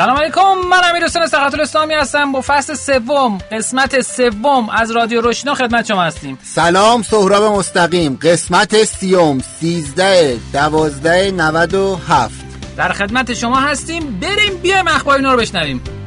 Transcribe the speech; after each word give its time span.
سلام 0.00 0.16
علیکم. 0.16 0.68
من 0.70 0.80
امیر 0.90 1.04
حسین 1.04 1.26
سقط 1.26 1.54
الاسلامی 1.54 1.94
هستم. 1.94 2.32
با 2.32 2.40
فصل 2.40 2.74
سوم 2.74 3.38
قسمت 3.52 4.00
سوم 4.00 4.68
از 4.68 4.90
رادیو 4.90 5.20
روشنا 5.20 5.54
خدمت 5.54 5.86
شما 5.86 6.02
هستیم. 6.02 6.38
سلام 6.42 7.02
سهراب 7.02 7.58
مستقیم. 7.58 8.18
قسمت 8.22 8.84
سیوم 8.84 9.38
سیزده 9.60 10.38
دوازده 10.52 11.30
نود 11.30 11.74
و 11.74 11.98
هفت. 12.08 12.40
در 12.76 12.92
خدمت 12.92 13.34
شما 13.34 13.60
هستیم. 13.60 14.20
بریم 14.20 14.56
بیایم 14.62 14.88
اخبار 14.88 15.16
اینا 15.16 15.32
رو 15.32 15.40
بشنویم. 15.40 15.99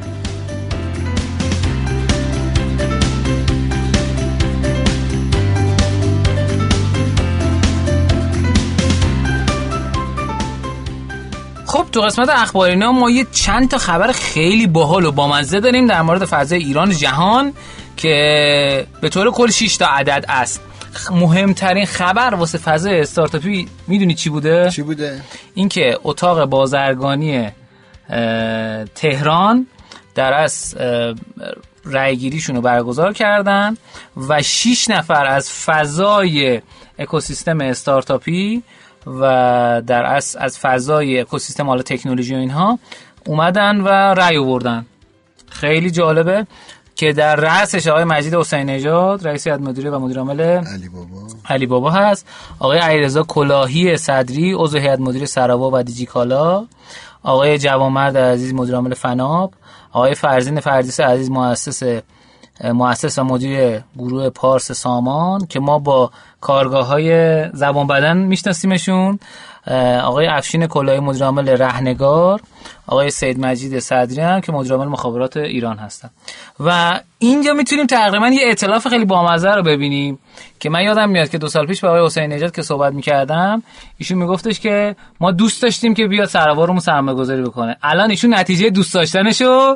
تو 11.93 12.01
قسمت 12.01 12.29
اخبارینا 12.29 12.91
ما 12.91 13.09
یه 13.09 13.25
چند 13.31 13.69
تا 13.69 13.77
خبر 13.77 14.11
خیلی 14.11 14.67
باحال 14.67 15.05
و 15.05 15.11
بامزه 15.11 15.59
داریم 15.59 15.87
در 15.87 16.01
مورد 16.01 16.25
فضای 16.25 16.59
ایران 16.59 16.89
و 16.89 16.93
جهان 16.93 17.53
که 17.97 18.87
به 19.01 19.09
طور 19.09 19.31
کل 19.31 19.49
6 19.49 19.77
تا 19.77 19.85
عدد 19.85 20.25
است 20.29 20.61
مهمترین 21.11 21.85
خبر 21.85 22.33
واسه 22.33 22.57
فضای 22.57 22.99
استارتاپی 22.99 23.67
می‌دونی 23.87 24.13
چی 24.13 24.29
بوده؟ 24.29 24.69
چی 24.69 24.81
بوده؟ 24.81 25.21
اینکه 25.53 25.97
اتاق 26.03 26.45
بازرگانی 26.45 27.49
تهران 28.95 29.67
در 30.15 30.33
از 30.33 30.75
رأیگیریشون 31.85 32.55
رو 32.55 32.61
برگزار 32.61 33.13
کردن 33.13 33.77
و 34.29 34.41
6 34.41 34.89
نفر 34.89 35.25
از 35.25 35.51
فضای 35.51 36.61
اکوسیستم 36.99 37.61
استارتاپی 37.61 38.63
و 39.07 39.81
در 39.87 40.05
از 40.05 40.35
از 40.39 40.59
فضای 40.59 41.19
اکوسیستم 41.19 41.67
حالا 41.67 41.81
تکنولوژی 41.81 42.35
و 42.35 42.37
اینها 42.37 42.79
اومدن 43.25 43.81
و 43.81 43.87
رأی 43.89 44.37
آوردن. 44.37 44.85
خیلی 45.49 45.91
جالبه 45.91 46.47
که 46.95 47.13
در 47.13 47.35
رأسش 47.35 47.87
آقای 47.87 48.03
مجید 48.03 48.35
حسین 48.35 48.69
نژاد 48.69 49.27
رئیس 49.27 49.47
هیئت 49.47 49.59
مدیره 49.59 49.89
و 49.89 49.99
مدیر 49.99 50.17
عامل 50.17 50.41
علی 50.41 50.89
بابا. 50.89 51.27
علی 51.49 51.65
بابا 51.65 51.91
هست. 51.91 52.27
آقای 52.59 52.77
علیرضا 52.77 53.23
کلاهی 53.23 53.97
صدری 53.97 54.53
عضو 54.53 54.77
هیئت 54.77 54.99
مدیره 54.99 55.25
سراوا 55.25 55.69
و 55.73 55.83
دیجیکالا 55.83 56.65
آقای 57.23 57.57
جوانمرد 57.57 58.17
عزیز 58.17 58.53
مدیر 58.53 58.75
عامل 58.75 58.93
فناب 58.93 59.53
آقای 59.91 60.15
فرزین 60.15 60.59
فردیس 60.59 60.99
عزیز 60.99 61.31
مؤسس 61.31 62.01
مؤسس 62.63 63.19
و 63.19 63.23
مدیر 63.23 63.81
گروه 63.97 64.29
پارس 64.29 64.71
سامان 64.71 65.45
که 65.45 65.59
ما 65.59 65.79
با 65.79 66.11
کارگاه 66.41 66.87
های 66.87 67.49
زبان 67.53 67.87
بدن 67.87 68.17
میشناسیمشون. 68.17 69.19
آقای 70.03 70.27
افشین 70.27 70.67
کلاهی 70.67 70.99
مدیر 70.99 71.23
عامل 71.23 71.49
رهنگار. 71.49 72.41
آقای 72.87 73.09
سید 73.09 73.39
مجید 73.39 73.79
صدری 73.79 74.21
هم 74.21 74.41
که 74.41 74.51
مدیر 74.51 74.73
عامل 74.73 74.87
مخابرات 74.87 75.37
ایران 75.37 75.77
هستن. 75.77 76.09
و 76.59 76.99
اینجا 77.19 77.53
می‌تونیم 77.53 77.85
تقریبا 77.85 78.27
یه 78.27 78.41
اطلاف 78.43 78.87
خیلی 78.87 79.05
بامزه 79.05 79.49
رو 79.49 79.63
ببینیم 79.63 80.19
که 80.59 80.69
من 80.69 80.81
یادم 80.81 81.09
میاد 81.09 81.29
که 81.29 81.37
دو 81.37 81.47
سال 81.47 81.67
پیش 81.67 81.81
با 81.81 81.89
آقای 81.89 82.05
حسین 82.05 82.33
نژاد 82.33 82.55
که 82.55 82.61
صحبت 82.61 82.93
می‌کردم 82.93 83.63
ایشون 83.97 84.17
میگفتش 84.17 84.59
که 84.59 84.95
ما 85.19 85.31
دوست 85.31 85.61
داشتیم 85.61 85.93
که 85.93 86.07
بیاد 86.07 86.27
سروارمون 86.27 86.79
سرمایه 86.79 87.17
گذاری 87.17 87.41
بکنه. 87.41 87.77
الان 87.83 88.09
ایشون 88.09 88.33
نتیجه 88.33 88.69
دوست 88.69 88.93
داشتنشو 88.93 89.75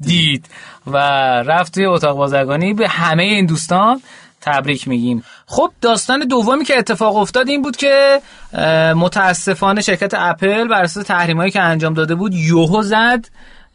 دید 0.00 0.46
و 0.86 0.96
رفت 1.42 1.74
توی 1.74 1.86
اتاق 1.86 2.16
بازرگانی. 2.16 2.74
به 2.74 2.88
همه 2.88 3.22
این 3.22 3.46
دوستان 3.46 4.02
تبریک 4.40 4.88
میگیم. 4.88 5.24
خب 5.46 5.70
داستان 5.80 6.20
دومی 6.20 6.64
که 6.64 6.78
اتفاق 6.78 7.16
افتاد 7.16 7.48
این 7.48 7.62
بود 7.62 7.76
که 7.76 8.20
متاسفانه 8.96 9.80
شرکت 9.80 10.14
اپل 10.14 10.68
بر 10.68 10.82
اساس 10.82 11.04
تحریمایی 11.04 11.50
که 11.50 11.60
انجام 11.60 11.94
داده 11.94 12.14
بود 12.14 12.34
یهو 12.34 12.82
زد. 12.82 13.28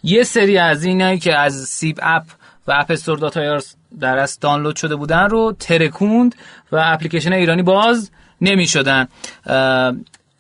یه 0.04 0.24
سری 0.24 0.58
از 0.58 0.84
اینایی 0.84 1.20
که 1.20 1.36
از 1.36 1.54
سیب 1.54 2.00
اپ 2.02 2.24
و 2.68 2.72
App 2.72 2.92
Store 2.92 3.18
داتا 3.18 3.60
در 4.00 4.18
واقع 4.18 4.40
دانلود 4.40 4.76
شده 4.76 4.96
بودن 4.96 5.30
رو 5.30 5.56
ترکوند 5.60 6.36
و 6.72 6.82
اپلیکیشن 6.84 7.34
ایرانی 7.34 7.64
باز 7.64 8.12
نمی 8.42 8.68
شدن 8.68 9.08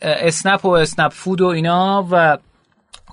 اسنپ 0.01 0.65
و 0.65 0.69
اسنپ 0.69 1.13
فود 1.13 1.41
و 1.41 1.45
اینا 1.45 2.07
و 2.11 2.37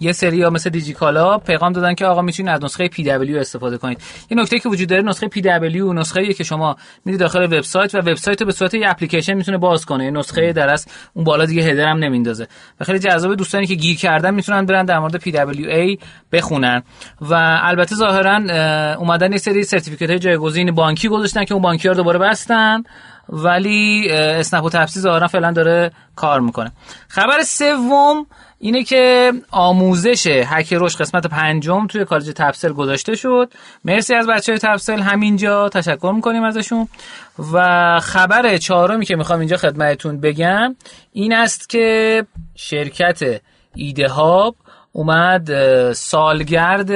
یه 0.01 0.13
سری 0.13 0.43
ها 0.43 0.51
مثل 0.51 0.71
دیجیکالا 0.71 1.39
پیغام 1.39 1.73
دادن 1.73 1.95
که 1.95 2.07
آقا 2.07 2.23
می‌تونید 2.23 2.53
از 2.53 2.65
نسخه 2.65 2.89
PWA 2.89 3.39
استفاده 3.39 3.79
کنید. 3.79 3.99
یه 4.31 4.37
نکته 4.37 4.59
که 4.59 4.69
وجود 4.69 4.89
داره 4.89 5.03
نسخه 5.03 5.29
PWA 5.28 5.93
نسخه 5.93 6.35
که 6.35 6.45
شما 6.45 6.77
میری 7.05 7.19
داخل 7.19 7.45
وبسایت 7.45 7.95
و 7.95 7.99
وبسایت 7.99 8.41
رو 8.41 8.47
به 8.47 8.53
صورت 8.53 8.75
یه 8.75 8.91
اپلیکیشن 8.91 9.35
می‌تونه 9.35 9.59
باز 9.59 9.87
کنه. 9.87 10.11
نسخه 10.11 10.53
در 10.53 10.69
واقع 10.69 10.87
اون 11.15 11.25
بالا 11.25 11.45
دیگه 11.45 11.63
header 11.62 11.89
هم 11.89 11.99
نمیندازه. 11.99 12.49
و 12.81 12.85
خیلی 12.85 12.99
جذاب 12.99 13.35
دوستانی 13.35 13.67
که 13.67 13.75
گیر 13.75 13.97
کردن 13.97 14.35
می‌تونن 14.35 14.67
برن 14.67 14.85
در 14.85 14.99
مورد 14.99 15.17
PWA 15.17 15.99
بخونن. 16.33 16.83
و 17.21 17.59
البته 17.63 17.95
ظاهرا 17.95 18.37
اومدن 18.99 19.33
یه 19.33 19.39
سری 19.39 19.65
certificate 19.65 20.11
های 20.11 20.19
جایگزین 20.19 20.75
بانکی 20.75 21.09
گذاشتن 21.09 21.45
که 21.45 21.55
اون 21.55 21.63
بانکی 21.63 21.89
رو 21.89 21.95
دوباره 21.95 22.19
بستن. 22.19 22.83
ولی 23.29 24.11
اسنپ 24.11 24.65
و 24.65 24.71
تپسی 24.71 25.01
ظاهرا 25.01 25.29
فعلا 25.29 25.53
داره 25.53 25.91
کار 26.17 26.41
می‌کنه. 26.41 26.73
خبر 27.09 27.43
سوم 27.43 28.27
اینه 28.65 28.84
که 28.84 29.33
آموزش 29.50 30.27
هک 30.27 30.73
رشد 30.73 31.00
قسمت 31.00 31.27
پنجم 31.27 31.87
توی 31.87 32.05
کالج 32.05 32.31
تفسل 32.37 32.73
گذاشته 32.73 33.15
شد. 33.15 33.53
مرسی 33.84 34.15
از 34.15 34.27
بچه 34.27 34.59
تفسل 34.59 35.00
همینجا. 35.00 35.69
تشکر 35.69 36.12
می‌کنیم 36.15 36.43
ازشون. 36.45 36.89
و 37.53 38.00
خبر 38.00 38.56
چهارمی 38.56 39.06
که 39.06 39.17
می‌خوام 39.17 39.39
اینجا 39.39 39.56
خدمتتون 39.56 40.21
بگم 40.21 40.77
این 41.12 41.33
است 41.33 41.69
که 41.69 42.27
شرکت 42.55 43.41
ایده 43.75 44.09
هاب 44.09 44.56
اومد 44.93 45.53
سالگرد 45.93 46.91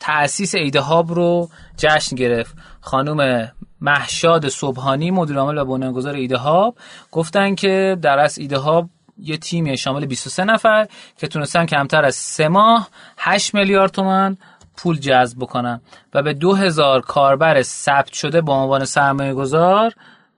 تأسیس 0.00 0.54
ایده 0.54 0.80
هاب 0.80 1.14
رو 1.14 1.48
جشن 1.76 2.16
گرفت. 2.16 2.54
خانم 2.80 3.52
محشاد 3.80 4.48
صبحانی 4.48 5.10
مدیر 5.10 5.38
عامل 5.38 5.58
و 5.58 5.64
بنیانگذار 5.64 6.14
ایده 6.14 6.36
هاب 6.36 6.76
گفتن 7.12 7.54
که 7.54 7.96
در 8.02 8.18
از 8.18 8.38
ایده 8.38 8.58
هاب 8.58 8.88
یه 9.18 9.36
تیمی 9.36 9.76
شامل 9.76 10.06
23 10.06 10.44
نفر 10.44 10.88
که 11.16 11.28
تونستن 11.28 11.66
کمتر 11.66 12.04
از 12.04 12.14
سه 12.14 12.48
ماه 12.48 12.88
8 13.18 13.54
میلیارد 13.54 13.90
تومن 13.90 14.36
پول 14.76 14.98
جذب 14.98 15.38
بکنن 15.38 15.80
و 16.14 16.22
به 16.22 16.34
2000 16.34 17.00
کاربر 17.00 17.62
ثبت 17.62 18.12
شده 18.12 18.40
با 18.40 18.62
عنوان 18.62 18.84
سرمایه 18.84 19.34
گذار 19.34 19.92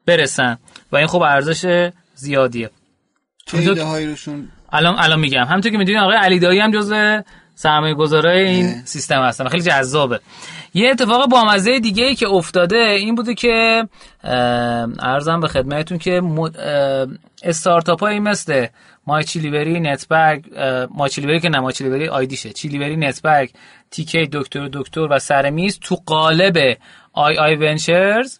برسن. 0.06 0.58
و 0.92 0.96
این 0.96 1.06
خب 1.06 1.22
ارزش 1.22 1.90
زیادیه. 2.14 2.70
چه 3.46 3.58
ایده 3.58 3.84
هایی 3.84 4.06
روشون؟ 4.06 4.48
الان 4.72 4.98
الان 4.98 5.20
میگم. 5.20 5.44
همونطور 5.44 5.72
که 5.72 5.78
می‌دونید 5.78 6.02
آقای 6.02 6.16
علی 6.16 6.38
دایی 6.38 6.60
هم 6.60 6.72
جزء 6.72 7.20
سرمایه 7.54 7.94
گذارای 7.94 8.48
این 8.48 8.84
سیستم 8.84 9.22
هستن. 9.22 9.48
خیلی 9.48 9.62
جذابه. 9.62 10.20
یه 10.74 10.90
اتفاق 10.90 11.30
بامزه 11.30 11.80
دیگه 11.80 12.04
ای 12.04 12.14
که 12.14 12.28
افتاده 12.28 12.76
این 12.76 13.14
بوده 13.14 13.34
که 13.34 13.88
ارزم 14.98 15.40
به 15.40 15.48
خدمتتون 15.48 15.98
که 15.98 16.22
استارتاپ 17.42 18.00
هایی 18.00 18.20
مثل 18.20 18.66
مای 19.06 19.24
چیلیوری 19.24 19.80
نتبرگ 19.80 20.44
مای 20.90 21.10
چیلیوری 21.10 21.40
که 21.40 21.48
نه 21.48 21.60
مای 21.60 21.72
چیلیوری 21.72 22.08
آیدیشه 22.08 22.50
چیلیوری 22.50 22.96
نتبرگ 22.96 23.50
تیکی 23.90 24.28
دکتر 24.32 24.68
دکتر 24.72 25.00
و 25.10 25.18
سرمیز 25.18 25.78
تو 25.78 25.96
قالب 26.06 26.76
آی 27.12 27.38
آی 27.38 27.54
ونچرز 27.54 28.38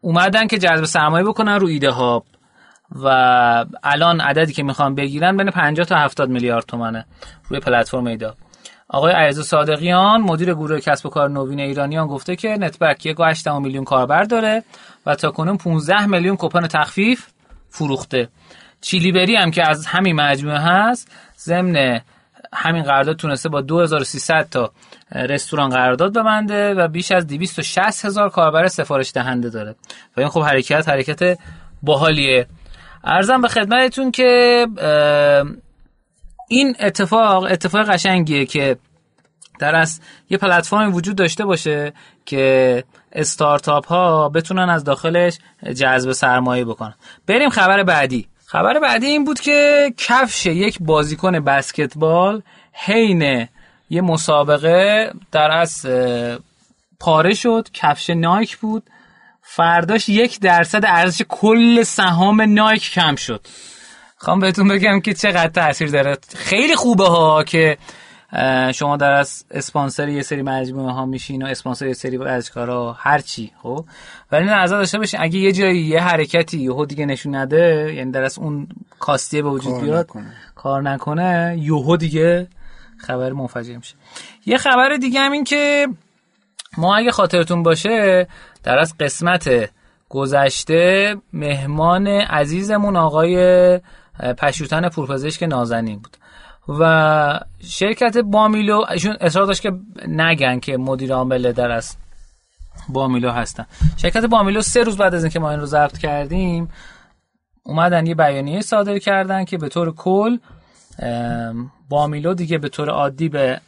اومدن 0.00 0.46
که 0.46 0.58
جذب 0.58 0.84
سرمایه 0.84 1.24
بکنن 1.24 1.54
رو 1.54 1.66
ایده 1.66 1.90
ها. 1.90 2.24
و 3.02 3.06
الان 3.82 4.20
عددی 4.20 4.52
که 4.52 4.62
می‌خوان 4.62 4.94
بگیرن 4.94 5.36
بین 5.36 5.50
50 5.50 5.86
تا 5.86 5.96
70 5.96 6.28
میلیارد 6.28 6.64
تومنه 6.64 7.04
روی 7.48 7.60
پلتفرم 7.60 8.06
ایدا. 8.06 8.34
آقای 8.88 9.12
عزیز 9.12 9.46
صادقیان 9.46 10.20
مدیر 10.20 10.54
گروه 10.54 10.80
کسب 10.80 11.06
و 11.06 11.08
کار 11.08 11.30
نوین 11.30 11.60
ایرانیان 11.60 12.06
گفته 12.06 12.36
که 12.36 12.48
نتبرک 12.48 13.14
1.8 13.34 13.46
میلیون 13.46 13.84
کاربر 13.84 14.22
داره 14.22 14.64
و 15.06 15.14
تا 15.14 15.30
کنون 15.30 15.56
15 15.56 16.06
میلیون 16.06 16.36
کوپن 16.36 16.66
تخفیف 16.66 17.26
فروخته. 17.68 18.28
چیلیبری 18.80 19.36
هم 19.36 19.50
که 19.50 19.68
از 19.70 19.86
همین 19.86 20.16
مجموعه 20.16 20.58
هست 20.58 21.10
ضمن 21.38 22.00
همین 22.52 22.82
قرارداد 22.82 23.16
تونسته 23.16 23.48
با 23.48 23.60
2300 23.60 24.48
تا 24.50 24.72
رستوران 25.12 25.70
قرارداد 25.70 26.18
ببنده 26.18 26.74
و 26.74 26.88
بیش 26.88 27.12
از 27.12 27.26
260 27.26 28.04
هزار 28.04 28.30
کاربر 28.30 28.68
سفارش 28.68 29.12
دهنده 29.12 29.50
داره. 29.50 29.74
و 30.16 30.20
این 30.20 30.28
خب 30.28 30.40
حرکت 30.42 30.88
حرکت 30.88 31.38
باحالیه. 31.82 32.46
ارزم 33.04 33.40
به 33.40 33.48
خدمتتون 33.48 34.10
که 34.10 34.66
این 36.48 36.76
اتفاق 36.80 37.44
اتفاق 37.44 37.90
قشنگیه 37.90 38.46
که 38.46 38.76
در 39.58 39.74
از 39.74 40.00
یه 40.30 40.38
پلتفرم 40.38 40.94
وجود 40.94 41.16
داشته 41.16 41.44
باشه 41.44 41.92
که 42.26 42.84
استارتاپ 43.12 43.86
ها 43.86 44.28
بتونن 44.28 44.70
از 44.70 44.84
داخلش 44.84 45.38
جذب 45.76 46.12
سرمایه 46.12 46.64
بکنن. 46.64 46.94
بریم 47.26 47.50
خبر 47.50 47.82
بعدی. 47.82 48.28
خبر 48.46 48.78
بعدی 48.78 49.06
این 49.06 49.24
بود 49.24 49.40
که 49.40 49.92
کفش 49.96 50.46
یک 50.46 50.78
بازیکن 50.80 51.40
بسکتبال 51.40 52.42
حین 52.72 53.48
یه 53.90 54.00
مسابقه 54.00 55.12
در 55.32 55.50
از 55.50 55.86
پاره 57.00 57.34
شد. 57.34 57.68
کفش 57.72 58.10
نایک 58.10 58.56
بود. 58.56 58.82
فرداش 59.42 60.08
یک 60.08 60.40
درصد 60.40 60.84
ارزش 60.86 61.22
کل 61.28 61.82
سهام 61.82 62.42
نایک 62.42 62.90
کم 62.90 63.16
شد. 63.16 63.46
خوام 64.18 64.40
بهتون 64.40 64.68
بگم 64.68 65.00
که 65.00 65.14
چقدر 65.14 65.48
تاثیر 65.48 65.90
داره. 65.90 66.16
خیلی 66.36 66.76
خوبه 66.76 67.04
ها 67.04 67.44
که 67.44 67.78
شما 68.74 68.96
در 68.96 69.12
از 69.12 69.44
اسپانسر 69.50 70.08
یه 70.08 70.22
سری 70.22 70.42
مجموعه 70.42 70.92
ها 70.92 71.06
میشین 71.06 71.42
و 71.42 71.46
اسپانسر 71.46 71.86
یه 71.86 71.92
سری 71.92 72.16
ورزشکارا 72.16 72.92
هر 72.92 73.18
چی 73.18 73.52
خب؟ 73.62 73.84
ولی 74.32 74.44
نظر 74.44 74.76
داشته 74.76 74.98
باشین 74.98 75.20
اگه 75.22 75.38
یه 75.38 75.52
جایی 75.52 75.80
یه 75.80 76.00
حرکتی 76.00 76.58
یهو 76.58 76.84
دیگه 76.84 77.06
نشون 77.06 77.34
نده 77.34 77.94
یعنی 77.96 78.12
در 78.12 78.22
از 78.22 78.38
اون 78.38 78.68
کاستیه 78.98 79.42
به 79.42 79.50
وجود 79.50 79.80
بیاد 79.80 80.10
کار 80.54 80.82
نکنه 80.82 81.56
یهو 81.60 81.96
دیگه 81.96 82.48
خبر 82.98 83.32
منفجر 83.32 83.76
میشه. 83.76 83.94
یه 84.46 84.56
خبر 84.56 84.96
دیگه 84.96 85.20
هم 85.20 85.32
این 85.32 85.44
که 85.44 85.88
ما 86.78 86.96
اگه 86.96 87.10
خاطرتون 87.10 87.62
باشه 87.62 88.26
در 88.62 88.78
از 88.78 88.94
قسمت 89.00 89.70
گذشته 90.08 91.16
مهمان 91.32 92.06
عزیزمون 92.06 92.96
آقای 92.96 93.36
پشوتن 94.38 94.88
پورپزشک 94.88 95.42
نازنین 95.42 95.98
بود. 95.98 96.16
و 96.80 97.40
شرکت 97.60 98.18
بامیلو 98.18 98.84
ایشون 98.90 99.16
اصرار 99.20 99.46
داشت 99.46 99.62
که 99.62 99.72
نگن 100.08 100.60
که 100.60 100.76
مدیر 100.76 101.12
عامل 101.12 101.52
در 101.52 101.70
از 101.70 101.96
بامیلو 102.88 103.30
هستن. 103.30 103.66
شرکت 103.96 104.24
بامیلو 104.24 104.62
سه 104.62 104.82
روز 104.82 104.96
بعد 104.96 105.14
از 105.14 105.24
اینکه 105.24 105.38
ما 105.38 105.50
این 105.50 105.60
رو 105.60 105.66
ضبط 105.66 105.98
کردیم 105.98 106.68
اومدن 107.62 108.06
یه 108.06 108.14
بیانیه 108.14 108.60
صادر 108.60 108.98
کردن 108.98 109.44
که 109.44 109.58
به 109.58 109.68
طور 109.68 109.94
کل 109.94 110.38
بامیلو 111.88 112.34
دیگه 112.34 112.58
به 112.58 112.68
طور 112.68 112.90
عادی 112.90 113.28
به 113.28 113.60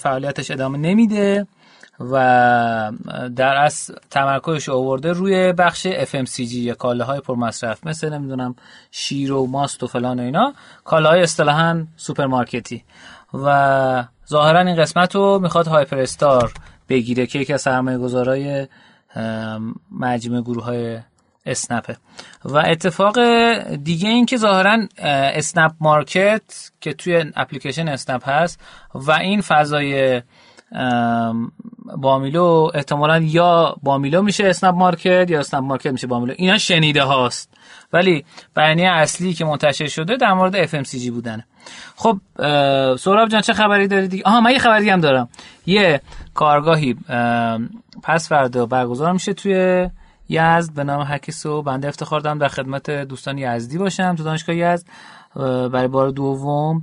فعالیتش 0.00 0.50
ادامه 0.50 0.78
نمیده. 0.78 1.46
و 2.00 2.92
در 3.36 3.56
واقع 3.56 3.90
تمرکزش 4.10 4.68
آورده 4.68 5.12
روی 5.12 5.52
بخش 5.52 5.86
FMCG 5.86 6.40
یا 6.40 6.74
کالاهای 6.74 7.20
پرمصرف 7.20 7.86
مثل 7.86 8.12
نمی‌دونم 8.12 8.54
شیر 8.90 9.32
و 9.32 9.46
ماست 9.46 9.82
و 9.82 9.86
فلان 9.86 10.20
و 10.20 10.22
اینا 10.22 10.54
کالاهای 10.84 11.22
اصطلاحا 11.22 11.86
سوپرمارکتی. 11.96 12.84
و 13.34 14.04
ظاهرا 14.28 14.60
این 14.60 14.76
قسمت 14.76 15.14
رو 15.14 15.38
می‌خواد 15.38 15.66
هایپر 15.66 15.98
استار 15.98 16.52
بگیره 16.88 17.26
که 17.26 17.38
یکی 17.38 17.52
از 17.52 17.62
سرمایه 17.62 17.98
گذارای 17.98 18.66
مجموعه 19.90 20.42
گروه 20.42 20.64
های 20.64 20.98
اسنپه. 21.46 21.96
و 22.44 22.58
اتفاق 22.58 23.18
دیگه 23.74 24.08
این 24.08 24.26
که 24.26 24.36
ظاهرا 24.36 24.78
اسنپ 24.98 25.72
مارکت 25.80 26.70
که 26.80 26.92
توی 26.92 27.24
اپلیکیشن 27.36 27.88
اسنپ 27.88 28.28
هست 28.28 28.60
و 28.94 29.12
این 29.12 29.40
فضای 29.40 30.22
بامیلو 31.96 32.70
احتمالا 32.74 33.18
یا 33.18 33.76
بامیلو 33.82 34.22
میشه 34.22 34.46
اسنپ 34.46 34.74
مارکت 34.74 35.30
یا 35.30 35.40
اسنپ 35.40 35.62
مارکت 35.62 35.92
میشه 35.92 36.06
بامیلو 36.06 36.34
اینا 36.36 36.58
شنیده 36.58 37.02
هاست. 37.02 37.54
ولی 37.92 38.24
بیانیه 38.56 38.88
اصلی 38.88 39.34
که 39.34 39.44
منتشر 39.44 39.86
شده 39.86 40.16
در 40.16 40.32
مورد 40.32 40.66
FMCG 40.66 41.10
بودنه. 41.10 41.46
خب 41.96 42.18
سهراب 42.96 43.28
جان 43.28 43.40
چه 43.40 43.52
خبری 43.52 43.88
داری 43.88 44.08
دیگه؟ 44.08 44.22
آها 44.26 44.40
من 44.40 44.50
یه 44.50 44.58
خبری 44.58 44.90
هم 44.90 45.00
دارم. 45.00 45.28
یه 45.66 46.00
کارگاهی 46.34 46.96
پس 48.02 48.28
فردا 48.28 48.66
برگزار 48.66 49.12
میشه 49.12 49.34
توی 49.34 49.88
یزد. 50.28 50.74
به 50.74 50.84
نام 50.84 51.02
حکیسو 51.02 51.62
بنده 51.62 51.88
افتخار 51.88 52.20
دارم. 52.20 52.38
در 52.38 52.48
خدمت 52.48 52.90
دوستان 52.90 53.38
یزدی 53.38 53.78
باشم 53.78 54.14
تو 54.14 54.24
دانشگاه 54.24 54.56
یزد 54.56 54.86
برای 55.72 55.88
بار 55.88 56.10
دوم. 56.10 56.82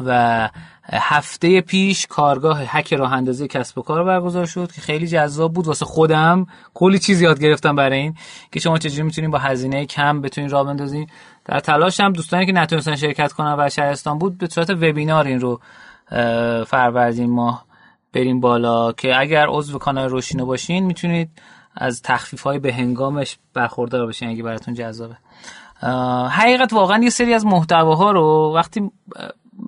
و 0.00 0.48
هفته 0.84 1.60
پیش 1.60 2.06
کارگاه 2.06 2.62
هک 2.66 2.94
راه 2.94 3.12
اندازی 3.12 3.48
کسب 3.48 3.78
و 3.78 3.82
کار 3.82 4.04
برگزار 4.04 4.46
شد 4.46 4.72
که 4.72 4.80
خیلی 4.80 5.06
جذاب 5.06 5.52
بود. 5.52 5.66
واسه 5.66 5.84
خودم 5.84 6.46
کلی 6.74 6.98
چیز 6.98 7.20
یاد 7.20 7.40
گرفتم 7.40 7.76
برای 7.76 7.98
این 7.98 8.14
که 8.52 8.60
شما 8.60 8.78
چجوری 8.78 9.02
می‌تونین 9.02 9.30
با 9.30 9.38
هزینه 9.38 9.86
کم 9.86 10.20
بتونین 10.20 10.50
راه 10.50 10.66
بندازین. 10.66 11.06
در 11.44 11.60
تلاش 11.60 12.00
هم 12.00 12.12
دوستانی 12.12 12.46
که 12.46 12.52
نتونستن 12.52 12.96
شرکت 12.96 13.32
کنن 13.32 13.56
و 13.58 13.68
شهرستان 13.68 14.18
بود 14.18 14.38
به 14.38 14.48
صورت 14.48 14.70
وبینار 14.70 15.26
این 15.26 15.40
رو 15.40 15.60
فروردین 16.66 17.30
ماه 17.30 17.64
بریم 18.12 18.40
بالا 18.40 18.92
که 18.92 19.20
اگر 19.20 19.46
عضو 19.48 19.78
کانال 19.78 20.08
روشینو 20.08 20.46
باشین 20.46 20.84
می‌تونید 20.84 21.30
از 21.76 22.02
تخفیف 22.02 22.42
های 22.42 22.58
به 22.58 22.72
هنگامش 22.72 23.38
برخوردار 23.54 24.06
بشین 24.06 24.28
اگه 24.28 24.42
براتون 24.42 24.74
جذابه. 24.74 25.16
حقیقت 26.28 26.72
واقعا 26.72 27.02
یه 27.02 27.10
سری 27.10 27.34
از 27.34 27.46
محتواها 27.46 28.10
رو 28.10 28.52
وقتی 28.54 28.90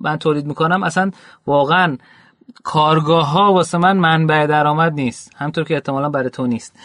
من 0.01 0.17
تولید 0.17 0.45
می‌کنم 0.45 0.83
اصلا 0.83 1.11
واقعا 1.47 1.97
کارگاه 2.63 3.31
ها 3.31 3.53
واسه 3.53 3.77
من 3.77 3.97
منبع 3.97 4.45
درآمد 4.45 4.93
نیست. 4.93 5.31
همطور 5.35 5.63
که 5.63 5.73
احتمالا 5.73 6.09
برای 6.09 6.29
تو 6.29 6.47
نیست. 6.47 6.75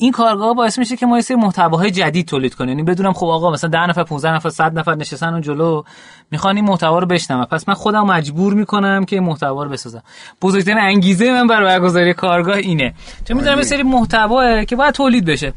این 0.00 0.12
کارگاه 0.12 0.54
باعث 0.54 0.78
میشه 0.78 0.96
که 0.96 1.06
ما 1.06 1.16
یه 1.16 1.22
سری 1.22 1.36
محتواهای 1.36 1.90
جدید 1.90 2.28
تولید 2.28 2.54
کنیم. 2.54 2.68
یعنی 2.68 2.82
بدونم 2.82 3.12
خب 3.12 3.26
آقا 3.26 3.50
مثلا 3.50 3.70
10 3.70 3.86
نفر 3.86 4.02
15 4.02 4.34
نفر 4.34 4.48
100 4.48 4.78
نفر 4.78 4.94
نشستن 4.94 5.32
اون 5.32 5.40
جلو. 5.40 5.82
می‌خوان 6.30 6.56
این 6.56 6.64
محتوا 6.64 6.98
رو 6.98 7.06
بشنوم 7.06 7.44
پس 7.44 7.68
من 7.68 7.74
خودم 7.74 8.06
مجبور 8.06 8.54
می‌کنم 8.54 9.04
که 9.04 9.20
محتوا 9.20 9.62
رو 9.62 9.70
بسازم. 9.70 10.02
بزرگترین 10.42 10.78
انگیزه 10.78 11.30
من 11.30 11.46
برای 11.46 11.66
برگزاری 11.66 12.14
کارگاه 12.14 12.56
اینه. 12.56 12.94
چون 13.28 13.36
می‌دونم 13.36 13.58
یه 13.58 13.64
سری 13.64 13.82
محتوا 13.82 14.64
که 14.64 14.76
باید 14.76 14.94
تولید 14.94 15.24
بشه. 15.24 15.52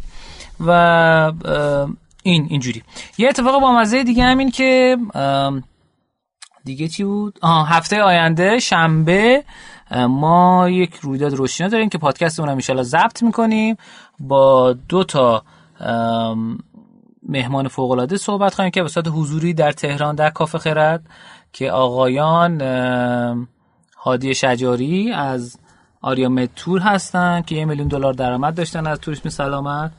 و 0.67 1.31
این 2.23 2.47
اینجوری. 2.49 2.83
یه 3.17 3.29
اتفاق 3.29 3.61
با 3.61 3.71
مزه 3.71 4.03
دیگه 4.03 4.23
همین 4.23 4.51
که 4.51 4.97
دیگه 6.63 6.87
چی 6.87 7.03
بود؟ 7.03 7.39
آه 7.41 7.69
هفته 7.69 8.01
آینده 8.01 8.59
شنبه 8.59 9.43
ما 9.91 10.69
یک 10.69 10.95
رویداد 10.95 11.33
روشنا 11.33 11.67
داریم 11.67 11.89
که 11.89 11.97
پادکست 11.97 12.39
اونم 12.39 12.59
ان 12.69 12.83
ضبط 12.83 13.23
می‌کنیم. 13.23 13.77
با 14.19 14.73
دو 14.73 15.03
تا 15.03 15.43
مهمان 17.29 17.67
فوق 17.67 17.91
العاده 17.91 18.17
صحبت 18.17 18.55
خواهیم 18.55 18.71
که 18.71 18.81
به 18.81 18.89
صورت 18.89 19.07
حضوری 19.07 19.53
در 19.53 19.71
تهران 19.71 20.15
در 20.15 20.29
کافه 20.29 20.57
خرد 20.57 21.03
که 21.53 21.71
آقایان 21.71 22.61
هادی 23.97 24.35
شجاری 24.35 25.11
از 25.11 25.57
آریا 26.01 26.47
تور 26.55 26.79
هستن 26.79 27.41
که 27.41 27.55
یه 27.55 27.65
میلیون 27.65 27.87
دلار 27.87 28.13
درآمد 28.13 28.55
داشتن 28.55 28.87
از 28.87 28.99
توریسم 28.99 29.29
سلامت. 29.29 29.91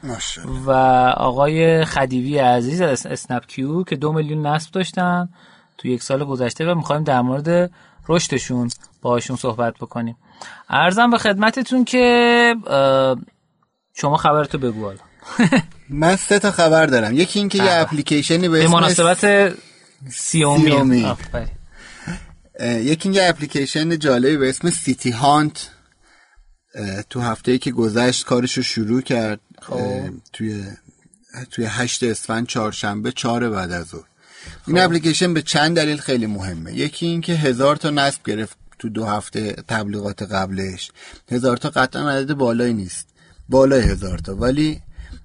و 0.66 0.70
آقای 1.16 1.84
خدیوی 1.84 2.38
عزیز 2.38 2.80
از 2.80 3.06
اسنپ 3.06 3.46
کیو 3.46 3.82
که 3.82 3.96
دو 3.96 4.12
میلیون 4.12 4.46
نصب 4.46 4.72
داشتن. 4.72 5.28
تو 5.78 5.88
یک 5.88 6.02
سال 6.02 6.24
گذشته 6.24 6.72
و 6.72 6.74
می‌خوایم 6.74 7.04
در 7.04 7.20
مورد 7.20 7.70
رشدشون 8.08 8.70
باشون 9.02 9.36
صحبت 9.36 9.74
بکنیم. 9.74 10.16
ارزم 10.68 11.10
به 11.10 11.18
خدمتتون 11.18 11.84
که 11.84 12.54
شما 13.94 14.16
خبرتو 14.16 14.58
بگو 14.58 14.84
حالا. 14.84 14.98
من 15.88 16.16
سه 16.16 16.38
تا 16.38 16.50
خبر 16.50 16.86
دارم. 16.86 17.14
یکی 17.14 17.38
اینکه 17.38 17.58
یه 17.58 17.64
بله. 17.64 17.80
اپلیکیشنی 17.80 18.48
به 18.48 18.68
مناسبت 18.68 19.52
سیومی 20.10 21.06
یکی 22.60 23.08
اینکه 23.08 23.28
اپلیکیشن 23.28 23.98
جالبی 23.98 24.36
به 24.36 24.48
اسم 24.48 24.70
سیتی 24.70 25.10
هانت. 25.10 25.70
تو 27.10 27.20
هفته 27.20 27.52
ای 27.52 27.58
که 27.58 27.70
گذشت 27.70 28.24
کارش 28.24 28.58
شروع 28.58 29.00
کرد 29.00 29.40
خب. 29.62 30.10
توی 30.32 30.64
توی 31.50 31.64
هشت 31.68 32.02
اسفند 32.02 32.46
چهارشنبه 32.46 33.12
چهار 33.12 33.50
بعد 33.50 33.72
از 33.72 33.86
ظهر. 33.86 34.11
این 34.66 34.76
خب. 34.76 34.84
اپلیکیشن 34.84 35.34
به 35.34 35.42
چند 35.42 35.76
دلیل 35.76 35.96
خیلی 35.96 36.26
مهمه. 36.26 36.74
یکی 36.74 37.06
اینکه 37.06 37.32
هزار 37.32 37.76
تا 37.76 37.90
نصب 37.90 38.20
گرفت 38.24 38.56
تو 38.78 38.88
دو 38.88 39.04
هفته 39.04 39.52
تبلیغات 39.68 40.22
قبلش. 40.22 40.90
هزار 41.30 41.56
تا 41.56 41.70
قطعا 41.70 42.10
عدد 42.10 42.34
بالایی 42.34 42.74
نیست. 42.74 43.08
بالای 43.48 43.82
هزار 43.82 44.18
تا. 44.18 44.36
ولی 44.36 44.80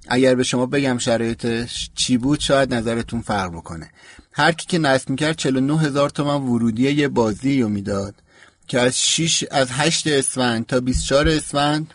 اگر 0.07 0.35
به 0.35 0.43
شما 0.43 0.65
بگم 0.65 0.97
شرایطش 0.97 1.89
چی 1.95 2.17
بود 2.17 2.39
شاید 2.39 2.73
نظرتون 2.73 3.21
فرق 3.21 3.51
بکنه. 3.51 3.89
هر 4.33 4.51
کی 4.51 4.65
که 4.67 4.77
نصب 4.77 5.09
می‌کرد 5.09 5.35
49 5.35 5.79
هزار 5.79 6.09
تومن 6.09 6.47
ورودی 6.47 6.91
یه 6.91 7.07
بازی 7.07 7.61
رو 7.61 7.69
می‌داد 7.69 8.15
که 8.67 8.79
از 8.79 8.99
6 8.99 9.43
از 9.51 9.67
8 9.71 10.07
اسفند 10.07 10.65
تا 10.65 10.79
24 10.79 11.29
اسفند 11.29 11.93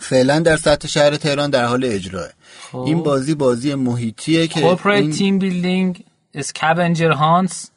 فعلا 0.00 0.40
در 0.40 0.56
سطح 0.56 0.88
شهر 0.88 1.16
تهران 1.16 1.50
در 1.50 1.64
حال 1.64 1.84
اجراه. 1.84 2.28
خب. 2.72 2.78
این 2.78 3.02
بازی 3.02 3.34
بازی 3.34 3.74
محیطیه 3.74 4.46
که 4.46 4.60
corporate 4.60 5.16
team 5.16 5.38
building 5.38 6.04
scavenger 6.34 7.10
hunt 7.10 7.70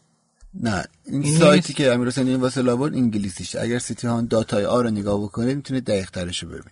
نه. 0.53 0.85
این, 1.05 1.37
سایتی 1.37 1.73
که 1.73 1.93
امیر 1.93 2.07
حسین 2.07 2.27
این 2.27 2.41
واسه 2.41 2.61
لابد 2.61 2.93
انگلیسیش. 2.93 3.55
اگر 3.55 3.79
City 3.79 4.07
Hunt 4.07 4.27
dot 4.27 4.65
IR 4.65 4.81
رو 4.81 4.89
نگاه 4.89 5.21
بکنید 5.21 5.55
می‌تونید 5.55 5.85
دقیق 5.85 6.09
ترش 6.09 6.43
رو 6.43 6.49
ببینید 6.49 6.71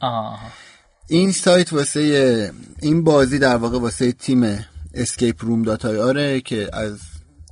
این 1.07 1.31
سایت 1.31 1.73
واسه 1.73 2.51
این 2.81 3.03
بازی 3.03 3.39
در 3.39 3.55
واقع 3.55 3.79
واسه 3.79 4.11
تیم 4.11 4.65
escape 4.93 5.45
room 5.45 5.63
dot 5.63 5.99
IR 5.99 6.27
ه 6.27 6.41
که 6.41 6.69
از 6.73 6.99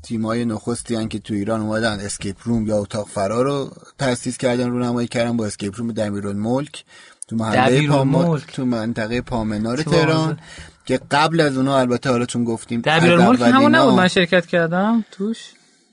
تیمای 0.03 0.45
نخستین 0.45 0.95
هن 0.95 1.07
که 1.07 1.19
تو 1.19 1.33
ایران 1.33 1.61
اومدن 1.61 1.99
escape 2.00 2.35
room 2.43 2.67
یا 2.67 2.77
اتاق 2.77 3.07
فرار 3.07 3.45
رو 3.45 3.71
تاسیس 3.97 4.37
کردن 4.37 4.69
رونمایی 4.69 5.07
کردن 5.07 5.37
با 5.37 5.45
escape 5.45 5.73
room 5.77 6.33
ملک 6.37 6.85
تو 7.27 7.35
محله 7.35 7.87
پام... 7.87 8.37
تو 8.39 8.65
منطقه 8.65 9.21
پامنار 9.21 9.77
تهران. 9.77 10.39
که 10.85 10.99
قبل 11.11 11.41
از 11.41 11.57
اونها 11.57 11.79
البته 11.79 12.09
حالا 12.09 12.25
چون 12.25 12.43
گفتیم 12.43 12.81
ملک 12.85 13.41
همون 13.41 13.75
نبود 13.75 13.93
من 13.93 14.07
شرکت 14.07 14.45
کردم 14.45 15.05
توش. 15.11 15.37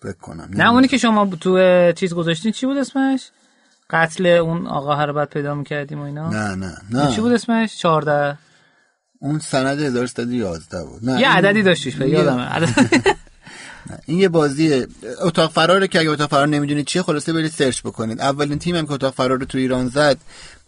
بکنم 0.03 0.49
نه 0.51 0.71
اونی 0.71 0.89
که 0.89 0.99
شما 0.99 1.27
تو 1.27 1.93
چیز 1.93 2.15
گذاشتین 2.15 2.53
چی 2.53 2.67
بود 2.67 2.77
اسمش؟ 2.77 3.31
قتل 3.91 4.27
اون 4.27 4.67
آقا 4.67 4.95
هر 4.95 5.13
بعد 5.13 5.29
پیدا 5.29 5.55
می‌کردیم 5.55 6.01
و 6.01 6.03
اینا؟ 6.03 6.31
نه 6.31 6.55
نه 6.55 6.77
نه 6.91 7.15
چی 7.15 7.21
بود 7.21 7.33
اسمش؟ 7.33 7.79
14 7.79 8.39
اون 9.21 9.39
سند 9.39 9.81
1311 9.81 10.85
بود. 10.85 11.11
نه 11.11 11.21
یه 11.21 11.29
عددی 11.29 11.63
داشتیش 11.63 11.97
به 11.97 12.09
یادمه. 12.09 12.49
این 14.07 14.19
یه 14.19 14.29
بازی 14.29 14.87
اتاق 15.21 15.53
فراره 15.53 15.89
که 15.89 16.01
اگه 16.01 16.11
اتاق 16.11 16.31
فرار 16.31 16.47
نمی‌دونید 16.47 16.87
چیه 16.87 17.03
خلاصه 17.03 17.33
برید 17.33 17.51
سرچ 17.51 17.81
بکنید. 17.81 18.21
اولین 18.21 18.59
تیم 18.59 18.77
هم 18.77 18.87
که 18.87 18.93
اتاق 18.93 19.15
فرار 19.15 19.39
رو 19.39 19.45
تو 19.45 19.59
ایران 19.59 19.89
زد 19.89 20.19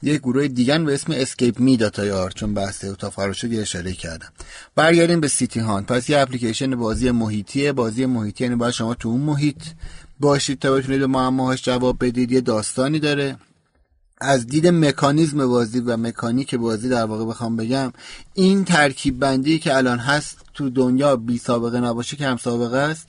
یه 0.02 0.18
گروه 0.18 0.48
دیگن 0.48 0.84
به 0.84 0.94
اسم 0.94 1.12
Escape 1.16 1.60
Me 1.60 1.76
dot 1.76 2.04
IR 2.04 2.30
چون 2.30 2.54
بحث 2.54 2.84
اتاق 2.84 3.12
فرار 3.12 3.32
شد 3.32 3.52
یه 3.52 3.62
اشاره 3.62 3.92
کردم. 3.92 4.28
برگردیم 4.74 5.20
به 5.20 5.28
سیتی 5.28 5.60
هان. 5.60 5.84
پس 5.84 6.10
یه 6.10 6.18
اپلیکیشن 6.18 6.76
بازی 6.76 7.10
محیطیه. 7.10 7.72
بازی 7.72 8.06
محیطی 8.06 8.44
یعنی 8.44 8.56
باید 8.56 8.74
شما 8.74 8.94
تو 8.94 9.08
اون 9.08 9.20
محیط 9.20 9.62
باشید 10.20 10.58
تا 10.58 10.72
بتونید 10.72 11.00
به 11.00 11.06
معماهاش 11.06 11.62
جواب 11.62 12.04
بدید. 12.04 12.32
یه 12.32 12.40
داستانی 12.40 12.98
داره. 12.98 13.36
از 14.20 14.46
دید 14.46 14.66
مکانیزم 14.66 15.46
بازی 15.46 15.80
و 15.80 15.96
مکانیک 15.96 16.54
بازی 16.54 16.88
در 16.88 17.04
واقع 17.04 17.24
بخوام 17.24 17.56
بگم 17.56 17.92
این 18.34 18.64
ترکیب 18.64 19.18
بندی 19.18 19.58
که 19.58 19.76
الان 19.76 19.98
هست 19.98 20.38
تو 20.54 20.70
دنیا 20.70 21.16
بی 21.16 21.38
سابقه 21.38 21.80
نباشه 21.80 22.16
که 22.16 22.26
هم 22.26 22.36
سابقه 22.36 22.78
است. 22.78 23.08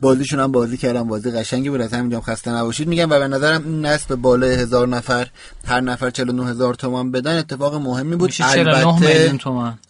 بازیشون 0.00 0.40
هم 0.40 0.52
بازی 0.52 0.76
کردم 0.76 1.08
بازی 1.08 1.30
قشنگی 1.30 1.70
بود. 1.70 1.80
از 1.80 1.92
همینجا 1.92 2.20
خسته 2.20 2.50
نباشید. 2.50 2.88
میگم 2.88 3.10
و 3.10 3.18
به 3.18 3.28
نظرم 3.28 3.64
این 3.64 3.86
نصب 3.86 4.14
بالای 4.14 4.54
هزار 4.54 4.88
نفر 4.88 5.28
هر 5.64 5.80
نفر 5.80 6.10
49 6.10 6.46
هزار 6.46 6.74
تومان 6.74 7.10
بدن 7.10 7.38
اتفاق 7.38 7.74
مهمی 7.74 8.16
بود. 8.16 8.32
البته. 8.40 9.38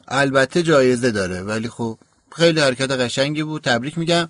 البته 0.08 0.62
جایزه 0.62 1.10
داره 1.10 1.42
ولی 1.42 1.68
خب 1.68 1.98
خیلی 2.36 2.60
حرکت 2.60 2.90
قشنگی 2.90 3.42
بود. 3.42 3.62
تبریک 3.62 3.98
میگم. 3.98 4.28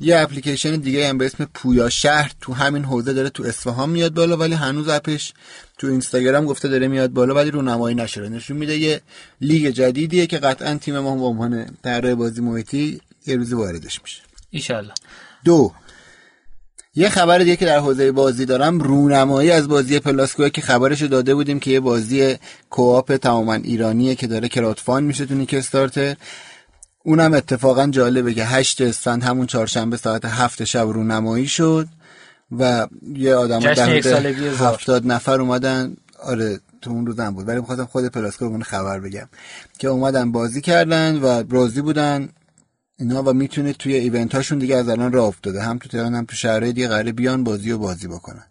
یه 0.00 0.18
اپلیکیشن 0.18 0.76
دیگه 0.76 1.08
هم 1.08 1.18
به 1.18 1.26
اسم 1.26 1.44
پویا 1.54 1.88
شهر 1.88 2.32
تو 2.40 2.52
همین 2.52 2.84
حوزه 2.84 3.12
داره 3.12 3.30
تو 3.30 3.42
اصفهان 3.42 3.90
میاد 3.90 4.14
بالا 4.14 4.36
ولی 4.36 4.54
هنوز 4.54 4.88
اپش 4.88 5.32
تو 5.78 5.86
اینستاگرام 5.86 6.46
گفته 6.46 6.68
داره 6.68 6.88
میاد 6.88 7.10
بالا 7.10 7.34
ولی 7.34 7.50
رونمایی 7.50 7.96
نشده. 7.96 8.28
نشون 8.28 8.56
میده 8.56 8.76
یه 8.76 9.00
لیگ 9.40 9.66
جدیدیه 9.70 10.26
که 10.26 10.38
قطعا 10.38 10.74
تیم 10.74 10.98
ما 10.98 11.14
به 11.14 11.24
عنوان 11.24 11.66
طراح 11.82 12.14
بازی 12.14 12.40
محیطی 12.40 13.00
یه 13.26 13.36
روزی 13.36 13.54
واردش 13.54 14.02
میشه. 14.02 14.27
ایشالله. 14.50 14.92
دو. 15.44 15.72
یه 16.94 17.08
خبر 17.08 17.38
دیگه 17.38 17.56
که 17.56 17.66
در 17.66 17.78
حوزه 17.78 18.12
بازی 18.12 18.44
دارم. 18.44 18.78
رونمایی 18.78 19.50
از 19.50 19.68
بازی 19.68 19.98
پلاسکو 19.98 20.48
که 20.48 20.60
خبرش 20.60 21.02
داده 21.02 21.34
بودیم 21.34 21.60
که 21.60 21.70
یه 21.70 21.80
بازی 21.80 22.36
co-op 22.70 23.16
تماما 23.16 23.54
ایرانیه 23.54 24.14
که 24.14 24.26
داره 24.26 24.48
crowdfund 24.48 25.04
میشه 25.04 25.26
تو 25.26 25.34
نیکستارتر. 25.34 26.16
اونم 27.04 27.34
اتفاقا 27.34 27.86
جالبه 27.86 28.34
که 28.34 28.44
هشت 28.44 28.80
اسفند 28.80 29.22
همون 29.22 29.46
چهارشنبه 29.46 29.96
ساعت 29.96 30.24
هفت 30.24 30.64
شب 30.64 30.86
رونمایی 30.86 31.46
شد 31.46 31.88
و 32.58 32.88
یه 33.14 33.34
آدم 33.34 33.60
در 33.60 33.90
هفتاد 34.60 35.06
نفر 35.06 35.40
اومدن. 35.40 35.96
آره 36.22 36.60
تو 36.82 36.90
اون 36.90 37.06
روزم 37.06 37.34
بود. 37.34 37.48
ولی 37.48 37.60
می‌خواستم 37.60 37.84
خود 37.84 38.06
پلاسکو 38.06 38.44
رو 38.44 38.62
خبر 38.62 39.00
بگم. 39.00 39.28
که 39.78 39.88
اومدن 39.88 40.32
بازی 40.32 40.60
کردن 40.60 41.16
و 41.16 41.42
راضی 41.50 41.80
بودن. 41.82 42.28
اینا 42.98 43.22
و 43.22 43.32
می‌تونه 43.32 43.72
توی 43.72 43.94
event 43.94 44.34
هاشون 44.34 44.58
دیگه 44.58 44.76
از 44.76 44.88
الان 44.88 45.12
راه 45.12 45.26
افتاده. 45.26 45.62
هم 45.62 45.78
تو 45.78 45.88
تهران 45.88 46.14
هم 46.14 46.24
تو 46.24 46.36
شهرهای 46.36 46.72
دیگه 46.72 46.88
قراره 46.88 47.12
بیان 47.12 47.44
بازی 47.44 47.70
و 47.70 47.78
بازی 47.78 48.08
بکنن. 48.08 48.44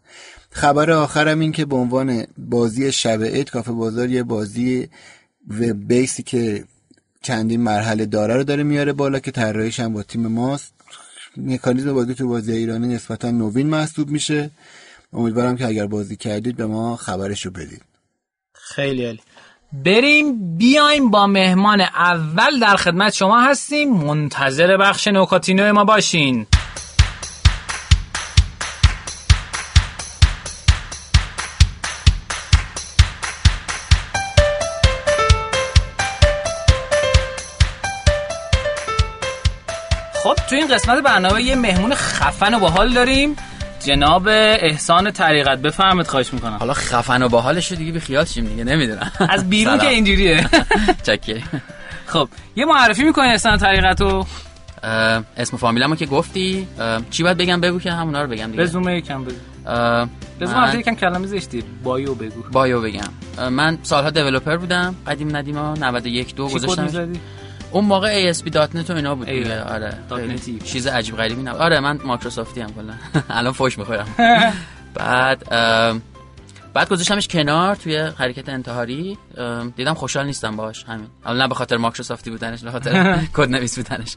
خبر 0.50 0.92
آخرم 0.92 1.40
این 1.40 1.52
که 1.52 1.66
به 1.66 1.76
عنوان 1.76 2.28
بازی 2.38 2.92
شب 2.92 3.24
عید 3.24 3.50
کافه 3.50 3.72
بازار 3.72 4.10
یه 4.10 4.24
بازی 4.24 4.90
و 5.60 5.74
بیسی 5.74 6.24
که 6.24 6.64
چندین 7.22 7.62
مرحله 7.62 8.06
داره 8.06 8.36
رو 8.36 8.44
داره 8.44 8.64
میاره 8.64 8.94
بالا 8.94 9.20
که 9.20 9.32
طراحیش 9.32 9.80
هم 9.80 9.94
با 9.94 10.04
تیم 10.04 10.28
ماست. 10.28 10.74
مکانیزم 11.38 11.94
بازی 11.94 12.14
تو 12.16 12.28
بازی 12.28 12.52
ایرانی 12.52 12.88
نسبتا 12.88 13.32
نوین 13.32 13.68
محسوب 13.68 14.10
میشه. 14.10 14.52
امیدوارم 15.14 15.58
که 15.58 15.66
اگر 15.66 15.88
بازی 15.88 16.16
کردید 16.16 16.56
به 16.56 16.66
ما 16.66 16.96
خبرش 16.96 17.46
رو 17.46 17.52
بدید. 17.52 17.82
خیلی 18.54 19.06
عالی. 19.06 19.20
بریم 19.74 20.58
بیایم 20.58 21.12
با 21.12 21.28
مهمان 21.28 21.82
اول 21.82 22.60
در 22.60 22.76
خدمت 22.76 23.14
شما 23.14 23.42
هستیم. 23.42 23.94
منتظر 23.94 24.78
بخش 24.78 25.08
نوکاتینو 25.08 25.74
ما 25.74 25.84
باشین. 25.84 26.46
خب 40.24 40.36
تو 40.50 40.56
این 40.56 40.68
قسمت 40.68 41.04
برنامه 41.04 41.44
یه 41.44 41.56
مهمون 41.56 41.94
خفن 41.94 42.54
و 42.54 42.60
باحال 42.60 42.94
داریم. 42.94 43.36
جناب 43.80 44.28
احسان 44.28 45.12
طریقت. 45.12 45.58
بفهمید 45.58 46.08
خواهش 46.08 46.34
می‌کنم. 46.34 46.58
حالا 46.60 46.74
خفن 46.74 47.24
و 47.24 47.30
باحالش 47.30 47.72
دیگه 47.72 47.92
بی 47.92 48.00
خیال 48.00 48.26
شیم 48.26 48.46
دیگه 48.46 48.64
نمی‌دونم. 48.64 49.12
از 49.30 49.50
بیرون 49.50 49.78
که 49.78 49.90
اینجوریه. 49.90 50.50
چکه. 51.08 51.44
خب 52.06 52.30
یه 52.56 52.66
معرفی 52.66 53.04
می‌کنی 53.04 53.28
احسان 53.28 53.58
طریقت 53.58 54.02
رو؟ 54.02 54.26
اسم 55.38 55.58
فامیلمو 55.58 55.96
که 55.96 56.06
گفتی. 56.06 56.68
چی 57.12 57.24
باید 57.24 57.38
بگم؟ 57.38 57.62
بگو 57.62 57.80
که 57.80 57.92
همونا 57.92 58.22
رو 58.22 58.28
بگم 58.28 58.52
دیگه. 58.52 58.64
رزومه 58.64 58.98
یکم 58.98 59.24
بگو. 59.24 59.36
رزومه 60.42 60.74
من... 60.74 60.80
یکم 60.80 60.96
کلمه 60.96 61.28
زشتی. 61.28 61.64
بایو 61.84 62.16
بگو. 62.16 62.44
بایو 62.52 62.82
بگم. 62.82 63.50
من 63.50 63.78
سالها 63.84 64.10
دیولپر 64.10 64.58
بودم. 64.58 64.96
قدیم 65.08 65.36
ندیما 65.36 65.74
91 65.74 66.36
2 66.36 66.48
گذاشتم 66.48 67.14
اون 67.72 67.86
موقع 67.86 68.34
ASP.NET 68.34 68.90
و 68.90 68.94
اینا 68.94 69.16
بود 69.16 69.28
دیگه. 69.28 69.62
آره. 69.62 69.94
چیز 70.66 70.88
عجیب 70.88 71.18
غریبی 71.18 71.42
نبود. 71.42 71.62
آره 71.62 71.80
من 71.80 72.00
مایکروسافتی 72.06 72.62
هم 72.62 72.74
کلا. 72.74 72.94
الان 73.38 73.54
فوش 73.54 73.78
می‌خورم. 73.78 74.08
بعد 74.96 75.50
بعد 76.74 76.90
گذاشتمش 76.90 77.28
کنار 77.28 77.76
توی 77.76 77.98
حرکت 77.98 78.50
انتحاری. 78.50 79.18
دیدم 79.76 79.94
خوشحال 79.94 80.26
نیستم 80.26 80.56
باش 80.56 80.84
همین. 80.84 81.08
حالا 81.24 81.44
نه 81.44 81.48
به 81.48 81.56
خاطر 81.56 81.78
مایکروسافتی 81.78 82.30
بودنش 82.30 82.64
به 82.64 82.72
خاطر 82.72 83.18
کد 83.36 83.50
نویس 83.50 83.80
بودنش. 83.80 84.16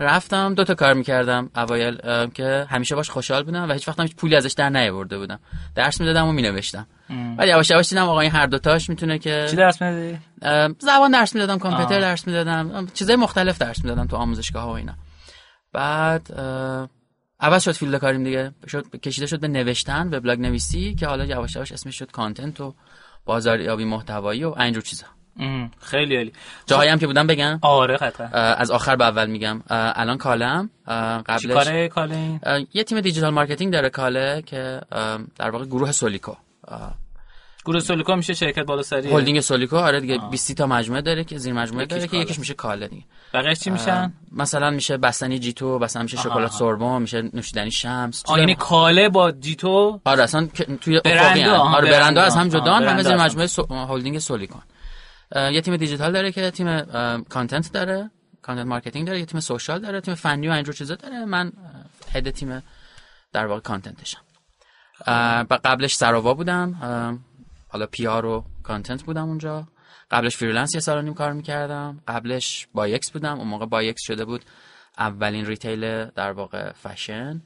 رفتم 0.00 0.54
دو 0.54 0.64
تا 0.64 0.74
کار 0.74 0.94
می‌کردم. 0.94 1.50
اوایل 1.56 1.98
که 2.34 2.66
همیشه 2.70 2.94
باش 2.94 3.10
خوشحال 3.10 3.42
بودم 3.42 3.68
و 3.68 3.72
هیچ 3.72 3.88
وقت 3.88 4.00
هیچ 4.00 4.16
پولی 4.16 4.36
ازش 4.36 4.52
در 4.52 4.70
نیاورده 4.70 5.18
بودم 5.18 5.38
درس 5.74 6.00
می‌دادم 6.00 6.26
و 6.26 6.32
مینوشتم. 6.32 6.86
بعد 7.38 7.48
یواش 7.48 7.70
یواش 7.70 7.88
دیدم 7.88 8.08
آقا 8.08 8.20
این 8.20 8.30
هر 8.30 8.46
دو 8.46 8.58
تاش 8.58 8.88
می‌تونه 8.88 9.18
که 9.18 9.46
چی 9.50 9.56
درس 9.56 9.82
می‌دادی 9.82 10.18
زبان 10.78 11.10
درس 11.10 11.34
می‌دادم 11.34 11.58
کامپیوتر 11.58 12.00
درس 12.00 12.26
می‌دادم 12.26 12.86
چیزای 12.94 13.16
مختلف 13.16 13.58
درس 13.58 13.84
می‌دادم 13.84 14.06
تو 14.06 14.16
آموزشگاه 14.16 14.62
ها 14.62 14.68
و 14.68 14.76
اینا. 14.76 14.94
بعد 15.72 16.32
عوض 17.40 17.62
شد 17.62 17.72
field 17.72 17.96
کاریم 17.96 18.24
دیگه. 18.24 18.52
شد 18.68 19.00
کشیده 19.00 19.26
شد 19.26 19.40
به 19.40 19.48
نوشتن 19.48 20.14
وبلاگ 20.14 20.40
نویسی 20.40 20.94
که 20.94 21.06
حالا 21.06 21.24
یواش 21.24 21.56
یواش 21.56 21.72
اسمش 21.72 21.98
شد 21.98 22.10
content 22.10 22.60
و 22.60 22.74
بازاریابی 23.24 23.84
محتوایی 23.84 24.44
و 24.44 24.54
اینجور 24.58 24.82
چیزا. 24.82 25.06
خیلی 25.80 26.16
عالی. 26.16 26.32
جاهایی 26.66 26.90
هم 26.90 26.98
که 26.98 27.06
بودم 27.06 27.26
بگم. 27.26 27.58
آره 27.62 27.96
قطعا. 27.96 28.26
از 28.54 28.70
آخر 28.70 28.96
به 28.96 29.04
اول 29.04 29.26
میگم. 29.26 29.62
الان 29.68 30.18
کالم. 30.18 30.70
قبلش 31.26 31.46
کاره 31.46 31.88
کاله 31.88 32.40
یه 32.74 32.84
تیم 32.84 33.00
digital 33.00 33.30
marketing 33.30 33.72
داره 33.72 33.90
کاله 33.90 34.42
که 34.46 34.80
در 35.36 35.50
واقع 35.50 35.64
گروه 35.64 35.92
سولیکو. 35.92 36.32
گروه 37.64 37.80
سولیکو 37.80 38.16
میشه 38.16 38.34
شرکت 38.34 38.64
بالا 38.64 38.82
سری 38.82 39.10
هلدینگ 39.10 39.40
سولیکو 39.40 39.76
آره 39.76 40.00
دیگه 40.00 40.18
20 40.30 40.52
تا 40.52 40.66
مجموعه 40.66 41.02
داره 41.02 41.24
که 41.24 41.38
زیر 41.38 41.52
مجموعه 41.52 41.86
داره 41.86 42.06
که 42.06 42.16
یکیش 42.16 42.38
میشه 42.38 42.54
کاله 42.54 42.88
دیگه. 42.88 43.02
بقیه 43.34 43.54
چی 43.54 43.70
میشن؟ 43.70 44.12
مثلا 44.32 44.70
میشه 44.70 44.96
بستنی 44.96 45.38
جیتو 45.38 45.78
مثلا 45.78 46.02
میشه 46.02 46.16
شکلات 46.16 46.52
سوربون 46.52 47.02
میشه 47.02 47.22
نوشیدنی 47.32 47.70
شمس. 47.70 48.22
یعنی 48.36 48.54
کاله 48.54 49.08
با 49.08 49.32
جیتو؟ 49.32 50.00
آره 50.04 50.22
اصلا 50.22 50.48
توی 50.80 51.00
افقی 51.04 51.44
آره 51.44 51.90
برندای 51.90 52.20
از 52.20 52.36
هم 52.36 52.48
جدا 52.48 52.74
همه 52.74 53.02
زیر 53.02 53.16
مجموعه 53.16 53.86
هلدینگ 53.86 54.18
سولیکون 54.18 54.62
یه 55.36 55.60
تیم 55.60 55.76
دیجیتال 55.76 56.12
داره 56.12 56.32
که 56.32 56.50
تیم 56.50 56.80
content 57.22 57.72
داره 57.72 58.10
content 58.42 58.66
marketing 58.66 59.06
داره 59.06 59.18
یه 59.18 59.26
تیم 59.26 59.40
social 59.40 59.80
داره 59.80 60.00
تیم 60.00 60.14
فنی 60.14 60.48
و 60.48 60.52
اینجور 60.52 60.74
چیزا 60.74 60.94
داره. 60.94 61.24
من 61.24 61.52
head 62.12 62.30
تیم 62.30 62.62
در 63.32 63.46
واقع 63.46 63.60
content 63.60 63.98
شم. 63.98 64.20
قبلش 65.64 65.94
سراوا 65.94 66.34
بودم. 66.34 66.74
حالا 67.68 67.86
PR 67.86 68.26
و 68.26 68.44
content 68.62 69.02
بودم 69.02 69.28
اونجا. 69.28 69.66
قبلش 70.10 70.36
freelance 70.36 70.74
یه 70.74 70.80
سال 70.80 71.04
نیم 71.04 71.14
کار 71.14 71.32
می‌کردم. 71.32 72.00
قبلش 72.08 72.68
بایکس 72.74 73.10
بودم. 73.10 73.38
اون 73.38 73.48
موقع 73.48 73.66
بایکس 73.66 74.02
شده 74.02 74.24
بود 74.24 74.44
اولین 74.98 75.46
retail 75.46 76.04
در 76.04 76.32
واقع 76.32 76.72
فشن 76.72 77.42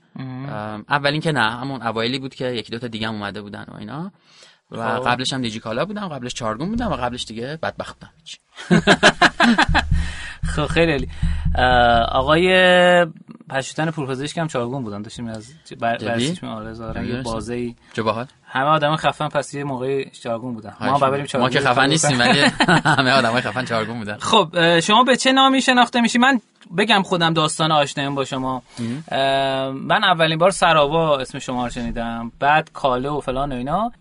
اولین 0.88 1.21
که 1.21 1.33
نه 1.33 1.50
همون 1.50 1.83
اوایلی 1.83 2.19
بود 2.19 2.35
که 2.35 2.47
یکی 2.47 2.73
دوتا 2.73 2.87
دیگه 2.87 3.09
هم 3.09 3.14
اومده 3.14 3.42
بودن 3.42 3.64
و 3.69 3.76
اینا. 3.76 4.12
و 4.71 4.99
خب. 4.99 5.09
قبلش 5.09 5.33
هم 5.33 5.42
دیجیکالا 5.42 5.85
بودم 5.85 6.09
قبلش 6.09 6.35
چارگون 6.35 6.69
بودم 6.69 6.92
و 6.92 6.97
قبلش 6.97 7.25
دیگه 7.25 7.59
بدبخت 7.62 7.97
بودم 7.99 8.12
خب 10.54 10.66
خیلی 10.66 11.09
آقای 12.09 12.47
پشتن 13.50 13.90
پورپزشک 13.90 14.38
هم 14.38 14.49
چارگون 14.49 14.83
بودن. 14.83 15.02
داشتیم 15.02 15.28
از 15.28 15.52
برسیش 15.80 16.45
آره 16.45 17.09
یه 17.09 17.23
بازی 17.23 17.76
جو 17.95 18.25
همه 18.45 18.64
آدم 18.64 18.97
خفن 18.97 19.28
پس 19.28 19.54
یه 19.54 19.64
موقع 19.64 20.09
چارگون 20.11 20.54
بودن. 20.54 20.75
ما 20.80 20.99
بریم 20.99 21.26
چارگون 21.26 21.49
ما 21.49 21.50
که 21.50 21.61
خفن 21.61 21.88
نیستیم 21.88 22.19
ولی 22.21 22.40
همه 22.85 23.11
آدمای 23.11 23.42
خفن 23.42 23.64
چارگون 23.64 23.99
بودن. 23.99 24.16
خب 24.19 24.80
شما 24.80 25.04
به 25.04 25.16
چه 25.16 25.33
نامی 25.33 25.62
شناخته 25.62 26.00
میشی؟ 26.00 26.19
من 26.19 26.40
بگم 26.78 27.02
خودم 27.02 27.33
داستان 27.33 27.73
آشنایم 27.73 28.14
با 28.14 28.25
شما. 28.25 28.62
من 29.73 30.04
اولین 30.04 30.38
بار 30.38 30.50
سراوا 30.50 31.19
اسم 31.19 31.38
شما 31.38 31.64
رو 31.64 31.71
شنیدم. 31.71 32.33
بعد 32.40 32.73
کاله 32.73 33.09
و 33.09 33.21
فلان 33.21 33.52
و 33.52 33.54
اینا. 33.54 33.92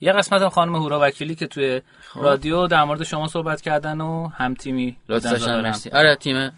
یه 0.00 0.12
قسمت 0.12 0.42
هم 0.42 0.48
خانم 0.48 0.76
هورا 0.76 1.00
وکیلی 1.02 1.34
که 1.34 1.46
توی 1.46 1.82
خب. 2.12 2.22
رادیو 2.22 2.66
در 2.66 2.84
مورد 2.84 3.02
شما 3.02 3.28
صحبت 3.28 3.60
کردن 3.60 4.00
و 4.00 4.28
هم 4.28 4.54
تیمی 4.54 4.96
آره 5.92 6.16
تیم 6.16 6.50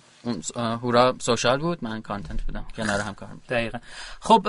هورا 0.56 1.14
سوشال 1.20 1.58
بود 1.58 1.78
من 1.82 2.02
کانتنت 2.02 2.42
بودم 2.42 2.64
کنار 2.76 3.00
هم 3.00 3.14
کار 3.14 3.28
دقیقا. 3.48 3.78
خب 4.20 4.42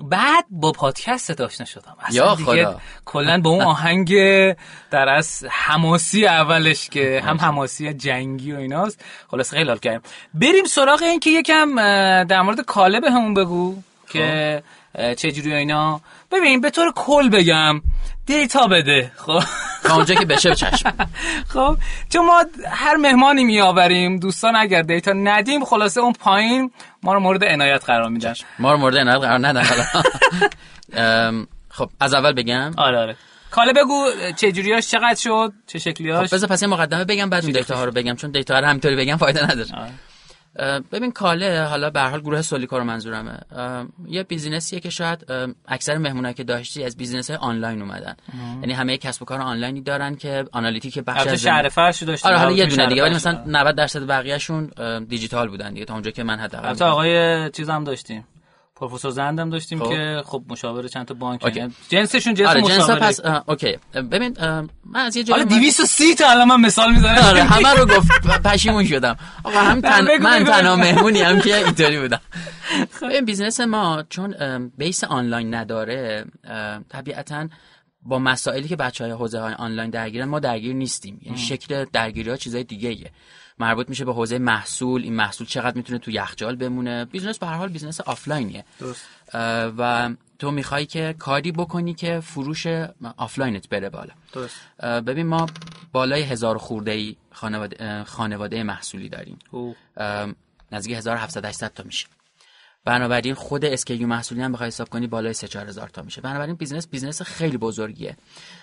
بعد 0.00 0.44
با 0.50 0.72
پادکست 0.72 1.40
آشنا 1.40 1.66
شدم 1.66 1.96
اصلا 2.00 2.54
یا 2.54 2.80
کلا 3.04 3.40
با 3.40 3.50
اون 3.50 3.60
آهنگ 3.60 4.14
در 4.90 5.08
از 5.08 5.46
حماسی 5.50 6.26
اولش 6.26 6.88
که 6.88 7.22
هم 7.24 7.36
حماسی. 7.36 7.94
جنگی 7.94 8.52
و 8.52 8.56
ایناست. 8.56 9.04
خلاص 9.30 9.50
خیلی 9.50 9.68
حال 9.68 9.78
کردیم. 9.78 10.00
بریم 10.34 10.64
سراغ 10.64 11.02
این 11.02 11.20
که 11.20 11.30
یکم 11.30 11.74
در 12.24 12.42
مورد 12.42 12.60
کاله 12.60 13.00
به 13.00 13.10
همون 13.10 13.34
بگو 13.34 13.76
که 14.08 14.62
خب. 14.96 15.14
چجوری 15.14 15.54
اینا. 15.54 16.00
ببین 16.34 16.60
به 16.60 16.70
طور 16.70 16.92
کل 16.96 17.28
بگم 17.28 17.82
دیتا 18.26 18.66
بده. 18.66 19.12
خب. 19.16 19.42
تا 19.84 19.94
اونجا 19.94 20.14
که 20.14 20.24
بشه 20.24 20.54
چشم. 20.54 20.92
خب 21.54 21.76
چون 22.10 22.26
ما 22.26 22.44
هر 22.70 22.96
مهمانی 22.96 23.44
میآوریم 23.44 24.18
دوستان 24.18 24.56
اگر 24.56 24.82
data 24.82 25.12
ندیم 25.12 25.64
خلاصه 25.64 26.00
اون 26.00 26.12
پایین 26.12 26.70
ما 27.02 27.14
رو 27.14 27.20
مورد 27.20 27.44
عنایت 27.44 27.84
قرار 27.84 28.08
میدن. 28.08 28.34
ما 28.58 28.72
رو 28.72 28.78
مورد 28.78 28.96
عنایت 28.96 29.20
قرار 29.20 29.46
ندن 29.46 29.64
خب 31.68 31.90
از 32.00 32.14
اول 32.14 32.32
بگم. 32.32 32.72
آره 32.76 32.98
آره. 32.98 33.16
کاله 33.50 33.72
بگو 33.72 34.06
چه 34.36 34.52
جوریاش 34.52 34.88
چقدر 34.88 35.14
شد 35.14 35.52
چه 35.66 35.78
شکلیاش. 35.78 36.28
خب 36.28 36.34
بذار 36.34 36.48
پس 36.48 36.62
یه 36.62 36.68
مقدمه 36.68 37.04
بگم 37.04 37.30
بعد 37.30 37.44
اون 37.44 37.52
data 37.52 37.76
ها 37.76 37.84
رو 37.84 37.92
بگم 37.92 38.16
چون 38.16 38.30
data 38.30 38.58
رو 38.58 38.66
همینطوری 38.66 38.96
بگم 38.96 39.16
فایده 39.16 39.44
نداره. 39.44 39.68
ببین 40.92 41.12
کاله 41.12 41.62
حالا 41.62 41.90
به 41.90 42.00
حال 42.00 42.20
گروه 42.20 42.42
سولیکو 42.42 42.78
رو 42.78 42.84
منظورمه. 42.84 43.38
یه 44.06 44.22
business 44.22 44.68
یه 44.68 44.80
که 44.80 44.90
شاید 44.90 45.26
اکثر 45.68 45.98
مهمونایی 45.98 46.34
که 46.34 46.44
داشتی 46.44 46.84
از 46.84 46.96
business 46.96 47.30
های 47.30 47.38
آنلاین 47.38 47.82
اومدن. 47.82 48.16
یعنی 48.60 48.72
همه 48.72 48.98
کسب 48.98 49.22
و 49.22 49.24
کار 49.24 49.40
آنلاینی 49.40 49.80
دارن 49.80 50.16
که 50.16 50.44
analytic 50.52 50.98
بخش 50.98 51.26
از 51.26 51.42
شهر 51.42 51.68
فرش 51.68 52.02
داشتی 52.02 52.28
آره 52.28 52.38
حالا 52.38 52.52
یه 52.52 52.66
دونه 52.66 52.86
دیگه 52.88 53.02
ولی 53.02 53.14
مثلا 53.14 53.44
90 53.46 53.76
درصد 53.76 54.06
بقیه‌شون 54.06 54.70
دیجیتال 55.08 55.48
بودن 55.48 55.72
دیگه 55.72 55.84
تا 55.84 55.94
اونجا 55.94 56.10
که 56.10 56.22
من 56.22 56.38
حداقل 56.38 56.66
البته 56.68 56.84
آقای 56.84 57.50
چیزام 57.50 57.84
داشتیم. 57.84 58.26
پروفسور 58.88 59.10
زندم 59.10 59.50
داشتیم 59.50 59.78
خب. 59.78 59.88
که 59.88 60.22
خب 60.26 60.42
مشاور 60.48 60.88
چند 60.88 61.06
تا 61.06 61.14
بانک 61.14 61.68
جنسشون 61.88 62.34
جنس 62.34 62.48
آره 62.48 62.60
مشاوره. 62.60 63.00
پس 63.00 63.20
okay. 63.46 63.78
ببین 63.94 64.36
من 64.84 65.00
از 65.00 65.16
یه 65.16 65.24
جایی 65.24 65.42
حالا 65.42 65.56
230 65.56 66.14
تا 66.14 66.30
الان 66.30 66.48
من 66.48 66.60
مثال 66.60 66.92
می‌زنم. 66.92 67.18
آره 67.24 67.42
همه 67.42 67.74
رو 67.74 67.86
گفت. 67.86 68.10
پشیمون 68.44 68.84
شدم. 68.84 69.16
آقا 69.44 69.58
هم 69.58 69.80
تن... 69.80 70.18
من 70.22 70.44
تنها 70.44 70.76
مهمونی 70.76 71.20
هم 71.20 71.40
که 71.40 71.56
اینطوری 71.64 72.00
بودم. 72.00 72.20
خب. 73.00 73.04
این 73.04 73.24
business 73.24 73.60
ما 73.60 74.04
چون 74.10 74.34
base 74.78 75.04
آنلاین 75.04 75.54
نداره 75.54 76.24
طبیعتا 76.88 77.48
با 78.02 78.18
مسائلی 78.18 78.68
که 78.68 78.76
بچه 78.76 79.04
های 79.04 79.12
حوزه 79.12 79.40
های 79.40 79.54
آنلاین 79.54 79.90
درگیرن 79.90 80.24
ما 80.24 80.40
درگیر 80.40 80.74
نیستیم. 80.74 81.20
یعنی 81.22 81.38
شکل 81.38 81.84
درگیری 81.92 82.30
ها 82.30 82.36
چیزای 82.36 82.64
دیگه 82.64 82.88
ایه. 82.88 83.10
مربوط 83.58 83.88
میشه 83.88 84.04
به 84.04 84.12
حوزه 84.12 84.38
محصول. 84.38 85.02
این 85.02 85.14
محصول 85.14 85.46
چقدر 85.46 85.76
می‌تونه 85.76 85.98
تو 85.98 86.10
یخچال 86.10 86.56
بمونه؟ 86.56 87.04
business 87.04 87.38
به 87.38 87.46
هر 87.46 87.54
حال 87.54 87.68
business 87.68 88.00
آفلاینیه. 88.00 88.64
و 89.78 90.10
تو 90.38 90.50
می‌خوای 90.50 90.86
که 90.86 91.14
کاری 91.18 91.52
بکنی 91.52 91.94
که 91.94 92.20
فروش 92.20 92.66
آفلاینت 93.16 93.68
بره 93.68 93.90
بالا. 93.90 94.12
درست. 94.32 94.56
ببین 94.82 95.26
ما 95.26 95.46
بالای 95.92 96.22
هزار 96.22 96.58
خورده 96.58 96.90
ای 96.90 97.16
خانواده, 97.32 98.04
خانواده 98.04 98.62
محصولی 98.62 99.08
داریم. 99.08 99.38
نزدیک 100.72 100.96
1700 100.96 101.44
800 101.44 101.72
تا 101.74 101.82
میشه. 101.82 102.06
بنابراین 102.84 103.34
خود 103.34 103.64
SKU 103.64 104.06
محصولی 104.06 104.42
هم 104.42 104.52
بخوای 104.52 104.66
حساب 104.66 104.88
کنی 104.88 105.06
بالای 105.06 105.32
3 105.32 105.48
4000 105.48 105.88
تا 105.88 106.02
میشه. 106.02 106.20
بنابراین 106.20 106.54
business 106.54 106.88
business 106.88 107.22
خیلی 107.22 107.56
بزرگیه. 107.56 108.16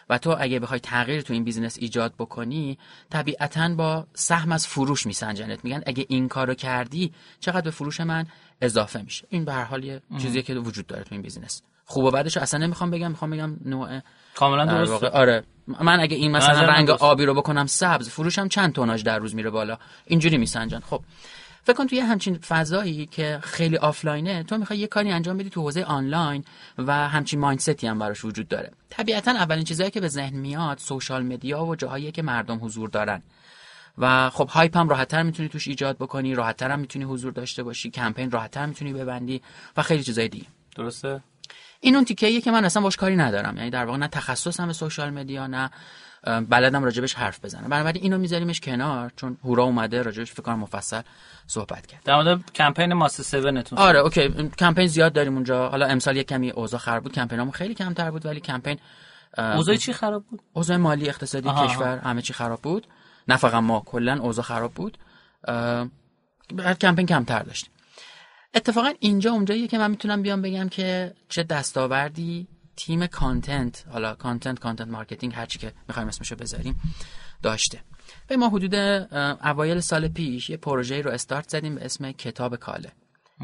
و 0.09 0.17
تو 0.17 0.35
اگه 0.39 0.59
بخوای 0.59 0.79
تغییر 0.79 1.21
تو 1.21 1.33
این 1.33 1.43
business 1.43 1.77
ایجاد 1.79 2.13
بکنی 2.19 2.77
طبیعتا 3.09 3.69
با 3.69 4.07
سهم 4.13 4.51
از 4.51 4.67
فروش 4.67 5.05
میسنجنت. 5.05 5.65
میگن 5.65 5.83
اگه 5.85 6.05
این 6.09 6.27
کارو 6.27 6.53
کردی 6.53 7.11
چقدر 7.39 7.61
به 7.61 7.71
فروش 7.71 8.01
من 8.01 8.25
اضافه 8.61 9.01
میشه. 9.01 9.27
این 9.29 9.45
به 9.45 9.53
هر 9.53 9.63
حال 9.63 9.83
یه 9.83 10.01
چیزیه 10.21 10.41
که 10.41 10.55
وجود 10.55 10.87
داره 10.87 11.03
تو 11.03 11.15
این 11.15 11.21
business 11.21 11.61
خوب 11.85 12.03
و 12.03 12.11
بعدش 12.11 12.37
اصلا 12.37 12.59
نمی‌خوام 12.59 12.91
بگم. 12.91 13.09
می‌خوام 13.09 13.31
بگم 13.31 13.57
نوع 13.65 13.99
کاملا 14.35 14.65
درست 14.65 15.03
آره. 15.03 15.43
من 15.67 15.99
اگه 15.99 16.15
این 16.15 16.31
مثلا 16.31 16.61
رنگ 16.61 16.89
آبی 16.89 17.25
رو 17.25 17.33
بکنم 17.33 17.65
سبز 17.65 18.09
فروشم 18.09 18.47
چند 18.47 18.73
توناژ 18.73 19.03
در 19.03 19.19
روز 19.19 19.35
میره 19.35 19.49
بالا. 19.49 19.77
اینجوری 20.05 20.37
میسنجن. 20.37 20.79
خب. 20.79 21.01
فکر 21.63 21.73
کن 21.73 21.87
توی 21.87 21.99
همچین 21.99 22.37
فضایی 22.37 23.05
که 23.05 23.39
خیلی 23.43 23.77
آفلاینه 23.77 24.43
تو 24.43 24.57
می‌خوای 24.57 24.79
یه 24.79 24.87
کاری 24.87 25.11
انجام 25.11 25.37
بدی 25.37 25.49
تو 25.49 25.61
حوزه 25.61 25.83
آنلاین 25.83 26.43
و 26.77 27.09
همچین 27.09 27.39
mindset 27.39 27.81
ی 27.81 27.87
هم 27.87 27.99
براش 27.99 28.25
وجود 28.25 28.47
داره. 28.47 28.71
طبیعتا 28.89 29.31
اولین 29.31 29.63
چیزهایی 29.63 29.91
که 29.91 30.01
به 30.01 30.07
ذهن 30.07 30.37
میاد 30.37 30.77
social 30.77 31.23
media 31.23 31.65
و 31.65 31.75
جاهایی 31.75 32.11
که 32.11 32.21
مردم 32.21 32.65
حضور 32.65 32.89
دارن. 32.89 33.21
و 33.97 34.29
خب 34.29 34.47
hype 34.47 34.77
هم 34.77 34.89
راحتتر 34.89 35.23
می‌تونی 35.23 35.49
توش 35.49 35.67
ایجاد 35.67 35.97
بکنی 35.97 36.35
راحتتر 36.35 36.71
هم 36.71 36.79
می‌تونی 36.79 37.05
حضور 37.05 37.31
داشته 37.31 37.63
باشی 37.63 37.89
کمپین 37.89 38.31
راحتتر 38.31 38.65
می‌تونی 38.65 38.93
ببندی 38.93 39.41
و 39.77 39.81
خیلی 39.81 40.03
چیزای 40.03 40.27
دیگه. 40.27 40.45
درسته؟ 40.75 41.21
این 41.79 41.95
اون 41.95 42.05
تیکه 42.05 42.41
که 42.41 42.51
من 42.51 42.65
اصلا 42.65 42.81
باش 42.81 42.95
کاری 42.95 43.15
ندارم. 43.15 43.57
یعنی 43.57 43.69
در 43.69 43.85
واقع 43.85 43.97
نه 43.97 44.07
تخصصم 44.07 44.67
به 44.67 44.73
social 44.73 45.09
media 45.09 45.47
نه 45.47 45.71
بلدم 46.23 46.83
راجبش 46.83 47.13
حرف 47.13 47.45
بزنه 47.45 47.67
بنابراین 47.67 48.03
اینو 48.03 48.17
میذاریمش 48.17 48.59
کنار 48.59 49.11
چون 49.15 49.37
هورا 49.43 49.63
اومده 49.63 50.01
راجبش 50.01 50.31
فکر 50.31 50.41
کنم 50.41 50.59
مفصل 50.59 51.01
صحبت 51.47 51.85
کرد. 51.87 52.03
در 52.03 52.15
مورد 52.15 52.51
کمپین 52.51 52.93
ماست 52.93 53.35
7 53.35 53.73
آره 53.73 53.99
اوکی. 53.99 54.49
کمپین 54.59 54.87
زیاد 54.87 55.13
داریم 55.13 55.35
اونجا. 55.35 55.69
حالا 55.69 55.85
امسال 55.85 56.17
یک 56.17 56.27
کمی 56.27 56.49
اوضاع 56.49 56.79
خراب 56.79 57.03
بود. 57.03 57.11
کمپینامون 57.11 57.51
خیلی 57.51 57.73
کمتر 57.73 58.11
بود 58.11 58.25
ولی 58.25 58.39
کمپین 58.39 58.77
اوضاع 59.37 59.75
چی 59.75 59.93
خراب 59.93 60.23
بود؟ 60.23 60.41
اوضاع 60.53 60.77
مالی 60.77 61.09
اقتصادی 61.09 61.49
کشور 61.49 61.97
همه 61.97 62.21
چی 62.21 62.33
خراب 62.33 62.61
بود. 62.61 62.87
نه 63.27 63.37
فقط 63.37 63.53
ما 63.53 63.83
کلا 63.85 64.19
اوضاع 64.21 64.45
خراب 64.45 64.73
بود. 64.73 64.97
هر 66.59 66.73
کمپین 66.81 67.05
کمتر 67.05 67.39
داشتیم 67.39 67.71
اتفاقا 68.53 68.91
اینجا 68.99 69.31
اونجاییه 69.31 69.67
که 69.67 69.77
من 69.77 69.91
می‌تونم 69.91 70.21
بیام 70.21 70.41
بگم 70.41 70.69
که 70.69 71.13
چه 71.29 71.43
دستاوردی 71.43 72.47
تیم 72.75 73.07
content 73.07 73.85
حالا 73.91 74.15
content 74.15 74.59
content 74.59 74.87
marketing 74.87 75.33
هرچی 75.35 75.59
که 75.59 75.73
می‌خوایم 75.87 76.07
اسمشو 76.07 76.35
بذاریم 76.35 76.81
داشته. 77.43 77.79
به 78.27 78.37
ما 78.37 78.49
حدود 78.49 78.75
اوایل 79.45 79.79
سال 79.79 80.07
پیش 80.07 80.49
یه 80.49 80.57
پروژه 80.57 81.01
رو 81.01 81.11
استارت 81.11 81.49
زدیم 81.49 81.75
به 81.75 81.85
اسم 81.85 82.11
کتاب 82.11 82.55
کاله. 82.55 82.91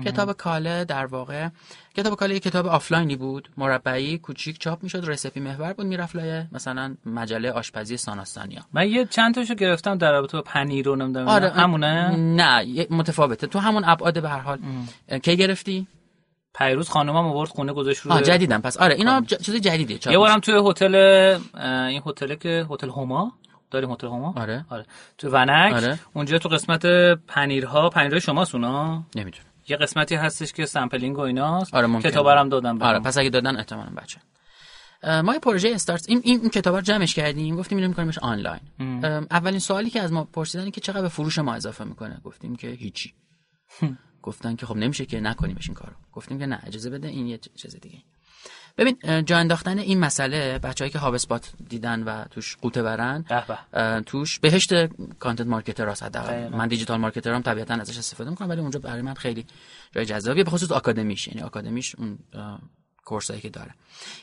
کتاب 0.06 0.34
کاله 0.34 0.86
در 0.86 1.06
واقع 1.06 1.50
کتاب 1.96 2.16
کاله 2.16 2.34
یه 2.34 2.40
کتاب 2.40 2.68
آفلاینی 2.68 3.16
بود. 3.16 3.50
مربعی 3.58 4.18
کوچیک 4.18 4.60
چاپ 4.60 4.84
می‌شد 4.84 5.10
recipe 5.10 5.40
محور 5.40 5.74
بود 5.74 5.86
می‌رفت 5.86 6.16
لای 6.16 6.44
مثلا 6.52 6.96
مجله 7.06 7.52
آشپزی 7.52 7.98
ساناز 7.98 8.25
سانیا. 8.25 8.62
من 8.74 8.90
یه 8.90 9.06
چند 9.06 9.36
تاشو 9.36 9.56
گرفتم 9.56 9.98
در 9.98 10.12
رابطه 10.12 10.38
با 10.38 10.44
پنیر 10.44 10.86
رو 10.86 10.96
نمی‌دونم 10.96 11.28
آره 11.28 11.50
همونه؟ 11.50 12.16
نه 12.18 12.88
متفاوته. 12.90 13.48
تو 13.48 13.60
همون 13.60 13.84
ابعاد 13.86 14.22
به 14.22 14.30
هر 14.30 14.40
حال. 14.40 14.60
کی 15.24 15.38
گرفتی؟ 15.38 15.88
پیروز 16.58 16.90
خانومم 16.90 17.26
آورد 17.26 17.50
خونه 17.50 17.74
گذاشت 17.74 18.00
رو 18.02 18.22
جدیدم 18.22 18.62
پس. 18.62 18.78
آره 18.78 18.96
اینا 18.96 19.22
ج... 19.22 19.36
چیز 19.36 19.56
جدیدیه 19.56 20.00
یه 20.12 20.18
بارم 20.18 20.40
توی 20.40 20.62
هتل 20.70 20.96
این 21.66 22.02
هتل 22.06 22.36
که 22.36 22.66
هتل 22.70 22.90
هما؟ 22.90 23.34
داریم 23.72 23.92
هتل 23.92 24.08
هما؟ 24.08 24.34
آره. 24.38 24.66
آره. 24.70 24.86
تو 25.18 25.30
ونک. 25.30 25.74
آره. 25.74 26.00
اونجا 26.14 26.38
تو 26.38 26.50
قسمت 26.50 26.86
پنیرها 27.28 27.90
پنیرهای 27.90 28.22
شما 28.22 28.46
سونا 28.46 29.04
نمی‌دونم. 29.16 29.46
یه 29.70 29.78
قسمتی 29.78 30.16
هستش 30.16 30.54
که 30.54 30.66
سامپلینگ 30.66 31.18
و 31.18 31.22
ایناست. 31.22 31.76
آره 31.76 32.02
کتابرم 32.02 32.50
دادم 32.50 32.82
آره 32.82 33.00
پس 33.00 33.18
اگه 33.18 33.30
دادن 33.30 33.58
احتمالاً 33.58 33.90
بچه. 33.98 34.20
ما 35.24 35.34
یه 35.34 35.40
پروژه 35.40 35.70
استارت 35.70 36.06
این 36.10 36.22
این, 36.24 36.40
این 36.42 36.50
کتاب 36.50 36.76
رو 36.76 36.82
جمعش 36.82 37.16
کردیم 37.16 37.56
گفتیم 37.56 37.76
میریم 37.76 37.90
میکنیمش 37.90 38.18
آنلاین. 38.18 38.60
اولین 39.32 39.60
سوالی 39.60 39.90
که 39.90 40.02
از 40.02 40.12
ما 40.12 40.24
پرسیدن 40.24 40.70
که 40.70 40.82
چقدر 40.82 41.02
به 41.02 41.08
فروش 41.08 41.40
ما 41.40 41.54
اضافه 41.54 41.84
می‌کنه؟ 41.84 42.22
گفتیم 42.24 42.56
که 42.56 42.68
هیچی. 42.68 43.14
گفتن 44.28 44.56
که 44.56 44.66
خب 44.66 44.76
نمیشه 44.76 45.06
که 45.06 45.20
نکنیمش 45.20 45.68
این 45.68 45.76
کارو. 45.76 45.94
گفتیم 46.14 46.40
که 46.40 46.46
نه 46.46 46.60
اجازه 46.64 46.90
بده 46.90 47.08
این 47.08 47.28
یه 47.28 47.40
چیز 47.56 47.76
دیگه 47.76 47.98
ببین 48.78 49.26
جا 49.26 49.38
انداختن 49.38 49.80
این 49.80 50.00
مسئله 50.00 50.60
بچه‌ای 50.60 50.92
که 50.92 51.00
HubSpot 51.00 51.52
دیدن 51.70 52.04
و 52.04 52.24
توش 52.24 52.58
غوطه 52.58 52.84
برن 52.84 53.26
توش 54.06 54.40
بهشت 54.40 54.88
content 55.20 55.48
marketer 55.48 55.90
هست 55.90 56.04
حداقل. 56.04 56.48
من 56.48 56.68
digital 56.68 57.00
marketer 57.00 57.37
ام 57.37 57.42
طبیعتا 57.42 57.74
ازش 57.74 57.98
استفاده 57.98 58.30
می‌کنم 58.30 58.50
ولی 58.50 58.62
اونجا 58.62 58.80
برای 58.80 59.02
من 59.02 59.14
خیلی 59.14 59.46
جای 59.92 60.06
جذابیه 60.06 60.44
به 60.44 60.52
خصوص 60.52 60.72
آکادمیش 60.72 61.28
یعنی 61.28 61.42
آکادمیش 61.42 61.96
اون 61.96 62.20
course 63.06 63.33
ایی 63.33 63.42
که 63.42 63.50
داره. 63.50 63.74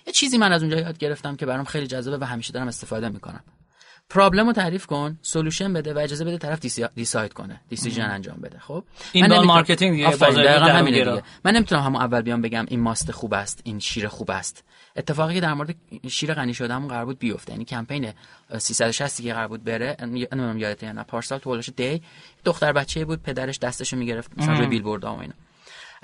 یه 0.07 0.13
چیزی 0.13 0.39
من 0.39 0.53
از 0.53 0.63
اونجا 0.63 0.81
یاد 0.81 0.99
گرفتم 0.99 1.37
که 1.37 1.47
برام 1.47 1.65
خیلی 1.65 1.87
جذابه 1.87 2.19
و 2.19 2.25
همیشه 2.25 2.53
دارم 2.53 2.69
استفاده 2.69 3.09
می‌کنم. 3.09 3.45
problem 4.15 4.47
رو 4.47 4.53
تعریف 4.53 4.87
کن 4.87 5.19
solution 5.23 5.73
بده 5.73 5.95
و 5.95 5.99
اجازه 5.99 6.25
بده 6.25 6.39
طرف 6.39 6.61
decide 6.95 7.33
کنه 7.33 7.61
decision 7.69 8.03
انجام 8.03 8.37
بده 8.37 8.59
خب؟ 8.59 8.85
این 9.13 9.27
من 9.27 9.45
marketing 9.45 9.93
دیگه 9.93 11.23
من 11.45 11.53
نمی‌تونم 11.53 11.83
همون 11.83 12.03
اول 12.03 12.23
بیام 12.23 12.43
بگم 12.43 12.65
این 12.69 12.81
ماست 12.81 13.11
خوب 13.11 13.35
است 13.35 13.61
این 13.65 13.79
شیر 13.79 14.09
خوب 14.09 14.31
است. 14.31 14.65
اتفاقی 14.97 15.35
که 15.35 15.41
در 15.41 15.55
مورد 15.55 15.75
شیر 16.09 16.35
غنی 16.35 16.55
شدهمون 16.55 16.89
قرار 16.89 17.05
بود 17.05 17.19
بیفته. 17.19 17.53
یعنی 17.53 17.65
کمپین 17.65 18.13
360 18.59 19.23
که 19.23 19.35
قرار 19.35 19.49
بود 19.49 19.65
بره. 19.65 19.97
نمی‌دونم 20.03 20.59
یادته 20.59 20.85
نه 20.85 21.03
پارسال 21.03 21.39
تو 21.39 21.61
دی 21.61 22.03
دختر 22.45 22.73
بچه 22.73 23.05
بود 23.05 23.23
پدرش 23.23 23.59
دستشو 23.59 23.97
می‌گرفت 23.97 24.31
مثلا 24.37 24.55
روی 24.55 24.67
بیلبورد 24.67 25.05
و 25.05 25.09
اینا. 25.09 25.35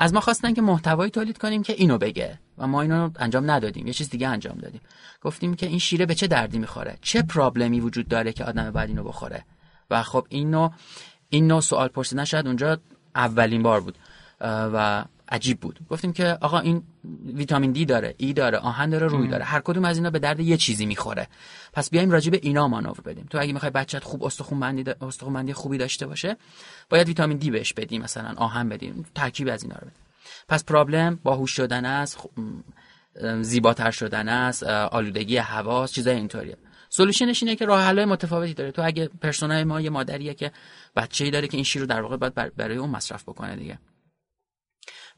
از 0.03 0.15
ما 0.15 0.21
خواستن 0.21 0.55
که 0.55 0.63
محتوایی 0.63 1.11
تولید 1.11 1.39
کنیم 1.39 1.63
که 1.63 1.73
اینو 1.73 1.99
بگه. 1.99 2.39
و 2.59 2.67
ما 2.67 2.83
اینو 2.83 3.11
انجام 3.17 3.51
ندادیم. 3.51 3.87
یه 3.87 3.93
چیز 3.93 4.11
دیگه 4.11 4.29
انجام 4.29 4.59
دادیم. 4.59 4.81
گفتیم 5.23 5.55
که 5.55 5.67
این 5.67 5.79
شیره 5.79 6.07
به 6.07 6.15
چه 6.15 6.27
دردی 6.27 6.59
می‌خوره؟ 6.59 6.99
چه 7.03 7.23
problem 7.23 7.73
ی 7.74 7.81
وجود 7.81 8.09
داره 8.09 8.33
که 8.33 8.45
آدم 8.45 8.71
باید 8.71 8.89
اینو 8.89 9.05
بخوره؟ 9.05 9.45
و 9.91 10.03
خب 10.03 10.27
اینو 10.29 10.71
این 11.29 11.47
نوع 11.47 11.61
سوال 11.61 11.89
پرسیدن 11.89 12.25
شاید 12.25 12.47
اونجا 12.47 12.79
اولین 13.15 13.63
بار 13.63 13.81
بود. 13.81 13.99
و 14.41 15.05
عجیب 15.31 15.61
بود. 15.61 15.81
گفتیم 15.91 16.13
که 16.13 16.39
آقا 16.41 16.59
این 16.59 16.83
ویتامین 17.25 17.73
دی 17.73 17.85
داره 17.85 18.15
ای 18.19 18.33
داره 18.33 18.59
آهن 18.59 18.91
داره 18.91 19.07
روی 19.07 19.29
داره. 19.29 19.45
هر 19.45 19.61
کدوم 19.61 19.85
از 19.85 19.97
اینا 19.97 20.11
به 20.11 20.19
درد 20.19 20.41
یه 20.41 20.57
چیزی 20.57 20.87
می‌خوره. 20.87 21.29
پس 21.73 21.91
بیایم 21.91 22.11
راجع 22.11 22.31
به 22.31 22.41
اینا 22.43 22.69
مانور 22.69 23.01
بدیم. 23.01 23.27
تو 23.31 23.39
اگه 23.41 23.53
می‌خوای 23.53 23.71
بچت 23.71 24.05
خوب 24.05 24.25
استخون 24.25 24.61
بندی 24.61 24.85
استخون 25.01 25.33
بندی 25.33 25.53
خوبی 25.53 25.79
داشته 25.79 26.07
باشه 26.07 26.37
باید 26.89 27.09
ویتامین 27.09 27.39
دی 27.39 27.51
بهش 27.51 27.73
بدیم 27.73 28.03
مثلا 28.03 28.35
آهن 28.37 28.69
بدیم 28.69 29.07
ترکیب 29.15 29.49
از 29.49 29.63
اینا 29.63 29.75
رو 29.75 29.87
بدیم 29.87 30.03
پس 30.49 30.65
پرابلم 30.65 31.19
باهوش 31.23 31.51
شدن 31.51 31.85
است 31.85 32.19
زیباتر 33.41 33.91
شدن 33.91 34.29
است 34.29 34.63
آلودگی 34.63 35.37
هوا 35.37 35.87
چیزای 35.87 36.17
اینطوریه. 36.17 36.57
سولوشنش 36.89 37.43
اینه 37.43 37.57
که 37.57 37.67
راه 37.67 37.83
حلای 37.83 38.05
متفاوتی 38.05 38.55
داره. 38.55 38.71
تو 38.71 38.83
اگه 38.85 39.11
پرسونای 39.23 39.65
ما 39.65 39.81
یه 39.81 39.91
مادریه 39.91 40.35
که 40.35 40.53
بچه‌ای 40.97 41.31
داره 41.31 41.49
که 41.49 41.57
این 41.57 41.65
شیر 41.65 41.83
رو 41.83 41.87
در 41.89 42.01
واقع 42.01 42.17
باید 42.17 42.57
برای 42.57 42.77
اون 42.77 42.91
مصرف 42.91 43.23
بکنه 43.23 43.57
دیگه. 43.57 43.79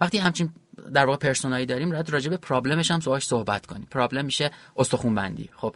وقتی 0.03 0.19
همچین 0.19 0.53
در 0.95 1.07
واقع 1.07 1.19
پرسونایی 1.19 1.67
داریم 1.67 1.91
راحت 1.91 2.11
راجع 2.11 2.31
به 2.31 2.37
پرابلمش 2.37 2.91
هم 2.91 3.01
سواش 3.01 3.27
صحبت 3.27 3.67
کنیم. 3.67 3.89
پرابلم 3.91 4.25
میشه 4.25 4.51
استخون 4.77 5.15
بندی 5.15 5.51
خب 5.57 5.75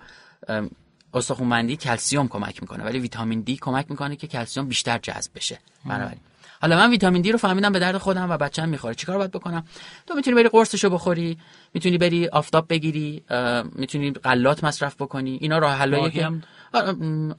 استخون 1.15 1.49
بندی 1.49 1.77
کلسیوم 1.77 2.29
کمک 2.29 2.63
می‌کنه 2.63 2.85
ولی 2.85 2.99
ویتامین 2.99 3.41
دی 3.41 3.57
کمک 3.57 3.87
می‌کنه 3.91 4.17
که 4.17 4.27
کلسیوم 4.27 4.69
بیشتر 4.69 4.99
جذب 4.99 5.31
بشه. 5.35 5.59
بنابراین. 5.85 6.21
حالا 6.61 6.77
من 6.77 6.91
ویتامین 6.91 7.23
دی 7.23 7.33
رو 7.33 7.39
فهمیدم 7.39 7.73
به 7.73 7.79
درد 7.79 7.99
خودم 7.99 8.31
و 8.31 8.37
بچه‌م 8.37 8.69
می‌خوره. 8.69 8.95
چیکار 8.95 9.19
باید 9.19 9.31
بکنم؟ 9.31 9.65
تو 10.07 10.15
می‌تونی 10.15 10.37
بری 10.37 10.49
قرصشو 10.49 10.91
بخوری 10.91 11.39
می‌تونی 11.75 11.99
بری 11.99 12.29
آفتاب 12.29 12.67
بگیری 12.69 13.25
می‌تونی 13.73 14.13
غلات 14.13 14.65
مصرف 14.65 15.03
بکنی. 15.03 15.39
اینا 15.41 15.59
راه 15.59 15.75
حلایی 15.75 16.11
که 16.11 16.31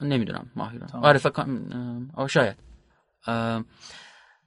نمی‌دونم 0.02 0.50
ماهی 0.56 0.78
رو. 0.78 0.86
آره 1.02 1.18
فکر 1.18 1.46
شاید. 2.26 2.56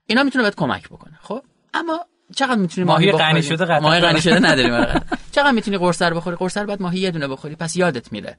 اینا 0.05 0.23
می‌تونه 0.23 0.43
بهت 0.43 0.55
کمک 0.55 0.89
بکنه. 0.89 1.19
خب 1.21 1.43
اما 1.73 2.05
چقدر 2.35 2.55
می‌تونی 2.55 2.87
ماهی 2.87 3.11
غنی 3.11 3.43
شده 3.43 3.65
قطعا. 3.65 3.79
ماهی 3.79 4.01
غنی 4.01 4.21
شده 4.21 4.39
نداریم. 4.39 5.01
چقدر 5.35 5.51
می‌تونی 5.51 5.77
قرصر 5.77 6.13
بخوری؟ 6.13 6.35
قرصر 6.35 6.65
بعد 6.65 6.81
ماهی 6.81 6.99
یه 6.99 7.11
دونه 7.11 7.27
بخوری. 7.27 7.55
پس 7.55 7.75
یادت 7.75 8.11
میره. 8.11 8.37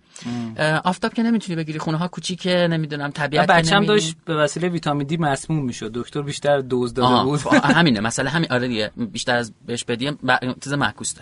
آفتاب 0.85 1.14
که 1.14 1.22
نمی‌تونی 1.22 1.57
بگیری 1.57 1.78
خونه 1.78 1.98
ها 1.98 2.09
کوچیکه 2.09 2.68
نمی‌دونم 2.70 3.11
طبیعت 3.11 3.46
بچه‌م 3.46 3.85
داشت 3.85 4.16
به 4.24 4.37
وسیله 4.37 4.68
ویتامین 4.68 5.07
دی 5.07 5.16
مسموم 5.16 5.64
می‌شد. 5.64 5.90
دکتر 5.94 6.22
بیشتر 6.22 6.59
دوز 6.59 6.94
داده 6.94 7.24
بود. 7.24 7.40
همینه. 7.78 8.00
مثلا 8.00 8.31
همین. 8.31 8.52
آره 8.52 8.68
دیگه 8.68 8.90
بیشتر 8.96 9.37
از 9.37 9.52
بهش 9.66 9.85
بدیم. 9.85 10.18
چیز 10.64 10.72
معکوسه. 10.72 11.20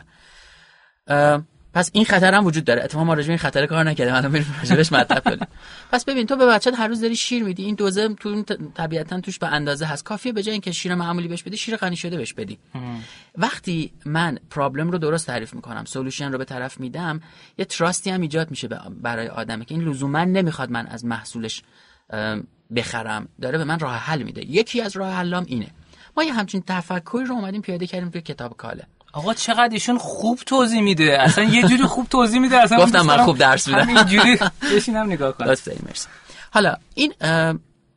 پس 1.74 1.90
این 1.92 2.04
خطر 2.04 2.35
هم 2.35 2.46
وجود 2.46 2.64
داره. 2.64 2.85
اتفاقا 2.85 3.04
ما 3.04 3.14
راجع 3.14 3.28
این 3.28 3.38
خطر 3.38 3.66
کار 3.66 3.85
نکردیم. 3.85 4.14
الان 4.14 4.33
بریم 4.33 4.54
راجعش 4.59 4.92
مطلب 4.92 5.24
کنیم. 5.24 5.46
پس 5.92 6.04
ببین 6.04 6.26
تو 6.26 6.37
به 6.37 6.46
بچت 6.46 6.74
هر 6.78 6.88
روز 6.88 7.00
داری 7.00 7.16
شیر 7.16 7.44
میدی. 7.44 7.64
این 7.64 7.74
دوزه 7.74 8.09
تو 8.14 8.42
طبیعتا 8.74 9.20
توش 9.20 9.38
به 9.38 9.46
اندازه 9.46 9.87
هست. 9.87 10.04
کافیه 10.04 10.33
به 10.33 10.42
جای 10.42 10.52
اینکه 10.52 10.72
شیر 10.72 10.94
معمولی 10.94 11.28
بهش 11.28 11.42
بدی 11.42 11.56
شیر 11.56 11.76
غنی 11.76 11.96
شده 11.96 12.16
بهش 12.16 12.33
بدی. 12.33 12.59
وقتی 13.38 13.92
من 14.04 14.38
problem 14.50 14.90
رو 14.90 14.98
درست 14.98 15.26
تعریف 15.26 15.54
می‌کنم 15.54 15.85
solution 15.85 16.33
رو 16.33 16.38
به 16.38 16.44
طرف 16.44 16.80
میدم 16.80 17.20
یه 17.59 17.64
trust 17.64 18.03
ی 18.03 18.11
هم 18.11 18.20
ایجاد 18.20 18.50
میشه 18.50 18.68
برای 19.00 19.28
آدمه 19.28 19.64
که 19.64 19.74
این 19.74 19.85
لزوما 19.85 20.24
نمی‌خواد 20.24 20.70
من 20.70 20.87
از 20.87 21.04
محصولش 21.04 21.62
بخرم. 22.76 23.28
داره 23.40 23.59
به 23.59 23.64
من 23.64 23.78
راه 23.78 23.96
حل 23.96 24.22
میده. 24.22 24.50
یکی 24.50 24.80
از 24.80 24.96
راه 24.96 25.12
حلام 25.12 25.44
اینه. 25.48 25.66
ما 26.16 26.24
یه 26.24 26.33
همچین 26.33 26.62
تفکری 26.66 27.24
رو 27.24 27.35
اومدیم 27.35 27.62
پیاده 27.62 27.87
کردیم 27.87 28.11
توی 28.11 28.20
کتاب 28.20 28.56
کاله. 28.56 28.87
آقا 29.12 29.35
چقدر 29.35 29.73
ایشون 29.73 29.99
خوب 29.99 30.38
توضیح 30.38 30.81
میده؟ 30.81 31.23
اصلا 31.23 31.44
یه 31.44 31.62
جوری 31.62 31.83
خوب 31.83 32.09
توضیح 32.09 32.40
میده 32.40 32.57
اصلا 32.57 32.79
گفتم 32.79 33.01
من 33.07 33.25
خوب 33.25 33.38
درس 33.38 33.68
میدم. 33.68 33.88
اینجوری 33.88 34.38
بشینم 34.77 35.07
نگاه 35.07 35.33
کنم. 35.33 35.49
حالا 36.53 36.77
این 36.94 37.14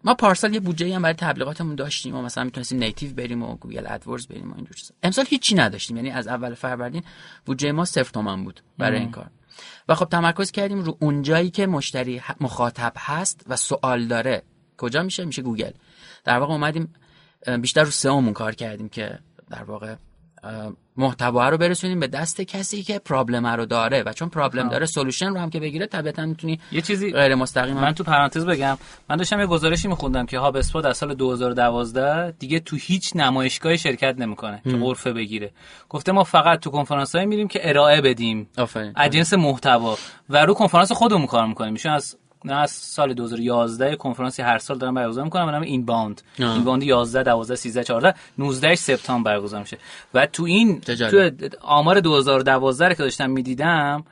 ما 0.04 0.14
پارسال 0.14 0.54
یه 0.54 0.60
بودجه 0.60 0.96
هم 0.96 1.02
برای 1.02 1.16
تبلیغاتمون 1.16 1.76
داشتیم 1.76 2.16
و 2.16 2.22
مثلا 2.22 2.44
می‌تونستیم 2.44 2.80
نیتیو 2.80 3.14
بریم 3.14 3.44
و 3.44 3.56
گوگل 3.56 3.84
ادورز 3.88 4.28
بریم 4.28 4.52
و 4.52 4.56
اینجور 4.56 4.74
چیزا. 4.76 4.94
امسال 5.04 5.26
هیچی 5.30 5.56
نداشتیم 5.56 5.98
یعنی 5.98 6.12
از 6.12 6.28
اول 6.28 6.54
فروردین 6.54 7.04
بودجه 7.46 7.72
ما 7.72 7.86
صفر 7.86 8.12
تومن 8.12 8.44
بود 8.44 8.62
برای 8.78 9.00
این 9.00 9.12
کار. 9.12 9.30
و 9.90 9.96
خب 9.96 10.06
تمرکز 10.06 10.52
کردیم 10.52 10.82
رو 10.82 10.98
اونجایی 11.02 11.50
که 11.50 11.68
مشتری 11.68 12.22
مخاطب 12.42 12.94
هست 12.98 13.44
و 13.48 13.56
سوال 13.56 14.08
داره. 14.08 14.44
کجا 14.78 15.04
میشه؟ 15.04 15.26
میشه 15.26 15.42
گوگل. 15.42 15.72
در 16.24 16.40
واقع 16.40 16.54
اومدیم 16.54 16.94
بیشتر 17.62 17.84
رو 17.84 17.92
SEO 17.92 18.13
مون 18.13 18.34
کار 18.34 18.56
کردیم 18.56 18.90
که 18.90 19.20
در 19.50 19.64
واقع 19.64 19.96
محتوا 20.98 21.50
رو 21.50 21.58
برسونیم 21.58 22.00
به 22.00 22.08
دست 22.08 22.42
کسی 22.42 22.84
که 22.84 23.00
problem 23.00 23.48
رو 23.48 23.66
داره 23.66 24.04
و 24.06 24.14
چون 24.14 24.30
problem 24.30 24.70
داره 24.70 24.86
solution 24.86 25.28
رو 25.30 25.40
هم 25.40 25.50
که 25.50 25.60
بگیره 25.60 25.86
طبیعتا 25.86 26.26
می‌تونی 26.26 26.60
یه 26.72 26.82
چیزی 26.82 27.12
غیر 27.12 27.36
مستقیم 27.36 27.74
من 27.74 27.92
تو 27.92 28.04
پرانتز 28.04 28.46
بگم. 28.46 28.78
من 29.10 29.16
داشتم 29.16 29.40
یه 29.40 29.46
گزارشی 29.46 29.88
میخوندم 29.88 30.26
که 30.26 30.40
HubSpot 30.40 30.86
از 30.86 30.98
سال 30.98 31.14
2012 31.14 32.32
دیگه 32.32 32.60
تو 32.60 32.76
هیچ 32.76 33.12
نمایشگاهی 33.16 33.78
شرکت 33.78 34.16
نمی‌کنه 34.20 34.62
که 34.64 34.78
غرفه 34.78 35.14
بگیره. 35.14 35.52
گفته 35.90 36.12
ما 36.12 36.24
فقط 36.24 36.60
تو 36.60 36.70
کنفرانس 36.70 37.16
های 37.16 37.26
میریم 37.26 37.48
که 37.48 37.70
ارائه 37.70 38.02
بدیم. 38.02 38.48
از 38.98 39.07
جنس 39.07 39.34
محتوا. 39.34 39.98
و 40.30 40.46
رو 40.46 40.54
کنفرانس 40.54 40.92
خودمون 40.92 41.26
کار 41.26 41.48
می‌کنیم. 41.48 41.74
میشون 41.74 41.92
از 41.92 42.18
نه 42.46 42.54
از 42.54 42.72
سال 42.72 43.14
2011 43.14 43.96
کنفرانسی 43.96 44.42
هر 44.42 44.58
سال 44.58 44.78
دارم 44.78 44.94
برگزار 44.94 45.24
می‌کنم 45.24 45.46
به 45.46 45.52
نام 45.52 45.62
Inbound. 45.62 46.22
Inbound 46.38 46.84
11 46.84 47.24
12 47.24 47.56
13 47.56 47.84
14 47.84 48.14
19 48.38 48.76
سپتامبر 48.76 49.34
برگزار 49.34 49.60
میشه. 49.60 49.78
و 50.14 50.26
تو 50.26 50.44
این 50.44 50.82
تو 50.82 51.30
آمار 51.62 52.00
2012 52.00 52.96
که 52.96 53.04
داشتم 53.04 53.30
می‌دیدم 53.30 54.04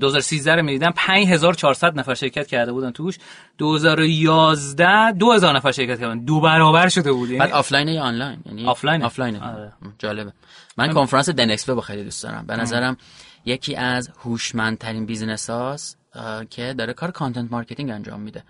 2013 0.00 0.54
رو 0.54 0.62
می‌دیدم 0.62 0.92
5400 0.96 1.98
نفر 1.98 2.14
شرکت 2.14 2.46
کرده 2.46 2.72
بودن 2.72 2.90
توش. 2.90 3.18
2011 3.58 5.12
2000 5.12 5.56
نفر 5.56 5.72
شرکت 5.72 6.00
کردن. 6.00 6.18
دو 6.18 6.40
برابر 6.40 6.88
شده 6.88 7.12
بود. 7.12 7.38
بعد 7.38 7.52
آفلاین 7.52 7.88
یا 7.88 8.02
آنلاین؟ 8.02 8.38
یعنی 8.46 8.66
آفلاین 8.66 9.02
آفلاین 9.02 9.36
آره. 9.36 9.72
جالبه. 9.98 10.32
من 10.76 10.92
کنفرانس 10.92 11.28
The 11.28 11.46
Next 11.46 11.70
Web 11.70 11.80
خیلی 11.80 12.04
دوست 12.04 12.22
دارم. 12.22 12.46
به 12.46 12.56
نظرم 12.56 12.96
یکی 13.44 13.76
از 13.76 14.10
هوشمندترین 14.24 15.06
business 15.06 15.50
هاست 15.50 15.98
که 16.50 16.74
داره 16.78 16.92
کار 16.92 17.10
content 17.10 17.52
marketing 17.52 17.90
انجام 17.90 18.20
میده. 18.20 18.42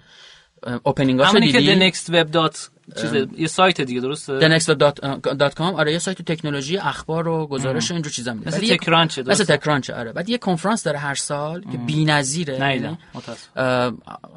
opening 0.83 1.21
هاشو 1.21 1.39
دیدی؟ 1.39 1.53
که 1.53 1.93
thenextweb. 1.93 2.57
چیز 3.01 3.13
یه 3.37 3.47
سایت 3.47 3.81
دیگه 3.81 4.01
درسته؟ 4.01 4.59
Thenextweb.com 4.59 5.61
آره 5.61 5.93
یه 5.93 5.99
سایت 5.99 6.23
تکنولوژی 6.23 6.79
اخبار 6.79 7.29
و 7.29 7.47
گزارش 7.47 7.91
اینجور 7.91 8.13
چیزا 8.13 8.33
میده. 8.33 8.49
مثل 8.49 8.77
TechCrunch 8.77 9.19
مثل 9.19 9.45
TechCrunch 9.45 9.91
آره. 9.91 10.13
بعد 10.13 10.29
یه 10.29 10.39
کنفرانس 10.39 10.83
داره 10.83 10.99
هر 10.99 11.15
سال 11.15 11.61
که 11.73 11.79
بی‌نظیره 11.79 12.59
نه 12.59 12.99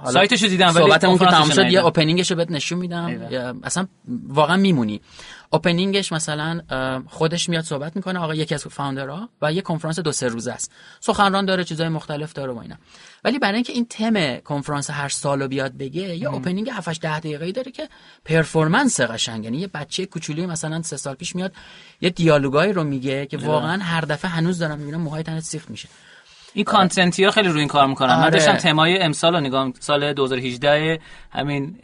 سایتشو 0.05 0.47
دیدم 0.47 0.67
ولی 0.67 0.85
صحبتمون 0.85 1.17
که 1.17 1.25
تمام 1.25 1.49
شد 1.49 1.71
یه 1.71 1.79
opening 1.79 2.18
شو 2.18 2.35
بهت 2.35 2.51
نشون 2.51 2.79
میدم. 2.79 3.59
اصلا 3.63 3.87
واقعا 4.27 4.57
میمونی. 4.57 5.01
opening 5.51 5.98
ش 5.98 6.11
مثلا 6.11 6.61
خودش 7.07 7.49
میاد 7.49 7.63
صحبت 7.63 7.95
می‌کنه 7.95 8.19
آقا 8.19 8.35
یکی 8.35 8.55
از 8.55 8.63
founder 8.63 9.21
ها 9.21 9.29
و 9.41 9.53
یه 9.53 9.61
کنفرانس 9.61 9.99
دو 9.99 10.11
سه 10.11 10.27
روزه 10.27 10.51
است. 10.51 10.71
سخنران 10.99 11.45
داره 11.45 11.63
چیزای 11.63 11.89
مختلف 11.89 12.33
داره 12.33 12.53
و 12.53 12.57
اینا. 12.57 12.75
ولی 13.23 13.39
برای 13.39 13.55
اینکه 13.55 13.73
این 13.73 13.85
تم 13.85 14.39
کنفرانس 14.39 14.89
هر 14.89 15.09
سالو 15.09 15.47
بیاد 15.47 15.77
بگه 15.77 16.15
یا 16.15 16.31
opening 16.31 16.69
7 16.69 16.87
8 16.87 17.01
10 17.01 17.19
دقیقه‌ای 17.19 17.51
داره 17.51 17.71
که 17.71 17.89
performance 18.25 19.01
قشنگ 19.01 19.43
یعنی 19.43 19.57
یه 19.57 19.67
بچه 19.67 20.05
کوچولی 20.05 20.45
مثلا 20.45 20.81
سه 20.81 20.97
سال 20.97 21.15
پیش 21.15 21.35
میاد 21.35 21.53
یه 22.01 22.09
دیالوگایی 22.09 22.73
رو 22.73 22.83
میگه 22.83 23.25
که 23.25 23.37
واقعا 23.37 23.83
هر 23.83 24.01
دفعه 24.01 24.31
هنوز 24.31 24.59
دارم 24.59 24.77
می‌بینم 24.77 25.01
موهای 25.01 25.23
تنت 25.23 25.43
سیخ 25.43 25.69
میشه. 25.69 25.89
این 26.53 26.65
content 26.65 27.16
ی 27.16 27.23
ها 27.23 27.31
خیلی 27.31 27.49
روی 27.49 27.59
این 27.59 27.67
کار 27.67 27.87
می‌کنن. 27.87 28.09
آره. 28.09 28.21
من 28.21 28.29
داشتم 28.29 28.57
تمای 28.57 28.99
امسال 28.99 29.33
رو 29.33 29.39
نگاه 29.39 29.71
سال 29.79 30.13
2018 30.13 30.99
همین 31.31 31.79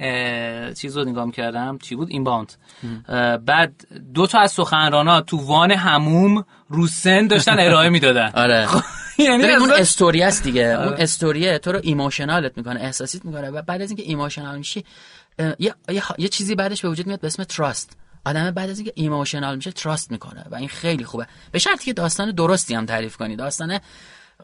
چیز 0.74 0.98
رو 0.98 1.06
نگاه 1.06 1.32
کردم 1.32 1.78
چی 1.78 1.96
بود؟ 1.96 2.10
Inbound 2.10 2.54
بعد 3.46 3.74
دو 4.14 4.28
تا 4.28 4.40
از 4.40 4.52
سخنرانا 4.52 5.22
تو 5.22 5.38
وان 5.38 5.72
هموم 5.72 6.46
رو 6.70 6.88
سن 6.88 7.28
داشتن 7.28 7.60
ارائه 7.60 7.90
می‌دادن. 7.90 8.32
آره. 8.44 8.66
خب، 8.66 8.82
یعنی 9.18 9.44
اون 9.44 9.72
استوری 9.72 10.24
است 10.24 10.44
دیگه. 10.44 10.66
اون 10.66 10.94
استوریه. 10.94 11.58
تو 11.58 11.72
رو 11.72 11.80
emotional 11.84 12.50
ت 12.50 12.58
می‌کنه 12.58 12.80
احساسیت 12.80 13.26
می‌کنه. 13.26 13.50
و 13.50 13.62
بعد 13.62 13.82
از 13.82 13.90
اینکه 13.90 14.04
emotional 14.04 14.58
میشی 14.58 14.84
یه،, 15.60 15.74
یه،, 16.18 16.28
چیزی 16.28 16.56
بعدش 16.56 16.82
به 16.82 16.90
وجود 16.90 17.08
میاد 17.08 17.20
به 17.20 17.28
اسم 17.28 17.44
trust. 17.44 17.98
آدم 18.26 18.52
بعد 18.52 18.70
از 18.70 18.78
اینکه 18.80 18.94
emotional 18.96 19.56
میشه 19.56 19.72
trust 19.72 20.12
می‌کنه. 20.12 20.46
و 20.52 20.56
این 20.56 20.68
خیلی 20.68 21.04
خوبه. 21.04 21.28
به 21.52 21.60
شرطی 21.60 21.86
که 21.86 21.94
داستان 21.94 22.32
درستی 22.32 22.76
هم 22.76 22.86
تعریف 22.86 23.18
کنی. 23.18 23.36
داستان 23.36 23.80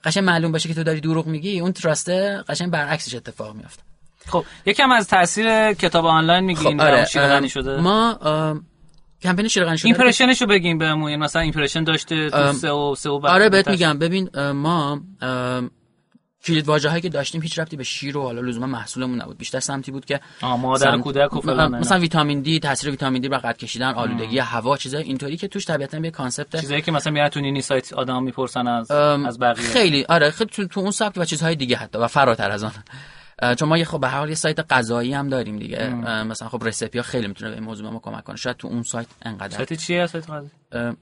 قشنگ 0.04 0.24
معلوم 0.24 0.52
باشه 0.52 0.70
که 0.70 0.76
تو 0.76 0.84
داری 0.84 1.00
دروغ 1.00 1.28
میگی 1.28 1.60
اون 1.60 1.72
trust 1.72 2.32
ه 2.32 2.44
قشنگ 2.50 2.72
برعکسش 2.72 3.16
اتفاق 3.16 3.56
میافته. 3.56 3.84
خب 4.28 4.46
یکم 4.66 4.92
از 4.92 5.08
تاثیر 5.08 5.74
کتاب 5.74 6.06
آنلاین 6.06 6.44
میگین 6.44 6.78
خب 6.78 6.82
آره 6.82 7.48
شده؟ 7.48 7.82
ما 7.82 8.20
کمپین 9.22 9.48
شیر 9.48 9.76
شده. 9.76 9.88
ایمپرشنشو 9.88 10.46
بگیم 10.46 10.78
بهمون 10.78 11.10
یعنی 11.10 11.24
مثلا 11.24 11.42
ایمپرشن 11.42 11.84
داشته 11.84 12.30
تو 12.30 12.54
سه 12.54 12.72
و 12.72 12.96
سه 12.96 13.10
و 13.10 13.28
آره 13.28 13.50
بهت 13.50 13.68
میگم. 13.68 14.00
ببین 14.00 14.52
ما 14.52 15.02
کلید 16.44 16.68
واژه 16.68 17.02
که 17.02 17.10
داشتیم 17.10 17.42
هیچ 17.42 17.60
ربطی 17.60 17.78
به 17.78 17.84
شیر 17.84 18.18
و 18.18 18.22
حالا 18.22 18.42
لزوما 18.42 18.66
محصولمون 18.66 19.22
نبود. 19.22 19.38
بیشتر 19.38 19.60
سمتی 19.60 19.92
بود 19.92 20.06
که 20.06 20.20
مادر 20.42 20.98
کودک 20.98 21.34
و 21.34 21.42
فلان 21.42 21.80
مثلا 21.80 22.00
ویتامین 22.00 22.42
دی 22.42 22.60
تاثیر 22.60 22.90
ویتامین 22.90 23.22
دی 23.22 23.30
بر 23.30 23.38
قد 23.38 23.58
کشیدن 23.58 23.94
آلودگی 23.94 24.40
هوا 24.40 24.78
چیزای 24.78 25.04
اینطوری 25.04 25.38
که 25.38 25.48
توش 25.48 25.66
طبیعتا 25.66 25.98
یه 25.98 26.12
کانسپت 26.12 26.62
چیزایی 26.62 26.82
که 26.82 26.92
مثلا 26.92 27.14
میاد 27.14 27.32
تو 27.32 27.40
نینی 27.40 27.62
سایت 27.62 27.94
آدم 27.94 28.24
می‌پرسن 28.24 28.68
از 28.68 28.92
از 28.92 29.40
بقیه. 29.40 29.64
خیلی 29.64 30.06
آره 30.10 30.32
خیلی 30.32 30.50
تو, 30.50 30.68
تو 30.68 30.80
اون 30.80 30.92
سبک 30.92 31.18
و 31.18 31.26
چیزهای 31.26 31.56
دیگه 31.56 31.76
حتی 31.76 31.98
و 31.98 32.08
فراتر 32.08 32.52
از 32.52 32.64
آن. 32.64 32.72
چون 33.58 33.70
ما 33.70 33.78
یه 33.78 33.86
خب 33.86 34.00
به 34.00 34.08
هر 34.08 34.18
حال 34.18 34.30
یه 34.30 34.36
سایت 34.36 34.74
غذایی 34.74 35.14
هم 35.14 35.30
داریم 35.30 35.60
دیگه. 35.60 35.90
مثلا 36.24 36.50
خب 36.50 36.64
رسپی 36.64 36.98
ها 36.98 37.04
خیلی 37.04 37.28
می‌تونه 37.28 37.50
به 37.50 37.56
این 37.56 37.66
موضوع 37.66 37.92
ما 37.92 38.00
کمک 38.00 38.24
کنه. 38.24 38.36
شاید 38.36 38.58
تو 38.58 38.68
اون 38.68 38.84
سایت 38.84 39.08
انقدر. 39.22 39.58
سایت 39.58 39.74
چیه؟ 39.74 40.08
سایت 40.08 40.26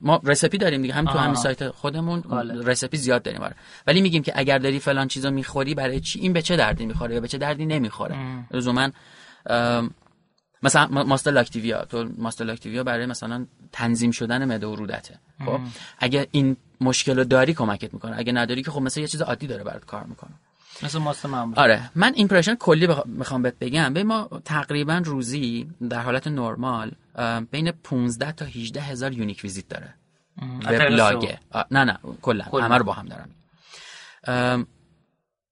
ما 0.02 0.22
رسپی 0.24 0.58
داریم 0.58 0.82
دیگه. 0.82 0.94
هم 0.94 1.06
تو 1.06 1.18
همین 1.18 1.36
سایت 1.36 1.70
خودمون 1.70 2.24
رسپی 2.66 2.98
زیاد 2.98 3.24
داریم 3.24 3.42
آره. 3.42 3.56
ولی 3.88 4.02
میگیم 4.02 4.24
که 4.24 4.34
اگر 4.36 4.58
داری 4.58 4.80
فلان 4.80 5.08
چیزا 5.08 5.30
می‌خوری 5.30 5.76
برای 5.76 6.00
چی؟ 6.00 6.20
این 6.20 6.34
به 6.34 6.42
چه 6.42 6.56
دردی 6.56 6.86
می‌خوره 6.86 7.16
یا 7.16 7.22
به 7.22 7.28
چه 7.28 7.38
دردی 7.38 7.66
نمی‌خوره؟ 7.66 8.16
لزوما 8.52 8.90
مثلا 10.64 10.88
ماستر 10.88 11.32
لاکتیویا. 11.32 11.86
تو 11.86 12.10
ماستر 12.18 12.46
لاکتیویا 12.46 12.84
برای 12.84 13.06
مثلا 13.06 13.46
تنظیم 13.72 14.12
شدن 14.12 14.46
معده 14.46 14.68
و 14.68 14.76
رودته. 14.76 15.20
خب؟ 15.46 15.60
اگه 16.00 16.28
این 16.32 16.58
مشکل 16.82 17.18
رو 17.18 17.24
داری 17.24 17.54
کمکت 17.54 17.94
می‌کنه. 17.94 18.20
اگه 18.20 18.34
نداری 18.34 18.64
که 18.64 18.72
خب 18.72 18.82
مثلا 18.82 19.02
یه 19.02 19.08
چیز 19.08 19.22
عادی 19.22 19.48
داره 19.48 19.64
برات 19.64 19.86
کار 19.86 20.04
می‌کنه. 20.04 20.32
مثل 20.84 21.00
ماست 21.00 21.30
معمولی 21.30 21.62
آره. 21.62 21.92
من 21.96 22.14
impression 22.16 22.56
کلی 22.56 22.88
می‌خوام 23.06 23.42
بهت 23.42 23.60
بگم. 23.60 23.94
به 23.94 24.04
ما 24.04 24.30
تقریبا 24.46 25.02
روزی 25.06 25.70
در 25.90 26.02
حالت 26.02 26.28
نرمال 26.28 26.92
بین 27.52 27.72
15 27.72 28.32
تا 28.32 28.46
18 28.46 28.82
هزار 28.82 29.14
unique 29.14 29.44
visit 29.44 29.68
داره. 29.68 29.94
وبلاگه 30.66 31.40
نه 31.72 31.84
نه 31.84 32.00
کلا. 32.22 32.44
همه 32.44 32.78
رو 32.78 32.84
با 32.84 32.94
هم 32.94 33.06
دارم. 33.06 33.30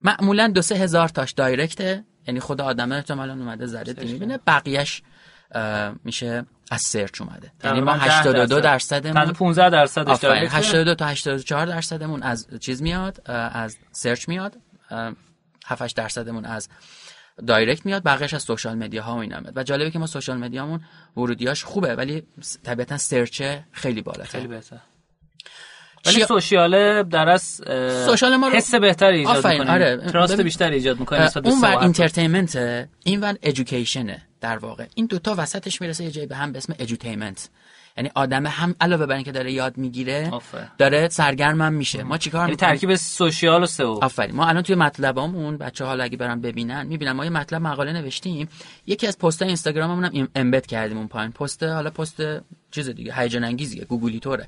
معمولا 0.01 0.47
دو 0.47 0.61
سه 0.61 0.75
هزار 0.75 1.09
تاش 1.09 1.31
direct 1.31 1.93
ه 1.93 2.03
یعنی 2.27 2.39
خود 2.39 2.61
آدمه 2.61 2.95
احتمالاً 2.95 3.33
اومده 3.33 3.65
زده 3.65 3.93
دی 3.93 4.13
می‌بینه. 4.13 4.39
بقیهش 4.47 5.01
میشه 6.03 6.45
از 6.71 6.81
search 6.81 7.21
اومده. 7.21 7.51
یعنی 7.63 7.81
ما 7.81 7.93
82 7.93 8.59
درصدمون 8.59 9.33
15 9.33 9.69
درصدش 9.69 10.23
82 10.23 10.95
تا 10.95 11.05
84 11.05 11.65
درصدمون 11.65 12.23
از 12.23 12.47
چیز 12.59 12.81
میاد 12.81 13.21
از 13.31 13.77
search 13.91 14.29
میاد. 14.29 14.57
7 14.89 15.82
8 15.82 15.95
درصدمون 15.95 16.45
از 16.45 16.69
direct 17.47 17.86
میاد 17.86 18.04
بقیهش 18.04 18.34
از 18.34 18.43
social 18.43 18.77
media 18.77 19.03
ها 19.04 19.15
و 19.15 19.19
اینا 19.19 19.39
میاد 19.39 19.58
و 19.58 19.63
جالبه 19.63 19.91
که 19.91 20.00
ما 20.00 20.08
social 20.07 20.38
media 20.38 20.65
مون 20.65 20.81
ورودیاش 21.17 21.63
خوبه 21.63 21.95
ولی 21.95 22.23
طبیعتا 22.63 22.97
search 22.97 23.43
خیلی 23.71 24.02
بالا 24.02 24.23
خیلی 24.23 24.47
بهتر 24.47 24.78
ولی 26.06 26.26
social 26.25 27.03
در 27.04 27.30
از 27.30 27.43
social 28.05 28.36
ما 28.36 28.47
رو 28.47 28.56
حس 28.56 28.76
بهتری 28.76 29.17
ایجاد 29.17 29.47
می‌کنه 29.47 29.71
آره. 29.71 29.97
trust 29.97 30.41
بیشتر 30.41 30.71
ایجاد 30.71 31.00
می‌کنه 31.00 31.32
اون 31.43 31.62
ور 31.62 31.78
entertainment 31.77 32.55
این 33.04 33.19
ور 33.19 33.36
education 33.43 34.14
ه 34.14 34.21
در 34.41 34.58
واقع. 34.58 34.86
این 34.95 35.06
دوتا 35.06 35.36
وسطش 35.38 35.82
می‌رسه 35.82 36.04
یه 36.04 36.12
جایی 36.12 36.28
به 36.28 36.36
هم 36.36 36.52
به 36.52 36.58
اسم 36.58 36.76
edutainment 36.79 37.49
یعنی 37.97 38.12
آدم 38.15 38.45
هم 38.45 38.75
علاوه 38.81 39.05
بر 39.05 39.15
اینکه 39.15 39.31
داره 39.31 39.51
یاد 39.51 39.77
می‌گیره 39.77 40.31
داره 40.77 41.10
سرگرم 41.10 41.73
میشه. 41.73 42.03
ما 42.03 42.17
چیکار 42.17 42.41
یعنی 42.41 42.55
ترکیب 42.55 42.95
سوشیال 42.95 43.63
و 43.63 43.65
سئو. 43.65 43.99
آفرین. 44.01 44.36
ما 44.36 44.47
الان 44.47 44.63
توی 44.63 44.75
مطلبامون 44.75 45.57
بچه 45.57 45.86
ها 45.86 45.91
اگه 45.91 46.17
برن 46.17 46.41
ببینن 46.41 46.88
می‌بینن 46.88 47.12
ما 47.12 47.25
یه 47.25 47.31
مطلب 47.31 47.62
مقاله 47.62 47.93
نوشتیم. 47.93 48.49
یکی 48.88 49.07
از 49.07 49.17
پست 49.17 49.41
اینستاگراممون 49.41 50.05
هم 50.05 50.27
امبد 50.36 50.65
کردیم 50.65 50.97
اون 50.97 51.07
پایین. 51.07 51.31
پست 51.31 51.63
حالا 51.63 51.89
پست 51.89 52.23
چیز 52.71 52.89
دیگه 52.89 53.13
هیجان 53.15 53.43
انگیزیه. 53.43 53.86
گوگلی 53.86 54.19
توره 54.19 54.47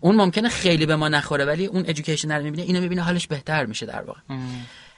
اون 0.00 0.16
ممکنه 0.16 0.48
خیلی 0.48 0.86
به 0.86 0.96
ما 0.96 1.08
نخوره 1.08 1.44
ولی 1.44 1.66
اون 1.66 1.80
ادویکیشن 1.80 2.32
رو 2.32 2.42
می‌بینه 2.42 2.62
اینو 2.62 2.80
می‌بینه 2.80 3.02
حالش 3.02 3.26
بهتر 3.26 3.66
میشه 3.66 3.86
در 3.86 4.02
واقع. 4.02 4.20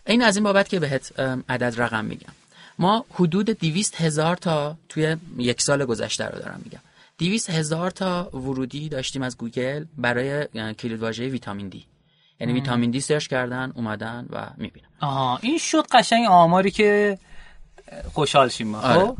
این 0.06 0.22
از 0.22 0.36
این 0.36 0.44
بابت 0.44 0.68
که 0.68 0.80
بهت 0.80 1.12
عدد 1.48 1.74
رقم 1.80 2.04
میگم. 2.04 2.32
ما 2.78 3.04
حدود 3.14 3.50
200 3.50 4.00
هزار 4.00 4.36
تا 4.36 4.76
توی 4.88 5.16
یک 5.38 5.62
سال 5.62 5.84
گذشته 5.84 6.24
رو 6.24 6.38
دارم 6.38 6.60
میگم. 6.64 6.78
200 7.18 7.50
هزار 7.50 7.90
تا 7.90 8.30
ورودی 8.34 8.88
داشتیم 8.88 9.22
از 9.22 9.38
گوگل 9.38 9.84
برای 9.98 10.46
کلید 10.74 11.00
واژه 11.00 11.28
ویتامین 11.28 11.68
دی. 11.68 11.86
یعنی 12.40 12.52
ویتامین 12.52 12.90
دی 12.90 13.00
search 13.00 13.26
کردن 13.26 13.72
اومدن 13.74 14.26
و 14.30 14.50
می‌بینن. 14.56 14.88
آها 15.00 15.38
این 15.42 15.58
شد 15.58 15.86
قشنگ 15.92 16.26
آماری 16.26 16.70
که 16.70 17.18
خوشحال 18.12 18.48
شیم 18.48 18.68
ما 18.68 18.80
آره. 18.80 19.00
خب؟ 19.00 19.16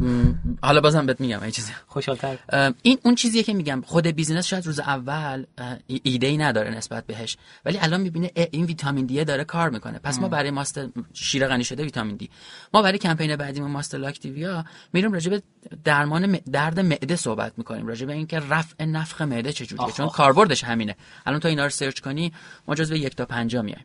حالا 0.62 0.80
بازم 0.80 1.06
بهت 1.06 1.20
میگم 1.20 1.42
این 1.42 1.50
چیزی. 1.50 1.72
خوشحالتر. 1.86 2.38
این 2.82 2.98
اون 3.02 3.14
چیزیه 3.14 3.42
که 3.42 3.54
میگم 3.54 3.82
خود 3.86 4.06
business 4.06 4.46
شاید 4.46 4.66
روز 4.66 4.80
اول 4.80 5.44
ایده 5.86 6.26
ای 6.26 6.36
نداره 6.36 6.70
نسبت 6.70 7.06
بهش 7.06 7.36
ولی 7.64 7.78
الان 7.78 8.00
می‌بینه 8.00 8.30
این 8.50 8.64
ویتامین 8.64 9.06
دی 9.06 9.24
داره 9.24 9.44
کار 9.44 9.70
می‌کنه. 9.70 9.98
پس 9.98 10.18
ما 10.18 10.28
برای 10.28 10.50
ماست 10.50 10.79
و 10.79 10.88
شیر 11.12 11.48
غنی 11.48 11.64
شده 11.64 11.82
ویتامین 11.84 12.16
دی. 12.16 12.30
ما 12.74 12.82
برای 12.82 12.98
کمپین 12.98 13.36
بعدیمون 13.36 13.70
ماست 13.70 13.98
لاکتیویا 13.98 14.64
میریم 14.92 15.12
راجع 15.12 15.30
به 15.30 15.42
درمان 15.84 16.38
درد 16.52 16.80
معده 16.80 17.16
صحبت 17.16 17.52
می‌کنیم 17.56 17.86
راجع 17.86 18.06
به 18.06 18.12
اینکه 18.12 18.38
رفع 18.38 18.84
نفخ 18.84 19.22
معده 19.22 19.52
چجوریه 19.52 19.92
چون 19.92 20.08
کاربردش 20.08 20.64
همینه. 20.64 20.96
الان 21.26 21.40
تو 21.40 21.48
اینا 21.48 21.64
رو 21.64 21.70
search 21.70 22.00
کنی 22.00 22.32
ما 22.68 22.74
جزو 22.74 22.94
یک 22.96 23.16
تا 23.16 23.24
5 23.24 23.56
میایم. 23.56 23.84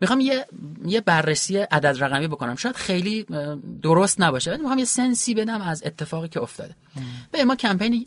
می‌خوام 0.00 0.20
یه 0.20 0.46
یه 0.84 1.00
بررسی 1.00 1.56
عدد 1.58 2.04
رقمی 2.04 2.28
بکنم. 2.28 2.56
شاید 2.56 2.76
خیلی 2.76 3.26
درست 3.82 4.20
نباشه 4.20 4.50
ولی 4.50 4.60
می‌خوام 4.60 4.78
یه 4.78 4.84
sense 4.84 5.26
ی 5.26 5.34
بدم 5.34 5.60
از 5.60 5.82
اتفاقی 5.86 6.28
که 6.28 6.40
افتاده. 6.40 6.74
به 7.32 7.44
ما 7.44 7.56
کمپین 7.56 8.06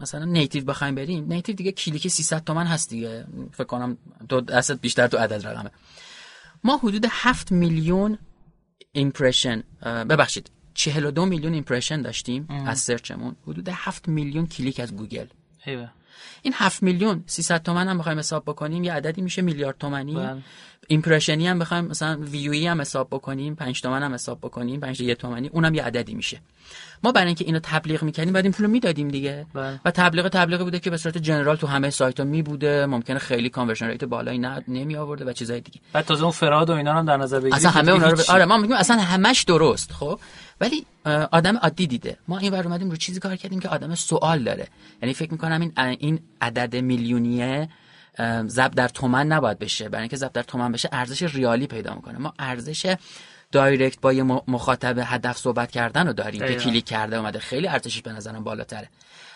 مثلا 0.00 0.24
native 0.24 0.64
بخوایم 0.64 0.94
بریم. 0.94 1.32
native 1.32 1.54
دیگه 1.54 1.72
کلیک 1.72 2.08
300 2.08 2.44
تومن 2.44 2.66
هست 2.66 2.90
دیگه. 2.90 3.24
فکر 3.52 3.64
کنم 3.64 3.98
دو 4.28 4.40
دست 4.40 4.72
بیشتر 4.72 5.06
تو 5.06 5.16
عدد 5.16 5.46
رقمه. 5.46 5.70
ما 6.64 6.76
حدود 6.76 7.06
7 7.10 7.52
میلیون 7.52 8.18
impression 8.92 9.62
ببخشید 9.82 10.50
42 10.74 11.26
میلیون 11.26 11.54
impression 11.54 12.02
داشتیم 12.02 12.48
از 12.66 12.78
search 12.78 13.17
مون 13.17 13.36
حدود 13.46 13.68
7 13.68 14.08
میلیون 14.08 14.46
کلیک 14.46 14.80
از 14.80 14.96
گوگل. 14.96 15.26
این 16.42 16.54
7 16.56 16.82
میلیون 16.82 17.24
300 17.26 17.62
تومن 17.62 17.88
هم 17.88 17.98
بخوایم 17.98 18.18
حساب 18.18 18.44
بکنیم 18.44 18.84
یه 18.84 18.92
عددی 18.92 19.22
میشه 19.22 19.42
میلیارد 19.42 19.78
تومانی 19.78 20.14
بله. 20.14 20.42
impression 20.88 21.43
ی 21.43 21.48
هم 21.48 21.58
بخوایم 21.58 21.84
مثلا 21.84 22.16
ویوی 22.20 22.66
هم 22.66 22.80
حساب 22.80 23.08
بکنیم 23.10 23.54
5 23.54 23.80
تومن 23.80 24.02
هم 24.02 24.14
حساب 24.14 24.38
بکنیم 24.38 24.80
5 24.80 25.00
یه 25.00 25.14
تومانی 25.14 25.48
اونم 25.48 25.74
یه 25.74 25.82
عددی 25.82 26.14
میشه 26.14 26.40
ما 27.04 27.12
برای 27.12 27.26
اینکه 27.26 27.44
اینو 27.44 27.60
تبلیغ 27.62 28.02
می‌کنیم 28.02 28.32
بعد 28.32 28.44
این 28.44 28.52
پولو 28.52 28.68
می‌دادیم 28.68 29.08
دیگه. 29.08 29.46
بله. 29.54 29.80
و 29.84 29.90
تبلیغ 29.90 30.28
تبلیغ 30.28 30.60
بوده 30.62 30.78
که 30.78 30.90
به 30.90 30.96
صورت 30.96 31.18
general 31.18 31.56
تو 31.56 31.66
همه 31.66 31.90
سایت 31.90 32.20
ها 32.20 32.26
می 32.26 32.42
بوده 32.42 32.86
ممکنه 32.86 33.18
خیلی 33.18 33.48
conversion 33.48 33.86
rate 33.86 34.04
بالایی 34.04 34.38
نه 34.38 34.64
نمی 34.68 34.96
آورده 34.96 35.24
و 35.24 35.32
چیزای 35.32 35.60
دیگه. 35.60 35.80
بعد 35.92 36.04
تازه 36.04 36.22
اون 36.22 36.32
fraud 36.32 36.70
و 36.70 36.72
اینا 36.72 36.92
هم 36.92 37.06
در 37.06 37.16
نظر 37.16 37.38
بگیرید 37.38 37.54
اصلا 37.54 37.70
همه 37.70 37.92
اونا 37.92 38.08
رو 38.08 38.16
ب... 38.16 38.20
آره 38.28 38.44
ما 38.44 38.58
میگیم 38.58 38.76
اصلا 38.76 38.96
همش 38.96 39.42
درست 39.42 39.92
خب؟ 39.92 40.20
ولی 40.60 40.86
آدم 41.30 41.56
عادی 41.56 41.86
دیده. 41.86 42.16
ما 42.28 42.38
این 42.38 42.52
ور 42.52 42.64
اومدیم 42.64 42.90
رو 42.90 42.96
چیزی 42.96 43.20
کار 43.20 43.36
کردیم 43.36 43.60
که 43.60 43.68
آدم 43.68 43.94
سوال 43.94 44.44
داره. 44.44 44.68
یعنی 45.02 45.14
فکر 45.14 45.32
می‌کنم 45.32 45.60
این 45.60 45.72
این 45.76 46.20
عدد 46.40 46.76
میلیونیه 46.76 47.68
ضرب 48.46 48.74
در 48.74 48.88
تومن 48.88 49.26
نباید 49.26 49.58
بشه. 49.58 49.88
برای 49.88 50.02
اینکه 50.02 50.16
ضرب 50.16 50.32
در 50.32 50.42
تومن 50.42 50.72
بشه 50.72 50.88
ارزش 50.92 51.22
ریالی 51.34 51.66
پیدا 51.66 51.94
می‌کنه. 51.94 52.18
ما 52.18 52.32
ارزش 52.38 52.96
direct 53.54 54.00
با 54.00 54.12
یه 54.12 54.22
مخاطب 54.48 54.98
هدف 55.04 55.36
صحبت 55.38 55.70
کردن 55.70 56.06
رو 56.06 56.12
داریم. 56.12 56.40
که 56.40 56.54
کلیک 56.54 56.84
کرده 56.84 57.16
اومده. 57.16 57.38
خیلی 57.38 57.68
ارزشش 57.68 58.02
به 58.02 58.12
نظرم 58.12 58.44
بالاتره. 58.44 58.88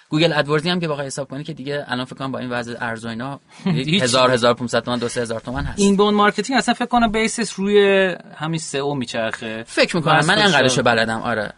Google 0.08 0.32
AdWord 0.32 0.65
ی 0.65 0.70
هم 0.70 0.80
که 0.80 0.88
بخوای 0.88 1.06
حساب 1.06 1.28
کنی 1.28 1.44
که 1.44 1.52
دیگه 1.52 1.84
الان 1.88 2.04
فکر 2.04 2.16
کنم 2.16 2.32
با 2.32 2.38
این 2.38 2.50
وضع 2.50 2.76
ارز 2.80 3.04
و 3.04 3.08
اینا 3.08 3.40
1000 4.02 4.30
1500 4.30 4.80
تومان 4.84 4.98
2000 4.98 5.40
تومان 5.40 5.64
هست. 5.64 5.78
inbound 5.78 6.14
marketing 6.14 6.58
اصلا 6.58 6.74
فکر 6.74 6.86
کنم 6.86 7.12
base 7.12 7.43
ش 7.43 7.58
روی 7.58 8.08
همین 8.36 8.58
سئو 8.60 8.94
میچرخه. 8.94 9.64
فکر 9.66 9.96
می‌کنم. 9.96 10.24
من 10.26 10.38
انقدرشو 10.38 10.82
بلدم. 10.82 11.20
آره. 11.20 11.52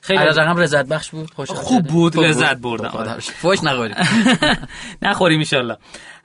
خیلی 0.00 0.18
از 0.18 0.38
رقم 0.38 0.56
رضایت 0.56 0.86
بخش 0.86 1.10
بود. 1.10 1.30
خوش 1.34 1.50
خوب 1.50 1.86
بود 1.86 2.16
لذت 2.16 2.56
بردم. 2.56 2.88
آره. 2.88 3.18
فوش 3.18 3.64
نخوریم. 3.64 3.96
نخوریم 5.02 5.42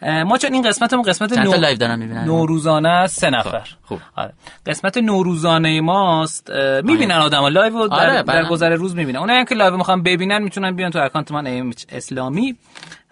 ان 0.01 0.23
ما 0.23 0.37
چون 0.37 0.53
این 0.53 0.61
قسمتمون 0.61 1.03
قسمت 1.03 1.37
نو... 1.37 1.53
live 1.53 1.77
دارم 1.77 1.99
می‌بینن؟ 1.99 2.23
نوروزانه 2.23 3.07
سه 3.07 3.29
نفر. 3.29 3.67
خوب. 3.83 3.99
آره. 4.15 4.33
قسمت 4.65 4.97
نوروزانه 4.97 5.81
ماست. 5.81 6.49
می‌بینن 6.83 7.15
آدم 7.15 7.45
live 7.45 7.87
در, 7.87 7.95
آره 7.95 8.23
در 8.23 8.45
گذر 8.45 8.69
روز 8.69 8.95
می‌بینن. 8.95 9.19
اونایی 9.19 9.45
که 9.45 9.55
live 9.55 9.77
می‌خوان 9.77 10.03
ببینن 10.03 10.43
می‌تونن 10.43 10.75
بیان 10.75 10.91
تو 10.91 10.99
account 10.99 11.31
من 11.31 11.73
اسلامی. 11.89 12.55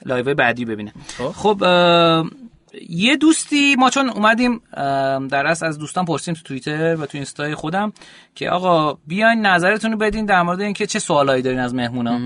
live 0.05 0.33
بعدی 0.33 0.65
ببینن. 0.65 0.91
خب, 1.17 1.31
خب 1.31 1.63
یه 2.89 3.17
دوستی 3.17 3.75
ما 3.75 3.89
چون 3.89 4.09
اومدیم 4.09 4.61
در 5.27 5.47
اصل 5.47 5.65
از 5.65 5.79
دوستان 5.79 6.05
پرسیم 6.05 6.33
تو 6.33 6.41
توییتر 6.43 6.95
و 6.95 7.05
تو 7.05 7.17
اینستای 7.17 7.55
خودم 7.55 7.93
که 8.35 8.49
آقا 8.49 8.97
بیاین 9.07 9.45
نظرتون 9.45 9.91
رو 9.91 9.97
بدین 9.97 10.25
در 10.25 10.41
مورد 10.41 10.61
اینکه 10.61 10.85
چه 10.87 10.99
سوالایی 10.99 11.41
دارین 11.41 11.59
از 11.59 11.75
مهمونا. 11.75 12.19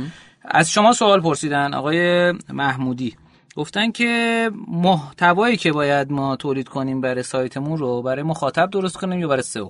از 0.46 0.72
شما 0.72 0.94
سوال 0.94 1.22
پرسیدن 1.22 1.74
آقای 1.74 2.32
محمودی. 2.32 3.16
گفتن 3.56 3.92
که 3.92 4.52
محتوایی 4.68 5.58
که 5.58 5.72
باید 5.72 6.12
ما 6.12 6.36
تولید 6.36 6.70
کنیم 6.70 7.02
برای 7.02 7.24
سایتمون 7.24 7.78
رو 7.78 8.02
برای 8.02 8.24
مخاطب 8.24 8.70
درست 8.70 8.98
کنیم 8.98 9.20
یا 9.20 9.28
برای 9.28 9.42
سئو؟ 9.42 9.70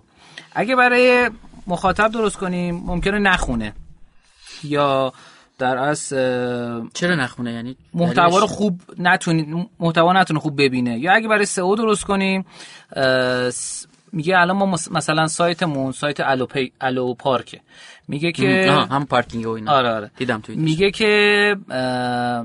اگه 0.55 0.75
برای 0.75 1.29
مخاطب 1.67 2.11
درست 2.11 2.37
کنیم 2.37 2.83
ممکنه 2.85 3.19
نخونه 3.19 3.73
یا 4.63 5.13
در 5.59 5.77
از 5.77 6.09
چرا 6.93 7.15
نخونه؟ 7.15 7.53
یعنی 7.53 7.75
محتوا 7.93 8.39
رو 8.39 8.47
خوب 8.47 8.81
نتونید 8.97 9.69
محتوا 9.79 10.13
نتونه 10.13 10.39
خوب 10.39 10.61
ببینه. 10.61 10.99
یا 10.99 11.13
اگه 11.13 11.27
برای 11.27 11.45
سئو 11.45 11.75
درست 11.75 12.03
کنیم 12.05 12.45
میگه 14.11 14.39
الان 14.39 14.57
ما 14.57 14.65
مثلا 14.91 15.27
سایتمون 15.27 15.91
سایت 15.91 16.19
الو, 16.19 16.45
پی... 16.45 16.71
الو 16.81 17.13
پارکه 17.13 17.59
میگه 18.07 18.31
که 18.31 18.71
هم 18.91 19.05
پارکینگ 19.05 19.47
و 19.47 19.49
اینا. 19.49 19.71
آره 19.71 19.89
آره. 19.89 20.11
دیدم 20.17 20.41
توی 20.41 20.55
میگه 20.55 20.91
که 20.91 21.55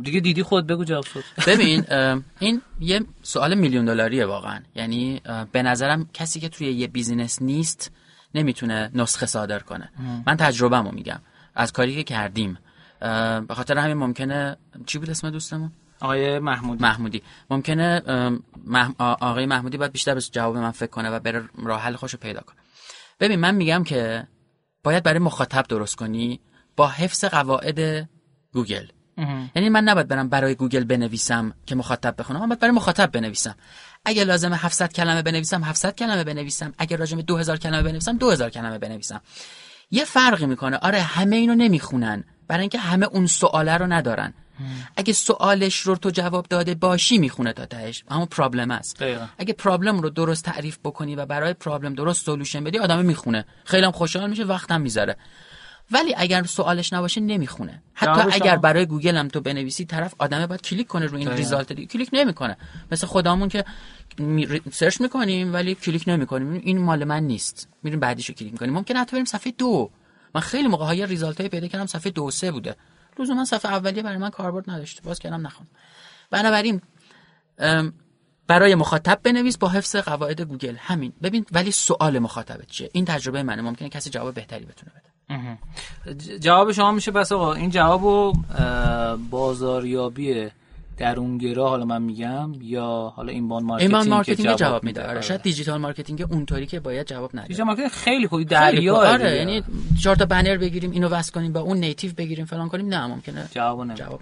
دیگه 0.02 0.20
دیدی 0.20 0.42
خود 0.42 0.66
بگو 0.66 0.84
جواب 0.84 1.04
شد. 1.04 1.24
ببین 1.50 1.84
این 2.40 2.62
یه 2.80 3.00
سوال 3.22 3.54
میلیون 3.54 3.84
دلاریه 3.84 4.26
واقعا. 4.26 4.60
یعنی 4.74 5.20
به 5.52 5.62
نظرم 5.62 6.08
کسی 6.14 6.40
که 6.40 6.48
توی 6.48 6.72
یه 6.72 6.86
business 6.86 7.42
نیست 7.42 7.90
نمی‌تونه 8.34 8.90
نسخه 8.94 9.26
صادر 9.26 9.58
کنه. 9.58 9.88
من 10.26 10.36
تجربهمو 10.36 10.90
میگم. 10.90 11.20
از 11.54 11.72
کاری 11.72 11.94
که 11.94 12.02
کردیم 12.02 12.58
به 13.48 13.54
خاطر 13.54 13.78
همین 13.78 13.96
ممکنه 13.96 14.56
چی 14.86 14.98
بود 14.98 15.10
اسم 15.10 15.30
دوستمون؟ 15.30 15.72
آقای 16.00 16.38
محمودی. 16.38 16.82
محمودی. 16.82 17.22
ممکنه 17.50 18.02
آقای 18.98 19.46
محمودی 19.46 19.76
باید 19.76 19.92
بیشتر 19.92 20.14
به 20.14 20.20
جواب 20.20 20.56
من 20.56 20.70
فکر 20.70 20.90
کنه 20.90 21.10
و 21.10 21.20
بره 21.20 21.48
راه 21.64 21.80
حل 21.80 21.96
خودشو 21.96 22.18
پیدا 22.18 22.40
کنه. 22.40 22.56
ببین 23.20 23.40
من 23.40 23.54
میگم 23.54 23.84
که 23.84 24.26
باید 24.82 25.02
برای 25.02 25.18
مخاطب 25.18 25.66
درست 25.68 25.96
کنی 25.96 26.40
با 26.76 26.88
حفظ 26.88 27.24
قواعد 27.24 28.08
گوگل. 28.52 28.86
یعنی 29.56 29.68
من 29.68 29.84
نباید 29.84 30.08
برم 30.08 30.28
برای 30.28 30.54
گوگل 30.54 30.84
بنویسم 30.84 31.54
که 31.66 31.74
مخاطب 31.74 32.14
بخونه 32.18 32.40
من 32.40 32.48
باید 32.48 32.60
برای 32.60 32.74
مخاطب 32.74 33.06
بنویسم. 33.06 33.54
اگه 34.04 34.24
لازم 34.24 34.52
700 34.52 34.92
کلمه 34.92 35.22
بنویسم 35.22 35.62
700 35.62 35.94
کلمه 35.94 36.24
بنویسم. 36.24 36.74
اگه 36.78 36.96
راجع 36.96 37.16
به 37.16 37.22
2000 37.22 37.56
کلمه 37.56 37.82
بنویسم 37.82 38.16
2000 38.16 38.50
کلمه 38.50 38.78
بنویسم. 38.78 39.20
یه 39.94 40.04
فرقی 40.04 40.46
می‌کنه. 40.46 40.76
آره 40.76 41.00
همه 41.00 41.36
اینو 41.36 41.54
نمی‌خونن. 41.54 42.24
برای 42.48 42.60
اینکه 42.60 42.78
همه 42.78 43.06
اون 43.06 43.26
سواله 43.26 43.76
رو 43.76 43.86
ندارن. 43.86 44.34
اگه 44.96 45.12
سوالش 45.12 45.80
رو 45.80 45.96
تو 45.96 46.10
جواب 46.10 46.46
داده 46.50 46.74
باشی 46.74 47.18
می‌خونه 47.18 47.52
تا 47.52 47.66
تهش. 47.66 48.04
همون 48.10 48.26
problem 48.26 48.70
است. 48.70 49.02
اگه 49.38 49.52
problem 49.52 50.00
رو 50.00 50.10
درست 50.10 50.44
تعریف 50.44 50.78
بکنی 50.84 51.14
و 51.16 51.26
برای 51.26 51.52
problem 51.52 51.94
درست 51.94 52.24
solution 52.24 52.64
بدی 52.64 52.78
آدم 52.78 53.04
می‌خونه. 53.04 53.44
خیلی 53.64 53.84
هم 53.84 53.92
خوشحال 53.92 54.30
میشه 54.30 54.44
وقتم 54.44 54.80
می‌ذاره. 54.80 55.16
ولی 55.90 56.14
اگر 56.16 56.42
سوالش 56.42 56.92
نباشه 56.92 57.20
نمی‌خونه. 57.20 57.82
حتی 57.94 58.20
اگر 58.32 58.56
برای 58.56 58.86
گوگل 58.86 59.16
هم 59.16 59.28
تو 59.28 59.40
بنویسی 59.40 59.84
طرف 59.84 60.14
آدمه 60.18 60.46
باید 60.46 60.62
کلیک 60.62 60.86
کنه 60.86 61.06
روی 61.06 61.20
این 61.20 61.30
result 61.30 61.72
ه 61.72 61.86
کلیک 61.86 62.08
نمی‌کنه. 62.12 62.56
مثل 62.92 63.06
خودمون 63.06 63.48
که 63.48 63.64
search 64.72 65.00
می‌کنیم 65.00 65.52
ولی 65.52 65.74
کلیک 65.74 66.04
نمی‌کنیم. 66.06 66.52
این 66.52 66.78
مال 66.78 67.04
من 67.04 67.22
نیست. 67.22 67.68
میریم 67.82 68.00
بعدیشو 68.00 68.32
کلیک 68.32 68.52
می‌کنیم. 68.52 68.72
ممکن 68.72 68.96
حتی 68.96 69.12
بریم 69.12 69.24
صفحه 69.24 69.52
دو. 69.58 69.90
من 70.34 70.40
خیلی 70.40 70.68
موقع 70.68 70.84
های 70.84 71.06
result 71.06 71.40
های 71.40 71.48
پیدا 71.48 71.66
کردم 71.66 71.86
صفحه 71.86 72.10
دو 72.12 72.30
سه 72.30 72.52
بوده. 72.52 72.76
من 73.18 73.44
صفحه 73.44 73.72
اولیه 73.72 74.02
برای 74.02 74.18
من 74.18 74.30
کاربرد 74.30 74.70
نداشته. 74.70 75.02
باز 75.02 75.18
کردم 75.18 75.46
نخوام. 75.46 75.68
بنابراین 76.30 76.80
برای 78.46 78.74
مخاطب 78.74 79.20
بنویس 79.22 79.58
با 79.58 79.68
حفظ 79.68 79.96
قواعد 79.96 80.40
گوگل. 80.40 80.76
همین. 80.78 81.12
ببین 81.22 81.46
ولی 81.52 81.70
سوال 81.70 82.18
مخاطبت 82.18 82.66
چیه؟ 82.66 82.90
این 82.92 83.04
تجربه 83.04 83.42
منه. 83.42 83.62
ممکنه 83.62 83.88
کسی 83.88 84.10
جواب 84.10 84.34
بهتری 84.34 84.64
بتونه 84.64 84.92
بده. 84.92 85.04
جواب 86.38 86.72
شما 86.72 86.92
میشه 86.92 87.10
پس 87.10 87.32
آقا. 87.32 87.54
این 87.54 87.70
جوابو 87.70 88.32
بازاریابی 89.30 90.50
درونگرا 90.96 91.68
حالا 91.68 91.84
من 91.84 92.02
میگم 92.02 92.52
یا 92.60 93.12
حالا 93.16 93.32
inbound 93.32 93.64
marketing 93.64 93.94
inbound 93.94 94.16
marketing 94.16 94.46
جواب, 94.46 94.58
جواب 94.58 94.84
میده. 94.84 95.08
آره 95.08 95.20
شاید 95.20 95.42
digital 95.42 95.80
marketing 95.80 96.26
اونطوری 96.30 96.66
که 96.66 96.80
باید 96.80 97.06
جواب 97.06 97.30
نده. 97.34 97.46
digital 97.46 97.66
marketing 97.66 97.90
خیلی 97.90 98.26
خوبی 98.26 98.44
دریا 98.44 98.96
آره 98.96 99.36
یعنی 99.36 99.62
چهار 100.02 100.16
تا 100.16 100.24
بنر 100.24 100.56
بگیریم 100.56 100.90
اینو 100.90 101.08
وصل 101.08 101.32
کنیم 101.32 101.52
با 101.52 101.60
اون 101.60 101.76
native 101.76 102.12
بگیریم 102.12 102.44
فلان 102.44 102.68
کنیم 102.68 102.86
نه 102.86 103.06
ممکنه 103.06 103.48
جواب 103.50 103.80
نمیده. 103.80 104.04
جواب 104.04 104.20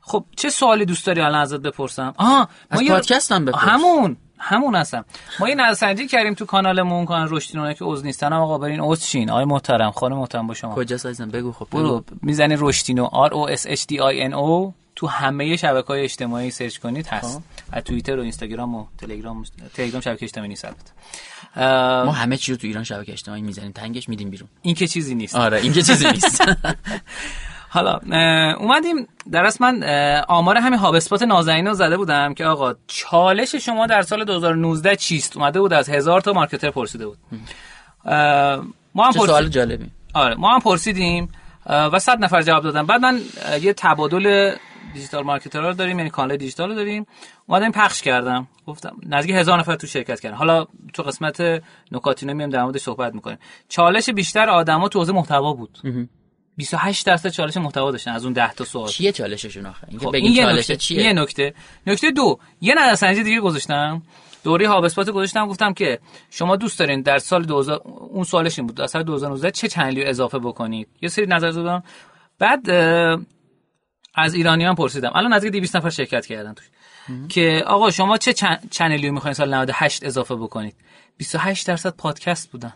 خب 0.00 0.24
چه 0.36 0.50
سوالی 0.50 0.84
دوست 0.84 1.06
داری 1.06 1.20
الان 1.20 1.40
ازت 1.40 1.60
بپرسم؟ 1.60 2.14
آها 2.16 2.48
از 2.70 2.80
پادکست 2.88 3.32
هم 3.32 3.44
بپرس. 3.44 3.62
همون 3.62 4.16
همون 4.38 4.74
هستم. 4.74 5.04
ما 5.40 5.48
یه 5.48 5.54
نظرسنجی 5.54 6.06
کردیم 6.06 6.34
تو 6.34 6.44
کانالمون 6.44 7.04
کانال 7.04 7.28
رشدینونه 7.30 7.74
که 7.74 7.84
عضو 7.84 8.04
نیستن. 8.04 8.32
آقا 8.32 8.58
برین 8.58 8.80
عضو 8.80 9.04
شین. 9.04 9.30
آقای 9.30 9.44
محترم 9.44 9.90
خانم 9.90 10.16
محترم 10.16 10.46
با 10.46 10.54
شما. 10.54 10.74
کجا 10.74 10.96
عزیزم؟ 10.96 11.28
بگو 11.28 11.52
خب 11.52 11.66
برو. 11.72 12.04
می‌زنی 12.22 12.56
رشدینو 12.58 13.06
R 13.06 13.30
O 13.30 13.56
S 13.56 13.62
H 13.62 13.82
D 13.82 13.92
I 13.92 14.30
N 14.30 14.34
O 14.34 14.72
تو 15.00 15.06
همه 15.06 15.56
شبکه 15.56 15.86
های 15.86 16.04
اجتماعی 16.04 16.50
search 16.50 16.78
کنید 16.78 17.06
هست. 17.06 17.36
خب. 17.36 17.42
از 17.72 17.84
توییتر 17.84 18.18
و 18.18 18.22
اینستاگرام 18.22 18.74
و 18.74 18.86
تلگرام 18.98 19.44
تلگرام 19.74 20.00
شبکه 20.00 20.24
اجتماعی 20.24 20.48
نیست 20.48 20.66
ما 21.56 22.12
همه 22.12 22.36
چی 22.36 22.52
رو 22.52 22.58
تو 22.58 22.66
ایران 22.66 22.84
شبکه 22.84 23.12
اجتماعی 23.12 23.42
می‌زنیم 23.42 23.72
تنگش 23.72 24.08
میدیم 24.08 24.30
بیرون. 24.30 24.48
این 24.62 24.74
که 24.74 24.86
چیزی 24.86 25.14
نیست. 25.14 25.36
آره 25.36 25.60
این 25.60 25.72
که 25.72 25.82
چیزی 25.82 26.10
نیست. 26.10 26.42
حالا 27.74 28.00
اومدیم 28.58 29.08
در 29.32 29.50
من 29.60 29.82
آمار 30.28 30.56
همین 30.56 30.78
هاب 30.78 30.94
اسپات 30.94 31.22
نازنین 31.22 31.66
رو 31.66 31.74
زده 31.74 31.96
بودم 31.96 32.34
که 32.34 32.44
آقا 32.44 32.74
چالش 32.86 33.54
شما 33.54 33.86
در 33.86 34.02
سال 34.02 34.24
2019 34.24 34.96
چیست؟ 34.96 35.36
اومده 35.36 35.60
بود 35.60 35.72
از 35.72 35.88
هزار 35.88 36.20
تا 36.20 36.32
مارکتر 36.32 36.70
پرسیده 36.70 37.06
بود. 37.06 37.18
ما 38.94 39.04
هم 39.04 39.12
سوال 39.12 39.48
جالبی. 39.48 39.90
آره 40.14 40.34
ما 40.34 40.54
هم 40.54 40.60
پرسیدیم 40.60 41.28
و 41.66 41.98
صد 41.98 42.24
نفر 42.24 42.42
جواب 42.42 42.62
دادن. 42.62 42.86
بعد 42.86 43.00
من 43.00 43.20
یه 43.60 43.72
تبادل 43.72 44.54
دیجیتال 44.94 45.24
مارکتر 45.24 45.60
رو 45.60 45.72
داریم 45.72 45.98
یعنی 45.98 46.10
کانال 46.10 46.36
دیجیتال 46.36 46.68
رو 46.68 46.74
داریم. 46.74 47.06
اومدم 47.46 47.70
پخش 47.70 48.02
کردم. 48.02 48.48
گفتم 48.66 48.96
نزدیک 49.06 49.34
هزار 49.34 49.58
نفر 49.58 49.76
تو 49.76 49.86
شرکت 49.86 50.20
کردن. 50.20 50.36
حالا 50.36 50.66
تو 50.92 51.02
قسمت 51.02 51.62
نکاتینو 51.92 52.34
میام 52.34 52.50
در 52.50 52.62
موردش 52.62 52.80
صحبت 52.80 53.14
می‌کنیم. 53.14 53.38
چالش 53.68 54.10
بیشتر 54.10 54.48
آدما 54.48 54.88
تو 54.88 54.98
حوزه 54.98 55.12
محتوا 55.12 55.52
بود. 55.52 55.78
28 56.56 57.06
درصد 57.06 57.28
چالش 57.28 57.56
محتوا 57.56 57.90
داشتن 57.90 58.10
از 58.10 58.24
اون 58.24 58.32
10 58.32 58.52
تا 58.52 58.64
سوال. 58.64 58.88
چیه 58.88 59.12
چالششون 59.12 59.66
آخه؟ 59.66 59.86
اینکه 59.88 60.06
خب 60.06 60.14
این 60.14 60.36
چالش 60.36 60.70
چیه؟ 60.70 61.02
یه 61.02 61.12
نکته. 61.12 61.54
نکته 61.86 62.10
دو 62.10 62.38
یه 62.60 62.74
نظرسنجی 62.74 63.22
دیگه 63.22 63.40
گذاشتم. 63.40 64.02
دوره 64.44 64.68
هاب 64.68 64.84
اسپات 64.84 65.10
گذاشتم. 65.10 65.46
گفتم 65.46 65.72
که 65.72 65.98
شما 66.30 66.56
دوست 66.56 66.78
دارین 66.78 67.02
در 67.02 67.18
سال 67.18 67.44
2000 67.44 67.80
اون 67.84 68.24
سوالش 68.24 68.58
این 68.58 68.66
بود. 68.66 68.76
در 68.76 68.86
سال 68.86 69.02
2019 69.02 69.50
چه 69.50 69.68
چنلی 69.68 70.04
اضافه 70.04 70.38
بکنید؟ 70.38 70.88
یه 71.02 71.08
سری 71.08 71.26
نظر 71.26 71.50
دادم. 71.50 71.82
بعد 72.38 72.70
از 74.14 74.34
ایرانیان 74.34 74.74
پرسیدم. 74.74 75.10
الان 75.14 75.32
نزدیک 75.32 75.52
200 75.52 75.76
نفر 75.76 75.90
شرکت 75.90 76.26
کردن 76.26 76.54
توش. 76.54 76.66
که 77.28 77.64
آقا 77.66 77.90
شما 77.90 78.18
چه 78.18 78.34
چنلی 78.70 79.08
رو 79.08 79.14
می‌خواین 79.14 79.34
سال 79.34 79.54
98 79.54 80.04
اضافه 80.04 80.34
بکنید؟ 80.34 80.74
28 81.16 81.66
درصد 81.66 81.90
پادکست 81.90 82.50
بودن. 82.50 82.72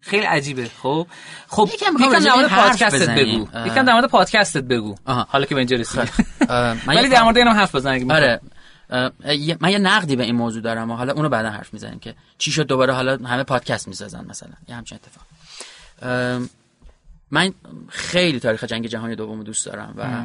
خیلی 0.00 0.26
عجیبه. 0.26 0.70
خب؟ 0.82 1.06
خب 1.48 1.68
یکم 1.74 1.96
در 2.18 2.34
مورد 2.34 2.48
پادکستت 2.48 3.10
بگو. 3.10 3.48
یکم 3.66 3.82
در 3.82 3.92
مورد 3.92 4.10
پادکستت 4.10 4.62
بگو. 4.62 4.96
حالا 5.06 5.44
که 5.44 5.54
به 5.54 5.60
اینجا 5.60 5.76
رسیدی 5.76 6.06
خب، 6.06 6.76
ولی 6.88 7.08
در 7.08 7.22
مورد 7.22 7.38
اینم 7.38 7.50
حرف 7.50 7.74
بزن 7.74 8.10
آره. 8.10 8.40
من 9.60 9.70
یه 9.70 9.78
نقدی 9.78 10.16
به 10.16 10.24
این 10.24 10.34
موضوع 10.34 10.62
دارم 10.62 10.90
و 10.90 10.94
حالا 10.96 11.12
اونو 11.12 11.28
بعدا 11.28 11.50
حرف 11.50 11.72
می‌زنیم 11.72 11.98
که 11.98 12.14
چی 12.38 12.50
شد 12.50 12.66
دوباره 12.66 12.92
حالا 12.92 13.16
همه 13.16 13.42
پادکست 13.42 13.88
می‌سازن 13.88 14.24
مثلا. 14.28 14.52
یه 14.68 14.74
همچین 14.74 14.98
اتفاق. 14.98 15.24
من 17.30 17.52
خیلی 17.88 18.40
تاریخ 18.40 18.64
جنگ 18.64 18.86
جهانی 18.86 19.14
دوم 19.14 19.42
دوست 19.42 19.66
دارم 19.66 19.94
و 19.96 20.24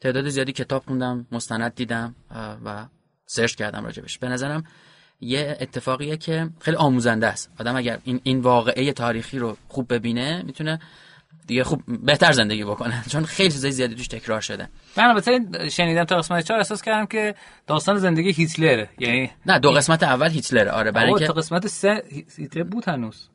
تعداد 0.00 0.28
زیادی 0.28 0.52
کتاب 0.52 0.84
خوندم 0.86 1.26
مستند 1.32 1.74
دیدم 1.74 2.14
و 2.64 2.86
سرچ 3.26 3.54
کردم 3.54 3.84
راجبش. 3.84 4.18
به 4.18 4.28
نظرم 4.28 4.64
یه 5.20 5.56
اتفاقیه 5.60 6.16
که 6.16 6.48
خیلی 6.60 6.76
آموزنده 6.76 7.26
است. 7.26 7.52
آدم 7.60 7.76
اگر 7.76 7.98
این 8.04 8.20
این 8.22 8.40
واقعه 8.40 8.92
تاریخی 8.92 9.38
رو 9.38 9.56
خوب 9.68 9.94
ببینه 9.94 10.42
می‌تونه 10.42 10.78
دیگه 11.46 11.64
خوب 11.64 11.82
بهتر 12.06 12.32
زندگی 12.32 12.64
بکنه. 12.64 13.02
چون 13.10 13.24
خیلی 13.24 13.50
چیزای 13.50 13.72
زیادی 13.72 13.94
توش 13.94 14.08
تکرار 14.08 14.40
شده. 14.40 14.68
من 14.96 15.04
البته 15.04 15.68
شنیدم 15.68 16.04
تا 16.04 16.16
قسمت 16.16 16.44
4 16.44 16.58
احساس 16.58 16.82
کردم 16.82 17.06
که 17.06 17.34
داستان 17.66 17.96
زندگی 17.96 18.32
هیتلره. 18.32 18.90
یعنی 18.98 19.30
نه 19.46 19.58
دو 19.58 19.70
قسمت 19.70 20.02
اول 20.02 20.30
هیتلره. 20.30 20.70
آره 20.70 20.90
برای 20.90 21.08
اینکه 21.08 21.26
تا 21.26 21.32
قسمت 21.32 21.66
3 21.66 22.02
هیتلر 22.36 22.62
بود 22.62 22.88
هنوز. 22.88 23.28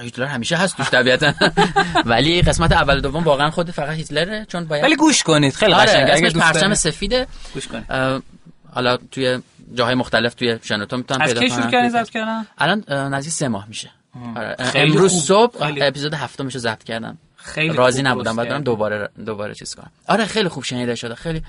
هیتلر 0.00 0.26
همیشه 0.26 0.56
هست 0.56 0.76
توش 0.76 0.90
طبیعتا. 0.90 1.32
ولی 2.04 2.42
قسمت 2.42 2.72
اول 2.72 3.00
دوم 3.00 3.24
واقعا 3.24 3.50
خود 3.50 3.70
فقط 3.70 3.96
هیتلره 3.96 4.46
چون 4.48 4.64
باید 4.64 4.84
ولی 4.84 4.96
گوش 4.96 5.22
کنید 5.22 5.54
خیلی 5.54 5.72
آره 5.72 5.90
قشنگه. 5.90 6.14
اگه 6.14 6.30
پرچم 6.30 6.74
سفیده. 6.74 7.26
گوش 7.54 7.68
کنید. 7.68 7.84
حالا 8.74 8.96
توی 9.10 9.38
جاهای 9.74 9.94
مختلف 9.94 10.34
توی 10.34 10.58
شنوتو 10.62 10.96
می‌تونن 10.96 11.26
پیدا 11.26 11.40
کنن 11.40 11.44
از 11.44 11.50
کی 11.50 11.60
شروع 11.60 11.70
کردن 11.70 11.88
ضبط 11.88 12.10
کردن؟ 12.10 12.46
الان 12.58 12.84
نزدیک 12.88 13.32
سه 13.32 13.48
ماه 13.48 13.68
میشه. 13.68 13.90
آره. 14.36 14.56
امروز 14.74 15.12
صبح 15.12 15.72
اپیزود 15.80 16.14
هفتمشو 16.14 16.58
ضبط 16.58 16.84
کردم. 16.84 17.18
خیلی 17.36 17.76
راضی 17.76 18.02
نبودم 18.02 18.36
بعد 18.36 18.48
برم 18.48 18.62
دوباره 18.62 19.08
دوباره 19.26 19.54
چیز 19.54 19.74
کنم. 19.74 19.90
آره 20.08 20.24
خیلی 20.24 20.48
خوب 20.48 20.64
شنیده 20.64 20.94
شده. 20.94 21.14
خیلی 21.14 21.42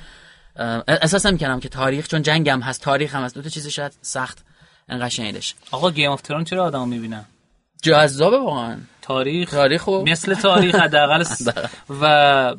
احساس 0.88 1.26
می‌کنم 1.26 1.60
که 1.60 1.70
تاریخ 1.70 2.08
چون 2.08 2.22
جنگم 2.22 2.62
هست 2.62 2.82
تاریخ 2.82 3.16
هم 3.16 3.24
هست. 3.24 3.36
دو 3.36 3.42
تا 3.42 3.50
چیز 3.50 3.68
شاید 3.68 3.92
سخت 4.02 4.46
انقدر 4.90 5.10
شنیدش 5.10 5.56
آقا 5.72 5.92
Game 5.92 6.12
of 6.12 6.22
Thrones 6.22 6.44
چرا 6.44 6.66
آدمو 6.66 6.86
می‌بینن؟ 6.86 7.26
جذابه 7.82 8.38
واقعا. 8.38 8.78
تاریخ. 9.02 9.52
تاریخ 9.52 9.90
مثل 9.90 10.34
تاریخ 10.34 10.76
حداقل. 10.76 11.24
و 12.02 12.56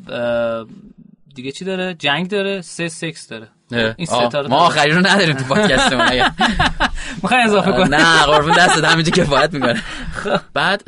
دیگه 1.35 1.51
چی 1.51 1.65
داره؟ 1.65 1.93
جنگ 1.93 2.29
داره؟ 2.29 2.61
سه 2.61 2.89
سکس 2.89 3.27
داره. 3.27 3.47
این 3.71 4.07
ما 4.49 4.57
آخری 4.57 4.91
رو 4.91 5.07
نداریم 5.07 5.35
تو 5.35 5.43
پادکستمون 5.43 6.07
می‌خوای 7.23 7.41
اضافه 7.41 7.71
کنی؟ 7.71 7.89
نه 7.89 8.23
قربون 8.23 8.51
دستت 8.51 8.83
همینجا 8.83 9.11
کفایت 9.11 9.53
می‌کنه. 9.53 9.73
خب. 10.13 10.39
بعد 10.53 10.83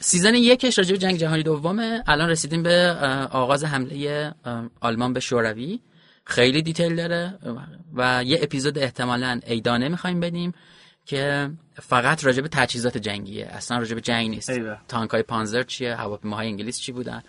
season 0.00 0.34
یکش 0.34 0.78
راجع 0.78 0.92
به 0.92 0.98
جنگ 0.98 1.16
جهانی 1.16 1.42
دومه. 1.42 2.02
الان 2.06 2.28
رسیدیم 2.28 2.62
به 2.62 2.96
آغاز 3.32 3.64
حمله 3.64 4.32
آلمان 4.80 5.12
به 5.12 5.20
شوروی. 5.20 5.80
خیلی 6.24 6.62
detail 6.62 6.96
داره. 6.96 7.38
و 7.94 8.24
یه 8.24 8.38
اپیزود 8.42 8.78
احتمالا 8.78 9.40
ایدانه 9.46 9.88
می‌خوایم 9.88 10.20
بدیم. 10.20 10.54
که 11.06 11.50
فقط 11.74 12.24
راجع 12.24 12.42
به 12.42 12.48
تجهیزات 12.48 12.98
جنگیه. 12.98 13.46
اصلا 13.46 13.78
راجع 13.78 13.94
به 13.94 14.00
جنگ 14.00 14.30
نیست. 14.30 14.52
تانک 14.88 15.10
های 15.10 15.22
پانزر 15.22 15.62
چیه؟ 15.62 15.94
هواپیماهای 15.94 16.46
انگلیس 16.46 16.80
چی 16.80 16.92
بودن؟ 16.92 17.22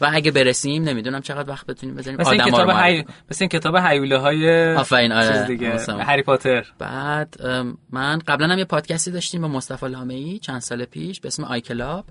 و 0.00 0.10
اگه 0.12 0.30
برسیم 0.30 0.82
نمی‌دونم 0.82 1.20
چقدر 1.20 1.50
وقت 1.50 1.66
بتونیم 1.66 1.96
بذاریم 1.96 2.20
مثل 2.20 2.30
این 2.30 2.44
کتاب 2.44 2.70
هی... 2.70 3.04
مثل 3.30 3.44
این 3.44 3.48
کتاب 3.48 3.76
هیولاهای 3.76 4.74
آفرین 4.74 5.12
آره 5.12 5.46
دیگه 5.46 5.78
هری 5.88 6.22
پاتر. 6.22 6.66
بعد 6.78 7.42
من 7.90 8.18
قبلا 8.18 8.46
هم 8.46 8.58
یه 8.58 8.64
پادکستی 8.64 9.10
داشتیم 9.10 9.42
با 9.42 9.48
مصطفی 9.48 9.88
لامعی 9.88 10.38
چند 10.38 10.60
سال 10.60 10.84
پیش 10.84 11.20
به 11.20 11.28
اسم 11.28 11.44
iClub. 11.44 12.04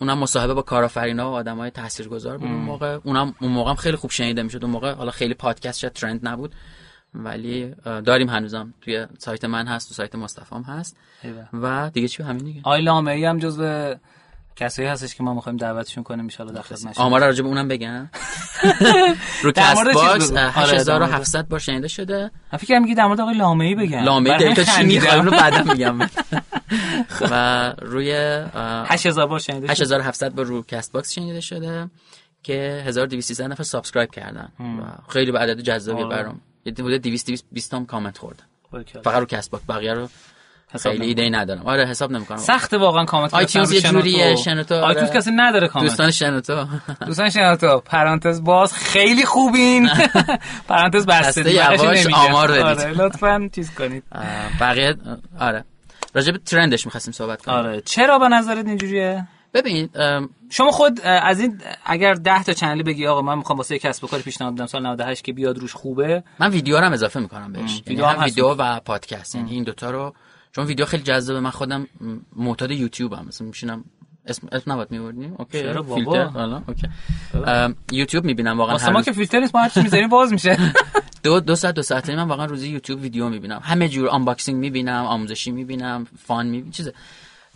اونم 0.00 0.18
مصاحبه 0.18 0.54
با 0.54 0.62
کارآفرینا 0.62 1.30
و 1.30 1.34
آدمای 1.34 1.70
تاثیرگذار 1.70 2.38
بود 2.38 2.48
اون 2.48 2.60
موقع. 2.60 2.98
اونم 3.04 3.34
اون 3.40 3.52
موقع 3.52 3.70
هم 3.70 3.76
خیلی 3.76 3.96
خوب 3.96 4.10
شنیده 4.10 4.42
می‌شد. 4.42 4.64
اون 4.64 4.72
موقع 4.72 4.92
حالا 4.92 5.10
خیلی 5.10 5.34
پادکست 5.34 5.78
شد 5.78 5.92
trend 5.92 6.28
نبود. 6.28 6.54
ولی 7.14 7.74
داریم 7.84 8.28
هنوزم 8.28 8.74
توی 8.80 9.06
سایت 9.18 9.44
من 9.44 9.66
هست 9.66 9.88
تو 9.88 9.94
سایت 9.94 10.14
مصطفی 10.14 10.54
هم 10.54 10.62
هست 10.62 10.96
و 11.52 11.90
دیگه 11.90 12.08
چی 12.08 12.22
همین 12.22 12.44
دیگه. 12.44 12.60
آی 12.64 12.82
لامعی 12.82 13.24
هم 13.24 13.38
جزو 13.38 13.94
کسایی 14.56 14.88
هستش 14.88 15.14
که 15.14 15.22
ما 15.22 15.34
می‌خوایم 15.34 15.56
دعوتشون 15.56 16.04
کنیم 16.04 16.28
ان 16.40 16.46
در 16.46 16.62
خدمتشون 16.62 17.04
آمار 17.04 17.20
راجع 17.20 17.42
به 17.42 17.48
اونم 17.48 17.68
بگم. 17.68 18.08
رو 19.42 19.52
کست 19.52 19.84
باکس 19.94 20.32
8700 20.32 21.38
آره، 21.38 21.46
بار 21.48 21.60
شنیده 21.60 21.88
شده. 21.88 22.30
من 22.52 22.58
فکر 22.58 22.78
میگی 22.78 22.94
در 22.94 23.06
مورد 23.06 23.20
آقای 23.20 23.34
لامعی 23.34 23.74
بگم. 23.74 24.02
لامعی 24.02 24.38
دیتا 24.38 24.62
چی 24.62 24.84
می‌خوام 24.84 25.24
رو 25.24 25.30
بعدا 25.30 25.72
میگم. 25.72 25.98
و 27.30 27.74
روی 27.82 28.12
8000 28.54 29.26
بار 29.26 29.38
شنیده 29.38 29.70
8700 29.70 30.34
بار 30.34 30.46
رو 30.46 30.62
کست 30.62 30.92
باکس 30.92 31.12
شنیده 31.12 31.40
شده 31.40 31.90
که 32.42 32.82
1200 32.86 33.40
نفر 33.40 33.62
subscribe 33.62 34.10
کردن. 34.10 34.48
و 34.60 34.82
خیلی 35.08 35.32
یه 35.32 35.38
عدد 35.38 35.60
جذابی 35.60 36.02
آره. 36.02 36.16
برام 36.16 36.40
یه 36.64 36.72
حدود 36.72 37.02
200 37.02 37.26
220 37.26 37.70
تا 37.70 37.84
کامنت 37.84 38.18
خوردن 38.18 38.44
فقط 39.04 39.18
رو 39.18 39.26
باکس 39.30 39.50
بقیه 39.68 39.94
رو 39.94 40.08
خیلی 40.82 41.06
ایده 41.06 41.22
ای 41.22 41.30
ندارم. 41.30 41.66
آره 41.66 41.86
حساب 41.86 42.10
نمی‌کنم. 42.10 42.38
سخته 42.38 42.78
واقعا 42.78 43.04
کامنت 43.04 43.34
iTunes 43.34 43.72
یه 43.72 43.80
جوریه 43.80 44.36
شنوتو. 44.36 44.74
آره. 44.74 44.84
iTunes 44.84 45.10
کسی 45.10 45.30
نداره 45.30 45.68
کامنت. 45.68 45.88
دوستان 45.88 46.10
شنوتو. 46.10 46.66
دوستان 47.06 47.30
شنوتو. 47.30 47.80
پرانتز 47.80 48.44
باز 48.44 48.72
خیلی 48.72 49.24
خوبین. 49.24 49.88
پرانتز 50.68 51.06
بسته 51.06 51.52
یواش 51.52 52.06
آمار 52.06 52.52
بدید. 52.52 52.62
آره 52.62 52.90
لطفا 52.92 53.48
چیز 53.54 53.74
کنید. 53.74 54.02
بقیه 54.60 54.94
آره. 55.40 55.64
راجع 56.14 56.32
به 56.32 56.38
ترندش 56.38 56.86
می‌خواستیم 56.86 57.12
صحبت 57.12 57.42
کنیم. 57.42 57.58
آره 57.58 57.80
چرا 57.80 58.18
به 58.18 58.28
نظرت 58.28 58.66
اینجوریه؟ 58.66 59.26
ببین 59.54 59.88
شما 60.50 60.70
خود 60.70 61.00
از 61.00 61.40
این 61.40 61.60
اگر 61.84 62.14
10 62.14 62.42
تا 62.42 62.52
channel 62.52 62.78
ی 62.78 62.82
بگی 62.82 63.06
آقا 63.06 63.22
من 63.22 63.38
می‌خوام 63.38 63.58
واسه 63.58 63.78
کسب 63.78 64.04
و 64.04 64.06
کار 64.06 64.20
پیشنهاد 64.20 64.54
بدم 64.54 64.66
سال 64.66 64.86
98 64.86 65.24
که 65.24 65.32
بیاد 65.32 65.58
روش 65.58 65.72
خوبه. 65.72 66.22
من 66.38 66.50
ویدیو 66.50 66.78
رو 66.78 66.84
هم 66.84 66.92
اضافه 66.92 67.20
می‌کنم 67.20 67.52
بهش. 67.52 67.70
یعنی 67.70 67.82
ویدیو, 67.86 68.06
هم 68.06 68.24
ویدیو 68.24 68.54
و 68.58 68.80
پادکست. 68.80 69.34
یعنی 69.34 69.50
این 69.50 69.64
دوتا 69.64 69.90
رو 69.90 70.14
چون 70.52 70.66
ویدیو 70.66 70.86
خیلی 70.86 71.02
جذابه. 71.02 71.40
من 71.40 71.50
خودم 71.50 71.86
معتاد 72.36 72.70
یوتیوبم. 72.70 73.26
مثلا 73.26 73.46
میشینم 73.46 73.84
اسم 74.26 74.48
اسم 74.52 74.72
نباید 74.72 74.90
میوردیم 74.90 75.34
okay. 75.38 75.62
فیلتر. 75.94 76.24
حالا. 76.24 76.62
okay. 76.68 76.88
یوتیوب 77.92 78.24
می‌بینم 78.24 78.58
واقعا 78.58 78.90
ما 78.90 79.02
که 79.02 79.12
فیلتر 79.12 79.40
نیست 79.40 79.54
ما 79.54 79.62
هر 79.62 79.68
چی 79.68 79.82
می‌ذاریم 79.82 80.08
باز 80.08 80.32
میشه. 80.32 80.58
دو 81.24 81.40
دو 81.40 81.54
ساعت 81.54 81.74
دو 81.74 81.82
ساعت 81.82 82.10
من 82.10 82.28
واقعا 82.28 82.46
روزی 82.46 82.68
یوتیوب 82.68 83.02
ویدیو 83.02 83.28
می‌بینم. 83.28 83.60
همه 83.62 83.88
جور 83.88 84.08
unboxing 84.08 84.58
می‌بینم 84.60 85.04
آموزشی 85.04 85.50
می‌بینم 85.50 86.06
fun 86.18 86.46
می‌بینم 86.46 86.70
چیزه. 86.70 86.94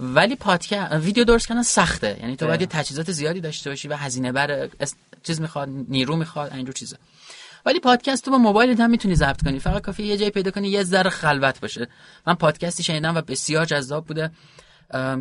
ولی 0.00 0.36
پادکست 0.36 0.92
ویدیو 0.92 1.24
درست 1.24 1.48
کردن 1.48 1.62
سخته. 1.62 2.16
یعنی 2.20 2.36
تو 2.36 2.46
باید 2.46 2.68
تجهیزات 2.68 3.12
زیادی 3.12 3.40
داشته 3.40 3.70
باشی 3.70 3.88
و 3.88 3.96
هزینه 3.96 4.32
بر 4.32 4.68
چیز 5.22 5.40
می‌خواد 5.40 5.68
نیرو 5.88 6.16
می‌خواد 6.16 6.52
اینجور 6.52 6.74
چیزا. 6.74 6.96
ولی 7.66 7.80
پادکست 7.80 8.24
تو 8.24 8.30
با 8.30 8.38
موبایل 8.38 8.80
هم 8.80 8.90
می‌تونی 8.90 9.14
ضبط 9.14 9.42
کنی. 9.42 9.58
فقط 9.58 9.82
کافیه 9.82 10.06
یه 10.06 10.16
جای 10.16 10.30
پیدا 10.30 10.50
کنی 10.50 10.68
یه 10.68 10.82
ذره 10.82 11.10
خلوت 11.10 11.60
باشه. 11.60 11.88
من 12.26 12.34
پادکستی 12.34 12.82
شنیدم 12.82 13.16
و 13.16 13.20
بسیار 13.20 13.64
جذاب 13.64 14.06
بوده 14.06 14.30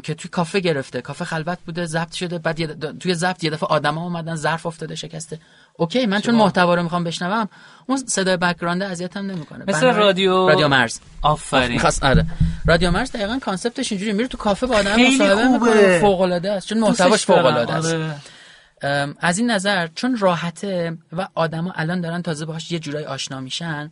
که 0.03 0.13
توی 0.13 0.30
کافه 0.30 0.59
گرفته. 0.59 1.01
کافه 1.01 1.25
خلوت 1.25 1.57
بوده 1.65 1.86
ضبط 1.86 2.13
شده. 2.13 2.38
بعد 2.38 2.97
توی 2.99 3.13
ضبط 3.13 3.43
یه 3.43 3.49
دفعه 3.49 3.69
آدما 3.69 4.03
اومدن 4.03 4.36
ظرف 4.36 4.65
افتاده 4.65 4.95
شکسته. 4.95 5.39
okay 5.80 6.05
من 6.05 6.19
چون 6.19 6.36
محتوا 6.36 6.75
رو 6.75 6.84
می‌خوام 6.84 7.03
بشنوم 7.03 7.49
اون 7.88 7.97
صدای 7.97 8.38
background 8.38 8.84
اذیتم 8.84 9.19
نمی‌کنه. 9.19 9.65
مثل 9.67 9.93
رادیو 9.93 10.47
رادیو 10.47 10.67
مرز. 10.67 10.99
آفرین. 11.21 11.82
آره. 12.01 12.25
رادیو 12.65 12.91
مرز 12.91 13.11
دقیقاً 13.11 13.39
کانسپتش 13.39 13.91
اینجوری 13.91 14.13
میره 14.13 14.28
تو 14.28 14.38
کافه 14.38 14.67
با 14.67 14.75
آدم 14.75 15.01
مصاحبه 15.01 15.47
می‌کنه 15.47 15.99
فوق 15.99 16.21
العاده 16.21 16.51
است. 16.51 16.67
چون 16.69 16.80
محتواش 16.80 17.25
فوق 17.25 17.45
العاده 17.45 17.73
است. 17.73 17.93
آره. 17.93 19.15
از 19.19 19.38
این 19.38 19.51
نظر 19.51 19.88
چون 19.95 20.17
راحته 20.17 20.97
و 21.13 21.28
آدما 21.36 21.73
الان 21.75 22.01
دارن 22.01 22.21
تازه 22.21 22.45
باهاش 22.45 22.71
یه 22.71 22.80
جورایی 22.80 23.05
آشنا 23.05 23.39
میشن 23.39 23.91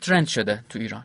ترند 0.00 0.26
شده 0.26 0.64
تو 0.68 0.78
ایران. 0.78 1.04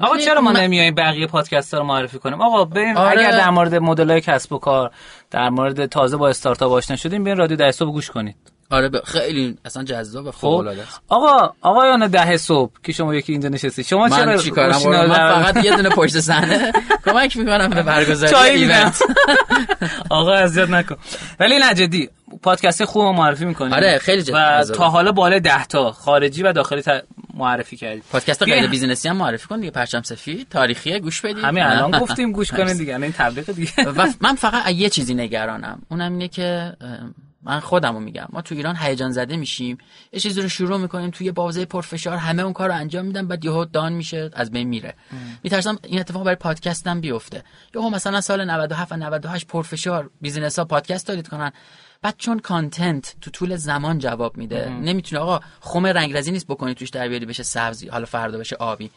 آقا 0.00 0.16
چرا 0.16 0.40
ما 0.40 0.52
نمیایم 0.52 0.94
بقیه 0.94 1.26
پادکست 1.26 1.74
رو 1.74 1.84
معرفی 1.84 2.18
کنیم؟ 2.18 2.40
آقا 2.40 2.64
بریم 2.64 2.96
آره. 2.96 3.20
اگر 3.20 3.30
در 3.30 3.50
مورد 3.50 3.74
مدل 3.74 4.10
های 4.10 4.20
کسب 4.20 4.52
و 4.52 4.58
کار 4.58 4.90
در 5.30 5.48
مورد 5.48 5.86
تازه 5.86 6.16
با 6.16 6.28
استارتاپ 6.28 6.72
آشنا 6.72 6.96
شدیم 6.96 7.24
بیاین 7.24 7.38
رادیو 7.38 7.56
در 7.56 7.70
صبح 7.70 7.92
گوش 7.92 8.10
کنید. 8.10 8.36
آره 8.70 8.88
ب... 8.88 9.04
خیلی 9.04 9.58
اصلا 9.64 9.84
جذاب 9.84 10.26
و 10.26 10.30
فوق 10.30 10.52
خب. 10.52 10.60
العاده 10.60 10.82
است. 10.82 11.00
آقا 11.08 11.54
آقایان 11.60 12.06
ده 12.06 12.36
صبح 12.36 12.72
که 12.82 12.92
شما 12.92 13.14
یکی 13.14 13.32
اینجا 13.32 13.48
نشستی 13.48 13.84
شما 13.84 14.06
من 14.06 14.16
چرا 14.16 14.36
چیکارم 14.36 14.82
من 14.88 15.08
فقط 15.08 15.64
یه 15.64 15.76
دونه 15.76 15.88
پشت 15.98 16.20
صحنه 16.20 16.72
کمک 17.04 17.36
می‌کنم 17.36 17.68
به 17.68 17.82
برگزاری 17.82 18.50
event 18.50 19.02
آقا 20.10 20.32
اذیت 20.32 20.68
نکن. 20.68 20.96
ولی 21.40 21.58
نه 21.58 21.74
جدی 21.74 22.10
پادکست 22.42 22.84
خوب 22.84 23.04
معرفی 23.04 23.44
می‌کنی. 23.44 23.74
آره 23.74 23.98
خیلی 23.98 24.22
جدی 24.22 24.32
و 24.32 24.64
تا 24.64 24.88
حالا 24.88 25.12
بالای 25.12 25.40
10 25.40 25.64
تا 25.64 25.92
خارجی 25.92 26.42
و 26.42 26.52
داخلی 26.52 26.82
معرفی 27.34 27.76
کردی. 27.76 28.02
پادکست 28.12 28.42
غیر 28.42 28.66
business 28.66 29.03
ی 29.03 29.08
هم 29.08 29.16
معرفی 29.16 29.48
کن 29.48 29.60
دیگه 29.60 29.70
پرچم 29.70 30.02
سفید 30.02 30.48
تاریخی 30.50 31.00
گوش 31.00 31.20
بدید 31.20 31.44
همین 31.44 31.62
الان 31.62 32.00
گفتیم 32.00 32.32
گوش 32.32 32.50
کنین 32.50 32.76
دیگه 32.82 32.96
این 33.02 33.12
تبلیغ 33.12 33.50
دیگه. 33.50 33.72
من 34.20 34.34
فقط 34.34 34.70
یه 34.70 34.88
چیزی 34.88 35.14
نگرانم. 35.14 35.82
اونم 35.90 36.12
اینه 36.12 36.28
که 36.28 36.72
من 37.44 37.60
خودمو 37.60 38.00
میگم. 38.00 38.26
ما 38.32 38.42
تو 38.42 38.54
ایران 38.54 38.76
هیجان 38.76 39.10
زده 39.10 39.36
میشیم. 39.36 39.78
یه 40.12 40.20
چیزی 40.20 40.42
رو 40.42 40.48
شروع 40.48 40.78
می‌کنیم 40.78 41.10
توی 41.10 41.32
بازه 41.32 41.64
پرفشار 41.64 42.16
همه 42.16 42.42
اون 42.42 42.52
کار 42.52 42.68
رو 42.68 42.74
انجام 42.74 43.06
میدن 43.06 43.28
بعد 43.28 43.44
یهو 43.44 43.64
down 43.64 43.92
میشه 43.92 44.30
از 44.32 44.50
بین 44.50 44.68
میره. 44.68 44.94
میترسم 45.42 45.78
این 45.84 46.00
اتفاق 46.00 46.24
برای 46.24 46.36
پادکستم 46.36 47.00
بیفته. 47.00 47.44
یهو 47.74 47.90
مثلا 47.90 48.20
سال 48.20 48.44
97 48.44 48.92
و 48.92 48.96
98 48.96 49.46
پرفشار 49.46 50.10
business 50.20 50.58
ها 50.58 50.64
پادکست 50.64 51.06
تولید 51.06 51.28
کنن. 51.28 51.52
بعد 52.02 52.14
چون 52.18 52.38
content 52.38 53.14
تو 53.20 53.30
طول 53.30 53.56
زمان 53.56 53.98
جواب 53.98 54.36
میده 54.36 54.68
نمی‌تونه 54.68 55.22
آقا 55.22 55.40
خم 55.60 55.86
رنگرزی 55.86 56.32
نیست 56.32 56.46
بکنی 56.46 56.74
توش 56.74 56.88
در 56.88 57.08
بیاری 57.08 57.26
بشه 57.26 57.42
سبزی 57.42 57.88
حالا 57.88 58.04
فردا 58.04 58.38
بشه 58.38 58.56
آبی. 58.56 58.90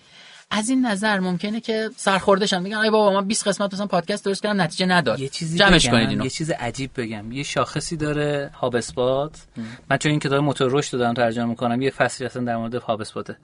از 0.52 0.70
این 0.70 0.86
نظر 0.86 1.20
ممکنه 1.20 1.62
که 1.62 1.90
سرخورده 1.96 2.44
شن 2.44 2.62
میگن 2.62 2.78
ای 2.78 2.90
بابا 2.90 3.22
من 3.22 3.28
20 3.28 3.48
قسمت 3.48 3.74
مثلا 3.74 3.88
پادکست 3.88 4.26
درست 4.26 4.44
کردم 4.44 4.62
نتیجه 4.62 4.86
نداد. 4.86 5.20
یه 5.20 5.30
چیزی 5.30 5.58
جمعش 5.58 5.90
کنید 5.90 6.10
اینو. 6.10 6.24
یه 6.24 6.30
چیز 6.30 6.52
عجیب 6.52 6.92
بگم. 6.98 7.32
یه 7.32 7.44
شاخصی 7.44 7.98
داره 7.98 8.52
HubSpot 8.54 9.46
من 9.90 9.98
چون 9.98 10.10
این 10.10 10.20
کتاب 10.20 10.44
موتور 10.44 10.72
رشد 10.72 10.98
دادم 10.98 11.14
ترجمه 11.14 11.46
می‌کنم 11.46 11.82
یه 11.82 11.90
فصلی 11.90 12.26
اصلا 12.26 12.44
در 12.44 12.58
مورد 12.58 12.76
HubSpot 12.76 13.02
ه 13.02 13.38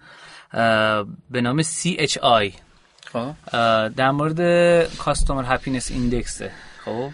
به 1.31 1.41
نام 1.41 1.61
CHI 1.61 2.51
خب. 3.05 3.33
در 3.89 4.11
مورد 4.11 4.39
customer 4.97 5.43
happiness 5.47 5.91
index 5.91 6.41
خب. 6.85 7.09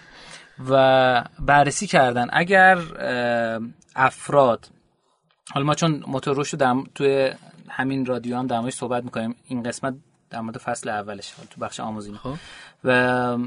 و 0.70 1.24
بررسی 1.40 1.88
کردن. 1.88 2.28
اگر 2.34 2.78
افراد 3.96 4.68
حالا 5.52 5.66
ما 5.66 5.76
چون 5.76 6.04
موتور 6.08 6.38
رشد 6.38 6.58
در 6.58 6.76
توی 6.96 7.32
همین 7.70 8.06
رادیو 8.06 8.38
هم 8.38 8.48
در 8.48 8.70
صحبت 8.70 9.04
می‌کنیم. 9.04 9.36
این 9.48 9.64
قسمت 9.64 9.96
در 10.30 10.42
مورد 10.42 10.58
فصل 10.58 10.90
اولش 10.90 11.34
تو 11.50 11.62
بخش 11.62 11.80
آموزی 11.80 12.14
خب. 12.14 12.34
و 12.84 13.38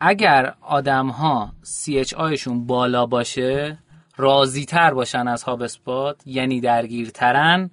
اگر 0.00 0.54
آدم 0.60 1.08
ها 1.08 1.52
CHI 1.64 2.14
شون 2.14 2.66
بالا 2.66 3.06
باشه 3.06 3.78
راضی 4.16 4.64
تر 4.64 4.94
باشن 4.94 5.28
از 5.28 5.42
HubSpot 5.42 6.16
یعنی 6.26 6.60
درگیرترن 6.60 7.70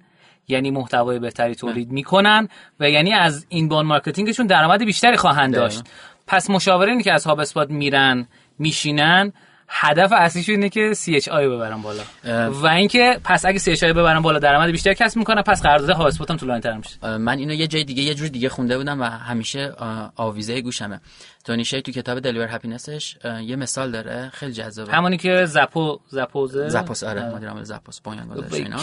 یعنی 0.48 0.70
محتوای 0.70 1.18
بهتری 1.18 1.54
تولید 1.54 1.92
می‌کنن 1.92 2.48
و 2.80 2.90
یعنی 2.90 3.12
از 3.12 3.46
inbound 3.48 3.68
marketing 3.68 3.86
شون 3.86 4.46
درآمد 4.46 4.84
بیشتری 4.84 5.16
خواهند 5.16 5.54
داشت. 5.54 5.82
پس 6.26 6.50
مشاورینی 6.50 7.02
که 7.02 7.12
از 7.12 7.24
HubSpot 7.24 7.70
میرن 7.70 8.26
میشینن 8.58 9.32
هدف 9.68 10.12
اصلیشون 10.12 10.54
اینه 10.54 10.68
که 10.68 10.92
CHI 10.94 11.28
ببرن 11.28 11.82
بالا. 11.82 12.02
و 12.50 12.66
اینکه 12.66 13.20
پس 13.24 13.44
اگه 13.44 13.58
CHI 13.58 13.84
ببرن 13.84 14.20
بالا 14.20 14.38
درآمد 14.38 14.70
بیشتر 14.70 14.92
کسب 14.92 15.16
می‌کنه 15.16 15.42
پس 15.42 15.62
قرارداد 15.62 15.90
HubSpot 15.90 16.30
هم 16.30 16.36
طولانی 16.36 16.60
تر 16.60 16.76
میشه 16.76 17.18
من 17.18 17.38
اینو 17.38 17.54
یه 17.54 17.66
جای 17.66 17.84
دیگه 17.84 18.02
یه 18.02 18.14
جور 18.14 18.28
دیگه 18.28 18.48
خونده 18.48 18.78
بودم 18.78 19.00
و 19.00 19.04
همیشه 19.04 19.72
آویزه 20.16 20.60
گوشمه. 20.60 21.00
Tony 21.44 21.64
Hsieh 21.64 21.82
تو 21.82 21.92
کتاب 21.92 22.20
Deliver 22.20 22.48
Happiness 22.50 23.04
ش 23.04 23.16
یه 23.42 23.56
مثال 23.56 23.90
داره 23.90 24.30
خیلی 24.34 24.52
جذابه. 24.52 24.92
همونی 24.92 25.16
که 25.16 25.44
Zappos 25.44 26.00
Zappos 26.08 26.53
ه. 26.53 26.68
Zappos 26.68 27.02
آره 27.02 27.34
مدیر 27.34 27.48
عامل 27.48 27.62
Zappos 27.62 28.00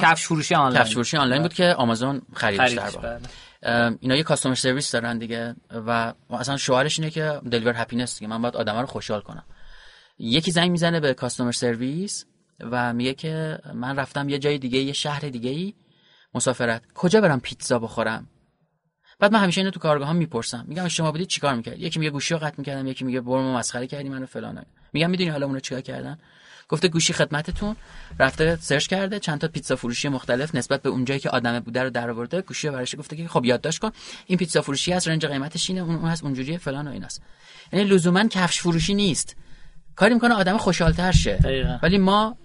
کفش 0.02 0.26
فروشی 0.26 0.56
آنلاین. 0.56 0.84
کفش 0.84 0.94
فروشی 0.94 1.18
آنلاین 1.18 1.42
بود 1.42 1.54
که 1.54 1.74
آمازون 1.78 2.22
خریدش 2.34 2.72
در 2.72 2.90
بله. 2.90 3.98
اینا 4.02 4.16
یه 4.16 4.24
customer 4.24 4.56
service 4.56 4.92
دارن 4.92 5.18
دیگه 5.18 5.56
و 5.88 6.14
اصلا 6.30 6.58
شعارش 6.58 7.00
اینه 7.00 7.12
که 7.12 7.42
deliver 7.52 7.74
happiness 7.78 8.20
دیگه 8.20 8.30
من 8.30 8.42
باید 8.42 8.56
آدما 8.56 8.82
رو 8.82 8.88
خوشحال 8.88 9.22
کنم. 9.22 9.44
یکی 10.20 10.52
زنگ 10.52 10.72
می‌زنه 10.72 11.00
به 11.00 11.14
customer 11.14 11.52
service 11.52 12.26
و 12.60 12.94
میگه 12.94 13.14
که 13.14 13.60
من 13.74 13.96
رفتم 13.96 14.30
یه 14.30 14.40
جای 14.40 14.58
دیگه 14.58 14.80
یه 14.80 14.94
شهر 14.94 15.20
دیگه 15.20 15.50
ای 15.50 15.74
مسافرت 16.34 16.82
کجا 16.96 17.22
برم 17.22 17.40
پیتزا 17.40 17.80
بخورم؟ 17.80 18.28
بعد 19.20 19.34
من 19.34 19.40
همیشه 19.40 19.62
اینو 19.62 19.72
تو 19.72 19.80
کارگاه 19.80 20.08
ها 20.08 20.14
می‌پرسم. 20.14 20.66
میگم 20.68 20.88
شما 20.88 21.12
بودید 21.12 21.28
چیکار 21.28 21.56
می‌کرد 21.56 21.80
یکی 21.80 22.00
میگه 22.00 22.12
گوشی 22.12 22.34
رو 22.34 22.40
قطع 22.40 22.56
می‌کردم 22.58 22.88
یکی 22.88 23.06
میگه 23.06 23.22
برو 23.22 23.54
مسخره 23.54 23.88
کردی 23.88 24.10
منو 24.10 24.26
فلان. 24.26 24.66
میگم 24.94 25.10
می‌دونی 25.10 25.30
حالا 25.30 25.46
اونو 25.46 25.60
چیکار 25.60 25.82
کردن؟ 25.82 26.18
گفته 26.70 26.88
گوشی 26.88 27.14
خدمتتون. 27.14 27.76
رفته 28.20 28.56
سرچ 28.62 28.88
کرده 28.88 29.20
چند 29.20 29.40
تا 29.40 29.48
پیتزا 29.48 29.76
فروشی 29.76 30.10
مختلف 30.10 30.56
نسبت 30.56 30.82
به 30.82 30.90
اونجایی 30.90 31.20
که 31.20 31.30
آدم 31.30 31.60
بوده 31.60 31.84
رو 31.84 31.90
درآورده. 31.90 32.42
گوشی 32.42 32.68
رو 32.68 32.74
براش 32.74 32.96
گفته 32.96 33.16
که 33.16 33.28
خب 33.28 33.46
یادداشت 33.46 33.80
کن 33.80 33.92
این 34.26 34.38
پیتزا 34.38 34.62
فروشی 34.62 34.94
از 34.94 35.08
رنج 35.08 35.26
قیمتش 35.26 35.70
اینه 35.70 35.82
اون 35.82 35.96
هست 35.96 36.24
اونجوریه 36.24 36.58
فلان 36.58 36.88
و 36.88 36.92
ایناست. 36.92 37.22
یعنی 37.74 37.86
لزوما 37.86 38.28
کفش 38.28 38.60
فروشی 38.60 38.94
نیست. 38.94 39.36
کاری 39.96 40.14
می‌کنه 40.14 40.34
آدم 40.34 40.58
خوشحالتر 40.58 41.12
شه. 41.12 41.40
ولی 41.84 41.98
ما 41.98 42.38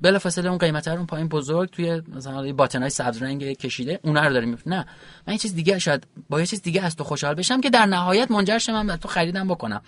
بلافاصله 0.00 0.48
اون 0.48 0.58
قیمت 0.58 0.88
رو 0.88 0.96
اون 0.96 1.06
پایین 1.06 1.28
بزرگ 1.28 1.70
توی 1.70 2.02
مثلا 2.16 2.52
باتنای 2.52 2.90
سبز 2.90 3.22
رنگ 3.22 3.52
کشیده 3.52 4.00
اونا 4.04 4.26
رو 4.26 4.32
داریم 4.32 4.58
نه. 4.66 4.86
من 5.26 5.32
یه 5.32 5.38
چیز 5.38 5.54
دیگه 5.54 5.78
شاید 5.78 6.06
با 6.30 6.40
یه 6.40 6.46
چیز 6.46 6.62
دیگه 6.62 6.82
از 6.82 6.96
تو 6.96 7.04
خوشحال 7.04 7.34
بشم 7.34 7.60
که 7.60 7.70
در 7.70 7.86
نهایت 7.86 8.30
منجر 8.30 8.58
شه 8.58 8.82
من 8.82 8.96
تو 8.96 9.08
خریدم 9.08 9.48
بکنم. 9.48 9.82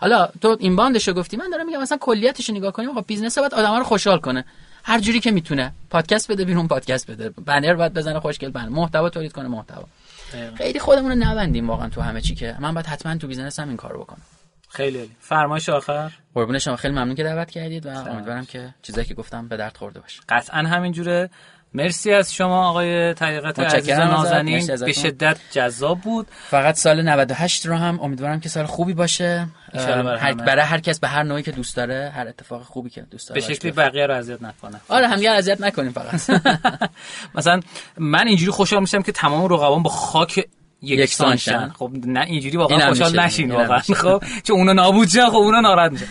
حالا 0.00 0.28
تو 0.40 0.56
inbound 0.60 0.76
شو 0.76 1.12
گفتی 1.12 1.36
من 1.36 1.50
دارم 1.50 1.66
میگم 1.66 1.80
مثلا 1.80 1.98
کلیتش 2.00 2.50
نگاه 2.50 2.72
کنیم 2.72 2.94
خب 2.94 3.04
business 3.06 3.38
باید 3.38 3.54
آدما 3.54 3.78
رو 3.78 3.84
خوشحال 3.84 4.18
کنه. 4.18 4.44
هر 4.84 5.00
جوری 5.00 5.20
که 5.20 5.30
می‌تونه. 5.30 5.72
پادکست 5.90 6.32
بده 6.32 6.44
بیرون 6.44 6.68
پادکست 6.68 7.10
بده. 7.10 7.30
بنر 7.30 7.74
باید 7.74 7.94
بزنه 7.94 8.20
خوشگل 8.20 8.50
بنر. 8.50 8.68
محتوا 8.68 9.10
تولید 9.10 9.32
کنه 9.32 9.48
محتوا. 9.48 9.84
خیلی 10.54 10.78
خودمون 10.78 11.10
رو 11.10 11.16
نبندیم 11.18 11.70
واقعا 11.70 11.88
تو 11.88 12.00
همه 12.00 12.20
چی 12.20 12.34
که. 12.34 12.56
من 12.60 12.74
باید 12.74 12.86
حتما 12.86 13.16
تو 13.16 13.26
business 13.26 13.60
هم 13.60 13.68
این 13.68 13.76
کارو 13.76 14.00
بکنم. 14.00 14.22
خیلی 14.68 14.98
عالی. 14.98 15.16
فرمایش 15.20 15.68
آخر. 15.68 16.10
قربون 16.34 16.58
شما. 16.58 16.76
خیلی 16.76 16.94
ممنون 16.94 17.14
که 17.14 17.22
دعوت 17.22 17.50
کردید 17.50 17.86
و 17.86 17.88
امیدوارم 17.88 18.46
که 18.46 18.74
چیزایی 18.82 19.06
که 19.06 19.14
گفتم 19.14 19.48
به 19.48 19.56
درد 19.56 19.76
خورده 19.76 20.00
باشه. 20.00 20.20
قطعا 20.28 20.62
همینجوره. 20.62 21.30
مرسی 21.74 22.12
از 22.12 22.34
شما 22.34 22.68
آقای 22.68 23.14
طریقت 23.14 23.58
عزیز 23.58 23.90
نازنین. 23.90 24.66
به 24.66 24.92
شدت 24.92 25.38
جذاب 25.50 26.00
بود. 26.00 26.26
فقط 26.50 26.74
سال 26.74 27.02
98 27.02 27.66
رو 27.66 27.74
هم 27.74 28.00
امیدوارم 28.00 28.40
که 28.40 28.48
سال 28.48 28.66
خوبی 28.66 28.94
باشه. 28.94 29.48
هر 29.74 30.34
برای 30.34 30.64
هر 30.64 30.80
کس 30.80 31.00
به 31.00 31.08
هر 31.08 31.22
نوعی 31.22 31.42
که 31.42 31.52
دوست 31.52 31.76
داره 31.76 32.12
هر 32.14 32.28
اتفاق 32.28 32.62
خوبی 32.62 32.90
که 32.90 33.00
دوست 33.00 33.28
داره 33.28 33.40
به 33.40 33.54
شکلی 33.54 33.70
بقیه 33.70 34.06
رو 34.06 34.14
اذیت 34.14 34.42
نکنه. 34.42 34.80
آره 34.88 35.08
هم 35.08 35.20
اذیت 35.26 35.60
نکنیم 35.60 35.92
فقط. 35.92 36.40
مثلا 37.34 37.60
من 37.98 38.26
اینجوری 38.26 38.50
خوشحال 38.50 38.80
میشم 38.80 39.02
که 39.02 39.12
تمام 39.12 39.44
رقبان 39.44 39.82
با 39.82 39.90
خاک 39.90 40.48
یکسان 40.82 41.36
شن. 41.36 41.68
خب 41.68 41.90
نه 42.06 42.20
اینجوری 42.20 42.56
واقعا 42.56 42.88
خوشحال 42.88 43.20
نشین 43.20 43.50
واقعا. 43.50 43.78
خب 43.78 44.22
چون 44.42 44.56
اونا 44.56 44.72
نابود 44.72 45.08
شن 45.08 45.28
خب 45.28 45.36
اونا 45.36 45.60
ناراحت 45.60 45.92
میشن. 45.92 46.06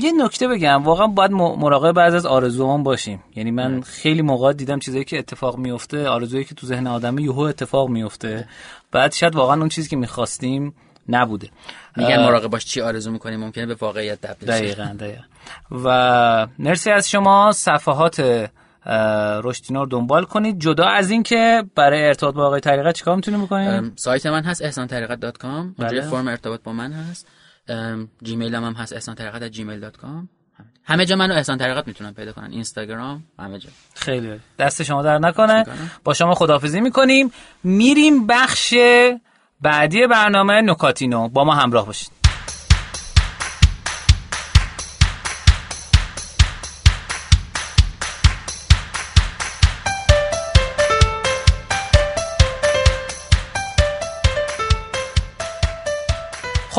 یه 0.00 0.12
نکته 0.24 0.48
بگم. 0.48 0.82
واقعا 0.82 1.06
باید 1.06 1.30
مراقب 1.30 1.92
بعض 1.92 2.14
از 2.14 2.26
آرزوان 2.26 2.82
باشیم. 2.82 3.22
یعنی 3.36 3.50
من 3.50 3.80
خیلی 3.80 4.22
موقع 4.22 4.52
دیدم 4.52 4.78
چیزایی 4.78 5.04
که 5.04 5.18
اتفاق 5.18 5.56
میفته 5.56 6.08
آرزویی 6.08 6.44
که 6.44 6.54
تو 6.54 6.66
ذهن 6.66 6.86
آدم 6.86 7.18
یهو 7.18 7.40
اتفاق 7.40 7.88
میفته. 7.88 8.48
بعد 8.92 9.12
شاید 9.12 9.34
واقعا 9.34 9.56
اون 9.56 9.68
چیزی 9.68 9.88
که 9.88 9.96
می‌خواستیم 9.96 10.74
نبوده. 11.08 11.48
میگن 11.96 12.24
مراقب 12.26 12.46
باش 12.46 12.64
چی 12.64 12.80
آرزو 12.80 13.10
می‌کنیم 13.10 13.40
ممکنه 13.40 13.66
به 13.66 13.74
واقعیت 13.74 14.20
تبدیل 14.20 14.48
شه 14.48 14.58
دقیقاً 14.58 14.96
دقیقاً. 15.00 15.22
و 15.84 16.46
مرسی 16.58 16.90
از 16.90 17.10
شما. 17.10 17.52
صفحات 17.52 18.48
رشدینا 19.44 19.82
رو 19.82 19.88
دنبال 19.88 20.24
کنید. 20.24 20.60
جدا 20.60 20.84
از 20.84 21.10
این 21.10 21.22
که 21.22 21.64
برای 21.74 22.06
ارتباط 22.06 22.34
با 22.34 22.46
آقای 22.46 22.60
طریقت 22.60 22.94
چیکار 22.94 23.16
می‌تونیم 23.16 23.44
بکنیم؟ 23.44 23.92
سایت 23.96 24.26
من 24.26 24.44
هست 24.44 24.62
احسانطریقت.com 24.62 25.44
اونجا 25.44 25.74
بله. 25.78 26.00
فرم 26.00 26.28
ارتباط 26.28 26.60
با 26.62 26.72
من 26.72 26.92
هست. 26.92 27.26
جیمیل 28.22 28.54
هم, 28.54 28.64
هم 28.64 28.72
هست 28.72 28.92
احسان 28.92 29.14
طریقت 29.14 29.52
gmail.com 29.52 30.26
همه 30.84 31.06
جا 31.06 31.16
منو 31.16 31.34
احسان 31.34 31.58
طریقت 31.58 31.86
می‌تونن 31.86 32.12
پیدا 32.12 32.32
کنن. 32.32 32.50
اینستاگرام 32.50 33.22
همه 33.38 33.58
جا. 33.58 33.68
خیلی 33.94 34.40
دست 34.58 34.82
شما 34.82 35.02
در 35.02 35.18
نکنه. 35.18 35.64
با 36.04 36.14
شما 36.14 36.34
خداحافظی 36.34 36.80
می‌کنیم. 36.80 37.32
میریم 37.64 38.26
بخش 38.26 38.74
بعدی 39.60 40.06
برنامه 40.06 40.60
نکاتینو. 40.60 41.28
با 41.28 41.44
ما 41.44 41.54
همراه 41.54 41.86
باشید. 41.86 42.19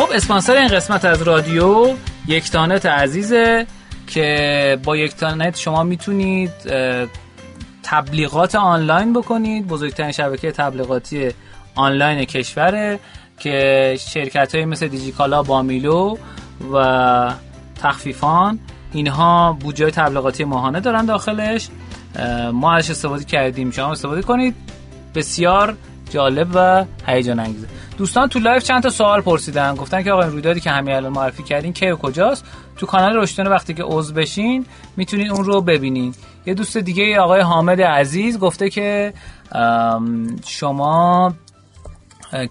خب 0.02 0.12
اسپانسر 0.12 0.54
این 0.54 0.68
قسمت 0.68 1.06
از 1.06 1.22
رادیو 1.22 1.96
یکتانت 2.28 2.86
عزیزه 2.86 3.68
که 4.08 4.80
با 4.84 4.98
یکتانت 4.98 5.58
شما 5.58 5.84
می‌تونید 5.84 6.52
تبلیغات 7.84 8.56
آنلاین 8.56 9.14
بکنید. 9.14 9.68
بزرگترین 9.68 10.12
شبکه 10.12 10.52
تبلیغاتی 10.52 11.32
آنلاین 11.76 12.26
کشوره 12.26 13.00
که 13.40 13.96
شرکت 14.00 14.56
های 14.56 14.66
مثل 14.66 14.88
دیجیکالا 14.88 15.44
بامیلو 15.44 16.18
و 16.74 17.34
تخفیفان 17.82 18.60
اینها 18.94 19.58
بودجه 19.60 19.92
تبلیغاتی 19.92 20.44
ماهانه 20.44 20.80
دارن 20.80 21.06
داخلش. 21.06 21.68
ما 22.54 22.74
ازش 22.74 22.90
استفاده 22.90 23.24
کردیم. 23.24 23.72
شما 23.72 23.92
استفاده 23.92 24.22
کنید. 24.22 24.56
بسیار 25.16 25.78
جالب 26.12 26.48
و 26.54 26.86
هیجان 27.08 27.40
انگیزه. 27.40 27.68
دوستان 27.98 28.28
تو 28.28 28.40
live 28.40 28.64
چند 28.64 28.84
تا 28.84 28.90
سوال 28.90 29.22
پرسیدن. 29.22 29.76
گفتن 29.76 30.04
که 30.04 30.12
آقا 30.12 30.22
این 30.22 30.32
رویدادی 30.32 30.60
که 30.60 30.70
همین 30.70 30.96
الان 30.96 31.14
معرفی 31.14 31.44
کردین 31.44 31.74
کی 31.74 31.92
و 31.92 31.96
کجاست؟ 31.96 32.46
تو 32.78 32.86
کانال 32.86 33.16
رشدینو 33.16 33.48
وقتی 33.48 33.74
که 33.74 33.84
عضو 33.84 34.14
بشین 34.14 34.66
می‌تونین 34.98 35.32
اون 35.32 35.46
رو 35.46 35.62
ببینین. 35.62 36.16
یه 36.46 36.54
دوست 36.54 36.78
دیگه 36.78 37.20
آقای 37.20 37.42
حامد 37.42 37.82
عزیز 37.82 38.40
گفته 38.40 38.70
که 38.70 39.14
شما 40.46 41.34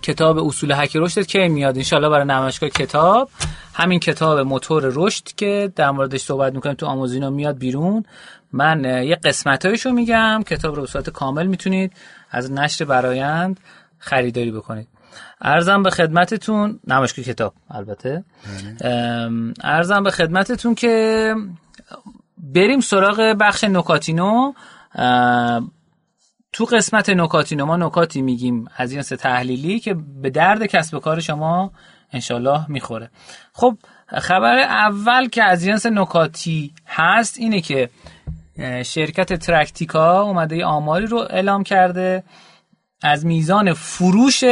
کتاب 0.03 0.39
اصول 0.39 0.73
هک 0.72 0.97
رشد 0.97 1.27
کی 1.27 1.49
میاد؟ 1.49 1.77
انشالله 1.77 2.09
برای 2.09 2.27
نمایشگاه 2.27 2.69
کتاب. 2.69 3.31
همین 3.75 4.01
کتاب 4.01 4.39
موتور 4.39 4.93
رشد 4.95 5.25
که 5.37 5.73
در 5.77 5.91
موردش 5.91 6.21
صحبت 6.21 6.55
می‌کنیم 6.55 6.75
تو 6.75 6.87
آموزینا 6.87 7.31
میاد 7.31 7.59
بیرون. 7.59 8.05
من 8.53 8.85
یه 8.85 9.17
قسمتایشو 9.25 9.91
میگم. 9.91 10.43
کتاب 10.47 10.75
رو 10.75 10.81
به 10.83 10.89
صورت 10.89 11.11
کامل 11.11 11.47
می‌تونید 11.47 11.93
از 12.31 12.53
نشر 12.53 12.85
برایند 12.85 13.61
خریداری 13.99 14.51
بکنید. 14.51 14.89
ارزم 15.41 15.83
به 15.83 15.91
خدمتتون 15.91 16.81
نمایشگاه 16.87 17.24
کتاب 17.24 17.55
البته. 17.70 18.24
بله. 18.81 19.55
ارزم 19.64 20.03
به 20.03 20.11
خدمتتون 20.11 20.74
که 20.74 21.35
بریم 22.39 22.81
سراغ 22.81 23.37
بخش 23.41 23.64
نکاتینو. 23.64 24.53
تو 26.53 26.64
قسمت 26.64 27.11
نکاتینو 27.11 27.66
ما 27.66 27.76
نکاتی 27.76 28.22
میگیم 28.22 28.68
از 28.76 28.93
این 28.93 29.03
تحلیلی 29.03 29.81
که 29.81 29.95
به 30.22 30.31
درد 30.31 30.66
کسب 30.66 30.95
و 30.95 31.01
کار 31.01 31.20
شما 31.20 31.72
انشالله 32.12 32.70
می‌خوره. 32.70 33.11
خب 33.53 33.78
خبر 34.18 34.59
اول 34.59 35.28
که 35.28 35.45
از 35.45 35.64
جنس 35.64 35.87
نکاتی 35.87 36.72
هست 36.87 37.39
اینه 37.39 37.61
که 37.61 37.91
شرکت 38.85 39.33
ترکتیکا 39.33 40.23
اومده 40.23 40.57
یه 40.57 40.65
آماری 40.65 41.07
رو 41.07 41.19
اعلام 41.31 41.63
کرده. 41.63 42.25
از 43.03 43.27
میزان 43.27 43.73
فروش 43.73 44.45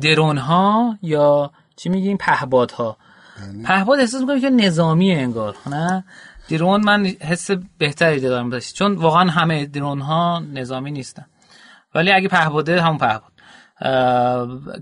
درون 0.00 0.38
ها 0.38 0.98
یا 1.02 1.50
چی 1.76 1.88
میگیم؟ 1.88 2.16
پهباد 2.16 2.70
ها. 2.70 2.96
پهباد 3.64 4.00
احساس 4.00 4.20
می‌کنم 4.20 4.40
که 4.40 4.50
نظامی 4.50 5.12
انگار 5.12 5.56
نه؟ 5.66 6.04
درون 6.48 6.84
من 6.84 7.06
حس 7.06 7.50
بهتری 7.78 8.20
دارم 8.20 8.50
داشت 8.50 8.74
چون 8.74 8.94
واقعا 8.94 9.30
همه 9.30 9.66
درون 9.66 10.00
ها 10.00 10.42
نظامی 10.52 10.90
نیستن. 10.90 11.26
ولی 11.94 12.12
اگه 12.12 12.28
پهباده 12.28 12.82
همون 12.82 12.98
پهباد 12.98 13.32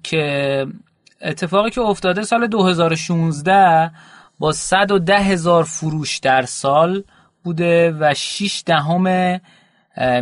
که 0.02 0.66
اتفاقی 1.22 1.70
که 1.70 1.80
افتاده 1.80 2.22
سال 2.22 2.46
2016 2.46 3.90
با 4.38 4.52
110 4.52 5.18
هزار 5.18 5.64
فروش 5.64 6.18
در 6.18 6.42
سال 6.42 7.02
بوده 7.46 7.92
و 8.00 8.14
6 8.14 8.62
دهم 8.66 9.40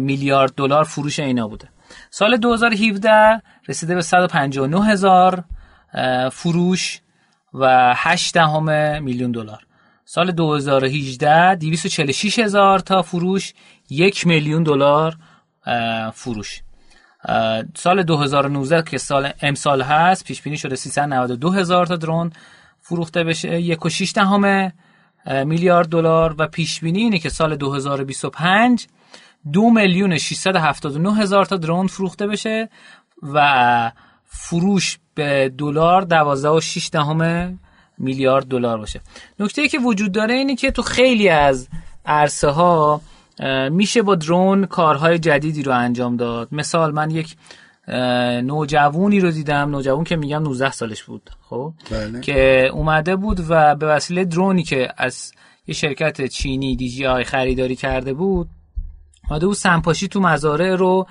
میلیارد 0.00 0.54
دلار 0.54 0.84
فروش 0.84 1.18
اینا 1.18 1.48
بوده. 1.48 1.68
سال 2.10 2.36
2017 2.36 3.42
رسیده 3.68 3.94
به 3.94 4.02
159 4.02 4.84
هزار 4.84 5.44
فروش 6.32 7.00
و 7.54 7.94
8 7.96 8.34
دهم 8.34 9.02
میلیون 9.02 9.32
دلار. 9.32 9.66
سال 10.04 10.32
2018 10.32 11.54
246 11.54 12.38
هزار 12.38 12.78
تا 12.78 13.02
فروش 13.02 13.52
یک 13.90 14.26
میلیون 14.26 14.62
دلار 14.62 15.16
فروش. 16.12 16.62
سال 17.74 18.02
2019 18.02 18.82
که 18.82 18.98
سال 18.98 19.32
امسال 19.42 19.82
هست 19.82 20.24
پیش 20.24 20.42
بینی 20.42 20.56
شده 20.56 20.76
392 20.76 21.50
هزار 21.50 21.86
تا 21.86 21.96
درون 21.96 22.32
فروخته 22.80 23.24
بشه 23.24 23.60
یک 23.60 23.86
و 23.86 23.88
6 23.88 24.12
دهم 24.12 24.72
میلیارد 25.26 25.88
دلار 25.88 26.34
و 26.38 26.46
پیش 26.46 26.80
بینی 26.80 27.00
اینه 27.00 27.18
که 27.18 27.28
سال 27.28 27.56
2025 27.56 28.86
دو 29.52 29.70
میلیون 29.70 30.18
679 30.18 31.14
هزار 31.14 31.44
تا 31.44 31.56
درون 31.56 31.86
فروخته 31.86 32.26
بشه 32.26 32.68
و 33.22 33.92
فروش 34.24 34.98
به 35.14 35.52
دلار 35.58 36.02
12 36.02 36.48
و 36.48 36.60
6 36.60 36.90
دهم 36.92 37.58
میلیارد 37.98 38.46
دلار 38.46 38.78
باشه. 38.78 39.00
نکته 39.40 39.62
ای 39.62 39.68
که 39.68 39.78
وجود 39.78 40.12
داره 40.12 40.34
اینه 40.34 40.56
که 40.56 40.70
تو 40.70 40.82
خیلی 40.82 41.28
از 41.28 41.68
عرصه 42.06 42.48
ها 42.48 43.00
میشه 43.70 44.02
با 44.02 44.14
درون 44.14 44.66
کارهای 44.66 45.18
جدیدی 45.18 45.62
رو 45.62 45.72
انجام 45.72 46.16
داد. 46.16 46.48
مثال 46.52 46.92
من 46.92 47.10
یک 47.10 47.36
نوجوونی 48.42 49.20
رو 49.20 49.30
دیدم. 49.30 49.70
نوجوون 49.70 50.04
که 50.04 50.16
میگم 50.16 50.42
19 50.42 50.70
سالش 50.70 51.02
بود 51.02 51.30
خب؟ 51.42 51.72
بله. 51.90 52.20
که 52.20 52.70
اومده 52.72 53.16
بود 53.16 53.40
و 53.48 53.74
به 53.74 53.86
وسیله 53.86 54.24
درونی 54.24 54.62
که 54.62 54.88
از 54.96 55.32
یه 55.66 55.74
شرکت 55.74 56.26
چینی 56.26 56.76
دی 56.76 56.88
جی 56.88 57.06
آی 57.06 57.24
خریداری 57.24 57.76
کرده 57.76 58.14
بود 58.14 58.48
اومده 59.30 59.46
بود 59.46 59.56
سمپاشی 59.56 60.08
تو 60.08 60.20
مزارع 60.20 60.74
رو 60.74 61.06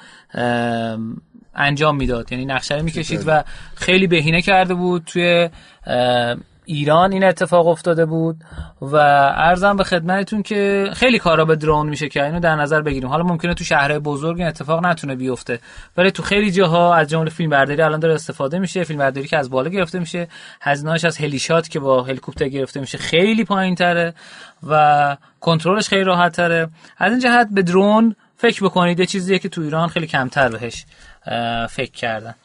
انجام 1.56 1.96
می‌داد. 1.96 2.32
یعنی 2.32 2.46
نقشه 2.46 2.82
می‌کشید 2.82 3.24
و 3.28 3.44
خیلی 3.76 4.08
بهینه 4.08 4.42
کرده 4.42 4.74
بود 4.74 5.04
توی 5.06 5.50
ایران 6.66 7.12
این 7.12 7.24
اتفاق 7.24 7.68
افتاده 7.68 8.06
بود 8.06 8.38
و 8.82 8.96
ارزم 9.36 9.78
به 9.78 9.84
خدمتتون 9.84 10.44
که 10.44 10.90
خیلی 10.94 11.20
کارا 11.20 11.46
به 11.46 11.56
درون 11.56 11.90
میشه 11.90 12.10
که 12.10 12.24
اینو 12.26 12.40
در 12.40 12.56
نظر 12.56 12.82
بگیریم. 12.82 13.10
حالا 13.10 13.24
ممکنه 13.24 13.54
تو 13.54 13.64
شهرهای 13.64 14.00
بزرگ 14.00 14.38
این 14.40 14.48
اتفاق 14.48 14.86
نتونه 14.86 15.16
بیفته 15.16 15.60
ولی 15.98 16.12
تو 16.12 16.24
خیلی 16.24 16.52
جاها 16.52 16.96
از 16.96 17.10
جمله 17.10 17.30
فیلم 17.30 17.50
برداری 17.50 17.82
الان 17.82 18.00
داره 18.00 18.14
استفاده 18.14 18.60
میشه. 18.60 18.84
فیلم 18.84 19.00
برداری 19.00 19.28
که 19.28 19.38
از 19.38 19.50
بالا 19.50 19.70
گرفته 19.70 20.00
میشه 20.00 20.28
هزینه‌اش 20.62 21.06
از 21.06 21.18
هلیشات 21.18 21.70
که 21.70 21.80
با 21.80 22.04
هلیکوپتر 22.04 22.48
گرفته 22.48 22.80
میشه 22.80 22.98
خیلی 22.98 23.44
پایینتره 23.44 24.14
و 24.68 25.18
کنترلش 25.40 25.88
خیلی 25.88 26.04
راحت 26.04 26.36
تره 26.36 26.70
از 26.98 27.12
این 27.12 27.20
جهت 27.20 27.48
به 27.52 27.62
درون 27.62 28.16
فکر 28.38 28.64
بکنید 28.64 29.00
یه 29.00 29.06
چیزیه 29.06 29.40
که 29.40 29.50
تو 29.50 29.62
ایران 29.62 29.88
خیلی 29.88 30.08
کمتر 30.08 30.50
بهش 30.50 30.86
فکر 31.70 31.92
کردن. 31.92 32.36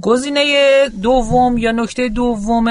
گزینه 0.00 0.88
دوم 1.02 1.58
یا 1.58 1.72
نکته 1.72 2.08
دوم 2.08 2.68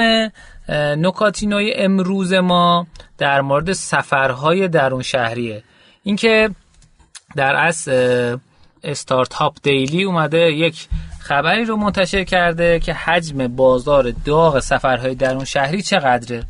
نکاتینوی 0.76 1.72
امروز 1.72 2.32
ما 2.32 2.86
در 3.18 3.40
مورد 3.40 3.72
سفرهای 3.72 4.68
درون 4.68 5.02
شهریه. 5.02 5.62
اینکه 6.02 6.50
در 7.36 7.54
اصل 7.54 8.36
استارتاپ 8.84 9.56
دیلی 9.62 10.02
اومده 10.02 10.38
یک 10.38 10.88
خبری 11.20 11.64
رو 11.64 11.76
منتشر 11.76 12.24
کرده 12.24 12.80
که 12.80 12.92
حجم 12.92 13.46
بازار 13.46 14.10
داغ 14.24 14.60
سفرهای 14.60 15.14
درون 15.14 15.44
شهری 15.44 15.82
چقدره. 15.82 16.44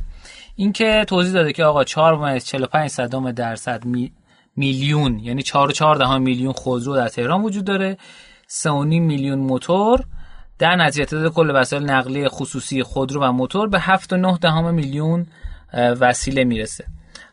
اینکه 0.57 1.05
توضیح 1.09 1.33
داده 1.33 1.53
که 1.53 1.65
آقا 1.65 1.85
4 1.85 2.39
45 2.39 2.91
صدم 2.91 3.33
درصد 3.33 3.83
میلیون 4.57 5.19
یعنی 5.19 5.43
4 5.43 5.73
4 5.73 6.19
میلیون 6.19 6.53
خودرو 6.53 6.97
در 6.97 7.09
تهران 7.09 7.43
وجود 7.43 7.65
داره. 7.65 7.99
3.5 8.49 8.67
میلیون 8.85 9.39
موتور. 9.39 10.05
در 10.61 10.77
نتیجه 10.77 11.05
تعداد 11.05 11.33
کل 11.33 11.51
وسایل 11.55 11.91
نقلیه 11.91 12.29
خصوصی 12.29 12.83
خودرو 12.83 13.23
و 13.23 13.33
موتور 13.33 13.69
به 13.69 13.81
7.9 13.81 14.39
دهم 14.41 14.75
میلیون 14.75 15.27
وسیله 15.75 16.45
می‌رسه. 16.45 16.85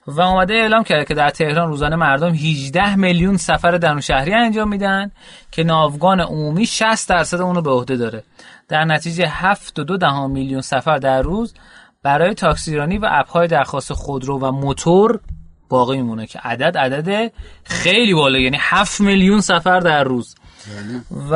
و 0.07 0.21
اومده 0.21 0.53
اعلام 0.53 0.83
کرده 0.83 1.05
که 1.05 1.13
در 1.13 1.29
تهران 1.29 1.67
روزانه 1.67 1.95
مردم 1.95 2.33
18 2.33 2.95
میلیون 2.95 3.37
سفر 3.37 3.71
درون 3.71 4.01
شهری 4.01 4.33
انجام 4.33 4.69
میدن 4.69 5.11
که 5.51 5.63
ناوگان 5.63 6.19
عمومی 6.19 6.65
60 6.65 7.09
درصد 7.09 7.41
اونو 7.41 7.61
به 7.61 7.71
عهده 7.71 7.95
داره. 7.97 8.23
در 8.67 8.85
نتیجه 8.85 9.55
7.2 9.55 9.97
دهم 9.97 10.31
میلیون 10.31 10.61
سفر 10.61 10.97
در 10.97 11.21
روز 11.21 11.53
برای 12.03 12.33
تاکسیرانی 12.33 12.97
و 12.97 13.07
اپهای 13.11 13.47
درخواست 13.47 13.93
خودرو 13.93 14.39
و 14.39 14.51
موتور 14.51 15.19
باقی 15.69 15.97
میمونه 15.97 16.25
که 16.25 16.39
عدد 16.39 16.77
عدد 16.77 17.31
خیلی 17.63 18.13
بالا 18.13 18.39
یعنی 18.39 18.57
7 18.59 19.01
میلیون 19.01 19.41
سفر 19.41 19.79
در 19.79 20.03
روز. 20.03 20.35
و 21.31 21.35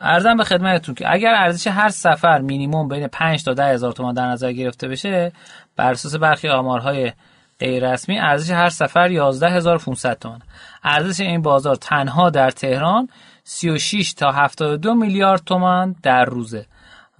ارزم 0.00 0.36
به 0.36 0.44
خدمتتون 0.44 0.94
که 0.94 1.12
اگر 1.12 1.34
ارزش 1.34 1.66
هر 1.66 1.88
سفر 1.88 2.40
مینیموم 2.40 2.88
بین 2.88 3.06
5 3.06 3.44
تا 3.44 3.54
10 3.54 3.64
هزار 3.64 3.92
تومان 3.92 4.14
در 4.14 4.26
نظر 4.26 4.52
گرفته 4.52 4.88
بشه 4.88 5.32
بر 5.76 5.90
اساس 5.90 6.14
برخی 6.14 6.48
آمارهای 6.48 7.12
غیر 7.60 7.92
رسمی 7.92 8.18
ارزش 8.18 8.50
هر 8.50 8.68
سفر 8.68 9.08
11500 9.08 10.18
تومان 10.18 10.42
ارزش 10.84 11.20
این 11.20 11.42
بازار 11.42 11.76
تنها 11.76 12.30
در 12.30 12.50
تهران 12.50 13.08
36 13.44 14.12
تا 14.12 14.32
72 14.32 14.94
میلیارد 14.94 15.42
تومان 15.46 15.96
در 16.02 16.24
روزه 16.24 16.66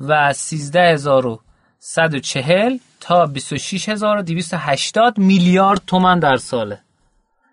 و 0.00 0.32
13140 0.32 2.76
تا 3.00 3.26
26280 3.26 5.18
میلیارد 5.18 5.82
تومان 5.86 6.18
در 6.18 6.36
ساله. 6.36 6.80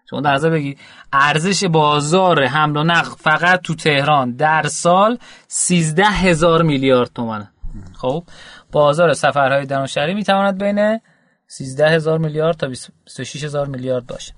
شما 0.10 0.22
در 0.22 0.34
نظر 0.34 0.50
بگید 0.50 0.80
ارزش 1.14 1.64
بازار 1.64 2.46
حمل 2.46 2.78
و 2.78 2.84
نقل 2.84 3.16
فقط 3.18 3.62
تو 3.62 3.76
تهران 3.76 4.32
در 4.32 4.64
سال 4.64 5.18
13 5.48 6.06
هزار 6.06 6.62
میلیارد 6.62 7.12
تومنه. 7.16 7.52
خب 7.98 8.24
بازار 8.72 9.14
سفرهای 9.14 9.66
درون 9.66 9.88
شهری 9.88 10.14
می‌تواند 10.14 10.64
بین 10.64 11.00
13 11.48 11.90
هزار 11.90 12.18
میلیارد 12.18 12.58
تا 12.58 12.68
26 12.68 13.44
هزار 13.44 13.68
میلیارد 13.68 14.08
باشه. 14.08 14.34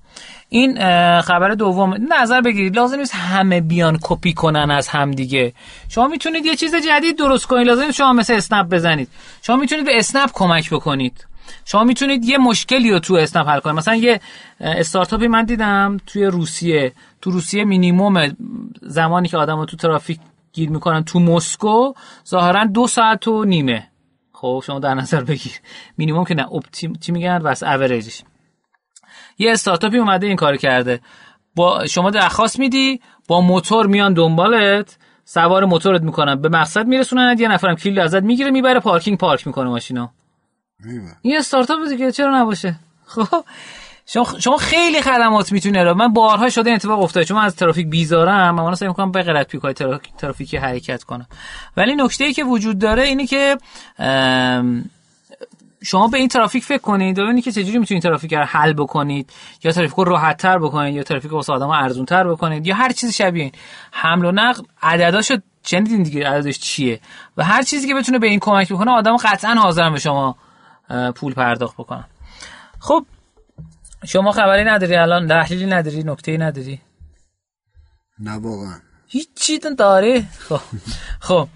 این 0.48 0.74
خبر 1.20 1.48
دوم 1.48 1.94
نظر 2.20 2.40
بگیرید. 2.40 2.76
لازم 2.76 2.98
نیست 2.98 3.14
همه 3.14 3.60
بیان 3.60 3.98
کپی 4.02 4.32
کنن 4.32 4.70
از 4.70 4.88
همدیگه 4.88 5.52
شما 5.88 6.08
می‌تونید 6.08 6.46
یه 6.46 6.56
چیز 6.56 6.74
جدید 6.74 7.18
درست 7.18 7.46
کنید. 7.46 7.66
لازم 7.66 7.82
نیست 7.82 7.96
شما 7.96 8.12
مثل 8.12 8.34
اسنپ 8.34 8.68
بزنید. 8.68 9.08
شما 9.42 9.56
می‌تونید 9.56 9.84
به 9.84 9.98
اسنپ 9.98 10.30
کمک 10.32 10.70
بکنید. 10.70 11.26
شما 11.64 11.84
می‌تونید 11.84 12.24
یه 12.24 12.38
مشکلی 12.38 12.90
رو 12.90 12.98
تو 12.98 13.14
اسنپ 13.14 13.48
حل 13.48 13.60
کنید. 13.60 13.76
مثلا 13.76 13.94
یه 13.94 14.20
استارتاپی 14.60 15.26
من 15.26 15.44
دیدم 15.44 15.96
توی 16.06 16.24
روسیه. 16.24 16.92
تو 17.20 17.30
روسیه 17.30 17.64
مینیموم 17.64 18.36
زمانی 18.82 19.28
که 19.28 19.36
آدم 19.36 19.64
تو 19.64 19.76
ترافیک 19.76 20.20
گیر 20.52 20.70
می‌کنن 20.70 21.04
تو 21.04 21.20
مسکو 21.20 21.92
ظاهرا 22.28 22.64
دو 22.64 22.86
ساعت 22.86 23.28
و 23.28 23.44
نیمه. 23.44 23.88
خب 24.32 24.62
شما 24.66 24.78
در 24.78 24.94
نظر 24.94 25.24
بگیر. 25.24 25.52
مینیموم 25.98 26.24
که 26.24 26.34
نه. 26.34 26.52
اپتیم 26.52 26.92
چی 26.92 27.12
میگن؟ 27.12 27.36
واسه 27.36 27.68
اوریجش 27.68 28.22
یه 29.38 29.52
استارتاپی 29.52 29.98
اومده 29.98 30.26
این 30.26 30.36
کار 30.36 30.56
کرده. 30.56 31.00
با 31.54 31.86
شما 31.86 32.10
درخواست 32.10 32.58
میدی 32.58 33.00
با 33.28 33.40
موتور 33.40 33.86
میان 33.86 34.12
دنبالت 34.14 34.98
سوار 35.24 35.64
موتورت 35.64 36.02
می‌کنن. 36.02 36.34
به 36.34 36.48
مقصد 36.48 36.86
میرسونن 36.86 37.36
یه 37.38 37.48
نفرم 37.48 37.74
کلید 37.74 37.98
ازت 37.98 38.22
می‌گیره 38.22 38.50
می‌بره 38.50 38.80
پارکینگ 38.80 39.18
پارک 39.18 39.46
می‌کنه 39.46 39.68
ماشینا. 39.68 40.10
این 41.22 41.36
استارتاپ 41.36 41.78
دیگه 41.88 42.12
چرا 42.12 42.40
نباشه؟ 42.42 42.76
خب 43.06 43.44
شما 44.38 44.56
خیلی 44.56 45.02
خدمات 45.02 45.52
می‌تونه 45.52 45.84
رو. 45.84 45.94
من 45.94 46.12
بارها 46.12 46.50
شده 46.50 46.70
این 46.70 46.76
اتفاق 46.76 47.02
افتاده 47.02 47.26
چون 47.26 47.36
من 47.36 47.44
از 47.44 47.56
ترافیک 47.56 47.86
بیزارم 47.86 48.54
من 48.54 48.74
سعی 48.74 48.88
می‌کنم 48.88 49.12
به 49.12 49.22
غلط 49.22 49.46
پیک 49.46 49.60
های 49.60 49.74
ترافیکی 50.18 50.56
حرکت 50.56 51.04
کنم. 51.04 51.26
ولی 51.76 51.94
نکته 51.94 52.24
ای 52.24 52.32
که 52.32 52.44
وجود 52.44 52.78
داره 52.78 53.02
اینه 53.02 53.26
که 53.26 53.56
شما 55.84 56.08
به 56.08 56.18
این 56.18 56.28
ترافیک 56.28 56.64
فکر 56.64 56.78
کنید 56.78 57.18
و 57.18 57.40
که 57.40 57.52
چجوری 57.52 57.78
می‌تونید 57.78 58.02
ترافیک 58.02 58.34
رو 58.34 58.44
حل 58.44 58.72
بکنید. 58.72 59.30
یا 59.64 59.72
ترافیک 59.72 59.96
رو 59.96 60.04
راحت 60.04 60.36
تر 60.36 60.58
بکنید 60.58 60.94
یا 60.94 61.02
ترافیک 61.02 61.30
رو 61.30 61.36
واسه 61.36 61.52
ارزون 61.52 62.04
تر 62.04 62.28
بکنید 62.28 62.66
یا 62.66 62.74
هر 62.74 62.92
چیز 62.92 63.14
شبیه 63.14 63.42
این. 63.42 63.52
حمل 63.92 64.24
و 64.24 64.32
نقل 64.32 64.62
عدداشو 64.82 65.36
چندین 65.62 66.02
دیگه 66.02 66.28
عددش 66.28 66.58
چیه؟ 66.58 67.00
و 67.36 67.44
هر 67.44 67.62
چیزی 67.62 67.88
که 67.88 67.94
بتونه 67.94 68.18
به 68.18 68.26
این 68.26 68.38
کمک 68.38 68.72
بکنه 68.72 68.90
آدم 68.90 69.16
قطعا 69.16 69.54
حاضرن 69.54 69.92
به 69.92 69.98
شما 69.98 70.36
پول 71.14 71.34
پرداخت 71.34 71.74
بکنن 71.74 72.04
خب 72.78 73.06
شما 74.04 74.32
خبری 74.32 74.64
نداری 74.64 74.96
الان؟ 74.96 75.28
تحلیلی 75.28 75.66
نداری؟ 75.66 76.02
نکته 76.02 76.36
نداری؟ 76.36 76.80
نه 78.18 78.32
واقعا. 78.32 78.78
هیچ 79.06 79.50
داره 79.78 80.24
خب 80.38 80.60
خب. 81.20 81.48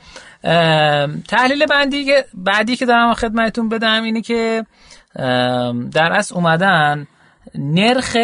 تحلیل 1.29 1.67
بعدی 1.67 2.05
که 2.05 2.25
بعدی 2.35 2.77
که 2.77 2.87
دارم 2.87 3.15
خدمتتون 3.15 3.69
بدم 3.69 4.03
اینه 4.03 4.21
که 4.21 4.67
در 5.93 6.13
اصل 6.13 6.35
اومدن 6.35 7.07
نرخ 7.55 8.17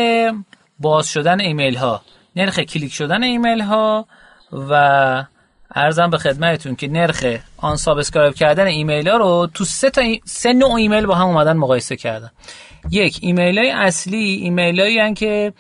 باز 0.78 1.06
شدن 1.06 1.40
ایمیل 1.40 1.76
ها 1.76 2.02
نرخ 2.36 2.58
کلیک 2.58 2.92
شدن 2.92 3.22
ایمیل 3.22 3.60
ها 3.60 4.06
و 4.52 5.24
عرضم 5.74 6.10
به 6.10 6.18
خدمتتون 6.18 6.76
که 6.76 6.88
نرخ 6.88 7.24
unsubscribe 7.56 8.34
کردن 8.34 8.66
ایمیل 8.66 9.08
ها 9.08 9.16
رو 9.16 9.48
تو 9.54 9.64
سه, 9.64 9.90
تا 9.90 10.02
سه 10.24 10.52
نوع 10.52 10.74
ایمیل 10.74 11.06
با 11.06 11.14
هم 11.14 11.26
اومدن 11.26 11.56
مقایسه 11.56 11.96
کردن. 11.96 12.30
یک 12.90 13.18
ایمیل 13.22 13.58
های 13.58 13.70
اصلی 13.70 14.16
ایمیل 14.16 14.80
هایی 14.80 15.14
که 15.14 15.52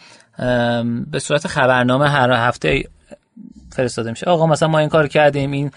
به 1.10 1.18
صورت 1.18 1.46
خبرنامه 1.46 2.08
هر 2.08 2.32
هفته 2.32 2.84
فرستاده 3.72 4.10
میشه. 4.10 4.26
آقا 4.26 4.46
مثلا 4.46 4.68
ما 4.68 4.78
این 4.78 4.88
کار 4.88 5.08
کردیم 5.08 5.50
این 5.50 5.70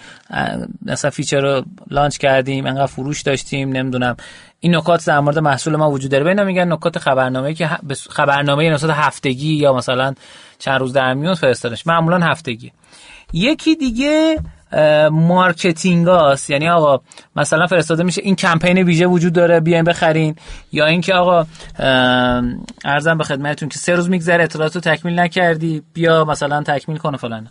مثلا 0.86 1.12
feature 1.12 1.42
رو 1.42 1.64
launch 1.90 2.18
کردیم 2.18 2.66
انقدر 2.66 2.86
فروش 2.86 3.22
داشتیم 3.22 3.70
نمی‌دونم. 3.70 4.18
این 4.60 4.76
نکات 4.76 5.06
در 5.06 5.20
مورد 5.20 5.40
محصول 5.40 5.76
ما 5.76 5.92
وجود 5.92 6.12
داره. 6.12 6.24
ببین 6.24 6.44
میگن 6.44 6.72
نکات 6.74 7.00
خبرنامه 7.00 7.54
که 7.54 7.70
خبرنامه 8.10 8.70
نسبت 8.70 8.90
هفتگی 8.90 9.54
یا 9.54 9.74
مثلا 9.74 10.14
چند 10.60 10.80
روز 10.80 10.94
در 10.94 11.14
میون 11.14 11.36
فرستادنش. 11.36 11.88
معمولا 11.88 12.20
هفتگی. 12.20 12.72
یکی 13.34 13.76
دیگه 13.76 14.40
marketing 15.12 16.08
هاست. 16.08 16.50
یعنی 16.50 16.70
آقا 16.70 17.04
مثلا 17.36 17.68
فرستاده 17.68 18.04
میشه 18.04 18.22
این 18.22 18.36
کمپین 18.36 18.78
ویژه 18.78 19.06
وجود 19.06 19.34
داره 19.34 19.60
بیاین 19.60 19.84
بخرین. 19.84 20.36
یا 20.72 20.86
اینکه 20.86 21.14
آقا 21.14 21.46
عرضم 22.86 23.18
به 23.18 23.24
خدمتتون 23.24 23.70
که 23.70 23.80
سه 23.80 23.96
روز 23.96 24.10
میگذره 24.10 24.44
اطلاعاتو 24.44 24.80
تکمیل 24.80 25.20
نکردی 25.20 25.84
بیا 25.94 26.26
مثلا 26.26 26.64
تکمیل 26.64 26.98
کن 26.98 27.18
فلان. 27.18 27.50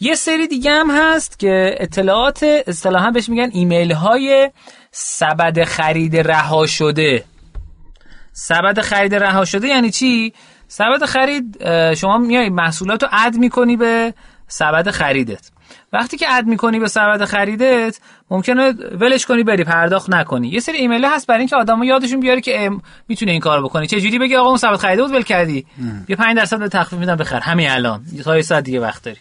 یه 0.00 0.14
سری 0.14 0.46
دیگه 0.46 0.70
هم 0.70 0.90
هست 0.90 1.38
که 1.38 1.74
اطلاعات 1.78 2.42
اصطلاحا 2.66 3.10
بهش 3.10 3.28
میگن 3.28 3.50
ایمیل 3.52 3.92
های 3.92 4.50
سبد 4.90 5.64
خرید 5.64 6.16
رها 6.16 6.66
شده. 6.66 7.24
سبد 8.32 8.80
خرید 8.80 9.14
رها 9.14 9.44
شده 9.44 9.68
یعنی 9.68 9.90
چی؟ 9.90 10.32
سبد 10.68 11.04
خرید 11.04 11.58
شما 11.94 12.18
میای 12.18 12.48
محصولات 12.48 13.02
رو 13.02 13.08
اد 13.12 13.34
می‌کنی 13.34 13.76
به 13.76 14.14
سبد 14.48 14.90
خریدت. 14.90 15.50
وقتی 15.92 16.16
که 16.16 16.26
اد 16.32 16.46
می‌کنی 16.46 16.80
به 16.80 16.88
سبد 16.88 17.24
خریدت 17.24 18.00
ممکنه 18.30 18.70
ولش 18.72 19.26
کنی 19.26 19.42
بری 19.42 19.64
پرداخت 19.64 20.10
نکنی. 20.10 20.48
یه 20.48 20.60
سری 20.60 20.76
ایمیل 20.76 21.04
هست 21.04 21.26
برای 21.26 21.38
اینکه 21.38 21.56
آدمو 21.56 21.84
یادشون 21.84 22.20
بیاره 22.20 22.40
که 22.40 22.70
می‌تونه 23.08 23.32
این 23.32 23.40
کارو 23.40 23.68
بکنی. 23.68 23.86
چه 23.86 24.00
جوری 24.00 24.18
بگی 24.18 24.36
آقا 24.36 24.48
اون 24.48 24.56
سبد 24.56 24.76
خریده 24.76 25.02
بود 25.02 25.12
ول 25.12 25.22
کردی؟ 25.22 25.66
یه 26.08 26.16
5 26.16 26.36
درصد 26.36 26.58
به 26.58 26.68
تخفیف 26.68 26.98
میدم 26.98 27.16
بخر. 27.16 27.40
همین 27.40 27.70
الان. 27.70 28.04
تا 28.24 28.36
یه 28.36 28.42
ساعت 28.42 28.64
دیگه 28.64 28.80
وقت 28.80 29.04
داری. 29.04 29.18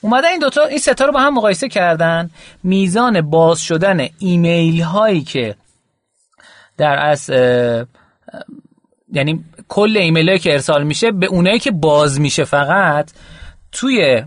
اومده 0.00 0.28
این 0.28 0.38
دوتا 0.38 0.64
این 0.64 0.78
ستا 0.78 1.04
رو 1.04 1.12
با 1.12 1.20
هم 1.20 1.34
مقایسه 1.34 1.68
کردن. 1.68 2.30
میزان 2.62 3.20
باز 3.30 3.60
شدن 3.60 4.06
ایمیل 4.18 4.82
هایی 4.82 5.22
که 5.22 5.54
در 6.76 6.98
اصل 6.98 7.30
یعنی 9.12 9.44
کل 9.68 9.96
ایمیل 9.96 10.28
هایی 10.28 10.38
که 10.38 10.52
ارسال 10.52 10.84
میشه 10.84 11.12
به 11.12 11.26
اونایی 11.26 11.58
که 11.58 11.70
باز 11.70 12.20
میشه 12.20 12.44
فقط 12.44 13.10
توی 13.72 14.24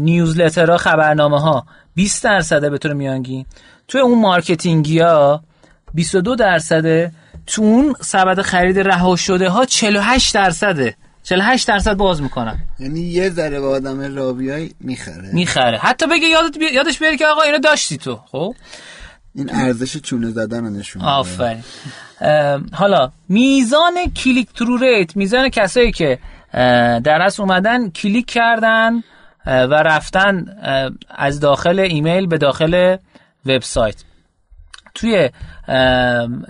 newsletter 0.00 0.69
ها 0.69 0.76
خبرنامه 0.76 1.40
ها 1.40 1.66
20 1.94 2.24
درصده 2.24 2.70
به 2.70 2.78
طور 2.78 2.92
میانگین. 2.92 3.46
توی 3.88 4.00
اون 4.00 4.20
marketing 4.20 4.90
ی 4.90 4.98
ها 4.98 5.42
22 5.94 6.36
درصده 6.36 7.12
تو 7.46 7.62
اون 7.62 7.94
سبد 8.00 8.40
خرید 8.40 8.78
رها 8.78 9.16
شده 9.16 9.48
ها 9.48 9.64
48 9.64 10.34
درصده 10.34 10.96
48 11.22 11.68
درصد 11.68 11.94
باز 11.94 12.22
می‌کنن. 12.22 12.58
یعنی 12.78 13.00
یه 13.00 13.30
ذره 13.30 13.60
به 13.60 13.66
آدم 13.66 14.16
راویای 14.16 14.70
می‌خره. 14.80 15.30
می‌خره. 15.32 15.78
حتی 15.78 16.06
بگه 16.06 16.26
یادت 16.26 16.58
بی... 16.58 16.66
یادش 16.74 16.98
بیاری 16.98 17.16
که 17.16 17.26
آقا 17.26 17.42
اینو 17.42 17.58
داشتی 17.58 17.96
تو 17.96 18.20
خب؟ 18.32 18.54
این 19.34 19.50
ارزش 19.54 19.96
چونه 19.96 20.30
زدن 20.30 20.64
رو 20.64 20.70
نشون 20.70 21.02
آفرین. 21.02 21.64
حالا 22.72 23.10
میزان 23.28 23.94
click 24.16 24.48
through 24.52 24.76
rate 24.76 25.16
میزان 25.16 25.48
کسایی 25.48 25.92
که 25.92 26.18
در 27.04 27.22
اصل 27.22 27.42
اومدن 27.42 27.90
کلیک 27.90 28.26
کردن 28.26 29.02
و 29.46 29.74
رفتن 29.74 30.44
از 31.10 31.40
داخل 31.40 31.78
ایمیل 31.78 32.26
به 32.26 32.38
داخل 32.38 32.96
وبسایت. 33.46 34.04
توی 34.94 35.30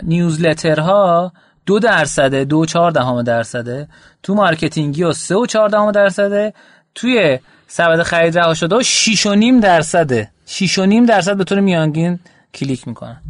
newsletter 0.03 1.21
ها 1.21 1.33
دو 1.67 1.79
درصده 1.79 2.45
دو 2.45 2.67
چهار 2.67 2.91
دهم 2.91 3.23
درصده 3.23 3.89
تو 4.23 4.35
marketing 4.35 5.03
ی 5.03 5.08
ها 5.08 5.13
سه 5.13 5.37
و 5.37 5.47
چهار 5.47 5.69
دهم 5.69 5.93
درصده 5.93 6.55
توی 6.95 7.39
سبد 7.67 8.03
خرید 8.03 8.39
رها 8.39 8.55
شده 8.55 8.77
و 8.77 8.83
شیش 8.83 9.27
و 9.27 9.35
نیم 9.35 9.61
درصده 9.61 10.31
شیش 10.47 10.79
و 10.79 10.87
نیم 10.87 11.07
درصد 11.07 11.37
به 11.37 11.45
طور 11.45 11.61
میانگین 11.61 12.19
کلیک 12.55 12.89
می‌کنن. 12.89 13.21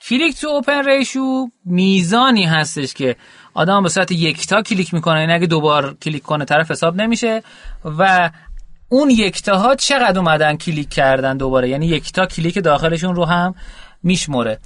click 0.00 0.40
to 0.40 0.48
open 0.48 0.88
ratio 0.88 1.46
میزانی 1.64 2.44
هستش 2.44 2.94
که 2.94 3.16
آدم 3.54 3.82
به 3.82 3.88
صورت 3.88 4.12
یکتا 4.12 4.62
کلیک 4.62 4.94
می‌کنه. 4.94 5.20
یعنی 5.20 5.32
اگه 5.32 5.46
دوبار 5.46 5.94
کلیک 6.02 6.22
کنه 6.22 6.44
طرف 6.44 6.70
حساب 6.70 6.96
نمیشه 6.96 7.42
و 7.84 8.30
اون 8.88 9.10
یکتاها 9.10 9.74
چقدر 9.74 10.18
اومدن 10.18 10.56
کلیک 10.56 10.88
کردن 10.88 11.36
دوباره؟ 11.36 11.68
یعنی 11.68 11.86
یکتا 11.86 12.26
کلیک 12.26 12.58
داخلشون 12.64 13.14
رو 13.14 13.24
هم 13.24 13.54
میشمره 14.02 14.58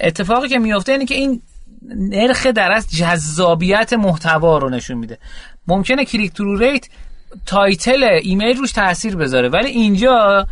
اتفاقی 0.00 0.48
که 0.48 0.58
میفته 0.58 0.92
اینه 0.92 1.04
که 1.04 1.14
این 1.14 1.42
نرخ 1.88 2.46
در 2.46 2.72
اصل 2.72 2.90
جذابیت 2.90 3.92
محتوا 3.92 4.58
رو 4.58 4.70
نشون 4.70 4.98
میده. 4.98 5.18
ممکنه 5.66 6.04
click 6.04 6.32
through 6.32 6.56
rate 6.56 6.88
title 7.46 8.02
ایمیل 8.22 8.56
روش 8.56 8.72
تاثیر 8.72 9.16
بذاره 9.16 9.48
ولی 9.48 9.68
اینجا 9.68 10.46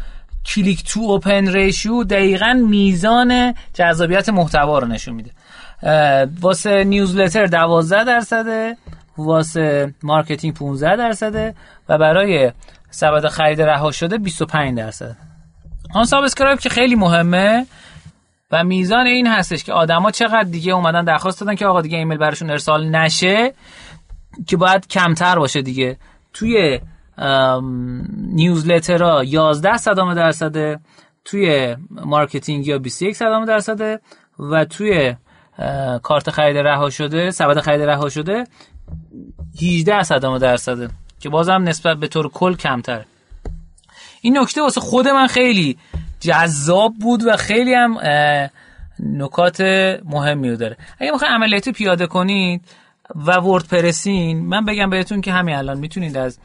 click 0.47 0.85
to 0.85 1.01
open 1.01 1.49
ratio 1.49 2.05
دقیقا 2.05 2.53
میزان 2.68 3.55
جذابیت 3.75 4.29
محتوا 4.29 4.79
رو 4.79 4.87
نشون 4.87 5.14
میده. 5.14 5.31
واسه 6.41 6.85
newsletter 6.85 7.47
12 7.47 8.05
درصده 8.05 8.77
واسه 9.18 9.95
marketing 10.03 10.55
15 10.55 10.97
درصده 10.97 11.55
و 11.89 11.99
برای 11.99 12.53
سبد 12.95 13.28
خرید 13.28 13.62
رها 13.62 13.90
شده 13.90 14.18
25 14.18 14.78
درصد. 14.78 15.16
unsubscribe 15.95 16.59
که 16.59 16.68
خیلی 16.68 16.95
مهمه 16.95 17.66
و 18.51 18.64
میزان 18.64 19.07
این 19.07 19.26
هستش 19.26 19.64
که 19.64 19.72
آدما 19.72 20.11
چقدر 20.11 20.42
دیگه 20.42 20.72
اومدن 20.72 21.05
درخواست 21.05 21.40
دادن 21.40 21.55
که 21.55 21.66
آقا 21.66 21.80
دیگه 21.80 21.99
ایمیل 21.99 22.18
براشون 22.18 22.51
ارسال 22.51 22.88
نشه 22.88 23.53
که 24.47 24.57
باید 24.57 24.88
کمتر 24.88 25.38
باشه 25.38 25.62
دیگه. 25.62 25.97
توی 26.32 26.80
newsletter 28.16 29.15
ها 29.15 29.25
11 29.24 29.76
صدم 29.77 30.14
درصده 30.14 30.80
توی 31.24 31.76
marketing 31.91 32.66
ی 32.66 32.72
ها 32.72 32.79
21 32.78 33.16
صدم 33.16 33.45
درصده 33.45 34.01
و 34.38 34.64
توی 34.64 35.14
cart 36.03 36.31
خرید 36.30 36.57
رها 36.57 36.90
شده 36.90 37.30
سبد 37.30 37.61
خرید 37.61 37.82
رها 37.82 38.09
شده 38.09 38.45
18 39.62 40.03
صدم 40.03 40.39
درصده. 40.38 40.88
که 41.25 41.31
بازم 41.31 41.62
نسبت 41.68 41.97
به 41.97 42.09
طور 42.09 42.29
کل 42.29 42.55
کمتر. 42.55 43.05
این 44.20 44.39
نکته 44.39 44.62
واسه 44.62 44.81
خود 44.81 45.09
من 45.09 45.27
خیلی 45.27 45.79
جذاب 46.20 46.95
بود 47.01 47.27
و 47.27 47.37
خیلی 47.37 47.75
هم 47.75 47.99
نکات 49.01 49.61
مهمی 50.05 50.51
رو 50.51 50.57
داره. 50.57 50.77
اگه 50.99 51.12
می‌خوای 51.12 51.31
عملیاتی 51.31 51.72
پیاده 51.72 52.07
کنید 52.07 52.61
و 53.14 53.33
وردپرسین 53.33 54.47
من 54.47 54.64
بگم 54.64 54.91
بهتون 54.91 55.20
که 55.20 55.33
همین 55.33 55.55
الان 55.55 55.79
می‌تونید 55.79 56.16
از 56.16 56.39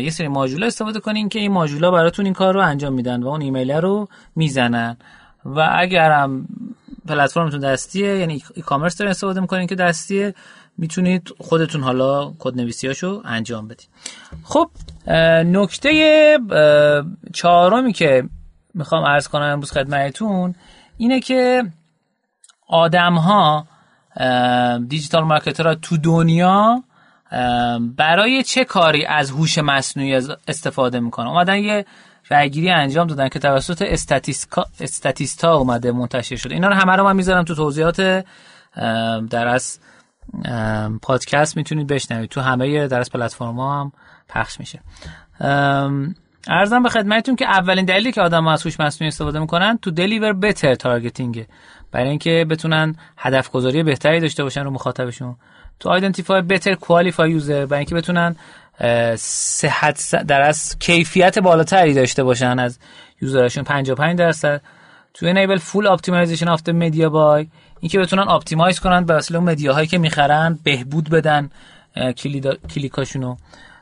یه 0.00 0.10
سری 0.10 0.28
ماژولا 0.28 0.66
استفاده 0.66 1.00
کنین 1.00 1.28
که 1.28 1.38
این 1.38 1.52
ماژولا 1.52 1.90
براتون 1.90 2.24
این 2.24 2.34
کار 2.34 2.54
رو 2.54 2.60
انجام 2.60 2.92
میدن 2.92 3.22
و 3.22 3.28
اون 3.28 3.40
ایمیل 3.40 3.70
رو 3.70 4.08
می‌زنن. 4.36 4.96
و 5.44 5.68
اگر 5.78 6.10
هم 6.10 6.48
پلتفرمتون 7.08 7.60
دستیه 7.60 8.18
یعنی 8.18 8.42
ای 8.54 8.62
کامرس 8.62 8.96
دارین 8.96 9.10
استفاده 9.10 9.40
می‌کنین 9.40 9.66
که 9.66 9.74
دستیه 9.74 10.34
می‌تونید 10.78 11.34
خودتون 11.38 11.82
حالا 11.82 12.32
کد 12.38 12.56
نویسیاشو 12.56 13.22
انجام 13.24 13.68
بدید 13.68 13.88
خب 14.44 14.70
نکته 15.46 16.38
چهارمی 17.32 17.92
که 17.92 18.24
می‌خوام 18.74 19.04
عرض 19.04 19.28
کنم 19.28 19.42
امروز 19.42 19.72
خدمتتون 19.72 20.54
اینه 20.96 21.20
که 21.20 21.64
آدم 22.68 23.14
ها 23.14 23.66
دیجیتال 24.88 25.24
مارکترها 25.24 25.74
تو 25.74 25.96
دنیا 25.96 26.82
برای 27.96 28.42
چه 28.42 28.64
کاری 28.64 29.06
از 29.06 29.30
هوش 29.30 29.58
مصنوعی 29.58 30.14
استفاده 30.48 31.00
می‌کنن؟ 31.00 31.26
اومدن 31.26 31.58
یه 31.58 31.86
رأیگیری 32.30 32.70
انجام 32.70 33.06
دادن 33.06 33.28
که 33.28 33.38
توسط 33.38 33.82
استاتیستا 34.80 35.56
اومده 35.56 35.92
منتشر 35.92 36.36
شده. 36.36 36.54
اینا 36.54 36.68
رو 36.68 36.74
همه 36.74 36.92
رو 36.92 37.04
من 37.04 37.16
می‌ذارم 37.16 37.44
تو 37.44 37.54
توضیحات 37.54 38.24
در 39.30 39.48
از 39.48 39.78
پادکست 41.02 41.56
می‌تونید 41.56 41.86
بشنوید. 41.86 42.30
تو 42.30 42.40
همه 42.40 42.88
در 42.88 43.00
از 43.00 43.34
هم 43.34 43.92
پخش 44.28 44.60
میشه. 44.60 44.80
عرضم 46.48 46.82
به 46.82 46.88
خدمتتون 46.88 47.36
که 47.36 47.46
اولین 47.46 47.84
دلیلی 47.84 48.12
که 48.12 48.20
آدم 48.20 48.48
از 48.48 48.62
هوش 48.62 48.80
مصنوعی 48.80 49.08
استفاده 49.08 49.38
می‌کنن 49.38 49.78
to 49.82 49.90
deliver 49.90 50.32
better 50.32 50.74
targeting 50.74 51.46
برای 51.92 52.08
اینکه 52.08 52.46
بتونن 52.50 52.96
هدف 53.16 53.50
گذاری 53.50 53.82
بهتری 53.82 54.20
داشته 54.20 54.42
باشن 54.42 54.64
رو 54.64 54.70
مخاطبشون. 54.70 55.36
to 55.80 55.88
identify 55.88 56.42
better 56.42 56.74
qualified 56.74 57.30
user 57.30 57.66
برای 57.66 57.78
اینکه 57.78 57.94
بتونن 57.94 58.36
صحت 59.16 60.14
در 60.26 60.40
اصل 60.40 60.78
کیفیت 60.78 61.38
بالاتری 61.38 61.94
داشته 61.94 62.24
باشن 62.24 62.58
از 62.58 62.78
user 63.22 63.43
شون 63.43 63.64
55 63.64 64.18
درصد. 64.18 64.62
to 65.14 65.26
enable 65.26 65.56
full 65.56 65.86
optimization 65.86 66.48
of 66.48 66.68
media 66.68 67.10
buy 67.10 67.46
اینکه 67.80 67.98
بتونن 67.98 68.28
optimize 68.28 68.80
کنن 68.80 69.04
به 69.04 69.14
وسیله 69.14 69.38
اون 69.38 69.48
media 69.48 69.72
هایی 69.72 69.86
که 69.86 69.98
می‌خرن 69.98 70.58
بهبود 70.64 71.10
بدن 71.10 71.50
کلیکاشونو. 72.74 73.36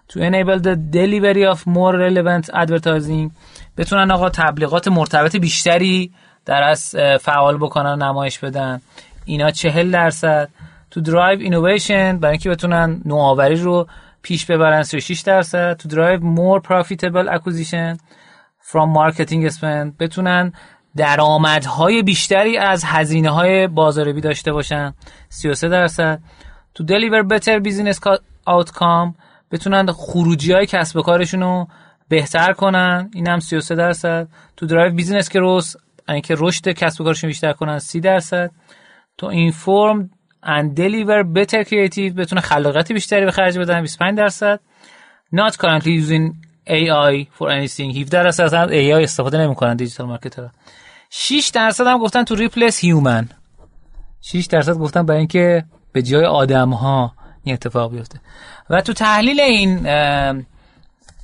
to 0.09 0.21
enable 0.21 0.59
the 0.59 0.77
delivery 0.93 1.55
of 1.55 1.59
more 1.59 1.95
relevant 2.07 2.55
advertising 2.55 3.31
بتونن 3.77 4.11
آقا 4.11 4.31
تبلیغات 4.31 4.89
مرتبط 4.89 5.37
بیشتری 5.37 6.13
در 6.45 6.63
اصل 6.63 6.97
فعال 7.21 7.57
بکنن 7.57 8.03
نمایش 8.03 8.39
بدن. 8.39 8.81
اینا 9.25 9.51
چهل 9.51 9.91
درصد. 9.91 10.49
to 10.91 11.01
drive 11.01 11.41
innovation 11.41 12.19
برای 12.19 12.33
اینکه 12.33 12.51
بتونن 12.51 13.03
نوآوری 13.05 13.57
رو 13.57 13.87
پیش 14.23 14.47
ببرن 14.47 14.83
36 14.83 15.21
درصد. 15.21 15.77
to 15.77 15.89
drive 15.89 16.21
more 16.21 16.61
profitable 16.61 17.29
acquisition 17.29 17.99
from 18.71 18.89
marketing 18.97 19.51
spend 19.51 19.97
بتونن 20.01 20.53
درآمدهای 20.97 22.03
بیشتری 22.03 22.59
از 22.59 22.85
هزینه 22.85 23.31
های 23.31 23.67
بازاریابی 23.67 24.21
داشته 24.21 24.53
باشن. 24.53 24.95
33 25.29 25.69
درصد. 25.69 26.21
to 26.75 26.85
deliver 26.87 27.29
better 27.29 27.63
business 27.63 27.99
outcome 28.49 29.15
بتونن 29.51 29.93
خروجی 29.93 30.53
های 30.53 30.67
کسب 30.67 30.97
و 30.97 31.03
کارشون 31.03 31.41
رو 31.41 31.69
بهتر 32.09 32.53
کنن. 32.53 33.11
این 33.15 33.29
هم 33.29 33.41
33 33.41 33.75
درصد. 33.75 34.29
to 34.57 34.67
drive 34.67 34.95
business 34.95 35.29
growth 35.29 35.77
اینکه 36.09 36.35
رشد 36.39 36.69
کسب 36.69 37.01
و 37.01 37.05
کارشون 37.05 37.29
بیشتر 37.29 37.53
کنن 37.53 37.79
30 37.79 38.01
درصد. 38.01 38.51
to 39.19 39.27
inform 39.27 40.11
and 40.45 40.77
deliver 40.77 41.25
better 41.37 41.65
creative 41.65 42.13
بتونه 42.17 42.41
خلاقیت 42.41 42.93
بیشتری 42.93 43.25
به 43.25 43.31
خرج 43.31 43.59
بدن 43.59 43.81
25 43.81 44.19
درصد. 44.19 44.61
Not 45.35 45.53
currently 45.53 46.03
using 46.03 46.35
AI 46.67 47.27
for 47.39 47.49
anything. 47.49 47.97
17 47.97 48.23
درصد 48.23 48.43
از 48.43 48.69
AI 48.69 49.03
استفاده 49.03 49.39
نمی‌کنن 49.39 49.77
digital 49.77 50.07
marketer 50.07 50.42
ها. 50.42 50.51
6 51.17 51.51
درصد 51.55 51.87
هم 51.87 51.99
گفتن 51.99 52.25
تو 52.25 52.37
replace 52.37 52.75
human 52.75 53.25
6 54.21 54.47
درصد 54.47 54.75
گفتن 54.75 55.07
برای 55.07 55.19
اینکه 55.19 55.65
به 55.93 56.03
جای 56.03 56.25
آدم 56.25 56.71
ها 56.71 57.13
این 57.45 57.55
اتفاق 57.55 57.93
بیفته. 57.93 58.21
و 58.71 58.81
تو 58.81 58.93
تحلیل 58.93 59.41
این 59.41 59.77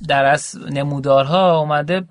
در 0.07 0.25
از 0.25 0.57
نمودارها 0.69 1.59
اومده 1.59 2.03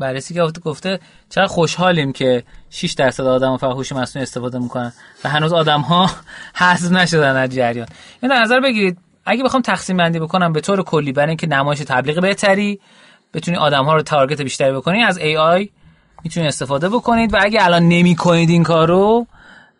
بررسی 0.00 0.34
که 0.34 0.42
گفته 0.64 1.00
چقدر 1.30 1.46
خوشحالیم 1.46 2.12
که 2.12 2.44
6 2.70 2.92
درصد 2.92 3.24
آدم 3.24 3.56
فقط 3.56 3.72
هوش 3.72 3.92
مصنوعی 3.92 4.22
استفاده 4.22 4.58
می‌کنن 4.58 4.92
و 5.24 5.28
هنوز 5.28 5.52
آدم 5.52 5.80
ها 5.80 6.10
حذف 6.60 6.92
نشدن 6.92 7.36
از 7.36 7.50
جریان. 7.50 7.88
این 8.22 8.32
نظر 8.32 8.60
بگیرید 8.60 8.98
اگه 9.24 9.44
بخوام 9.44 9.62
تقسیم 9.62 9.96
بندی 9.96 10.18
بکنم 10.18 10.52
به 10.52 10.60
طور 10.60 10.82
کلی 10.82 11.12
برای 11.12 11.28
اینکه 11.28 11.46
نمایش 11.46 11.78
تبلیغ 11.78 12.20
بهتری 12.20 12.80
بتونی 13.34 13.56
آدم 13.56 13.84
ها 13.84 13.94
رو 13.94 14.02
تارگت 14.02 14.42
بیشتری 14.42 14.72
بکنی 14.72 15.02
از 15.02 15.18
آی 15.18 15.68
می‌تونید 16.24 16.48
استفاده 16.48 16.88
بکنید 16.88 17.34
و 17.34 17.38
اگه 17.40 17.64
الان 17.64 17.88
نمی 17.88 18.16
کنید 18.16 18.50
این 18.50 18.62
کارو 18.62 19.26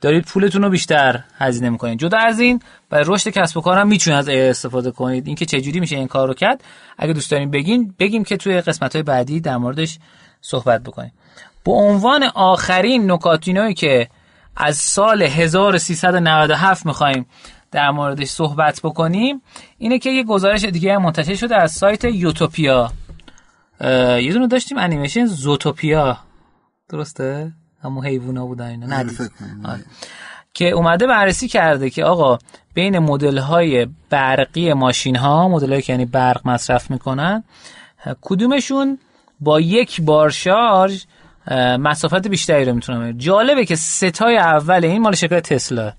دارید 0.01 0.25
پولتون 0.25 0.63
رو 0.63 0.71
بیشتر 0.71 1.21
هزینه 1.39 1.71
می‌کنید. 1.71 1.99
جدا 1.99 2.19
از 2.19 2.41
این 2.41 2.63
برای 2.91 3.05
رشد 3.09 3.31
کسب 3.31 3.57
و 3.57 3.61
کارم 3.61 3.89
می‌تونید 3.89 4.19
از 4.19 4.29
استفاده 4.29 4.91
کنید. 4.91 5.27
اینکه 5.27 5.47
چه 5.47 5.61
جوری 5.61 5.81
میشه 5.81 5.97
این 5.97 6.09
کار 6.09 6.29
رو 6.29 6.35
کرد 6.35 6.65
اگه 6.99 7.13
دوست 7.13 7.31
دارین 7.31 7.51
بگین 7.51 7.95
بگیم 7.99 8.25
که 8.25 8.37
توی 8.37 8.61
قسمت 8.61 8.93
های 8.93 9.03
بعدی 9.03 9.41
در 9.41 9.57
موردش 9.57 9.99
صحبت 10.41 10.83
بکنیم. 10.83 11.13
به 11.65 11.73
عنوان 11.73 12.23
آخرین 12.35 13.11
نکاتینایی 13.11 13.75
که 13.75 14.09
از 14.57 14.77
سال 14.77 15.23
1397 15.23 16.87
می‌خوایم 16.87 17.27
در 17.71 17.91
موردش 17.91 18.29
صحبت 18.29 18.81
بکنیم 18.85 19.43
اینه 19.79 19.99
که 19.99 20.11
یه 20.11 20.25
گزارش 20.25 20.65
دیگه 20.65 20.99
منتشر 20.99 21.35
شده 21.35 21.57
از 21.57 21.73
سایت 21.73 22.05
یوتوپیا. 22.05 22.93
یه 24.21 24.33
دونه 24.33 24.47
داشتیم 24.47 24.79
انیمیشن 24.79 25.27
زوتوپیا. 25.27 26.19
درسته؟ 26.91 27.53
همون 27.83 28.07
حیوونا 28.07 28.47
بودن 28.47 28.67
اینا؟ 28.67 28.97
آره، 28.97 29.11
آره. 29.65 29.85
که 30.55 30.71
اومده 30.71 31.07
بررسی 31.07 31.49
کرده 31.49 31.91
که 31.91 32.05
آقا 32.05 32.39
بین 32.75 32.99
مدل 32.99 33.39
های 33.39 33.87
برقی 34.11 34.73
ماشین 34.73 35.17
ها 35.17 35.49
مدل 35.49 35.81
که 35.81 35.93
یعنی 35.93 36.05
برق 36.05 36.41
مصرف 36.45 36.91
می‌کنن 36.91 37.45
کدومشون 38.21 38.99
با 39.41 39.61
یک 39.61 40.01
بار 40.01 40.31
شارژ 40.31 41.05
مسافت 41.79 42.29
بیشتری 42.29 42.65
رو 42.65 42.75
می‌تونم 42.75 43.13
جالبه 43.13 43.65
که 43.65 43.77
ستای 43.77 44.37
اول 44.37 44.85
این 44.85 45.03
مال 45.03 45.15
شرکت 45.15 45.53
تسلا. 45.53 45.93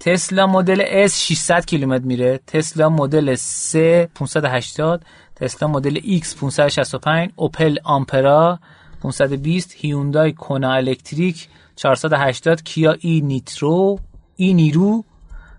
تسلا 0.00 0.46
مدل 0.46 1.08
S 1.08 1.12
600 1.12 1.64
کیلومتر 1.64 2.04
میره 2.04 2.40
تسلا 2.46 2.88
مدل 2.88 3.36
3 3.36 3.76
580 4.14 5.04
تسلا 5.36 5.68
مدل 5.68 6.20
X 6.20 6.36
565 6.36 7.30
اوپل 7.36 7.78
Ampera 7.84 8.58
520 9.02 9.74
هیوندای 9.76 10.32
Kona 10.32 10.72
Electric 10.72 11.48
480 11.76 12.62
کیا 12.62 12.96
e-Nitro 13.00 13.98
e-Niro 14.36 15.04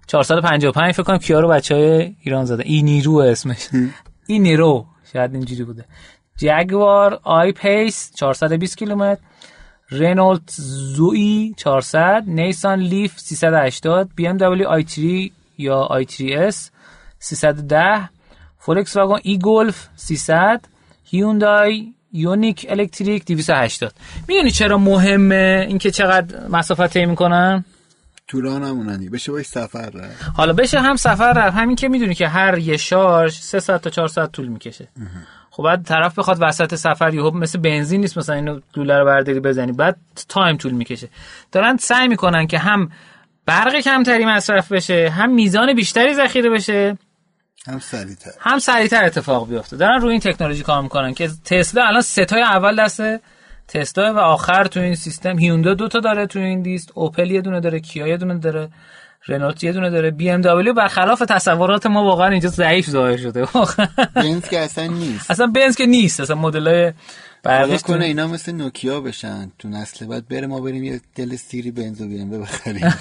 455 0.07 0.93
فکر 0.93 1.03
کنم 1.03 1.17
کیا 1.17 1.39
رو 1.39 1.47
بچه 1.47 1.75
های 1.75 2.15
ایران 2.23 2.45
زده 2.45 2.63
e-Niro 2.65 3.15
اسمش. 3.15 3.67
e-Niro. 4.27 4.85
شاید 5.13 5.33
اینجوری 5.33 5.63
بوده. 5.63 5.85
جگوار 6.37 7.19
I-Pace 7.23 8.11
420 8.15 8.77
کیلومتر. 8.77 9.21
رنولت 9.91 10.51
Zoe 10.95 11.53
400 11.57 12.23
نیسان 12.27 12.79
Leaf 12.79 13.19
380 13.19 14.09
بی 14.15 14.27
ام 14.27 14.37
دبلیو 14.37 14.67
i3 14.67 15.31
یا 15.57 15.75
i3s 15.75 16.71
310 17.19 18.09
فولکس 18.57 18.97
واگن 18.97 19.19
e-Golf 19.23 19.87
300 19.95 20.61
هیوندای 21.03 21.93
Ioniq 22.13 22.65
Electric 22.69 23.25
280 23.25 23.93
می‌دونی 24.27 24.51
چرا 24.51 24.77
مهمه؟ 24.77 25.65
اینکه 25.67 25.91
چقدر 25.91 26.47
مسافت 26.49 26.87
طی 26.87 27.05
می‌کنن؟ 27.05 27.65
طولان 28.27 28.63
همونن 28.63 29.09
بشه 29.09 29.31
باش 29.31 29.45
سفر 29.45 29.89
رفت. 29.89 30.23
حالا 30.35 30.53
بشه 30.53 30.79
هم 30.79 30.95
سفر 30.95 31.33
رفت. 31.33 31.57
همین 31.57 31.75
که 31.75 31.87
می‌دونی 31.89 32.15
که 32.15 32.27
هر 32.27 32.57
یه 32.57 32.77
شارژ 32.77 33.33
3 33.33 33.59
ساعت 33.59 33.81
تا 33.81 33.89
4 33.89 34.07
ساعت 34.07 34.31
طول 34.31 34.47
می‌کشه. 34.47 34.87
خب 35.49 35.63
بعد 35.63 35.83
طرف 35.85 36.19
بخواد 36.19 36.37
وسط 36.41 36.75
سفر 36.75 37.13
یهو 37.13 37.31
مثل 37.31 37.59
بنزین 37.59 38.01
نیست 38.01 38.17
مثلا 38.17 38.35
اینو 38.35 38.59
دوله 38.73 38.99
رو 38.99 39.05
برداری 39.05 39.39
بزنی. 39.39 39.71
بعد 39.71 39.97
تایم 40.29 40.57
طول 40.57 40.71
می‌کشه. 40.71 41.09
دارن 41.51 41.77
سعی 41.77 42.07
می‌کنن 42.07 42.47
که 42.47 42.59
هم 42.59 42.91
برق 43.45 43.75
کمتری 43.79 44.25
مصرف 44.25 44.71
بشه 44.71 45.09
هم 45.09 45.33
میزان 45.33 45.73
بیشتری 45.73 46.13
ذخیره 46.13 46.49
بشه. 46.49 46.97
هم 47.69 47.79
سریعتر. 47.79 48.31
هم 48.39 48.59
سریعتر 48.59 49.05
اتفاق 49.05 49.49
بیفته. 49.49 49.77
دارن 49.77 50.01
روی 50.01 50.11
این 50.11 50.19
تکنولوژی 50.19 50.63
کار 50.63 50.81
می‌کنن 50.81 51.13
که 51.13 51.29
تسلا 51.45 51.83
الان 51.87 52.01
سه 52.01 52.21
تای 52.21 52.41
اول 52.41 52.83
دست 52.83 53.19
تسلا 53.67 54.13
و 54.13 54.17
آخر 54.17 54.63
تو 54.63 54.79
این 54.79 54.95
سیستم. 54.95 55.39
هیوندای 55.39 55.73
دو 55.73 55.87
تا 55.87 55.99
داره 55.99 56.27
تو 56.27 56.39
این 56.39 56.61
لیست 56.61 56.91
اوپل 56.93 57.31
یه 57.31 57.41
دونه 57.41 57.59
داره. 57.59 57.79
کیا 57.79 58.07
یه 58.07 58.17
دونه 58.17 58.37
داره. 58.37 58.69
رنولت 59.27 59.63
یه 59.63 59.71
دونه 59.73 59.89
داره. 59.89 60.11
بی 60.11 60.29
ام 60.29 60.41
دبلیو 60.41 60.73
برخلاف 60.73 61.19
تصورات 61.19 61.85
ما 61.85 62.03
واقعا 62.03 62.27
اینجا 62.27 62.49
ضعیف 62.49 62.89
ظاهر 62.89 63.17
شده. 63.17 63.47
بنز 64.15 64.49
که 64.49 64.59
اصلا 64.59 64.87
نیست. 64.87 65.31
اصلا 65.31 65.47
بنز 65.47 65.75
که 65.75 65.85
نیست. 65.85 66.19
اصلا 66.19 66.35
مدلای 66.35 66.93
برقی 67.43 67.77
کنه 67.77 68.05
اینا 68.05 68.27
مثل 68.27 68.51
نوکیا 68.51 69.01
بشن 69.01 69.51
تو 69.59 69.67
نسل 69.67 70.05
بعد 70.05 70.27
بره 70.27 70.47
ما 70.47 70.59
بریم 70.59 70.83
یه 70.83 71.01
دل 71.15 71.35
سیری 71.35 71.71
بنزو 71.71 72.07
بیام 72.07 72.29
بخریم 72.41 72.93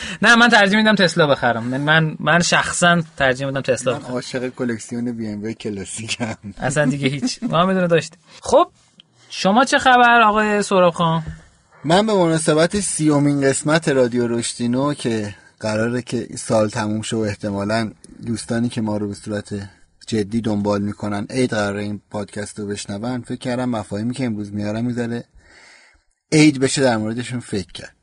نه 0.22 0.36
من 0.36 0.48
ترجیح 0.48 0.78
میدم 0.78 0.94
تسلا 0.94 1.26
بخرم. 1.26 1.64
من 1.64 2.16
من 2.20 2.42
شخصا 2.42 3.02
ترجیح 3.16 3.46
میدم 3.46 3.60
تسلا 3.60 3.98
من 3.98 4.04
عاشق 4.04 4.48
کلکسیون 4.48 5.12
بی 5.12 5.28
ام 5.28 5.52
کلاسیکم. 5.52 6.36
اصلا 6.58 6.84
دیگه 6.84 7.08
هیچ. 7.08 7.42
ما 7.42 7.66
می‌دونه 7.66 7.86
داشت 7.86 8.14
خب 8.42 8.70
شما 9.28 9.64
چه 9.64 9.78
خبر 9.78 10.20
آقای 10.22 10.62
سهراب 10.62 10.94
خان؟ 10.94 11.22
من 11.84 12.06
به 12.06 12.14
مناسبت 12.14 12.80
سیومین 12.80 13.40
قسمت 13.40 13.88
رادیو 13.88 14.28
رشدینو 14.28 14.94
که 14.94 15.34
قراره 15.60 16.02
که 16.02 16.28
سال 16.36 16.68
تموم 16.68 17.02
شد 17.02 17.16
و 17.16 17.20
احتمالا 17.20 17.90
دوستانی 18.26 18.68
که 18.68 18.80
ما 18.80 18.96
رو 18.96 19.08
به 19.08 19.14
صورت 19.14 19.68
جدی 20.06 20.40
دنبال 20.40 20.82
می‌کنن 20.82 21.26
عید 21.30 21.50
قرار 21.50 21.76
این 21.76 22.00
پادکست 22.10 22.58
رو 22.58 22.66
بشنون 22.66 23.22
فکر 23.22 23.38
کردم 23.38 23.68
مفاهیمی 23.68 24.14
که 24.14 24.24
امروز 24.24 24.52
میارم 24.52 24.84
می‌ذاره 24.84 25.24
عید 26.32 26.60
بشه 26.60 26.82
در 26.82 26.96
موردشون 26.96 27.40
فکر 27.40 27.72
کرد. 27.72 27.99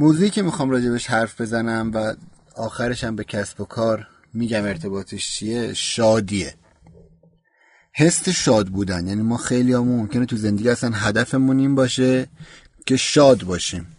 موضوعی 0.00 0.30
که 0.30 0.42
می‌خوام 0.42 0.70
راجبش 0.70 1.06
حرف 1.06 1.40
بزنم 1.40 1.90
و 1.94 2.14
آخرش 2.56 3.04
هم 3.04 3.16
به 3.16 3.24
کسب 3.24 3.60
و 3.60 3.64
کار 3.64 4.06
میگم 4.34 4.64
ارتباطش 4.64 5.30
چیه؟ 5.32 5.74
شادیه. 5.74 6.54
حس 7.92 8.28
شاد 8.28 8.68
بودن. 8.68 9.06
یعنی 9.06 9.22
ما 9.22 9.36
خیلی 9.36 9.72
هم 9.72 9.88
ممکنه 9.88 10.26
تو 10.26 10.36
زندگی 10.36 10.68
اصلا 10.68 10.90
هدفمون 10.90 11.58
این 11.58 11.74
باشه 11.74 12.28
که 12.86 12.96
شاد 12.96 13.42
باشیم. 13.42 13.96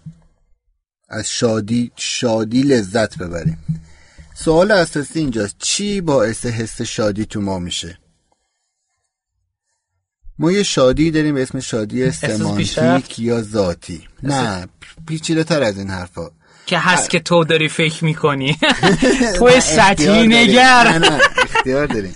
از 1.09 1.29
شادی 1.29 1.91
شادی 1.95 2.61
لذت 2.61 3.17
ببریم. 3.17 3.57
سوال 4.33 4.71
اساسی 4.71 5.19
اینجاست. 5.19 5.55
چی 5.57 6.01
باعث 6.01 6.45
حس 6.45 6.81
شادی 6.81 7.25
تو 7.25 7.41
ما 7.41 7.59
میشه؟ 7.59 7.97
ما 10.39 10.51
یه 10.51 10.63
شادی 10.63 11.11
داریم 11.11 11.35
به 11.35 11.41
اسم 11.41 11.59
شادی 11.59 12.11
سمانتیک 12.11 13.19
یا 13.19 13.41
ذاتی. 13.41 14.07
نه. 14.23 14.67
پیچیده 15.07 15.43
تر 15.43 15.63
از 15.63 15.77
این 15.77 15.89
حرفا. 15.89 16.29
که 16.65 16.77
هست 16.77 17.09
که 17.09 17.19
تو 17.19 17.43
داری 17.43 17.69
فکر 17.69 18.05
می‌کنی. 18.05 18.57
تو 19.37 19.59
سطحی 19.59 20.27
نگر. 20.27 20.97
نه 20.97 21.19
اختیار 21.37 21.87
داریم. 21.87 22.15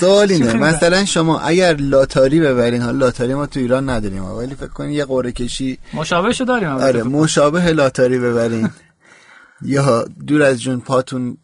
سوال 0.00 0.32
اینه 0.32 0.52
مثلا 0.52 1.04
شما 1.04 1.40
اگر 1.40 1.76
لاتاری 1.76 2.40
ببرین 2.40 2.82
حالا 2.82 2.98
لاتاری 2.98 3.34
ما 3.34 3.46
تو 3.46 3.60
ایران 3.60 3.90
نداریم 3.90 4.24
ولی 4.24 4.54
فکر 4.54 4.66
کنید 4.66 4.96
یه 4.96 5.04
قرعه 5.04 5.32
کشی. 5.32 5.78
مشابهشو 5.92 6.44
داریم 6.44 6.68
آره 6.68 7.02
مشابه 7.02 7.72
لاتاری 7.72 8.18
ببرین. 8.18 8.70
یا 9.62 10.02
دور 10.26 10.42
از 10.42 10.62
جون 10.62 10.80
پاتون 10.80 11.36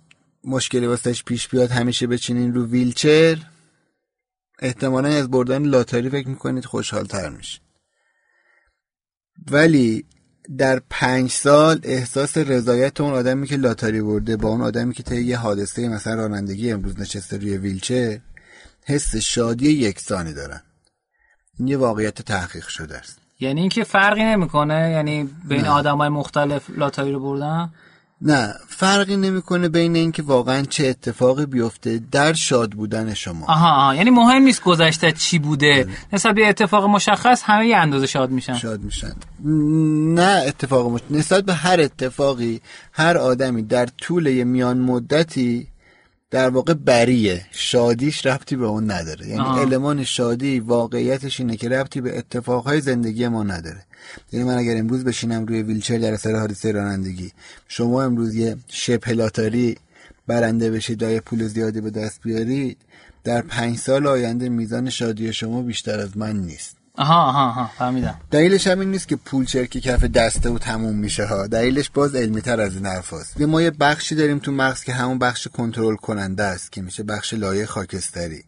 مشکلی 0.45 0.87
واسش 0.87 1.25
پیش 1.25 1.49
بیاد 1.49 1.71
همیشه 1.71 2.07
بچینین 2.07 2.55
رو 2.55 2.67
ویلچر. 2.67 3.37
احتمالا 4.59 5.09
از 5.09 5.31
بردن 5.31 5.63
لاتاری 5.63 6.11
فکر 6.11 6.29
می‌کنید 6.29 6.65
خوشحال 6.65 7.05
تر 7.05 7.29
میشه. 7.29 7.61
ولی 9.51 10.05
در 10.59 10.81
پنج 10.91 11.31
سال 11.31 11.81
احساس 11.83 12.39
رضایت 12.39 13.01
اون 13.01 13.13
آدمی 13.13 13.47
که 13.47 13.57
لاتاری 13.57 14.03
برده 14.03 14.37
با 14.37 14.49
اون 14.49 14.61
آدمی 14.61 14.95
که 14.95 15.03
طی 15.03 15.21
یه 15.21 15.37
حادثه 15.37 15.89
مثلا 15.89 16.15
رانندگی 16.15 16.73
امروز 16.73 17.01
نشسته 17.01 17.37
روی 17.37 17.57
ویلچر 17.57 18.19
حس 18.87 19.17
شادی 19.17 19.71
یکسانی 19.71 20.33
دارن. 20.33 20.63
این 21.59 21.69
یه 21.69 21.77
واقعیت 21.77 22.23
تحقیق 22.23 22.67
شده 22.67 22.97
است. 22.97 23.19
یعنی 23.41 23.61
اینکه 23.61 23.85
فرقی 23.85 24.25
نمی‌کنه؟ 24.25 24.91
یعنی 24.91 25.31
بین 25.49 25.67
آدمای 25.67 26.09
مختلف 26.09 26.71
لاتاری 26.71 27.13
رو 27.13 27.21
بردن؟ 27.21 27.73
نه 28.21 28.55
فرقی 28.69 29.17
نمی‌کنه 29.17 29.69
بین 29.69 29.97
اینکه 29.97 30.23
واقعا 30.23 30.63
چه 30.63 30.87
اتفاقی 30.87 31.47
بیفته 31.47 32.01
در 32.13 32.33
شاد 32.33 32.71
بودن 32.71 33.15
شما. 33.15 33.47
آها, 33.47 33.71
آها. 33.71 33.95
یعنی 33.95 34.11
مهم 34.11 34.43
نیست 34.43 34.63
گذشته 34.63 35.13
چی 35.13 35.39
بوده. 35.39 35.89
نسبت 36.13 36.35
به 36.35 36.49
اتفاق 36.49 36.85
مشخص 36.85 37.43
همه 37.45 37.67
یه 37.67 37.77
اندازه 37.77 38.07
شاد 38.07 38.31
میشن. 38.31 38.57
شاد 38.57 38.81
میشن. 38.81 39.13
نه 40.15 40.45
اتفاق 40.47 40.91
مش... 40.93 41.01
نسبت 41.11 41.45
به 41.45 41.55
هر 41.55 41.81
اتفاقی 41.81 42.61
هر 42.93 43.19
آدمی 43.19 43.63
در 43.63 43.87
طول 43.87 44.27
یه 44.27 44.45
میان 44.45 44.79
مدتی 44.79 45.67
در 46.31 46.51
واقع 46.51 46.75
بریه. 46.75 47.47
شادیش 47.51 48.27
ربطی 48.27 48.57
به 48.57 48.67
اون 48.67 48.91
نداره. 48.91 49.29
یعنی 49.29 49.49
المان 49.49 50.05
شادی 50.05 50.61
واقعیتش 50.61 51.41
اینه 51.41 51.57
که 51.57 51.69
ربطی 51.69 52.01
به 52.01 52.19
اتفاقهای 52.19 52.81
زندگی 52.81 53.29
ما 53.29 53.43
نداره. 53.43 53.83
یعنی 54.33 54.47
من 54.47 54.59
اگر 54.59 54.77
امروز 54.77 55.05
بشینم 55.05 55.47
روی 55.47 55.63
ویلچر 55.63 55.99
در 55.99 56.13
اثر 56.13 56.37
حادثه 56.37 56.73
رانندگی 56.73 57.33
شما 57.69 58.03
امروز 58.03 58.35
یه 58.35 58.57
شبه 58.69 59.13
لاتاری 59.13 59.77
برنده 60.27 60.71
بشید 60.71 61.03
و 61.03 61.21
پول 61.21 61.47
زیادی 61.47 61.81
به 61.81 61.91
دست 61.91 62.21
بیارید 62.23 62.79
در 63.25 63.43
پنج 63.43 63.79
سال 63.79 64.07
آینده 64.07 64.49
میزان 64.49 64.91
شادی 64.91 65.33
شما 65.33 65.63
بیشتر 65.63 66.01
از 66.01 66.17
من 66.17 66.37
نیست. 66.37 66.77
آها 66.97 67.29
آها 67.29 67.49
آها 67.49 67.71
فهمیدم. 67.79 68.21
دلیلش 68.31 68.67
همین 68.67 68.91
نیست 68.91 69.09
که 69.09 69.17
پول 69.17 69.45
چرکی 69.45 69.81
کف 69.81 70.05
دسته 70.05 70.51
و 70.51 70.59
تموم 70.59 70.97
میشه 70.97 71.25
ها. 71.25 71.47
دلیلش 71.47 71.91
باز 71.91 72.15
علمی 72.15 72.41
تر 72.41 72.61
از 72.61 72.75
این 72.75 72.87
حرفاست 72.87 73.41
ما 73.41 73.63
یه 73.63 73.71
بخشی 73.71 74.15
داریم 74.15 74.39
تو 74.39 74.53
مغز 74.53 74.85
که 74.85 74.93
همون 74.93 75.19
بخش 75.19 75.49
کنترل 75.49 75.97
کننده 75.97 76.43
است 76.43 76.73
که 76.73 76.83
میشه 76.83 77.03
بخش 77.03 77.35
لایه 77.35 77.67
خاکستری. 77.67 78.45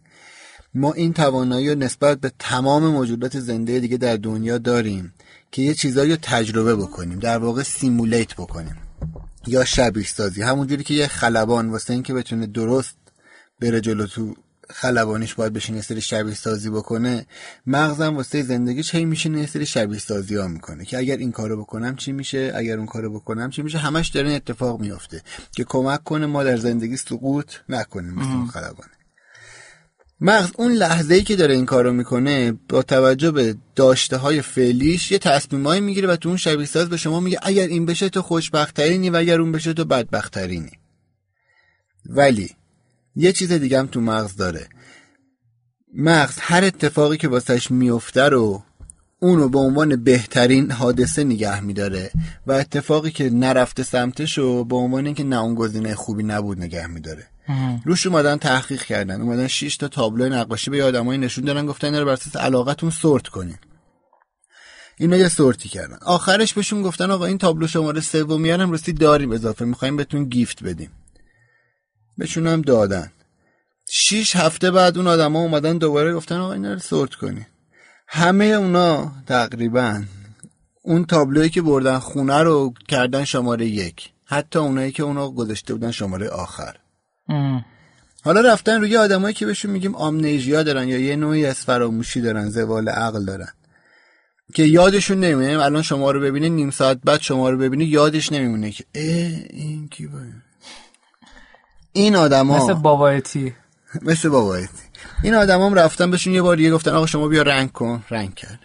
ما 0.73 0.93
این 0.93 1.13
توانایی 1.13 1.69
رو 1.69 1.79
نسبت 1.79 2.19
به 2.19 2.31
تمام 2.39 2.83
موجودات 2.83 3.39
زنده 3.39 3.79
دیگه 3.79 3.97
در 3.97 4.17
دنیا 4.17 4.57
داریم. 4.57 5.13
که 5.57 5.63
یه 5.63 5.73
چیزایی 5.73 6.11
رو 6.11 6.17
تجربه 6.21 6.75
بکنیم 6.75 7.19
در 7.19 7.37
واقع 7.37 7.63
سیمولیت 7.63 8.33
بکنیم. 8.33 8.75
یا 9.47 9.65
شبیه 9.65 10.05
سازی. 10.05 10.41
همونجوری 10.41 10.83
که 10.83 10.93
یه 10.93 11.07
خلبان 11.07 11.69
واسه 11.69 11.93
اینکه 11.93 12.13
بتونه 12.13 12.47
درست 12.47 12.97
بره 13.59 13.81
جلو 13.81 14.07
تو 14.07 14.35
خلبانیش 14.69 15.33
باید 15.33 15.53
بشینه 15.53 15.81
سری 15.81 16.01
شبیه 16.01 16.33
سازی 16.33 16.69
بکنه 16.69 17.25
مغزم 17.67 18.15
واسه 18.15 18.41
زندگیش 18.41 18.95
هی 18.95 19.05
میشینه 19.05 19.45
سری 19.45 19.65
شبیه 19.65 19.99
سازی 19.99 20.35
ها 20.35 20.47
می‌کنه 20.47 20.85
که 20.85 20.97
اگر 20.97 21.17
این 21.17 21.31
کارو 21.31 21.61
بکنم 21.61 21.95
چی 21.95 22.11
میشه؟ 22.11 22.51
اگر 22.55 22.77
اون 22.77 22.85
کارو 22.85 23.13
بکنم 23.13 23.49
چی 23.49 23.61
میشه؟ 23.61 23.77
همش 23.77 24.09
داره 24.09 24.33
اتفاق 24.33 24.79
میافته 24.79 25.21
که 25.51 25.63
کمک 25.63 26.03
کنه 26.03 26.25
ما 26.25 26.43
در 26.43 26.57
زندگی 26.57 26.97
سقوط 26.97 27.51
نکنیم 27.69 28.13
مثل 28.13 28.51
خلبانه 28.51 28.96
مغز 30.21 30.51
اون 30.57 30.71
لحظه 30.71 31.15
ای 31.15 31.23
که 31.23 31.35
داره 31.35 31.53
این 31.53 31.65
کارو 31.65 31.93
می‌کنه 31.93 32.51
با 32.69 32.83
توجه 32.83 33.31
به 33.31 33.55
داشته 33.75 34.17
های 34.17 34.41
فعلیش 34.41 35.11
یه 35.11 35.19
تصمیمایی 35.19 35.81
می‌گیره 35.81 36.07
و 36.07 36.15
تو 36.15 36.29
اون 36.29 36.37
شبیه 36.37 36.65
ساز 36.65 36.89
به 36.89 36.97
شما 36.97 37.19
میگه 37.19 37.39
اگر 37.41 37.67
این 37.67 37.85
بشه 37.85 38.09
تو 38.09 38.21
خوشبختترینی 38.21 39.09
و 39.09 39.15
اگر 39.15 39.41
اون 39.41 39.51
بشه 39.51 39.73
تو 39.73 39.85
بدبختترینی. 39.85 40.71
ولی 42.05 42.49
یه 43.15 43.31
چیز 43.31 43.51
دیگه 43.51 43.79
هم 43.79 43.87
تو 43.87 44.01
مغز 44.01 44.35
داره. 44.35 44.69
مغز 45.93 46.37
هر 46.39 46.63
اتفاقی 46.63 47.17
که 47.17 47.27
واسش 47.27 47.71
میفته 47.71 48.21
رو 48.21 48.63
اونو 49.19 49.49
به 49.49 49.59
عنوان 49.59 50.03
بهترین 50.03 50.71
حادثه 50.71 51.23
نگه 51.23 51.59
میداره 51.59 52.11
و 52.47 52.51
اتفاقی 52.51 53.11
که 53.11 53.29
نرفته 53.29 53.83
سمتش 53.83 54.37
رو 54.37 54.63
به 54.63 54.75
عنوان 54.75 55.05
اینکه 55.05 55.23
نه 55.23 55.41
اون 55.41 55.55
گزینه 55.55 55.95
خوبی 55.95 56.23
نبود 56.23 56.59
نگه 56.59 56.87
میداره. 56.87 57.27
روش 57.85 58.05
اومدن 58.07 58.37
تحقیق 58.37 58.83
کردن. 58.83 59.21
اومدن 59.21 59.47
6 59.47 59.77
تا 59.77 59.87
تابلو 59.87 60.29
نقاشی 60.29 60.71
به 60.71 60.83
آدمای 60.83 61.17
نشون 61.17 61.45
دادن 61.45 61.65
گفتن 61.65 61.87
اینا 61.87 61.99
رو 61.99 62.05
بر 62.05 62.11
اساس 62.11 62.35
علاقتون 62.35 62.89
سورت 62.89 63.27
کنین. 63.27 63.57
اینا 64.97 65.17
یه 65.17 65.29
سورتی 65.29 65.69
کردن. 65.69 65.97
آخرش 66.05 66.53
بهشون 66.53 66.81
گفتن 66.81 67.11
آقا 67.11 67.25
این 67.25 67.37
تابلو 67.37 67.67
شماره 67.67 68.01
سومی 68.01 68.49
هم 68.49 68.71
راستی 68.71 68.93
داریم 68.93 69.31
اضافه 69.31 69.65
می‌خوایم 69.65 69.95
بهتون 69.95 70.25
گیفت 70.25 70.63
بدیم. 70.63 70.91
بهشون 72.17 72.47
هم 72.47 72.61
دادن. 72.61 73.11
شیش 73.89 74.35
هفته 74.35 74.71
بعد 74.71 74.97
اون 74.97 75.07
آدما 75.07 75.39
اومدن 75.39 75.77
دوباره 75.77 76.13
گفتن 76.13 76.35
آقا 76.35 76.53
اینا 76.53 76.73
رو 76.73 76.79
سورت 76.79 77.15
کنین. 77.15 77.45
همه 78.07 78.45
اونا 78.45 79.11
تقریبا 79.27 80.03
اون 80.81 81.05
تابلویی 81.05 81.49
که 81.49 81.61
بردن 81.61 81.99
خونه 81.99 82.37
رو 82.37 82.73
کردن 82.87 83.23
شماره 83.23 83.65
یک. 83.65 84.09
حتی 84.25 84.59
اونایی 84.59 84.91
که 84.91 85.03
اونو 85.03 85.31
گذاشته 85.31 85.73
بودن 85.73 85.91
شماره 85.91 86.29
آخر. 86.29 86.75
حالا 88.23 88.41
رفتن 88.41 88.81
روی 88.81 88.97
آدمایی 88.97 89.33
که 89.33 89.45
بهشون 89.45 89.71
میگیم 89.71 89.95
آمنیژیا 89.95 90.63
دارن 90.63 90.87
یا 90.87 90.99
یه 90.99 91.15
نوعی 91.15 91.45
از 91.45 91.55
فراموشی 91.55 92.21
دارن 92.21 92.49
زوال 92.49 92.89
عقل 92.89 93.25
دارن. 93.25 93.49
که 94.53 94.63
یادشون 94.63 95.19
نمیمونه 95.19 95.63
الان 95.63 95.81
شما 95.81 96.11
رو 96.11 96.19
ببینه 96.19 96.49
نیم 96.49 96.71
ساعت 96.71 96.99
بعد 97.03 97.21
شما 97.21 97.49
رو 97.49 97.57
ببینه 97.57 97.85
یادش 97.85 98.31
نمیمونه 98.31 98.71
که 98.71 98.83
اه 98.95 99.31
این 99.49 99.87
کی 99.87 100.07
باید؟ 100.07 100.47
این 101.93 102.15
آدما 102.15 102.57
مثل 102.57 102.73
بابایتی. 102.73 103.55
مثل 104.01 104.29
بابایتی. 104.29 104.86
این 105.23 105.33
آدمام 105.33 105.73
رفتن 105.73 106.11
بهشون 106.11 106.33
یه 106.33 106.41
بار 106.41 106.55
دیگه 106.55 106.71
گفتن 106.71 106.91
آقا 106.91 107.05
شما 107.05 107.27
بیا 107.27 107.41
رنگ 107.41 107.71
کن. 107.71 108.03
رنگ 108.09 108.35
کرد. 108.35 108.59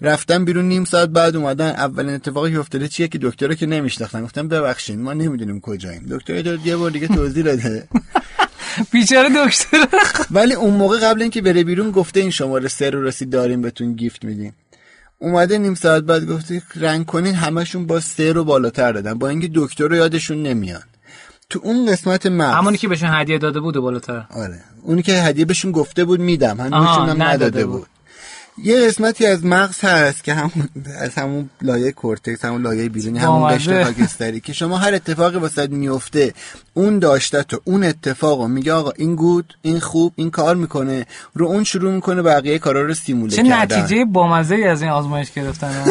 رفتن 0.00 0.44
بیرون 0.44 0.64
نیم 0.64 0.84
ساعت 0.84 1.08
بعد 1.08 1.36
اومدن. 1.36 1.70
اولین 1.70 2.14
اتفاقی 2.14 2.52
که 2.52 2.58
افتاده 2.58 2.88
چیه 2.88 3.08
که 3.08 3.18
دکتر 3.22 3.46
رو 3.46 3.54
که 3.54 3.66
نمیشناختن. 3.66 4.24
گفتن 4.24 4.48
ببخشید 4.48 4.98
ما 4.98 5.12
نمی‌دونیم 5.12 5.60
کجاییم. 5.60 6.06
دکتر 6.10 6.58
یه 6.64 6.76
بار 6.76 6.90
دیگه 6.90 7.08
توضیح 7.08 7.44
داده. 7.44 7.88
بیچاره 8.92 9.28
دکتر 9.46 9.86
ولی 10.36 10.54
اون 10.54 10.74
موقع 10.74 10.98
قبل 10.98 11.22
اینکه 11.22 11.42
بره 11.42 11.64
بیرون 11.64 11.90
گفته 11.90 12.20
این 12.20 12.30
شماره 12.30 12.68
سه 12.68 12.90
رو 12.90 13.02
رسید 13.02 13.30
داریم 13.30 13.62
بهتون 13.62 13.92
گیفت 13.92 14.24
میدیم. 14.24 14.54
اومده 15.18 15.58
نیم 15.58 15.74
ساعت 15.74 16.02
بعد 16.02 16.26
گفته 16.26 16.62
رنگ 16.74 17.06
کنین 17.06 17.34
همشون 17.34 17.86
با 17.86 18.00
سه 18.00 18.32
رو 18.32 18.44
بالاتر 18.44 18.92
دادن. 18.92 19.14
با 19.14 19.28
اینکه 19.28 19.50
دکتر 19.54 19.88
رو 19.88 19.96
یادشون 19.96 20.42
نمیاد. 20.42 20.91
تو 21.52 21.60
اون 21.62 21.86
قسمت 21.86 22.26
مغز 22.26 22.54
همونی 22.54 22.78
که 22.78 22.88
بهشون 22.88 23.08
هدیه 23.12 23.38
داده 23.38 23.60
بود 23.60 23.76
بالاتر 23.76 24.24
آره 24.30 24.60
اونی 24.82 25.02
که 25.02 25.12
هدیه 25.12 25.44
بهشون 25.44 25.72
گفته 25.72 26.04
بود 26.04 26.20
میدم 26.20 26.60
هنوزشون 26.60 27.08
هم 27.08 27.22
نداده 27.22 27.66
بود. 27.66 27.80
بود. 27.80 27.86
یه 28.58 28.86
قسمتی 28.86 29.26
از 29.26 29.44
مغز 29.44 29.80
هست 29.80 30.24
که 30.24 30.34
همون 30.34 30.68
از 30.98 31.14
همون 31.14 31.50
لایه 31.62 31.92
کورتکس 31.92 32.44
همون 32.44 32.62
لایه 32.62 32.88
بیرونی 32.88 33.18
همون 33.18 33.56
قشر 33.56 33.84
خاکستری 33.84 34.40
که 34.40 34.52
شما 34.52 34.78
هر 34.78 34.94
اتفاقی 34.94 35.38
واسه 35.38 35.66
میفته 35.66 36.34
اون 36.74 36.98
داشته 36.98 37.42
تو 37.42 37.60
اون 37.64 37.84
اتفاقو 37.84 38.48
میگه 38.48 38.72
آقا 38.72 38.90
این 38.96 39.14
گود 39.14 39.54
این 39.62 39.80
خوب 39.80 40.12
این 40.16 40.30
کار 40.30 40.56
می‌کنه 40.56 41.06
رو 41.34 41.46
اون 41.46 41.64
شروع 41.64 41.92
می‌کنه 41.92 42.22
بقیه 42.22 42.58
کارا 42.58 42.82
رو 42.82 42.94
سیموله 42.94 43.36
چه 43.36 43.42
کردن. 43.42 43.78
نتیجه 43.78 44.04
بامزه 44.04 44.56
از 44.56 44.82
این 44.82 44.90
آزمایش 44.90 45.30
گرفتن. 45.32 45.84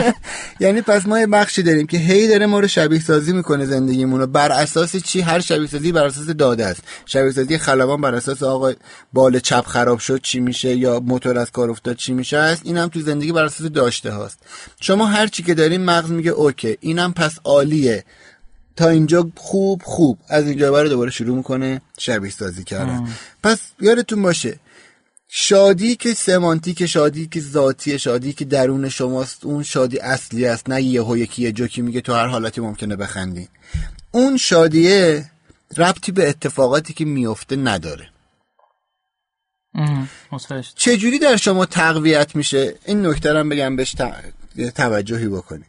یعنی 0.60 0.80
پس 0.82 1.06
ما 1.06 1.20
یه 1.20 1.26
بخشی 1.26 1.62
داریم 1.62 1.86
که 1.86 1.98
هی 1.98 2.28
داره 2.28 2.46
ما 2.46 2.60
رو 2.60 2.68
شبیه 2.68 3.00
سازی 3.00 3.32
می‌کنه 3.32 3.64
زندگیمون 3.64 4.20
رو. 4.20 4.26
بر 4.26 4.52
اساس 4.52 4.96
چی؟ 4.96 5.20
هر 5.20 5.40
شبیه 5.40 5.66
سازی 5.66 5.92
بر 5.92 6.04
اساس 6.04 6.26
داده 6.26 6.66
است. 6.66 6.82
شبیه 7.06 7.32
سازی 7.32 7.58
خلبان 7.58 8.00
بر 8.00 8.14
اساس 8.14 8.42
آقا 8.42 8.72
بال 9.12 9.38
چپ 9.38 9.66
خراب 9.66 9.98
شد 9.98 10.20
چی 10.22 10.40
میشه؟ 10.40 10.76
یا 10.76 11.00
موتور 11.00 11.38
از 11.38 11.50
کار 11.50 11.70
افتاد 11.70 11.93
چی 11.94 12.12
میشه 12.12 12.36
است؟ 12.36 12.62
اینم 12.64 12.88
تو 12.88 13.00
زندگی 13.00 13.32
بر 13.32 13.44
اساس 13.44 13.66
داشته 13.66 14.10
هاست. 14.10 14.38
شما 14.80 15.06
هر 15.06 15.26
چی 15.26 15.42
که 15.42 15.54
دارین 15.54 15.84
مغز 15.84 16.10
میگه 16.10 16.30
اوکی. 16.30 16.76
اینم 16.80 17.12
پس 17.12 17.38
عالیه. 17.44 18.04
تا 18.76 18.88
اینجا 18.88 19.30
خوب 19.36 19.82
خوب. 19.84 20.18
از 20.28 20.46
اینجا 20.46 20.72
برای 20.72 20.88
دوباره 20.88 21.10
شروع 21.10 21.36
می‌کنه 21.36 21.80
شبیه 21.98 22.30
سازی 22.30 22.64
کردن. 22.64 23.08
پس 23.42 23.58
یادتون 23.80 24.22
باشه 24.22 24.58
شادی 25.28 25.96
که 25.96 26.14
سمانتیک 26.14 26.86
شادی 26.86 27.26
که 27.26 27.40
ذاتی 27.40 27.98
شادی 27.98 28.32
که 28.32 28.44
درون 28.44 28.88
شماست 28.88 29.44
اون 29.44 29.62
شادی 29.62 29.98
اصلی 29.98 30.46
است. 30.46 30.70
نه 30.70 30.82
یهو 30.82 31.16
یکی 31.16 31.42
یه 31.42 31.52
جوکی 31.52 31.82
میگه 31.82 32.00
تو 32.00 32.12
هر 32.12 32.26
حالتی 32.26 32.60
ممکنه 32.60 32.96
بخندی. 32.96 33.48
اون 34.10 34.36
شادیه 34.36 35.30
ربطی 35.76 36.12
به 36.12 36.28
اتفاقاتی 36.28 36.92
که 36.92 37.04
میفته 37.04 37.56
نداره. 37.56 38.08
چجوری 40.76 41.18
در 41.18 41.36
شما 41.36 41.66
تقویت 41.66 42.36
میشه؟ 42.36 42.74
این 42.84 43.06
نکته 43.06 43.38
هم 43.38 43.48
بگم 43.48 43.76
بهش 43.76 43.96
توجهی 44.74 45.28
بکنید 45.28 45.66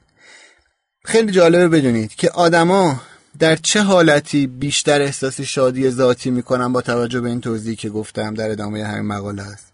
خیلی 1.06 1.32
جالبه 1.32 1.68
بدونید 1.68 2.16
که 2.16 2.30
آدما 2.30 3.02
در 3.40 3.56
چه 3.56 3.82
حالتی 3.82 4.48
بیشتر 4.48 5.02
احساس 5.02 5.42
شادی 5.42 5.90
ذاتی 5.90 6.32
می‌کنن 6.32 6.74
با 6.74 6.82
توجه 6.82 7.22
به 7.22 7.30
این 7.30 7.42
توضیحی 7.42 7.76
که 7.76 7.90
گفتم 7.90 8.34
در 8.34 8.52
ادامه 8.52 8.84
همین 8.84 9.06
مقاله 9.06 9.44
است 9.44 9.66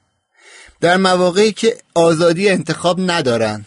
در 0.81 0.97
مواقعی 0.97 1.51
که 1.51 1.77
آزادی 1.93 2.49
انتخاب 2.49 3.11
ندارن. 3.11 3.65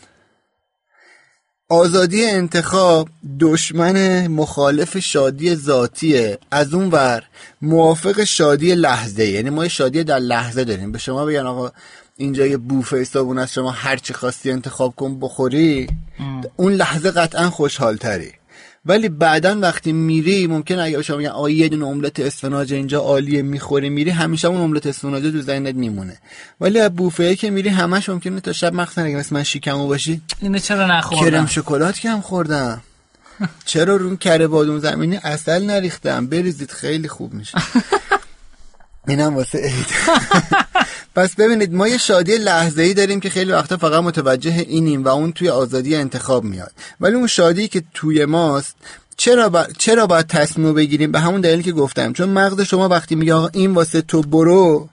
آزادی 1.69 2.25
انتخاب 2.25 3.09
دشمن 3.41 4.27
مخالف 4.27 4.99
شادی 4.99 5.55
ذاتیه. 5.55 6.39
از 6.51 6.75
اون 6.75 6.91
ور 6.91 7.23
موافق 7.63 8.25
شادی 8.25 8.75
لحظه 8.75 9.27
یعنی 9.27 9.51
ما 9.51 9.69
شادی 9.69 10.05
در 10.05 10.19
لحظه 10.19 10.65
داریم. 10.65 10.93
به 10.93 10.99
شما 10.99 11.25
بگن 11.25 11.47
آقا 11.47 11.73
اینجا 12.17 12.47
یه 12.47 12.57
بوفه 12.57 13.05
صابون 13.05 13.39
از 13.39 13.53
شما 13.53 13.71
هر 13.71 13.97
چی 13.97 14.15
خواستی 14.15 14.51
انتخاب 14.51 14.95
کن 14.97 15.21
بخوری. 15.21 15.87
اون 16.57 16.73
لحظه 16.73 17.11
قطعا 17.11 17.51
خوشحال 17.51 17.97
تری 17.97 18.33
ولی 18.87 19.09
بعدا 19.09 19.59
وقتی 19.61 19.93
میری 19.93 20.47
ممکن 20.47 20.79
اگه 20.79 21.03
شما 21.03 21.17
بگن 21.17 21.29
آقا 21.29 21.51
یه 21.51 21.69
دونه 21.69 21.87
املت 21.87 22.21
اسفناج 22.21 22.75
اینجا 22.75 23.01
عالیه 23.01 23.43
می‌خوری 23.43 23.89
میری 23.89 24.11
همیشه 24.11 24.49
اون 24.49 24.61
املت 24.61 24.87
اسفناج 24.87 25.23
تو 25.23 25.41
ذهنت 25.41 25.75
میمونه. 25.75 26.19
ولی 26.61 26.81
از 26.81 26.95
بوفه 26.95 27.37
که 27.37 27.51
میری 27.51 27.69
همش 27.69 28.09
ممکنه 28.09 28.41
تا 28.41 28.53
شب 28.53 28.75
مخصوصا 28.75 29.03
اگه 29.03 29.17
مثل 29.17 29.35
من 29.35 29.43
شیکمو 29.43 29.87
باشی 29.87 30.23
اینو 30.41 30.59
چرا 30.59 30.87
نخوردم؟ 30.87 31.31
کرم 31.31 31.47
شکلات 31.47 31.99
کم 32.01 32.21
خوردم. 32.21 32.83
چرا 33.65 33.97
رو 33.97 34.17
کره 34.17 34.47
بادون 34.47 34.79
زمینی 34.79 35.17
اصل 35.17 35.65
نریختم؟ 35.65 36.27
بریزید 36.27 36.71
خیلی 36.71 37.09
خوب 37.09 37.35
میشه. 37.35 37.59
اینم 39.09 39.37
واسه 39.37 39.59
عید. 39.59 39.87
پس 41.15 41.35
ببینید 41.35 41.75
ما 41.75 41.89
یه 41.89 41.99
شادی 41.99 42.39
لحظه 42.39 42.83
ای 42.83 42.95
داریم 42.95 43.21
که 43.21 43.31
خیلی 43.31 43.53
وقتا 43.53 43.77
فقط 43.77 44.03
متوجه 44.03 44.65
اینیم 44.69 45.05
و 45.05 45.09
اون 45.09 45.33
توی 45.33 45.49
آزادی 45.49 45.97
انتخاب 45.97 46.45
میاد. 46.45 46.73
ولی 47.01 47.15
اون 47.15 47.27
شادی 47.27 47.69
که 47.69 47.83
توی 47.95 48.25
ماست 48.25 48.77
چرا 49.17 49.49
با... 49.49 49.67
چرا 49.79 50.07
باید 50.07 50.27
تصمیم 50.27 50.75
بگیریم؟ 50.75 51.13
به 51.13 51.21
همون 51.21 51.41
دلیلی 51.41 51.63
که 51.63 51.73
گفتم. 51.73 52.13
چون 52.13 52.29
مغز 52.29 52.61
شما 52.61 52.89
وقتی 52.89 53.15
میگه 53.15 53.57
این 53.57 53.75
واسه 53.75 54.03
تو 54.03 54.23
برو 54.23 54.89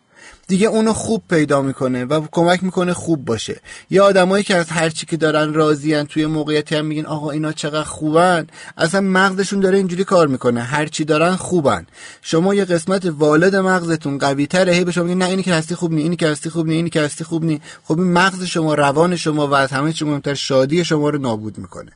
دیگه 0.51 0.67
اونو 0.67 0.93
خوب 0.93 1.23
پیدا 1.29 1.61
می‌کنه 1.61 2.05
و 2.05 2.27
کمک 2.31 2.63
می‌کنه 2.63 2.93
خوب 2.93 3.25
باشه. 3.25 3.61
یا 3.89 4.05
آدمایی 4.05 4.43
که 4.43 4.55
از 4.55 4.69
هر 4.69 4.89
چی 4.89 5.05
که 5.05 5.17
دارن 5.17 5.53
راضیان 5.53 6.05
توی 6.05 6.25
موقعیتی 6.25 6.75
هم 6.75 6.85
میگن 6.85 7.05
آقا 7.05 7.31
اینا 7.31 7.51
چقدر 7.51 7.83
خوبن 7.83 8.47
اصلا 8.77 9.01
مغزشون 9.01 9.59
داره 9.59 9.77
اینجوری 9.77 10.03
کار 10.03 10.27
می‌کنه. 10.27 10.61
هر 10.61 10.85
چی 10.85 11.05
دارن 11.05 11.35
خوبن. 11.35 11.85
شما 12.21 12.55
یه 12.55 12.65
قسمت 12.65 13.05
والد 13.05 13.55
مغزتون 13.55 14.17
قوی 14.17 14.47
تره 14.47 14.73
هی 14.73 14.83
به 14.83 14.91
شما 14.91 15.13
نه 15.13 15.25
اینی 15.25 15.43
که 15.43 15.53
هستی 15.53 15.75
خوب 15.75 15.93
نی 15.93 16.01
اینی 16.01 16.15
که 16.15 16.27
هستی 16.27 16.49
خوب 16.49 16.67
نی 16.67 16.75
اینی 16.75 16.89
که 16.89 17.01
هستی 17.01 17.23
خوب 17.23 17.43
نی. 17.45 17.61
خب 17.83 17.99
این 17.99 18.13
مغز 18.13 18.43
شما 18.43 18.73
روان 18.73 19.15
شما 19.15 19.47
و 19.47 19.53
از 19.53 19.71
همه 19.71 19.93
چی 19.93 20.05
مهمتر 20.05 20.33
شادی 20.33 20.85
شما 20.85 21.09
رو 21.09 21.19
نابود 21.19 21.57
می‌کنه. 21.57 21.91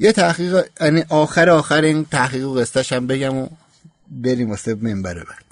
یه 0.00 0.12
تحقیق 0.12 0.64
یعنی 0.80 1.04
آخر 1.08 1.50
آخر 1.50 1.82
این 1.82 2.04
تحقیق 2.04 2.48
و 2.48 2.54
قصتش 2.54 2.92
هم 2.92 3.06
بگم 3.06 3.36
و 3.36 3.48
بریم 4.10 4.50
واسه 4.50 4.74
منبر 4.74 5.14
بعد. 5.14 5.47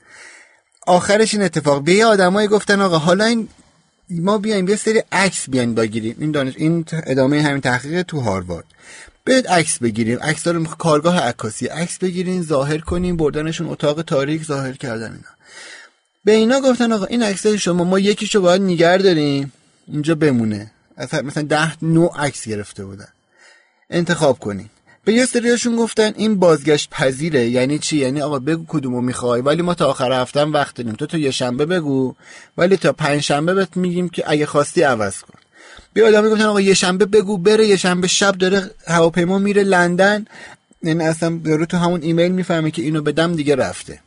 آخرش 0.86 1.34
این 1.34 1.42
اتفاق. 1.42 1.82
به 1.82 2.04
آدمایی 2.04 2.48
گفتن 2.48 2.80
آقا 2.80 2.98
حالا 2.98 3.24
این 3.24 3.48
ما 4.10 4.38
بیایم 4.38 4.68
یه 4.68 4.76
سری 4.76 5.02
عکس 5.12 5.50
بیاین 5.50 5.74
بگیریم. 5.74 6.16
این 6.18 6.30
دانش 6.30 6.54
این 6.56 6.84
ادامه 6.92 7.42
همین 7.42 7.60
تحقیق 7.60 8.02
تو 8.02 8.20
هاروارد. 8.20 8.64
بیاید 9.24 9.48
عکس 9.48 9.78
بگیریم. 9.78 10.18
عکس 10.18 10.46
رو 10.46 10.64
کارگاه 10.64 11.20
عکاسی. 11.20 11.66
عکس 11.66 11.98
بگیریم 11.98 12.42
ظاهر 12.42 12.78
کنیم 12.78 13.16
بردنشون 13.16 13.68
اتاق 13.68 14.02
تاریک 14.02 14.44
ظاهر 14.44 14.72
کردن 14.72 15.06
اینا. 15.06 15.36
به 16.24 16.32
اینا 16.32 16.60
گفتن 16.60 16.92
آقا 16.92 17.04
این 17.04 17.22
عکس 17.22 17.46
شما 17.46 17.84
ما 17.84 17.98
یکیشو 17.98 18.40
باید 18.40 18.62
نگه 18.62 18.98
داریم. 18.98 19.52
اینجا 19.88 20.14
بمونه. 20.14 20.70
مثلا 21.24 21.42
ده 21.42 21.84
نوع 21.84 22.14
عکس 22.18 22.48
گرفته 22.48 22.84
بودن. 22.84 23.08
انتخاب 23.90 24.38
کنیم 24.38 24.70
به 25.06 25.12
یه 25.12 25.26
سریاشون 25.26 25.76
گفتن 25.76 26.12
این 26.16 26.38
بازگشت 26.38 26.90
پذیره. 26.90 27.48
یعنی 27.48 27.78
چی؟ 27.78 27.96
یعنی 27.96 28.20
آقا 28.20 28.38
بگو 28.38 28.64
کدومو 28.68 29.00
می‌خوای. 29.00 29.40
ولی 29.40 29.62
ما 29.62 29.74
تا 29.74 29.86
آخر 29.86 30.12
هفته 30.12 30.42
وقت 30.42 30.74
داریم. 30.74 30.92
تو 30.92 31.06
تو 31.06 31.18
یه 31.18 31.30
شنبه 31.30 31.66
بگو. 31.66 32.14
ولی 32.58 32.76
تا 32.76 32.92
پنج 32.92 33.20
شنبه 33.20 33.54
بهت 33.54 33.76
میگیم 33.76 34.08
که 34.08 34.24
اگه 34.26 34.46
خواستی 34.46 34.82
عوض 34.82 35.18
کن. 35.20 35.38
بیا 35.94 36.08
آدم 36.08 36.24
می‌گفتن 36.24 36.44
آقا 36.44 36.60
یه 36.60 36.74
شنبه 36.74 37.04
بگو 37.04 37.38
بره 37.38 37.66
یه 37.66 37.76
شنبه 37.76 38.08
شب 38.08 38.38
داره 38.38 38.70
هواپیما 38.86 39.38
میره 39.38 39.62
لندن. 39.62 40.24
یعنی 40.82 41.04
اصلا 41.04 41.40
داره 41.44 41.66
تو 41.66 41.76
همون 41.76 42.02
ایمیل 42.02 42.32
می‌فهمه 42.32 42.70
که 42.70 42.82
اینو 42.82 43.02
بدم 43.02 43.36
دیگه 43.36 43.56
رفته. 43.56 44.00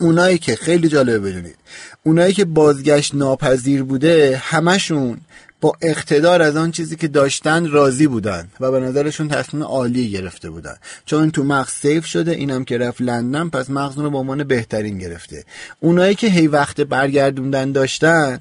اونایی 0.00 0.38
که 0.38 0.56
خیلی 0.56 0.88
جالبه 0.88 1.18
بدونید. 1.18 1.56
اونایی 2.02 2.32
که 2.32 2.44
بازگشت 2.44 3.14
ناپذیر 3.14 3.82
بوده 3.82 4.42
همشون 4.44 5.20
با 5.60 5.76
اقتدار 5.82 6.42
از 6.42 6.56
آن 6.56 6.70
چیزی 6.70 6.96
که 6.96 7.08
داشتن 7.08 7.70
راضی 7.70 8.06
بودن 8.06 8.48
و 8.60 8.70
به 8.70 8.80
نظرشون 8.80 9.28
تصمیم 9.28 9.62
عالی 9.62 10.10
گرفته 10.10 10.50
بودن. 10.50 10.76
چون 11.06 11.30
تو 11.30 11.44
مغز 11.44 11.72
سیف 11.72 12.06
شده 12.06 12.32
اینم 12.32 12.64
که 12.64 12.78
رفت 12.78 13.00
لندن 13.00 13.48
پس 13.48 13.70
مغز 13.70 13.98
رو 13.98 14.10
به 14.10 14.18
عنوان 14.18 14.44
بهترین 14.44 14.98
گرفته. 14.98 15.44
اونایی 15.80 16.14
که 16.14 16.26
هی 16.26 16.46
وقت 16.46 16.80
برگردوندن 16.80 17.72
داشتن 17.72 18.40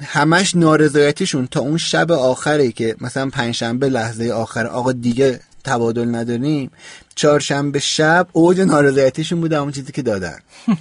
همش 0.00 0.54
نارضایتیشون. 0.54 1.46
تا 1.46 1.60
اون 1.60 1.76
شب 1.76 2.12
آخری 2.12 2.72
که 2.72 2.96
مثلا 3.00 3.30
پنجشنبه 3.30 3.88
لحظه 3.88 4.30
آخر 4.30 4.66
آقا 4.66 4.92
دیگه 4.92 5.40
تبادل 5.64 6.14
نداریم 6.14 6.70
چهارشنبه 7.14 7.78
شب 7.78 8.26
اوج 8.32 8.60
نارضایتیشون 8.60 9.40
بوده 9.40 9.56
اون 9.56 9.72
چیزی 9.72 9.92
که 9.92 10.02
دادن. 10.02 10.38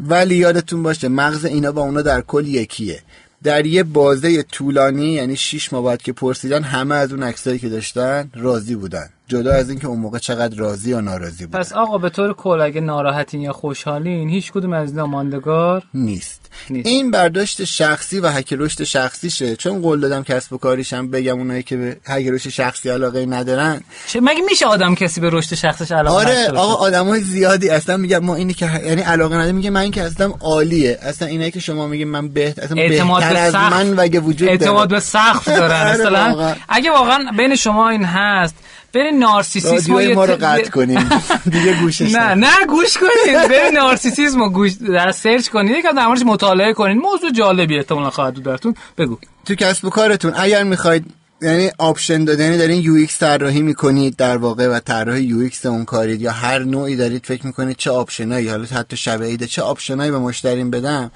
ولی 0.00 0.36
یادتون 0.36 0.82
باشه 0.82 1.08
مغز 1.08 1.44
اینا 1.44 1.72
با 1.72 1.82
اونا 1.82 2.02
در 2.02 2.20
کل 2.20 2.46
یکیه. 2.46 3.02
در 3.46 3.66
یه 3.66 3.82
بازه 3.82 4.42
طولانی 4.42 5.12
یعنی 5.12 5.36
6 5.36 5.72
ماه 5.72 5.84
بعد 5.84 6.02
که 6.02 6.12
پرسیدن 6.12 6.62
همه 6.62 6.94
از 6.94 7.12
اون 7.12 7.22
عکسایی 7.22 7.58
که 7.58 7.68
داشتن 7.68 8.30
راضی 8.34 8.74
بودن. 8.74 9.08
جدا 9.28 9.52
از 9.52 9.70
اینکه 9.70 9.86
اون 9.86 9.98
موقع 9.98 10.18
چقدر 10.18 10.56
راضی 10.56 10.90
یا 10.90 11.00
ناراضی 11.00 11.46
بودن 11.46 11.58
پس 11.58 11.72
آقا 11.72 11.98
به 11.98 12.10
طور 12.10 12.32
کل 12.32 12.60
اگه 12.60 12.80
ناراحتین 12.80 13.40
یا 13.40 13.52
خوشحالین 13.52 14.28
هیچ 14.28 14.52
کدوم 14.52 14.72
از 14.72 14.90
اینا 14.90 15.06
ماندگار 15.06 15.82
نیست. 15.94 16.50
نیست. 16.70 16.86
این 16.86 17.10
برداشت 17.10 17.64
شخصی 17.64 18.20
و 18.20 18.28
هک 18.28 18.52
رشد 18.52 18.84
شخصیشه. 18.84 19.56
چون 19.56 19.82
قول 19.82 20.00
دادم 20.00 20.22
کسب 20.22 20.52
و 20.52 20.58
کاریشم 20.58 21.10
بگم 21.10 21.38
اونایی 21.38 21.62
که 21.62 21.76
به 21.76 21.96
هک 22.04 22.26
رشد 22.26 22.50
شخصی 22.50 22.88
علاقه 22.88 23.26
ندارن. 23.26 23.80
چه 24.06 24.20
مگه 24.20 24.40
میشه 24.48 24.66
آدم 24.66 24.94
کسی 24.94 25.20
به 25.20 25.30
رشد 25.32 25.54
شخصش 25.54 25.92
علاقه 25.92 26.16
آره 26.16 26.48
آقا 26.48 26.74
آدمای 26.74 27.20
زیادی 27.20 27.68
اصلا 27.68 27.96
میگن 27.96 28.18
ما 28.18 28.34
اینی 28.34 28.54
که 28.54 28.80
یعنی 28.84 29.02
علاقه 29.02 29.34
نداره 29.34 29.52
میگه 29.52 29.70
من 29.70 29.90
که 29.90 30.02
اصلا 30.02 30.32
عالیه. 30.40 30.98
اصلا 31.02 31.28
اینایی 31.28 31.50
که 31.50 31.60
شما 31.60 31.86
میگه 31.86 32.04
من 32.04 32.28
بهتر 32.28 32.62
اصلا 32.62 32.74
بهتر 32.74 33.36
از 33.36 33.54
من 33.54 33.94
وگه 33.96 34.20
وجود 34.20 34.48
اعتماد 34.48 34.88
به 34.88 35.00
سقف 35.00 35.48
دارن 35.48 35.80
آره 35.86 35.92
مثلا 35.94 36.54
اگه 36.68 36.90
واقعا 36.90 37.24
بین 37.36 37.54
شما 37.56 37.88
این 37.88 38.04
هست 38.04 38.54
برین 38.96 39.18
نارسیسیسم 39.18 39.92
رو 39.92 40.14
ما 40.14 40.24
رو 40.24 40.34
قطع 40.34 40.70
کنیم. 40.70 41.10
دیگه 41.54 41.80
گوشش 41.80 42.14
نه 42.14 42.34
نه 42.34 42.66
گوش 42.68 42.98
کنید 42.98 43.48
برین 43.48 43.74
نارسیسیسم 43.74 44.40
رو 44.40 44.50
گوش 44.50 44.72
در 44.72 45.12
search 45.12 45.48
کنید 45.48 45.76
یکم 45.76 45.92
در 45.92 46.06
موردش 46.06 46.22
مطالعه 46.26 46.72
کنید 46.72 46.96
موضوع 46.96 47.30
جالبی 47.30 47.76
احتمالاً 47.76 48.10
خواهد 48.10 48.42
براتون. 48.42 48.74
بگو. 48.98 49.18
تو 49.44 49.54
کسب 49.54 49.84
و 49.84 49.90
کارتون 49.90 50.32
اگر 50.36 50.62
می‌خواید 50.62 51.04
یعنی 51.42 51.70
option 51.78 52.24
دادنی 52.24 52.58
دارین 52.58 52.82
UX 52.82 53.18
طراحی 53.18 53.62
می‌کنید 53.62 54.16
در 54.16 54.36
واقع 54.36 54.68
و 54.68 54.80
طراح 54.80 55.20
UX 55.20 55.66
اون 55.66 55.84
کارید 55.84 56.22
یا 56.22 56.32
هر 56.32 56.58
نوعی 56.58 56.96
دارید 56.96 57.26
فکر 57.26 57.46
می‌کنید 57.46 57.76
چه 57.76 57.90
option 57.90 58.34
ایی 58.34 58.48
حالا 58.48 58.64
حتی 58.64 58.96
شب 58.96 59.22
عید 59.22 59.44
چه 59.44 59.62
option 59.62 59.98
ایی 59.98 60.10
به 60.10 60.18
مشتریم 60.18 60.70
بدم 60.70 61.10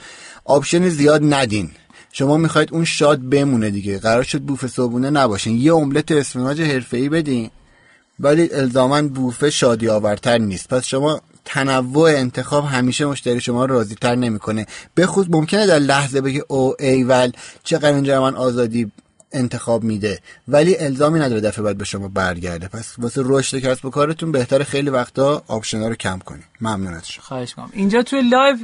option 0.45 0.89
زیاد 0.89 1.21
ندین. 1.25 1.71
شما 2.13 2.37
می‌خواید 2.37 2.69
اون 2.73 2.85
شاد 2.85 3.29
بمونه 3.31 3.71
دیگه. 3.71 3.99
قرار 3.99 4.23
شد 4.23 4.41
بوفه 4.41 4.67
صبحونه 4.67 5.11
نباشین. 5.11 5.57
یه 5.57 5.75
املت 5.75 6.13
اسفناج 6.13 6.61
حرفه‌ای 6.61 7.09
بدین. 7.09 7.51
ولی 8.21 8.49
الزاما 8.53 9.03
بوفه 9.03 9.51
شادی 9.51 9.89
آورتر 9.89 10.39
نیست. 10.39 10.69
پس 10.69 10.85
شما 10.85 11.21
تنوع 11.45 12.11
انتخاب 12.11 12.65
همیشه 12.65 13.07
مشتری 13.07 13.41
شما 13.41 13.65
راضی 13.65 13.95
تر 13.95 14.15
نمی‌کنه. 14.15 14.67
به 14.95 15.07
خود 15.07 15.31
ممکنه 15.31 15.67
در 15.67 15.79
لحظه 15.79 16.21
بگه 16.21 16.45
او 16.49 16.75
ایول 16.79 17.33
چقدر 17.65 17.95
اینجا 17.95 18.23
من 18.23 18.35
آزادی 18.35 18.93
انتخاب 19.33 19.85
میده. 19.85 20.19
ولی 20.49 20.77
الزامی 20.77 21.21
نداره 21.21 21.41
دفعه 21.41 21.65
بعد 21.65 21.79
به 21.79 21.85
شما 21.85 22.09
برگرده. 22.09 22.69
پس 22.69 22.95
واسه 22.99 23.23
رشد 23.25 23.59
کسب 23.59 23.85
و 23.85 23.91
کارتون 23.91 24.33
بهتر 24.33 24.63
خیلی 24.63 24.91
وقتا 24.91 25.43
option 25.47 25.83
رو 25.83 25.95
کم 25.95 26.19
کنید 26.19 26.45
ممنون 26.61 26.95
از 26.95 27.09
شما 27.09 27.25
خواهش 27.25 27.55
کنم 27.55 27.71
اینجا 27.73 28.03
توی 28.03 28.23
live 28.23 28.57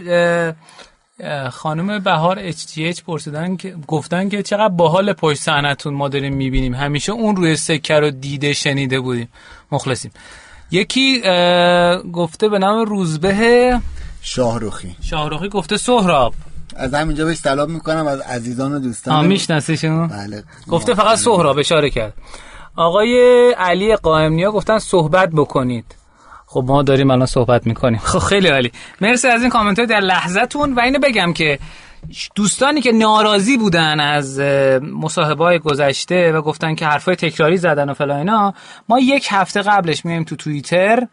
خانم 1.51 1.99
بهار 1.99 2.39
H 2.39 3.03
پرسیدن 3.07 3.57
که 3.57 3.75
گفتن 3.87 4.29
که 4.29 4.43
چقدر 4.43 4.69
باحال 4.69 5.13
پشت 5.13 5.41
صحنتون 5.41 5.95
ما 5.95 6.09
داریم 6.09 6.35
می‌بینیم. 6.35 6.75
همیشه 6.75 7.13
اون 7.13 7.37
روی 7.37 7.57
سکه 7.57 7.95
رو 7.95 8.11
دیده 8.11 8.53
شنیده 8.53 9.01
بودیم. 9.01 9.29
مخلصیم. 9.73 10.11
یکی 10.71 11.21
گفته 12.13 12.49
به 12.49 12.59
نام 12.59 12.87
روزبه 12.87 13.81
شاهروخی 14.23 14.97
شاهروخی 15.03 15.49
گفته 15.49 15.77
سهراب. 15.77 16.35
از 16.77 16.95
همینجا 16.95 17.25
بهش 17.25 17.37
سلام 17.37 17.71
می‌کنم 17.71 18.07
از 18.07 18.21
عزیزان 18.21 18.73
و 18.73 18.79
دوستان. 18.79 19.27
میشناسیشون؟ 19.27 20.07
بله. 20.07 20.45
گفته 20.69 20.95
فقط 20.95 21.19
سهراب 21.19 21.59
اشاره 21.59 21.91
کرد. 21.91 22.15
آقای 22.77 23.51
علی 23.59 23.97
قائمنیا 23.97 24.53
گفتن 24.53 24.79
صحبت 24.79 25.31
بکنید. 25.31 25.95
خب 26.57 26.65
ما 26.67 26.83
داریم 26.83 27.11
الان 27.11 27.27
صحبت 27.27 27.67
می‌کنیم. 27.67 27.99
خب 27.99 28.19
خیلی 28.19 28.49
عالی. 28.49 28.73
مرسی 29.01 29.29
از 29.29 29.41
این 29.41 29.51
کامنت 29.51 29.81
در 29.81 30.01
لحظتون 30.01 30.75
و 30.75 30.81
اینو 30.81 30.99
بگم 30.99 31.33
که 31.33 31.59
دوستانی 32.35 32.81
که 32.81 32.93
ناراضی 32.93 33.57
بودن 33.57 34.01
از 34.01 34.41
مصاحبه 34.81 35.59
گذشته 35.59 36.33
و 36.33 36.43
گفتن 36.43 36.75
که 36.75 36.87
حرفای 36.87 37.17
تکراری 37.17 37.57
زدن 37.57 37.91
و 37.91 37.95
فلا 37.95 38.17
اینا 38.17 38.55
ما 38.89 39.01
یک 39.01 39.29
هفته 39.31 39.63
قبلش 39.63 40.05
میایم 40.05 40.25
تو 40.25 40.37
توییتر 40.37 41.07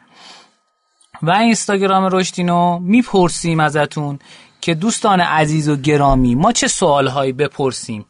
و 1.22 1.31
اینستاگرام 1.31 2.09
رشدینو 2.11 2.80
می‌پرسیم 2.80 3.59
ازتون 3.59 4.19
که 4.61 4.73
دوستان 4.73 5.19
عزیز 5.19 5.69
و 5.69 5.76
گرامی 5.76 6.35
ما 6.35 6.51
چه 6.51 6.68
سوالهایی 6.68 7.31
بپرسیم؟ 7.31 8.05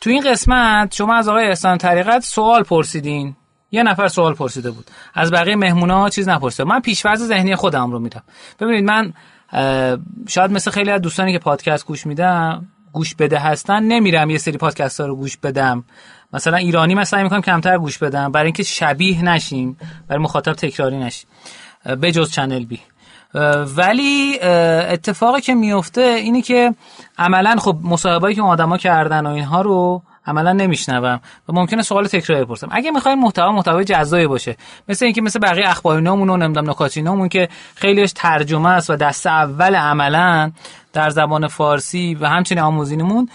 تو 0.00 0.10
این 0.10 0.30
قسمت 0.30 0.94
شما 0.94 1.14
از 1.14 1.28
آقای 1.28 1.46
احسان 1.46 1.78
طریقت 1.78 2.22
سوال 2.22 2.62
پرسیدین. 2.62 3.36
یه 3.72 3.82
نفر 3.82 4.08
سوال 4.08 4.34
پرسیده 4.34 4.70
بود. 4.70 4.90
از 5.14 5.30
بقیه 5.30 5.56
مهمونا 5.56 6.08
چیز 6.08 6.28
نپرسیده. 6.28 6.68
من 6.68 6.80
پیشورز 6.80 7.22
ذهنی 7.22 7.56
خودم 7.56 7.90
رو 7.90 7.98
میدم. 7.98 8.22
ببینید 8.60 8.84
من 8.84 9.12
شاید 10.28 10.50
مثل 10.50 10.70
خیلی 10.70 10.90
از 10.90 11.00
دوستانی 11.00 11.32
که 11.32 11.38
پادکست 11.38 11.86
گوش 11.86 12.06
میدم 12.06 12.66
گوش 12.92 13.14
بده 13.14 13.38
هستن 13.38 13.82
نمیرم 13.82 14.30
یه 14.30 14.38
سری 14.38 14.56
پادکست 14.56 15.00
ها 15.00 15.06
رو 15.06 15.16
گوش 15.16 15.36
بدم. 15.36 15.84
مثلا 16.32 16.56
ایرانی 16.56 16.94
مثلا 16.94 17.22
می‌کنم 17.22 17.40
کمتر 17.40 17.78
گوش 17.78 17.98
بدم. 17.98 18.32
برای 18.32 18.46
اینکه 18.46 18.62
شبیه 18.62 19.24
نشیم 19.24 19.76
برای 20.08 20.22
مخاطب 20.22 20.52
تکراری 20.52 20.98
نشیم. 20.98 21.28
بجز 22.02 22.30
چنل 22.30 22.64
بی. 22.64 22.80
ولی 23.76 24.38
اتفاقی 24.40 25.40
که 25.40 25.54
میفته 25.54 26.00
اینه 26.00 26.42
که 26.42 26.74
عملا 27.18 27.56
خب 27.56 27.76
مصاحبهایی 27.82 28.34
که 28.34 28.42
آدما 28.42 28.78
کردن 28.78 29.26
و 29.26 29.30
اینها 29.30 29.62
رو 29.62 30.02
عملا 30.30 30.52
نمیشنوم 30.52 31.20
و 31.48 31.52
ممکنه 31.52 31.82
سوال 31.82 32.06
تکراری 32.06 32.44
بپرسم. 32.44 32.68
اگه 32.70 32.90
می‌خوایم 32.90 33.18
محتوا 33.18 33.52
محتوای 33.52 33.84
جذابی 33.84 34.26
باشه. 34.26 34.56
مثل 34.88 35.04
اینکه 35.04 35.22
مثل 35.22 35.38
بقیه 35.38 35.68
اخبارینامون 35.68 36.30
و 36.30 36.36
نمی‌دونم 36.36 36.70
نکاتینامون 36.70 37.28
که 37.28 37.48
خیلیش 37.74 38.12
ترجمه 38.14 38.68
است 38.68 38.90
و 38.90 38.96
دست 38.96 39.26
اول 39.26 39.74
عملا 39.74 40.52
در 40.92 41.10
زبان 41.10 41.48
فارسی 41.48 42.14
و 42.14 42.28
همچنین 42.28 42.62
آموزینمون 42.64 43.28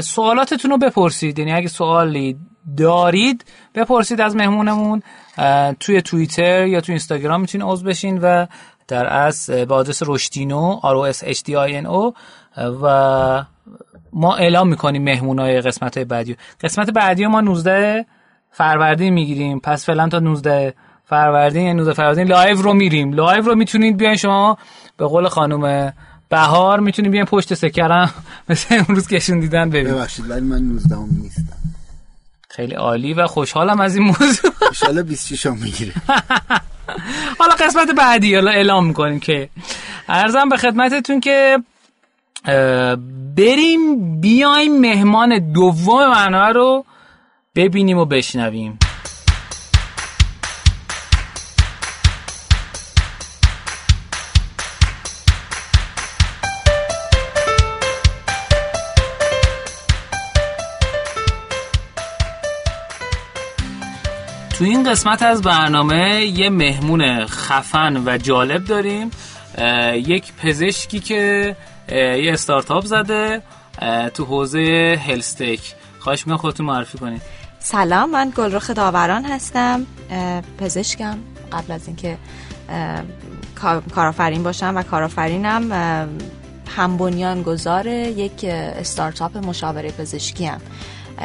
سوالاتتون 0.00 0.70
رو 0.70 0.78
بپرسید. 0.78 1.38
یعنی 1.38 1.52
اگه 1.52 1.68
سوالی 1.68 2.36
دارید 2.76 3.44
بپرسید 3.74 4.20
از 4.20 4.36
مهمونمون 4.36 5.02
توی 5.80 6.02
توییتر 6.02 6.66
یا 6.66 6.80
توی 6.80 6.92
اینستاگرام 6.92 7.40
می‌تونید 7.40 7.66
عضو 7.66 7.84
بشین 7.84 8.18
و 8.18 8.46
در 8.88 9.12
از 9.12 9.50
به 9.50 9.74
آدرس 9.74 10.02
رشدینو 10.06 10.80
R 10.82 11.12
O 11.12 11.16
S 11.16 11.20
H 11.24 11.38
D 11.38 11.48
I 11.48 11.84
N 11.84 11.86
O 11.86 12.14
و 12.82 13.44
ما 14.14 14.36
اعلام 14.36 14.68
می‌کنیم 14.68 15.02
مهمونای 15.02 15.60
قسمت 15.60 15.98
بعدی 15.98 16.36
قسمت 16.60 16.90
بعدی 16.90 17.26
ما 17.26 17.40
19 17.40 18.06
فروردین 18.50 19.12
می‌گیریم. 19.14 19.60
پس 19.60 19.86
فعلا 19.86 20.08
تا 20.08 20.18
19 20.18 20.74
فروردین 21.04 21.62
یعنی 21.62 21.78
19 21.78 21.92
فروردین 21.92 22.26
live 22.26 22.62
رو 22.62 22.74
میریم. 22.74 23.12
live 23.12 23.42
رو 23.42 23.54
می‌تونید 23.54 23.96
بیاین 23.96 24.16
شما 24.16 24.58
به 24.96 25.06
قول 25.06 25.28
خانم 25.28 25.92
بهار 26.28 26.80
می‌تونید 26.80 27.10
بیاین 27.10 27.26
پشت 27.26 27.54
سکه 27.54 27.88
رم. 27.88 28.14
مثل 28.48 28.74
امروز 28.88 29.08
کشون 29.08 29.40
دیدن 29.40 29.70
ببینید 29.70 29.94
ببخشید 29.94 30.30
ولی 30.30 30.40
من 30.40 30.62
19 30.62 30.96
نیستم. 31.22 31.56
خیلی 32.50 32.74
عالی 32.74 33.14
و 33.14 33.26
خوشحالم 33.26 33.80
از 33.80 33.96
این 33.96 34.04
موضوع. 34.04 34.52
ان 34.88 35.02
26 35.02 35.46
می‌گیره 35.46 35.92
حالا 37.38 37.54
قسمت 37.60 37.90
بعدی 37.96 38.34
حالا 38.34 38.50
اعلام 38.50 38.86
می‌کنیم 38.86 39.20
که 39.20 39.48
ارزم 40.08 40.48
به 40.48 40.56
خدمتتون 40.56 41.20
که 41.20 41.58
بریم 43.36 44.20
بیایم 44.20 44.80
مهمان 44.80 45.52
دوم 45.52 46.10
برنامه 46.10 46.52
رو 46.52 46.84
ببینیم 47.54 47.98
و 47.98 48.04
بشنویم. 48.04 48.78
تو 64.58 64.64
این 64.64 64.90
قسمت 64.90 65.22
از 65.22 65.42
برنامه 65.42 66.24
یه 66.24 66.50
مهمون 66.50 67.26
خفن 67.26 68.02
و 68.06 68.18
جالب 68.18 68.64
داریم. 68.64 69.10
یک 69.94 70.32
پزشکی 70.42 71.00
که 71.00 71.56
یه 71.88 72.32
استارتاپ 72.32 72.84
زده 72.84 73.42
تو 74.14 74.24
حوزه 74.24 74.98
هلستیک 75.06 75.74
خواهش 75.98 76.26
می‌کنم 76.26 76.36
خودتون 76.36 76.66
معرفی 76.66 76.98
کنید. 76.98 77.22
سلام 77.58 78.10
من 78.10 78.32
گلرخ 78.36 78.70
داوران 78.70 79.24
هستم. 79.24 79.86
پزشکم. 80.58 81.18
قبل 81.52 81.72
از 81.72 81.86
اینکه 81.86 82.16
کارآفرین 83.94 84.42
باشم 84.42 84.76
و 84.76 84.82
کارآفرینم 84.82 85.72
هم 86.76 86.96
بنیان 86.96 87.42
گذار 87.42 87.86
یک 87.86 88.44
استارتاپ 88.44 89.36
مشاوره 89.36 89.90
پزشکی 89.90 90.46
هم. 90.46 90.60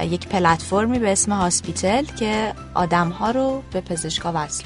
یک 0.03 0.27
پلتفرمی 0.27 0.99
به 0.99 1.11
اسم 1.11 1.31
هاسپیتل 1.31 2.05
که 2.05 2.53
آدم 2.73 3.09
ها 3.09 3.31
رو 3.31 3.63
به 3.71 3.81
پزشکا 3.81 4.31
وصل 4.35 4.63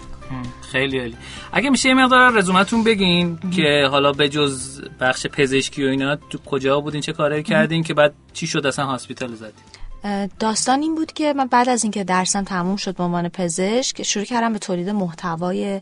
خیلی 0.72 1.00
عالی. 1.00 1.16
اگه 1.54 1.70
میشه 1.70 1.90
یه 1.90 1.96
مقدار 1.96 2.38
رزومتون 2.38 2.84
بگین 2.84 3.40
که 3.56 3.88
حالا 3.92 4.12
به 4.12 4.30
جز 4.30 4.82
بخش 5.00 5.28
پزشکی 5.28 5.86
و 5.86 5.90
اینا 5.90 6.16
تو 6.16 6.38
کجا 6.38 6.80
بودین؟ 6.80 7.02
چه 7.02 7.14
کاری 7.14 7.44
کردین 7.44 7.84
که 7.84 7.94
بعد 7.94 8.14
چی 8.34 8.48
شد 8.48 8.68
اصلا 8.68 8.86
هاسپیتال 8.86 9.36
زدین؟ 9.36 10.30
داستان 10.40 10.82
این 10.82 10.96
بود 10.96 11.12
که 11.12 11.34
من 11.34 11.48
بعد 11.48 11.70
از 11.70 11.84
اینکه 11.84 12.04
درسم 12.04 12.44
تموم 12.44 12.76
شد 12.76 12.96
به 12.96 13.04
عنوان 13.04 13.30
پزشک 13.30 14.04
شروع 14.04 14.26
کردم 14.26 14.54
به 14.54 14.60
تولید 14.60 14.90
محتوای 14.90 15.82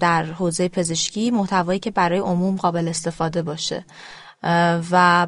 در 0.00 0.24
حوزه 0.24 0.68
پزشکی 0.68 1.30
محتوایی 1.30 1.78
که 1.78 1.90
برای 1.90 2.18
عموم 2.18 2.56
قابل 2.56 2.88
استفاده 2.88 3.42
باشه. 3.42 3.84
و 4.90 5.26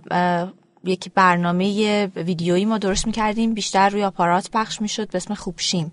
یک 0.88 1.10
برنامه 1.14 2.06
ویدیویی 2.06 2.64
ما 2.64 2.78
درست 2.78 3.06
می‌کردیم 3.06 3.54
بیشتر 3.54 3.88
روی 3.88 4.04
آپارات 4.04 4.50
پخش 4.50 4.80
می‌شد 4.80 5.10
به 5.10 5.16
اسم 5.16 5.34
خوبشیم. 5.34 5.92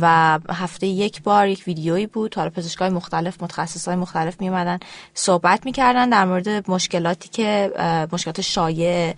و 0.00 0.38
هفته 0.50 0.86
یک 0.86 1.22
بار 1.22 1.48
یک 1.48 1.64
ویدیویی 1.66 2.06
بود. 2.06 2.34
حالا 2.34 2.50
پزشکای 2.50 2.90
مختلف 2.90 3.42
متخصص 3.42 3.88
های 3.88 3.96
مختلف 3.96 4.40
میومدن 4.40 4.78
صحبت 5.14 5.66
می‌کردن 5.66 6.08
در 6.08 6.24
مورد 6.24 6.70
مشکلاتی 6.70 7.28
که 7.28 7.72
مشکلات 8.12 8.40
شایع 8.40 9.14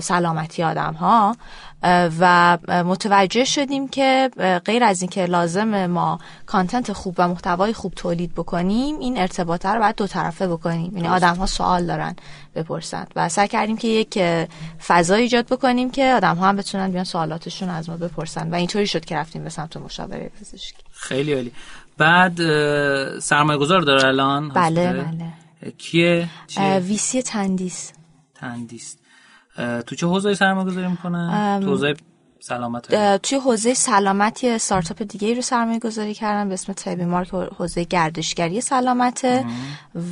سلامتی 0.00 0.62
آدم 0.62 0.94
ها 0.94 1.36
و 2.20 2.58
متوجه 2.68 3.44
شدیم 3.44 3.88
که 3.88 4.30
غیر 4.64 4.84
از 4.84 5.02
اینکه 5.02 5.26
لازم 5.26 5.86
ما 5.86 6.18
کانتنت 6.46 6.92
خوب 6.92 7.14
و 7.18 7.28
محتوای 7.28 7.72
خوب 7.72 7.92
تولید 7.96 8.34
بکنیم 8.34 8.98
این 8.98 9.18
ارتباطه 9.18 9.68
رو 9.68 9.80
باید 9.80 9.96
دو 9.96 10.06
طرفه 10.06 10.46
بکنیم. 10.48 10.96
یعنی 10.96 11.08
آدم 11.08 11.36
ها 11.36 11.46
سوال 11.46 11.86
دارن. 11.86 12.16
بپرسند 12.54 13.12
و 13.16 13.28
سعی 13.28 13.48
کردیم 13.48 13.76
که 13.76 13.88
یک 13.88 14.18
فضا 14.86 15.14
ایجاد 15.14 15.46
بکنیم 15.46 15.90
که 15.90 16.12
آدم 16.14 16.36
ها 16.36 16.48
هم 16.48 16.56
بتونن 16.56 16.90
بیان 16.90 17.04
سوالاتشون 17.04 17.68
از 17.68 17.88
ما 17.90 17.96
بپرسن. 17.96 18.50
و 18.50 18.54
اینطوری 18.54 18.86
شد 18.86 19.04
که 19.04 19.16
رفتیم 19.16 19.44
به 19.44 19.50
سمت 19.50 19.76
مشاوره 19.76 20.30
پزشکی. 20.40 20.82
خیلی 20.92 21.32
عالی. 21.32 21.52
بعد 21.98 22.38
سرمایه 23.18 23.58
گذار 23.58 23.80
داره 23.80 24.08
الان؟ 24.08 24.48
بله 24.48 24.92
بله. 24.92 25.32
کیه؟ 25.78 26.28
ویسی 26.80 27.22
تندیس. 27.22 27.92
تندیس. 28.34 28.96
تو 29.56 29.96
چه 29.96 30.06
حوزه 30.06 30.34
سرمایه 30.34 30.66
گذاری 30.66 30.88
می‌کنن؟ 30.88 31.60
تو 31.62 31.70
حوزه 31.70 31.94
سلامت 32.40 33.18
توی 33.18 33.38
حوزه 33.38 33.74
سلامت 33.74 34.44
یه 34.44 34.52
استارتاپ 34.52 35.02
دیگه 35.02 35.34
رو 35.34 35.42
سرمایه 35.42 35.78
گذاری 35.78 36.14
کردن 36.14 36.48
به 36.48 36.54
اسم 36.54 36.72
تیبی 36.72 37.04
مارک 37.04 37.28
حوزه 37.34 37.84
گردشگری 37.84 38.60
سلامته 38.60 39.44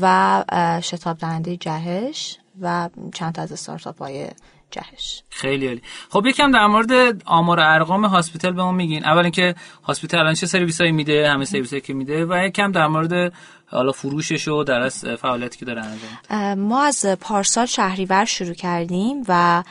و 0.02 0.44
شتاب 0.82 1.18
دهنده 1.18 1.56
جهش 1.56 2.38
و 2.60 2.88
چند 3.14 3.34
تا 3.34 3.42
از 3.42 3.52
استارتاپ 3.52 3.98
های 3.98 4.28
جهش. 4.70 5.22
خیلی 5.30 5.66
عالی. 5.66 5.82
خب 6.10 6.26
یکم 6.26 6.52
در 6.52 6.66
مورد 6.66 7.22
آمار 7.24 7.60
ارقام 7.60 8.04
هاسپیتال 8.04 8.52
به 8.52 8.62
ما 8.62 8.72
میگین. 8.72 9.04
اول 9.04 9.22
اینکه 9.22 9.54
هاسپیتال 9.84 10.20
الان 10.20 10.34
چه 10.34 10.46
سرویسایی 10.46 10.92
میده 10.92 11.30
همه 11.30 11.44
سرویسایی 11.44 11.82
که 11.82 11.94
میده 11.94 12.24
و 12.24 12.44
یکم 12.44 12.72
در 12.72 12.86
مورد 12.86 13.32
حالا 13.66 13.92
فروشش 13.92 14.48
و 14.48 14.64
در 14.64 14.80
از 14.80 15.04
فعالیتی 15.04 15.58
که 15.58 15.64
داره 15.64 15.82
انجام 15.84 16.58
ما 16.58 16.82
از 16.82 17.06
پارسال 17.20 17.66
شهریور 17.66 18.24
شروع 18.24 18.54
کردیم 18.54 19.24
و 19.28 19.62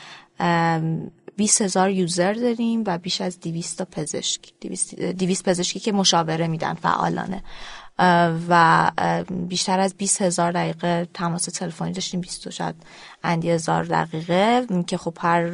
20 1.38 1.62
هزار 1.62 1.90
یوزر 1.90 2.34
داریم 2.34 2.84
و 2.88 2.98
بیش 2.98 3.22
از 3.22 3.40
200 3.40 3.78
تا 3.78 3.86
پزشک. 3.86 4.42
200 5.20 5.50
پزشکی 5.50 5.80
که 5.80 5.92
مشاوره 5.92 6.48
میدن 6.48 6.74
فعالانه. 6.74 7.44
و 8.50 8.92
بیشتر 9.30 9.80
از 9.80 9.96
20 9.96 10.22
هزار 10.22 10.52
دقیقه 10.52 11.08
تماس 11.14 11.46
تلفنی 11.46 11.92
داشتیم. 11.92 12.22
20 12.22 12.50
شاید 12.50 12.76
اندی 13.24 13.50
هزار 13.50 13.84
دقیقه. 13.84 14.68
که 14.88 14.98
خب 14.98 15.18
هر 15.20 15.50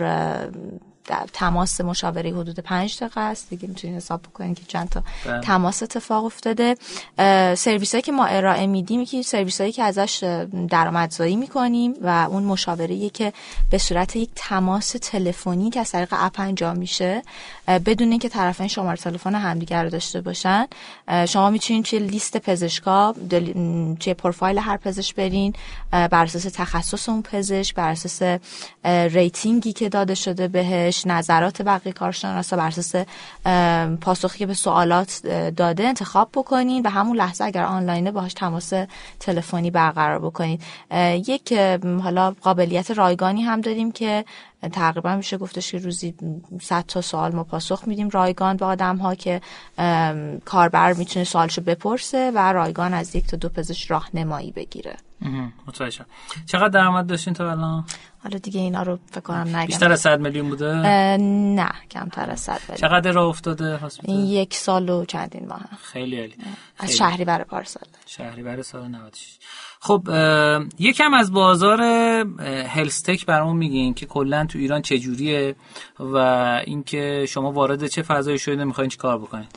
تماس 1.33 1.81
مشاوره 1.81 2.29
حدود 2.29 2.59
پنج 2.59 2.97
دقیقه 2.97 3.21
است. 3.21 3.49
دیگه 3.49 3.67
می‌تونید 3.67 3.95
حساب 3.97 4.21
بکنید 4.21 4.59
که 4.59 4.65
چند 4.67 4.89
تا 4.89 5.03
بله. 5.25 5.41
تماس 5.41 5.83
اتفاق 5.83 6.25
افتاده. 6.25 6.75
سرویس 7.55 7.91
هایی 7.91 8.01
که 8.01 8.11
ما 8.11 8.25
ارائه 8.25 8.67
میدیم 8.67 9.05
که 9.05 9.21
سرویس 9.21 9.61
هایی 9.61 9.73
که 9.73 9.83
ازش 9.83 10.39
درآمدزایی 10.69 11.35
می‌کنیم 11.35 11.93
و 12.01 12.27
اون 12.29 12.43
مشاوره 12.43 13.09
که 13.09 13.33
به 13.69 13.77
صورت 13.77 14.15
یک 14.15 14.29
تماس 14.35 14.95
تلفنی 15.01 15.69
که 15.69 15.79
از 15.79 15.91
طریق 15.91 16.09
اپ 16.11 16.39
انجام 16.39 16.77
میشه 16.77 17.21
بدون 17.67 18.09
اینکه 18.09 18.29
طرفین 18.29 18.67
شماره 18.67 18.97
تلفن 18.97 19.35
همدیگر 19.35 19.83
رو 19.83 19.89
داشته 19.89 20.21
باشن. 20.21 20.67
شما 21.27 21.49
می‌تونید 21.49 21.85
توی 21.85 21.99
لیست 21.99 22.37
پزشکا 22.37 23.15
توی 23.99 24.13
پروفایل 24.13 24.57
هر 24.57 24.77
پزشک 24.77 25.15
برین. 25.15 25.53
بر 25.93 26.23
اساس 26.23 26.43
تخصص 26.43 27.09
اون 27.09 27.21
پزشک 27.21 27.75
بر 27.75 27.89
اساس 27.89 28.39
ریتینگی 28.85 29.73
که 29.73 29.89
داده 29.89 30.15
شده 30.15 30.47
بهش 30.47 31.03
نظرات 31.07 31.61
بقیه 31.61 31.93
کارشناسا 31.93 32.57
بر 32.57 32.67
اساس 32.67 32.95
پاسخی 34.01 34.39
که 34.39 34.45
به 34.45 34.53
سوالات 34.53 35.27
داده 35.57 35.87
انتخاب 35.87 36.29
بکنید 36.33 36.85
و 36.85 36.89
همون 36.89 37.17
لحظه 37.17 37.43
اگر 37.43 37.63
آنلاینه 37.63 38.11
باهاش 38.11 38.33
تماس 38.33 38.73
تلفنی 39.19 39.71
برقرار 39.71 40.19
بکنید 40.19 40.61
یک 41.27 41.53
حالا 42.03 42.35
قابلیت 42.41 42.91
رایگانی 42.91 43.41
هم 43.41 43.61
داریم 43.61 43.91
که 43.91 44.25
تقریبا 44.71 45.15
میشه 45.15 45.37
گفتش 45.37 45.71
که 45.71 45.77
روزی 45.77 46.15
100 46.61 46.85
تا 46.87 47.01
سوال 47.01 47.35
ما 47.35 47.43
پاسخ 47.43 47.83
میدیم. 47.87 48.09
رایگان 48.09 48.57
به 48.57 48.65
آدم 48.65 48.97
ها 48.97 49.15
که 49.15 49.41
کاربر 50.45 50.93
می‌تونه 50.93 51.25
سوالشو 51.25 51.61
بپرسه 51.61 52.31
و 52.35 52.53
رایگان 52.53 52.93
از 52.93 53.15
یک 53.15 53.27
تا 53.27 53.37
دو 53.37 53.49
پزشک 53.49 53.91
راهنمایی 53.91 54.51
بگیره. 54.51 54.95
متوجه 55.67 56.05
چقدر 56.45 56.67
درآمد 56.67 57.07
داشتین 57.07 57.33
تا 57.33 57.51
الان؟ 57.51 57.85
حالا 58.23 58.37
دیگه 58.37 58.59
اینا 58.59 58.83
رو 58.83 58.99
فکر 59.11 59.19
کنم 59.19 59.55
نگم. 59.55 59.65
بیشتر 59.65 59.91
از 59.91 60.01
100 60.01 60.19
میلیون 60.19 60.49
بوده؟ 60.49 60.73
نه 60.73 61.71
کمتر 61.91 62.29
از 62.29 62.39
100 62.39 62.61
میلیون. 62.69 62.89
چقدر 62.89 63.11
راه 63.11 63.27
افتاده 63.27 63.77
هاسپیتال؟ 63.77 64.15
یک 64.15 64.53
سال 64.53 64.89
و 64.89 65.05
چندین 65.05 65.47
ماه. 65.47 65.61
خیلی 65.81 66.19
عالی. 66.19 66.35
از 66.77 66.91
شهری 66.91 67.25
بر 67.25 67.43
پارسال. 67.43 67.83
شهری 68.05 68.43
بر 68.43 68.61
سال 68.61 68.87
96 68.87 69.37
خب 69.85 70.07
یکم 70.79 71.13
از 71.13 71.31
بازار 71.31 71.81
هلستک 72.67 73.25
برامون 73.25 73.57
میگین 73.57 73.93
که 73.93 74.05
کلا 74.05 74.45
تو 74.45 74.59
ایران 74.59 74.81
چه 74.81 74.99
جوریه 74.99 75.55
و 75.99 76.17
اینکه 76.65 77.25
شما 77.29 77.51
وارد 77.51 77.87
چه 77.87 78.01
فضایی 78.01 78.39
شده 78.39 78.63
می‌خواین 78.63 78.89
چی 78.89 78.97
کار 78.97 79.17
بکنید 79.17 79.47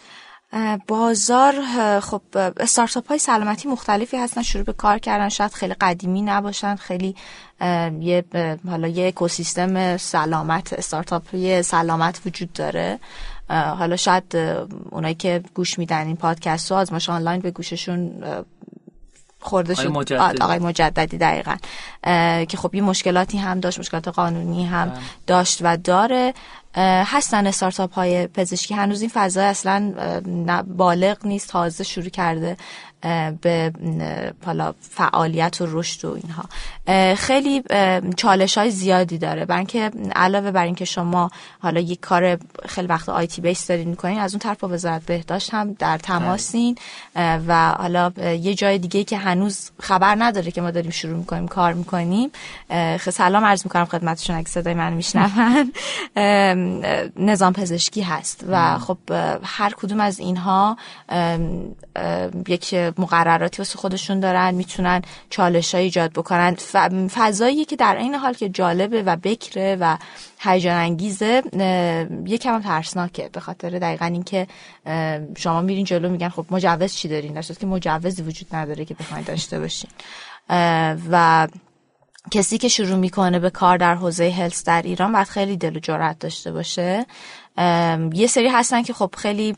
بازار 0.86 1.54
خب 2.00 2.22
استارتاپ 2.34 3.08
های 3.08 3.18
سلامتی 3.18 3.68
مختلفی 3.68 4.16
هستن 4.16 4.42
شروع 4.42 4.64
به 4.64 4.72
کار 4.72 4.98
کردن 4.98 5.28
شاید 5.28 5.52
خیلی 5.52 5.74
قدیمی 5.74 6.22
نباشن 6.22 6.76
خیلی 6.76 7.14
یه 8.00 8.24
حالا 8.68 8.88
یه 8.88 9.06
اکوسیستم 9.06 9.96
سلامت 9.96 10.72
استارتاپ 10.72 11.60
سلامت 11.62 12.20
وجود 12.26 12.52
داره. 12.52 12.98
حالا 13.48 13.96
شاید 13.96 14.36
اونایی 14.90 15.14
که 15.14 15.42
گوش 15.54 15.78
میدن 15.78 16.06
این 16.06 16.16
پادکست 16.16 16.70
رو 16.70 16.76
آزمایش 16.76 17.10
آنلاین 17.10 17.40
به 17.40 17.50
گوششون 17.50 18.22
خورده 19.46 19.74
شد. 19.74 19.86
مجددی. 19.86 20.42
آقای 20.42 20.58
مجددی 20.58 21.18
دقیقا. 21.18 21.56
که 22.44 22.56
خب 22.56 22.74
یه 22.74 22.82
مشکلاتی 22.82 23.38
هم 23.38 23.60
داشت 23.60 23.78
مشکلات 23.78 24.08
قانونی 24.08 24.66
هم 24.66 24.88
بله. 24.88 24.98
داشت 25.26 25.58
و 25.62 25.76
داره. 25.76 26.34
هستن 26.78 27.46
استارتاپ 27.46 27.94
های 27.94 28.26
پزشکی. 28.26 28.74
هنوز 28.74 29.00
این 29.00 29.10
فضا 29.14 29.42
اصلا 29.42 29.92
بالغ 30.76 31.26
نیست. 31.26 31.48
تازه 31.48 31.84
شروع 31.84 32.08
کرده. 32.08 32.56
به 33.40 33.72
حالا 34.46 34.74
فعالیت 34.80 35.60
و 35.60 35.66
رشد 35.68 36.04
و 36.04 36.18
اینها. 36.22 36.44
خیلی 37.14 37.62
چالش 38.16 38.58
های 38.58 38.70
زیادی 38.70 39.18
داره. 39.18 39.44
برای 39.44 39.58
اینکه 39.58 39.90
علاوه 40.16 40.50
بر 40.50 40.64
اینکه 40.64 40.84
شما 40.84 41.30
حالا 41.60 41.80
یک 41.80 42.00
کار 42.00 42.38
خیلی 42.68 42.86
وقت 42.86 43.08
آیتی 43.08 43.40
بیس 43.40 43.66
دارین 43.66 43.88
می‌کنین 43.88 44.18
از 44.18 44.34
اون 44.34 44.38
طرف 44.38 44.60
با 44.60 44.68
وزارت 44.68 45.02
بهداشت 45.02 45.54
هم 45.54 45.72
در 45.72 45.98
تماسین. 45.98 46.78
و 47.16 47.70
حالا 47.70 48.12
یه 48.18 48.54
جای 48.54 48.78
دیگه 48.78 49.04
که 49.04 49.18
هنوز 49.18 49.70
خبر 49.80 50.16
نداره 50.18 50.50
که 50.50 50.60
ما 50.60 50.70
داریم 50.70 50.90
شروع 50.90 51.16
می‌کنیم 51.16 51.48
کار 51.48 51.72
می‌کنیم. 51.72 52.30
سلام 53.00 53.44
عرض 53.44 53.64
می‌کنم 53.64 53.84
خدمتشون 53.84 54.36
اگه 54.36 54.48
صدای 54.48 54.74
من 54.74 54.92
میشنون. 54.92 55.72
نظام 57.16 57.52
پزشکی 57.52 58.02
هست. 58.02 58.44
و 58.48 58.78
خب 58.78 58.98
هر 59.42 59.72
کدوم 59.76 60.00
از 60.00 60.18
اینها 60.18 60.76
یک 62.48 62.74
مقرراتی 62.98 63.58
واسه 63.58 63.78
خودشون 63.78 64.20
دارن 64.20 64.54
می‌تونن 64.54 65.02
چالش 65.30 65.74
های 65.74 65.84
ایجاد 65.84 66.12
بکنن. 66.12 66.54
فضایی 67.08 67.64
که 67.64 67.76
در 67.76 67.96
این 67.96 68.14
حال 68.14 68.32
که 68.32 68.48
جالبه 68.48 69.02
و 69.02 69.16
بکره 69.16 69.76
و 69.80 69.96
هیجان 70.38 70.76
انگیزه 70.76 71.42
یکم 72.26 72.54
هم 72.54 72.62
ترسناکه. 72.62 73.28
به 73.32 73.40
خاطر 73.40 73.70
دقیقا 73.70 74.06
اینکه 74.06 74.46
شما 75.36 75.60
میرین 75.60 75.84
جلو 75.84 76.08
میگن 76.08 76.28
خب 76.28 76.46
مجوز 76.50 76.94
چی 76.94 77.08
دارین؟ 77.08 77.34
در 77.38 77.58
که 77.58 77.66
مجوزی 77.66 78.22
وجود 78.22 78.54
نداره 78.54 78.84
که 78.84 78.94
بخواین 78.94 79.24
داشته 79.24 79.60
باشین. 79.60 79.90
و 81.10 81.48
کسی 82.30 82.58
که 82.58 82.68
شروع 82.68 82.96
می‌کنه 82.96 83.38
به 83.38 83.50
کار 83.50 83.76
در 83.76 83.94
حوزه 83.94 84.30
هلس 84.30 84.64
در 84.64 84.82
ایران 84.82 85.12
باید 85.12 85.26
خیلی 85.26 85.56
دل 85.56 85.76
و 85.76 85.80
جرأت 85.80 86.18
داشته 86.18 86.52
باشه. 86.52 87.06
یه 88.12 88.26
سری 88.26 88.48
هستن 88.48 88.82
که 88.82 88.92
خب 88.92 89.14
خیلی 89.18 89.56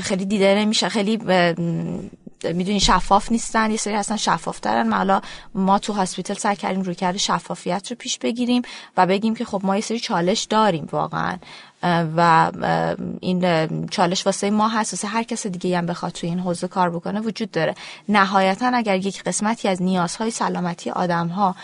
خیلی 0.00 0.24
دیده 0.24 0.54
نمیشه 0.54 0.88
خیلی 0.88 1.18
می‌دونی 2.44 2.80
شفاف 2.80 3.32
نیستن 3.32 3.70
یه 3.70 3.76
سری 3.76 3.94
هستن 3.94 4.16
شفاف 4.16 4.60
ترن 4.60 4.92
حالا 4.92 5.20
ما 5.54 5.78
تو 5.78 5.92
هاسپیتال 5.92 6.36
سعی 6.36 6.56
کردیم 6.56 6.82
روی 6.82 6.94
کرده 6.94 7.18
شفافیت 7.18 7.90
رو 7.90 7.96
پیش 7.96 8.18
بگیریم 8.18 8.62
و 8.96 9.06
بگیم 9.06 9.34
که 9.34 9.44
خب 9.44 9.60
ما 9.64 9.76
یه 9.76 9.82
سری 9.82 10.00
چالش 10.00 10.44
داریم 10.44 10.88
واقعا. 10.92 11.38
و 11.82 12.50
این 13.20 13.88
چالش 13.88 14.26
واسه 14.26 14.50
ما 14.50 14.68
هست 14.68 14.94
واسه 14.94 15.08
هر 15.08 15.22
کس 15.22 15.46
دیگه 15.46 15.78
هم 15.78 15.86
بخواد 15.86 16.12
توی 16.12 16.28
این 16.28 16.38
حوزه 16.38 16.68
کار 16.68 16.90
بکنه 16.90 17.20
وجود 17.20 17.50
داره. 17.50 17.74
نهایتا 18.08 18.70
اگر 18.74 18.96
یک 18.96 19.22
قسمتی 19.22 19.68
از 19.68 19.82
نیازهای 19.82 20.30
سلامتی 20.30 20.90
آدم 20.90 21.28
ها 21.28 21.56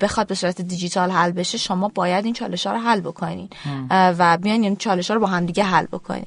بخواد 0.00 0.26
به 0.26 0.34
صورت 0.34 0.60
دیجیتال 0.60 1.10
حل 1.10 1.30
بشه 1.30 1.58
شما 1.58 1.88
باید 1.88 2.24
این 2.24 2.34
چالش 2.34 2.66
ها 2.66 2.72
رو 2.72 2.78
حل 2.78 3.00
بکنین. 3.00 3.48
و 3.90 4.38
بیاین 4.38 4.62
این 4.62 4.76
چالش 4.76 5.10
ها 5.10 5.14
رو 5.14 5.20
با 5.20 5.26
هم 5.26 5.46
دیگه 5.46 5.64
حل 5.64 5.86
بکنین. 5.86 6.26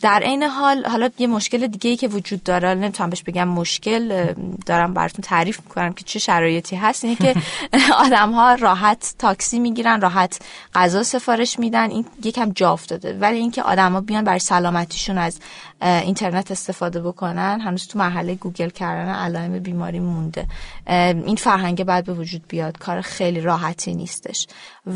در 0.00 0.22
عین 0.22 0.42
حال 0.42 0.86
حالا 0.86 1.10
یه 1.18 1.26
مشکل 1.26 1.66
دیگه 1.66 1.90
ای 1.90 1.96
که 1.96 2.08
وجود 2.08 2.42
داره 2.42 2.74
نمی‌تونم 2.74 3.10
بهش 3.10 3.22
بگم 3.22 3.48
مشکل 3.48 4.34
دارم 4.66 4.94
براتون 4.94 5.22
تعریف 5.22 5.60
می‌کنم 5.60 5.92
که 5.92 6.04
چه 6.04 6.18
شرایطی 6.18 6.76
هست 6.76 7.04
اینه 7.04 7.16
که 7.16 7.34
آدم 8.04 8.32
ها 8.32 8.54
راحت 8.54 9.14
تاکسی 9.18 9.58
می‌گیرن 9.58 10.00
راحت 10.00 10.38
غذا 10.74 11.02
سفارش 11.02 11.58
میدن 11.58 11.90
این 11.90 12.04
یکم 12.24 12.52
جا 12.52 12.72
افتاده. 12.72 13.12
ولی 13.12 13.38
اینکه 13.38 13.62
آدما 13.62 14.00
بیان 14.00 14.24
برای 14.24 14.38
سلامتیشون 14.38 15.18
از 15.18 15.40
اینترنت 15.80 16.50
استفاده 16.50 17.00
بکنن 17.00 17.60
هنوز 17.60 17.86
تو 17.86 17.98
مرحله 17.98 18.34
گوگل 18.34 18.68
کردن 18.68 19.12
علائم 19.12 19.58
بیماری 19.58 20.00
مونده. 20.00 20.46
این 20.86 21.36
فرهنگ 21.36 21.84
بعد 21.84 22.04
به 22.04 22.14
وجود 22.14 22.44
بیاد. 22.48 22.78
کار 22.78 23.00
خیلی 23.00 23.40
راحتی 23.40 23.94
نیستش. 23.94 24.46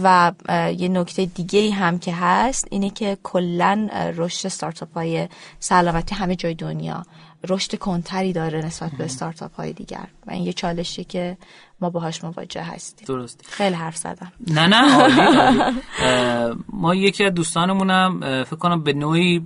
و 0.02 0.32
یه 0.76 0.88
نکته 0.88 1.26
دیگه 1.26 1.70
هم 1.70 1.98
که 1.98 2.14
هست 2.14 2.66
اینه 2.70 2.90
که 2.90 3.18
کلا 3.22 3.88
رشد 4.16 4.46
استارتاپ 4.46 4.94
های 4.94 5.28
سلامتی 5.58 6.14
همه 6.14 6.36
جای 6.36 6.54
دنیا. 6.54 7.02
رشد 7.48 7.78
کنتری 7.78 8.32
داره 8.32 8.66
نسبت 8.66 8.90
به 8.90 9.04
استارتاپ 9.04 9.54
های 9.54 9.72
دیگر. 9.72 10.06
و 10.26 10.30
این 10.30 10.44
یه 10.44 10.52
چالشی 10.52 11.04
که 11.04 11.36
ما 11.80 11.90
باهاش 11.90 12.24
مواجه 12.24 12.62
هستیم. 12.62 13.06
درست 13.06 13.44
خیلی 13.46 13.74
حرف 13.74 13.96
زدم. 13.96 14.32
نه 14.46 14.66
نه 14.66 14.94
عالی, 15.00 16.56
ما 16.72 16.94
یکی 16.94 17.24
از 17.24 17.34
دوستانمونم 17.34 18.20
فکر 18.44 18.56
کنم 18.56 18.82
به 18.82 18.92
نوعی 18.92 19.42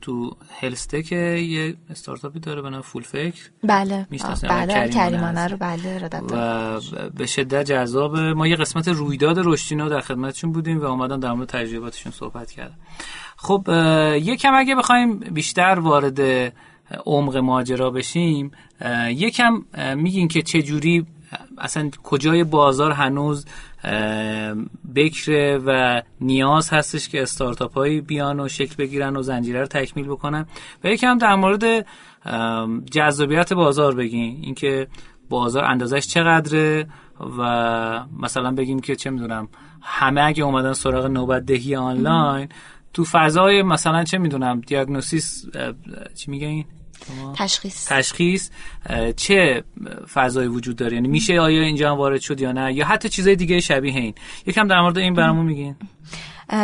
تو 0.00 0.36
که 1.08 1.16
یه 1.16 1.74
استارتاپی 1.90 2.40
داره 2.40 2.62
به 2.62 2.70
نام 2.70 2.80
فول 2.80 3.02
فکر 3.02 3.50
بله 3.64 4.06
بله 4.48 4.88
کریمانه 4.88 5.46
رو 5.46 5.56
بله 5.56 6.08
و 6.30 6.80
به 7.16 7.26
شدت 7.26 7.64
جذاب. 7.64 8.18
ما 8.18 8.46
یه 8.46 8.56
قسمت 8.56 8.88
رویداد 8.88 9.38
رشدینا 9.38 9.88
در 9.88 10.00
خدمتشون 10.00 10.52
بودیم 10.52 10.80
و 10.80 10.84
اومدن 10.84 11.20
در 11.20 11.32
مورد 11.32 11.48
تجرباتشون 11.48 12.12
صحبت 12.12 12.50
کردن. 12.50 12.76
خب 13.36 13.68
یکم 14.22 14.54
اگه 14.54 14.74
بخوایم 14.74 15.18
بیشتر 15.18 15.78
وارد 15.78 16.52
عمق 17.06 17.36
ماجرا 17.36 17.90
بشیم 17.90 18.50
یکم 19.08 19.64
میگین 19.96 20.28
که 20.28 20.42
چه 20.42 20.62
جوری 20.62 21.06
اصلا 21.58 21.90
کجای 22.02 22.44
بازار 22.44 22.92
هنوز 22.92 23.46
بکره 24.94 25.58
و 25.66 26.02
نیاز 26.20 26.70
هستش 26.70 27.08
که 27.08 27.22
استارتاپ 27.22 27.74
هایی 27.74 28.00
بیان 28.00 28.40
و 28.40 28.48
شکل 28.48 28.74
بگیرن 28.78 29.16
و 29.16 29.22
زنجیره 29.22 29.60
رو 29.60 29.66
تکمیل 29.66 30.06
بکنن. 30.06 30.46
و 30.84 30.88
یکم 30.88 31.18
در 31.18 31.34
مورد 31.34 31.86
جذابیت 32.90 33.52
بازار 33.52 33.94
بگین. 33.94 34.38
اینکه 34.42 34.88
بازار 35.28 35.64
اندازش 35.64 36.06
چقدره 36.06 36.86
و 37.38 38.04
مثلا 38.20 38.50
بگیم 38.50 38.80
که 38.80 38.96
چه 38.96 39.10
می‌دونم 39.10 39.48
همه 39.82 40.22
اگه 40.22 40.44
اومدن 40.44 40.72
سراغ 40.72 41.06
نوبت 41.06 41.46
دهی 41.46 41.76
آنلاین 41.76 42.48
تو 42.92 43.04
فضای 43.04 43.62
مثلا 43.62 44.04
چه 44.04 44.18
می‌دونم 44.18 44.60
دیاگنوسیس 44.60 45.44
چی 46.14 46.30
میگه 46.30 46.46
این؟ 46.46 46.64
تشخیص. 47.36 47.88
تشخیص 47.88 48.50
چه 49.16 49.64
فضایی 50.14 50.48
وجود 50.48 50.76
داره؟ 50.76 50.94
یعنی 50.94 51.08
میشه 51.08 51.40
آیا 51.40 51.62
اینجا 51.62 51.90
هم 51.90 51.96
وارد 51.96 52.20
شد 52.20 52.40
یا 52.40 52.52
نه؟ 52.52 52.72
یا 52.72 52.86
حتی 52.86 53.08
چیزای 53.08 53.36
دیگه 53.36 53.60
شبیه 53.60 53.96
این؟ 53.96 54.14
یکم 54.46 54.68
در 54.68 54.80
مورد 54.80 54.98
این 54.98 55.14
برامون 55.14 55.46
میگین. 55.46 55.76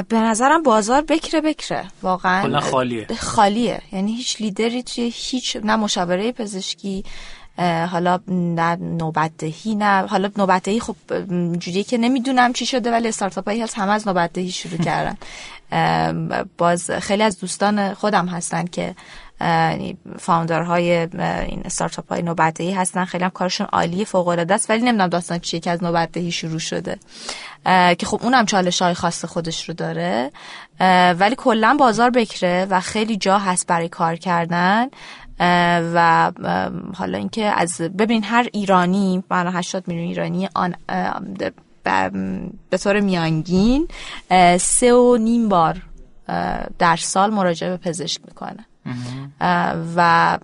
به 0.08 0.16
نظرم 0.16 0.62
بازار 0.62 1.02
بکره 1.02 1.40
بکره 1.40 1.84
واقعا. 2.02 2.60
خالیه. 2.60 3.06
خالیه. 3.18 3.82
یعنی 3.92 4.12
هیچ 4.12 4.40
لیدری 4.40 4.82
توی 4.82 5.12
هیچ 5.14 5.56
نه 5.64 5.76
مشاوره 5.76 6.32
پزشکی 6.32 7.04
حالا 7.90 8.20
نه 8.28 8.76
نوبت 8.76 9.30
دهی 9.38 9.74
نه 9.74 10.06
حالا 10.06 10.30
نوبت 10.38 10.62
دهی 10.62 10.80
خب 10.80 10.96
جوری 11.58 11.84
که 11.84 11.98
نمی‌دونم 11.98 12.52
چی 12.52 12.66
شده 12.66 12.90
ولی 12.90 13.08
استارتاپ 13.08 13.48
هایی 13.48 13.60
هست 13.60 13.78
همه 13.78 13.92
از 13.92 14.08
نوبت 14.08 14.32
دهی 14.32 14.50
شروع 14.50 14.78
کردن. 14.78 15.16
باز 16.58 16.90
خیلی 16.90 17.22
از 17.22 17.40
دوستان 17.40 17.94
خودم 17.94 18.26
هستن 18.26 18.64
که 18.64 18.94
فاوندرهای 20.18 20.90
این 20.90 21.62
استارتاپ 21.64 22.08
های 22.08 22.22
نوبتهی 22.22 22.72
هستن. 22.72 23.04
خیلی 23.04 23.24
هم 23.24 23.30
کارشون 23.30 23.66
عالی 23.72 24.04
فوق 24.04 24.28
العاده 24.28 24.54
است 24.54 24.70
ولی 24.70 24.82
نمی‌دونم 24.82 25.08
داستان 25.08 25.38
چیه 25.38 25.60
که 25.60 25.70
از 25.70 25.84
نوبتهی 25.84 26.32
شروع 26.32 26.58
شده. 26.58 26.98
که 27.98 28.06
خب 28.06 28.20
اونم 28.22 28.46
چالش 28.46 28.82
های 28.82 28.94
خاص 28.94 29.24
خودش 29.24 29.68
رو 29.68 29.74
داره. 29.74 30.30
ولی 31.18 31.34
کلا 31.38 31.76
بازار 31.78 32.10
بکره 32.10 32.66
و 32.70 32.80
خیلی 32.80 33.16
جا 33.16 33.38
هست 33.38 33.66
برای 33.66 33.88
کار 33.88 34.16
کردن. 34.16 34.88
و 35.94 36.32
حالا 36.94 37.18
اینکه 37.18 37.44
از 37.44 37.80
ببین 37.80 38.24
هر 38.24 38.48
ایرانی 38.52 39.24
من 39.30 39.56
80 39.56 39.88
میلیون 39.88 40.08
ایرانی 40.08 40.48
آن 40.54 40.74
به 42.70 42.78
طور 42.78 43.00
میانگین 43.00 43.88
سه 44.60 44.94
و 44.94 45.16
نیم 45.16 45.48
بار 45.48 45.82
در 46.78 46.96
سال 46.96 47.30
مراجعه 47.30 47.70
به 47.70 47.76
پزشک 47.76 48.20
می‌کنه 48.24 48.66
و 49.96 50.38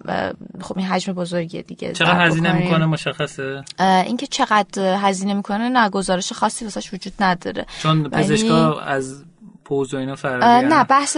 خب 0.60 0.78
این 0.78 0.86
حجم 0.86 1.12
بزرگیه 1.12 1.62
دیگه. 1.62 1.92
چقدر 1.92 2.26
هزینه 2.26 2.52
می‌کنه؟ 2.52 2.86
مشخصه؟ 2.86 3.64
اینکه 3.80 4.26
چقدر 4.26 4.96
هزینه 4.96 5.34
می‌کنه 5.34 5.68
نه 5.68 5.90
گزارش 5.90 6.32
خاصی 6.32 6.64
واسش 6.64 6.94
وجود 6.94 7.12
نداره. 7.20 7.66
چون 7.82 8.10
پزشکا 8.10 8.80
از 8.80 9.24
پوز 9.68 9.94
و 9.94 9.96
اینا 9.96 10.14
نه 10.60 10.84
بحث 10.84 11.16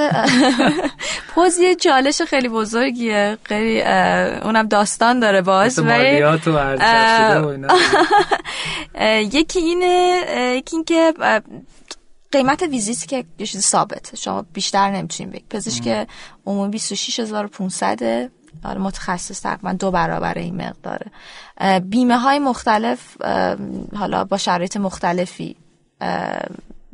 پوز 1.34 1.58
یه 1.58 1.74
چالش 1.74 2.22
خیلی 2.22 2.48
بزرگیه. 2.48 3.38
خیلی 3.42 3.82
اونم 4.42 4.68
داستان 4.68 5.20
داره 5.20 5.42
باش 5.42 5.78
ولی 5.78 6.22
یکی 9.38 9.58
اینه 9.58 10.22
یکی 10.56 10.76
این 10.76 10.84
که 10.84 11.12
قیمت 12.32 12.62
ویزیتی 12.62 13.06
که 13.06 13.24
یه 13.38 13.46
چیز 13.46 13.60
ثابت 13.60 14.16
شما 14.16 14.42
بیشتر 14.42 14.90
نمی‌تونین 14.90 15.32
بگید 15.32 15.48
پزشک 15.48 16.08
عمومی 16.46 16.70
26500 16.70 18.30
آره 18.64 18.80
متخصص 18.80 19.40
تقریبا 19.40 19.72
دو 19.72 19.90
برابر 19.90 20.38
این 20.38 20.56
مقداره. 20.56 21.06
بیمه 21.80 22.18
های 22.18 22.38
مختلف 22.38 23.22
حالا 23.96 24.24
با 24.24 24.36
شرایط 24.36 24.76
مختلفی 24.76 25.56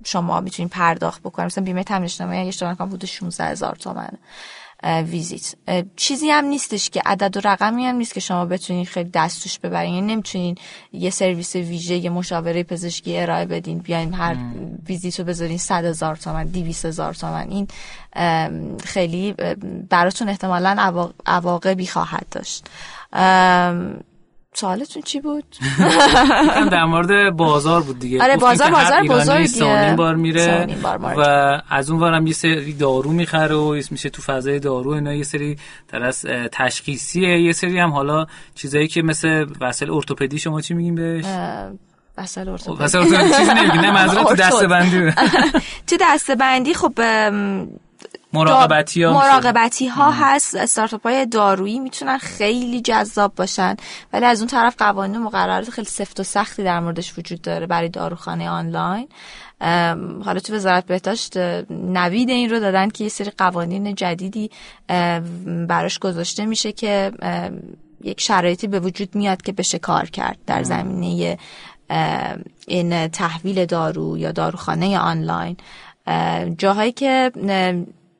شما 0.04 0.40
می‌تونید 0.40 0.72
پرداخت 0.72 1.22
بکنید 1.22 1.46
مثلا 1.46 1.64
بیمه 1.64 1.84
تامین 1.84 2.04
اجتماعی 2.04 2.38
اگه 2.38 2.48
اشتباه 2.48 2.72
نکنم 2.72 2.88
حدود 2.88 3.04
16 3.04 3.44
هزار 3.44 3.74
تومن 3.74 4.10
ویزیت. 4.86 5.54
چیزی 5.96 6.30
هم 6.30 6.44
نیستش 6.44 6.90
که 6.90 7.02
عدد 7.06 7.36
و 7.36 7.40
رقمی 7.44 7.86
هم 7.86 7.96
نیست 7.96 8.14
که 8.14 8.20
شما 8.20 8.44
بتونین 8.44 8.84
خیلی 8.84 9.10
دستوش 9.10 9.58
ببرین. 9.58 9.94
یعنی 9.94 10.14
نمی‌تونین 10.14 10.54
یه 10.92 11.10
سرویس 11.10 11.56
ویژه 11.56 11.94
یه 11.94 12.10
مشاوره 12.10 12.62
پزشکی 12.62 13.18
ارائه 13.18 13.46
بدین 13.46 13.78
بیاین 13.78 14.14
هر 14.14 14.36
ویزیت 14.88 15.20
رو 15.20 15.26
بذارین 15.26 15.58
100 15.58 15.84
هزار 15.84 16.16
تومن 16.16 16.46
200 16.46 16.84
هزار 16.84 17.14
تومن. 17.14 17.50
این 17.50 17.68
خیلی 18.84 19.34
براتون 19.90 20.28
احتمالا 20.28 21.02
عواقبی 21.26 21.86
خواهد 21.86 22.26
داشت. 22.30 22.66
سوالتون 24.56 25.02
چی 25.02 25.20
بود؟ 25.20 25.44
در 26.70 26.84
مورد 26.84 27.36
بازار 27.36 27.82
بود 27.82 27.98
دیگه. 27.98 28.22
آره 28.22 28.36
بازار 28.36 28.70
بازار 28.70 29.02
بزرگیه. 29.02 29.94
بار 29.96 30.14
میره 30.14 30.66
و 31.16 31.20
از 31.70 31.90
اون 31.90 32.00
ورم 32.00 32.26
یه 32.26 32.32
سری 32.32 32.72
دارو 32.72 33.10
می‌خره 33.10 33.54
و 33.54 33.82
میشه 33.90 34.10
تو 34.10 34.22
فضای 34.22 34.58
دارو 34.58 34.90
اینا. 34.90 35.12
یه 35.12 35.22
سری 35.22 35.56
در 35.88 36.02
از 36.02 36.26
تشخیصیه. 36.52 37.40
یه 37.40 37.52
سری 37.52 37.78
هم 37.78 37.90
حالا 37.90 38.26
چیزایی 38.54 38.88
که 38.88 39.02
مثل 39.02 39.46
وسایل 39.60 39.92
ارتوپدی 39.92 40.38
شما 40.38 40.60
چی 40.60 40.74
میگیم 40.74 40.94
بهش؟ 40.94 41.24
وسایل 42.18 42.48
ارتوپدی. 42.48 42.84
وسایل 42.84 43.14
ارتوپدی 43.14 43.34
چیزی 43.38 43.54
نمیگی 43.54 43.78
نه 43.78 43.90
منظورم 43.90 44.24
تو 44.24 44.34
دسته 44.34 44.66
بندی 44.66 45.10
تو 45.86 45.96
دسته 46.00 46.34
بندی 46.34 46.74
خب 46.74 46.92
مراقبتی 48.36 49.02
ها 49.02 49.12
مراقبتی 49.12 49.86
ها 49.86 50.10
هست. 50.10 50.54
استارتاپ 50.54 51.02
های 51.02 51.26
دارویی 51.26 51.78
می‌تونن 51.78 52.18
خیلی 52.18 52.80
جذاب 52.80 53.34
باشن. 53.34 53.76
ولی 54.12 54.24
از 54.24 54.40
اون 54.40 54.48
طرف 54.48 54.74
قوانین 54.78 55.22
مقررات 55.22 55.70
خیلی 55.70 55.88
سفت 55.88 56.20
و 56.20 56.22
سختی 56.22 56.64
در 56.64 56.80
موردش 56.80 57.18
وجود 57.18 57.42
داره 57.42 57.66
برای 57.66 57.88
داروخانه 57.88 58.48
آنلاین. 58.48 59.08
حالا 60.24 60.40
تو 60.44 60.54
وزارت 60.54 60.86
بهداشت 60.86 61.36
نوید 61.70 62.30
این 62.30 62.50
رو 62.50 62.60
دادن 62.60 62.88
که 62.88 63.04
یه 63.04 63.10
سری 63.10 63.30
قوانین 63.38 63.94
جدیدی 63.94 64.50
براش 65.68 65.98
گذاشته 65.98 66.46
میشه 66.46 66.72
که 66.72 67.12
یک 68.04 68.20
شرایطی 68.20 68.66
به 68.66 68.80
وجود 68.80 69.14
میاد 69.14 69.42
که 69.42 69.52
بشه 69.52 69.78
کار 69.78 70.04
کرد 70.04 70.38
در 70.46 70.62
زمینه 70.62 71.38
این 72.66 73.08
تحویل 73.08 73.66
دارو 73.66 74.18
یا 74.18 74.32
داروخانه 74.32 74.98
آنلاین. 74.98 75.56
جاهایی 76.58 76.92
که 76.92 77.32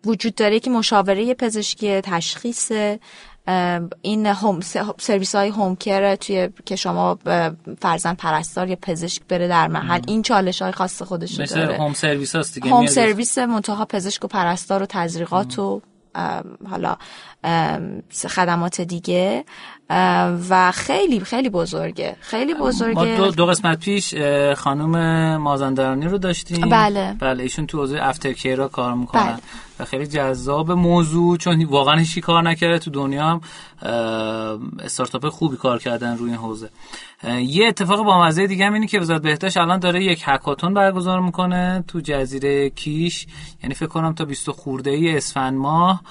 وجود 0.07 0.35
داره 0.35 0.61
که 0.61 0.71
مشاوره 0.71 1.35
پزشکی 1.35 2.01
تشخیص 2.01 2.73
این 4.03 4.27
هوم 4.27 4.61
سرویس 4.99 5.35
های 5.35 5.49
هوم 5.49 5.77
کر 5.77 6.17
توی 6.17 6.49
که 6.65 6.77
شما 6.77 7.19
فرزن 7.83 8.15
پرستار 8.15 8.69
یا 8.69 8.77
پزشک 8.83 9.23
بره 9.29 9.49
در 9.49 9.69
محل 9.69 10.01
این 10.07 10.23
چالش 10.23 10.63
های 10.63 10.73
خاص 10.73 11.03
خودش 11.03 11.33
داره. 11.33 11.65
مثل 11.65 11.75
هوم 11.75 11.93
سرویس 11.93 12.37
هست 12.37 12.55
دیگه 12.55 12.71
هوم 12.71 12.87
سرویس 12.87 13.39
منتها 13.39 13.85
پزشک 13.85 14.25
و 14.25 14.29
پرستار 14.29 14.83
و 14.83 14.87
تزریقات 14.87 15.59
و 15.59 15.83
حالا 16.71 16.97
خدمات 18.29 18.81
دیگه. 18.81 19.45
و 20.51 20.73
خیلی 20.73 21.21
خیلی 21.21 21.49
بزرگه. 21.49 22.17
خیلی 22.21 22.55
بزرگه. 22.55 22.95
ما 22.95 23.05
دو, 23.05 23.31
دو 23.31 23.47
قسمت 23.47 23.81
پیش 23.81 24.15
خانم 24.57 25.37
مازندرانی 25.37 26.07
رو 26.07 26.19
داشتیم. 26.19 26.69
بله. 26.69 27.17
بله 27.21 27.43
ایشون 27.43 27.67
تو 27.67 27.79
حوزه 27.79 27.99
افتر 28.03 28.33
کار 28.69 28.95
می‌کنن. 28.95 29.23
بله. 29.23 29.37
و 29.81 29.85
خیلی 29.85 30.07
جذاب 30.07 30.73
موضوع 30.73 31.37
چون 31.37 31.65
واقعا 31.65 31.97
هیچی 31.97 32.21
کار 32.21 32.43
نکرده 32.43 32.79
تو 32.79 32.91
دنیا 32.91 33.27
هم 33.27 33.41
استارتاپ 34.81 35.29
خوبی 35.29 35.57
کار 35.57 35.79
کردن 35.79 36.17
روی 36.17 36.31
این 36.31 36.39
حوزه. 36.39 36.71
یه 37.41 37.67
اتفاق 37.67 38.05
با 38.05 38.23
مزه 38.23 38.47
دیگه 38.47 38.67
هم 38.67 38.75
اینه 38.75 38.87
که 38.87 39.01
وزارت 39.01 39.23
بهداشت 39.23 39.57
الان 39.57 39.79
داره 39.79 40.05
یک 40.05 40.23
هکاتون 40.25 40.75
برگزار 40.75 41.21
می‌کنه 41.21 41.85
تو 41.89 42.01
جزیره 42.01 42.71
کیش. 42.71 43.27
یعنی 43.63 43.75
فکر 43.75 43.87
کنم 43.89 44.15
تا 44.15 44.25
20 44.25 44.51
خورده 44.51 44.91
ای 44.91 45.17
اسفند 45.17 45.55
ماه 45.55 46.03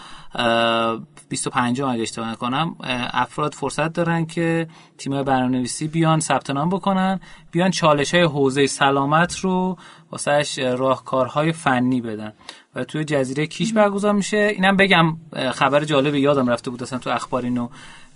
25 1.29 1.81
اگه 1.81 2.01
اشتباه 2.01 2.31
نکنم 2.31 2.75
افراد 3.13 3.53
فرصت 3.53 3.93
دارن 3.93 4.25
که 4.25 4.67
تیم 4.97 5.23
برنامه‌نویسی 5.23 5.87
بیان 5.87 6.19
ثبت 6.19 6.49
نام 6.49 6.69
بکنن 6.69 7.19
بیان 7.51 7.71
چالش 7.71 8.13
های 8.13 8.23
حوزه 8.23 8.67
سلامت 8.67 9.39
رو 9.39 9.77
واسهش 10.11 10.59
راهکارهای 10.59 11.51
فنی 11.51 12.01
بدن. 12.01 12.33
و 12.75 12.83
توی 12.83 13.03
جزیره 13.03 13.47
کیش 13.47 13.73
برگزار 13.73 14.13
میشه. 14.13 14.37
اینم 14.37 14.77
بگم 14.77 15.17
خبر 15.51 15.83
جالب 15.83 16.15
یادم 16.15 16.49
رفته 16.49 16.71
بود 16.71 16.83
اصلا 16.83 16.99
تو 16.99 17.09
اخبار 17.09 17.43
اینو 17.43 17.69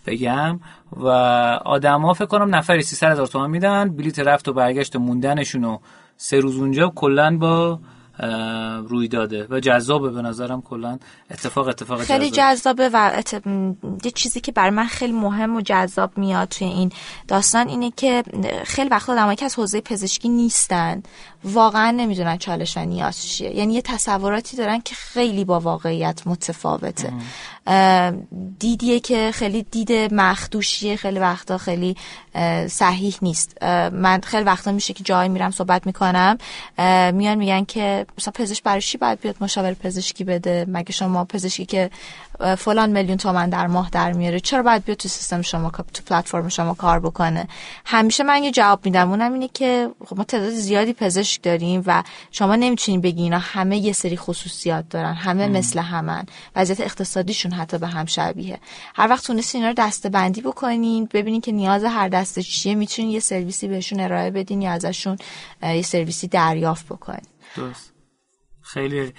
بگم. 0.06 0.60
و 0.92 1.08
آدما 1.66 2.14
فکر 2.14 2.26
کنم 2.26 2.56
نفری 2.56 2.82
300 2.82 3.12
هزار 3.12 3.28
تومان 3.28 3.50
میدن. 3.50 3.90
بلیت 3.90 4.20
رفت 4.20 4.48
و 4.48 4.54
برگشت 4.54 4.96
و 4.96 5.00
موندنشون 5.00 5.64
و 5.64 5.78
سه 6.18 6.40
روز 6.40 6.58
اونجا. 6.58 6.92
کلا 6.96 7.38
با 7.38 7.80
روی 8.90 9.08
داده. 9.08 9.48
و 9.50 9.60
جذابه 9.60 10.10
به 10.10 10.22
نظرم 10.22 10.62
کلا. 10.62 11.00
اتفاق 11.32 11.68
اتفاق 11.68 12.02
خیلی 12.02 12.32
جذابه. 12.32 12.90
و 12.94 13.24
یه 14.04 14.12
چیزی 14.12 14.40
که 14.40 14.52
برای 14.52 14.70
من 14.70 14.86
خیلی 14.86 15.14
مهم 15.14 15.56
و 15.56 15.62
جذاب 15.62 16.18
میاد 16.18 16.48
توی 16.48 16.68
این 16.68 16.92
داستان 17.28 17.68
اینه 17.68 17.92
که 17.92 18.24
خیلی 18.64 18.90
وقتا 18.90 19.14
آدمایی 19.14 19.36
که 19.36 19.46
از 19.46 19.56
حوزه 19.56 19.82
پزشکی 19.82 20.30
نیستن 20.30 21.04
واقعا 21.44 21.92
نمی‌دونن 21.92 22.38
چالش 22.38 22.78
و 22.78 22.86
نیاز 22.86 23.26
چیه 23.26 23.56
یعنی 23.56 23.74
یه 23.74 23.82
تصوراتی 23.82 24.58
دارن 24.58 24.82
که 24.82 24.96
خیلی 24.96 25.46
با 25.46 25.60
واقعیت 25.60 26.22
متفاوته. 26.26 27.14
دیدیه 28.60 29.00
که 29.00 29.32
خیلی 29.34 29.64
دید 29.72 29.92
مخدوشیه 30.14 30.96
خیلی 30.96 31.20
وقتا 31.20 31.58
خیلی 31.58 31.96
صحیح 32.68 33.16
نیست. 33.22 33.64
من 33.92 34.22
خیلی 34.24 34.44
وقتا 34.44 34.72
میشه 34.72 34.94
که 34.94 35.04
جایی 35.04 35.30
میرم 35.30 35.52
صحبت 35.52 35.86
می‌کنم. 35.86 36.38
میان 37.14 37.38
میگن 37.38 37.66
که 37.66 38.06
مثلا 38.18 38.34
پزشک 38.36 38.64
برای 38.64 38.82
چی 38.82 38.98
باید 38.98 39.22
بیاد 39.22 39.36
مشاور 39.42 39.74
پزشکی 39.74 40.24
بده؟ 40.24 40.66
مگه 40.68 40.92
شما 40.92 41.26
پزشکی 41.26 41.66
که 41.66 41.90
فلان 42.58 42.90
میلیون 42.90 43.18
تومن 43.18 43.50
در 43.50 43.68
ماه 43.68 43.90
در 43.90 44.14
میاره. 44.14 44.40
چرا 44.40 44.64
باید 44.64 44.86
بیاد 44.86 44.98
تو 44.98 45.10
سیستم 45.10 45.42
شما 45.42 45.70
تو 45.70 46.04
پلتفرم 46.06 46.50
شما 46.50 46.74
کار 46.74 47.00
بکنه؟ 47.00 47.48
همیشه 47.86 48.24
من 48.24 48.44
یه 48.44 48.52
جواب 48.52 48.86
میدم. 48.86 49.10
اونم 49.10 49.34
اینه 49.34 49.48
که 49.48 49.90
خب 50.06 50.18
ما 50.18 50.24
تعداد 50.24 50.50
زیادی 50.50 50.94
پزشک 50.94 51.44
داریم 51.44 51.84
و 51.86 52.04
شما 52.32 52.56
نمی‌تونین 52.56 53.02
بگی 53.02 53.24
اینا 53.24 53.40
همه 53.40 53.78
یه 53.78 53.94
سری 53.94 54.18
خصوصیات 54.18 54.90
دارن. 54.90 55.14
همه 55.14 55.48
مثل 55.48 55.80
همن. 55.80 56.26
وضعیت 56.56 56.82
اقتصادیشون 56.82 57.52
حتی 57.52 57.78
به 57.78 57.88
هم 57.88 58.06
شبیه. 58.06 58.60
هر 58.96 59.08
وقت 59.10 59.26
تونستین 59.26 59.62
اینا 59.62 59.70
رو 59.70 59.88
دسته 59.88 60.10
بندی 60.10 60.42
بکنین 60.42 61.10
ببینین 61.14 61.42
که 61.42 61.52
نیاز 61.52 61.84
هر 61.84 62.08
دسته 62.08 62.44
چیه 62.44 62.76
می‌تونین 62.76 63.12
یه 63.12 63.20
سرویسی 63.20 63.68
بهشون 63.68 64.00
ارائه 64.00 64.32
بدین 64.32 64.62
یا 64.62 64.72
ازشون 64.72 65.18
یه 65.64 65.82
سرویسی 65.82 66.28
دریافت 66.28 66.86
بکنین. 66.86 67.26
درست. 67.56 67.99
خیلی. 68.74 69.14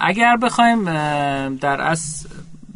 اگر 0.00 0.36
بخوایم 0.36 0.84
در 1.54 1.80
از 1.80 2.26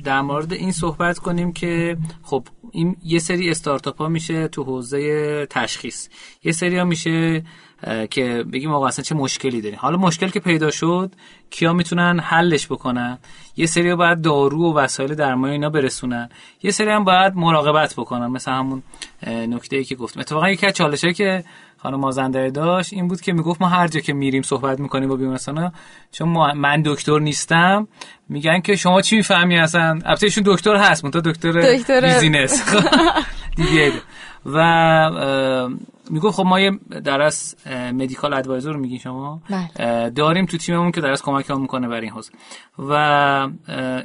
در 0.05 0.21
مورد 0.21 0.53
این 0.53 0.73
صحبت 0.73 1.19
کنیم 1.19 1.53
که 1.53 1.97
خب 2.23 2.47
این 2.71 2.97
یه 3.05 3.19
سری 3.19 3.51
استارتاپ 3.51 3.99
ها 3.99 4.09
میشه 4.09 4.49
تو 4.49 4.65
حوزه 4.65 5.47
تشخیص. 5.51 6.09
یه 6.45 6.53
سری 6.53 6.79
ها 6.79 6.85
میشه 6.85 7.45
که 8.11 8.45
بگیم 8.53 8.73
آقا 8.73 8.87
اصلا 8.87 9.03
چه 9.03 9.15
مشکلی 9.15 9.61
داریم. 9.61 9.79
حالا 9.79 9.97
مشکل 9.97 10.29
که 10.29 10.41
پیدا 10.41 10.71
شد 10.71 11.13
کیا 11.51 11.73
می‌تونن 11.73 12.21
حلش 12.21 12.67
بکنن؟ 12.67 13.19
یه 13.57 13.67
سری 13.67 13.95
باید 13.95 14.23
دارو 14.23 14.73
و 14.73 14.79
وسایل 14.79 15.15
درمان 15.15 15.51
اینا 15.51 15.71
برسونن. 15.71 16.29
یه 16.63 16.71
سری 16.71 16.91
هم 16.91 17.05
باید 17.05 17.35
مراقبت 17.37 17.95
بکنن. 17.95 18.27
مثل 18.27 18.51
همون 18.51 18.83
نکته 19.27 19.77
ای 19.77 19.85
که 19.85 19.95
گفتم. 19.95 20.21
اتفاقا 20.21 20.51
یکی 20.51 20.67
از 20.67 20.73
چالشه 20.73 21.13
که 21.13 21.45
خانم 21.83 22.01
مازندرانی 22.01 22.51
داشت 22.51 22.93
این 22.93 23.09
بود 23.09 23.21
که 23.21 23.33
می‌گفت 23.33 23.63
ما 23.63 23.69
هر 23.69 23.89
جا 23.89 24.01
که 24.01 24.13
میریم 24.13 24.43
صحبت 24.43 24.81
می‌کنیم 24.81 25.09
با 25.09 25.17
بیمارستانا 25.17 25.73
چون 26.13 26.29
من 26.53 26.83
دکتر 26.85 27.19
نیستم. 27.19 27.89
میگن 28.29 28.61
که 28.61 28.77
شما 28.77 29.01
چی 29.01 29.17
می‌فهمی 29.17 29.59
اصلا؟ 29.59 29.99
البته 30.05 30.43
دکتر 30.47 30.77
هست 30.77 31.05
منتها 31.05 31.21
دکتر, 31.21 31.77
دکتر 31.77 32.01
بیزینس. 32.01 32.63
دیگه. 33.57 33.93
و 34.47 34.61
می‌گفت 36.11 36.37
خب 36.37 36.47
ما 36.47 36.61
یه 36.61 36.71
درس 37.05 37.55
مدیکال 37.95 38.35
ادوایزر 38.35 38.73
میگین 38.73 38.99
شما؟ 38.99 39.43
بله. 39.51 40.11
داریم 40.11 40.47
تو 40.47 40.57
تیممون 40.57 40.93
که 40.93 41.01
درس 41.01 41.23
کمک 41.23 41.51
می‌کنه 41.51 41.89
برای 41.89 42.03
این 42.03 42.13
حوزه. 42.13 42.33
و 42.79 42.93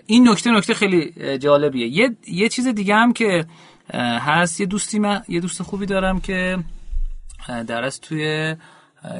این 0.06 0.30
نکته 0.30 0.52
نکته 0.52 0.74
خیلی 0.74 1.14
جالبیه. 1.38 1.88
یه 1.88 2.16
یه 2.28 2.50
چیز 2.50 2.68
دیگه 2.68 2.96
هم 2.96 3.14
که 3.14 3.46
هست. 3.94 4.60
یه 4.60 4.66
دوستی 4.66 5.00
من 5.00 5.22
یه 5.28 5.40
دوست 5.40 5.64
خوبی 5.64 5.86
دارم 5.86 6.20
که 6.20 6.58
درست 7.68 8.02
توی 8.02 8.56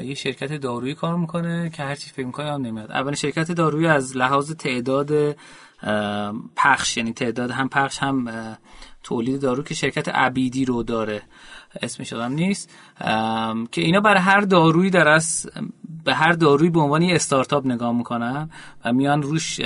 یه 0.04 0.14
شرکت 0.14 0.54
دارویی 0.54 0.94
کار 0.94 1.18
می‌کنه 1.18 1.70
که 1.70 1.84
هر 1.84 1.96
چی 1.96 2.10
فکر 2.10 2.26
می‌کنه 2.26 2.52
هم 2.52 2.62
نمیاد. 2.62 2.92
اولین 2.92 3.16
شرکت 3.16 3.52
دارویی 3.52 3.88
از 3.88 4.18
لحاظ 4.18 4.52
تعداد 4.52 5.36
پخش 6.56 6.98
یعنی 6.98 7.14
تعداد 7.14 7.52
هم 7.52 7.70
پخش 7.70 8.00
هم 8.00 8.28
تولید 9.04 9.42
دارو 9.42 9.64
که 9.64 9.74
شرکت 9.74 10.10
عبیدی 10.10 10.66
رو 10.66 10.84
داره. 10.84 11.22
اسمش 11.82 12.14
یادم 12.14 12.34
نیست. 12.34 12.70
که 13.72 13.82
اینا 13.82 14.00
برای 14.00 14.22
هر 14.22 14.42
دارویی 14.42 14.90
در 14.90 15.08
از 15.08 15.50
به 16.06 16.14
هر 16.14 16.32
دارویی 16.32 16.70
به 16.70 16.80
عنوان 16.80 17.02
یه 17.02 17.16
استارتاپ 17.16 17.66
نگاه 17.66 17.92
می‌کنن 17.92 18.50
و 18.86 18.94
میان 18.94 19.22
روش 19.22 19.60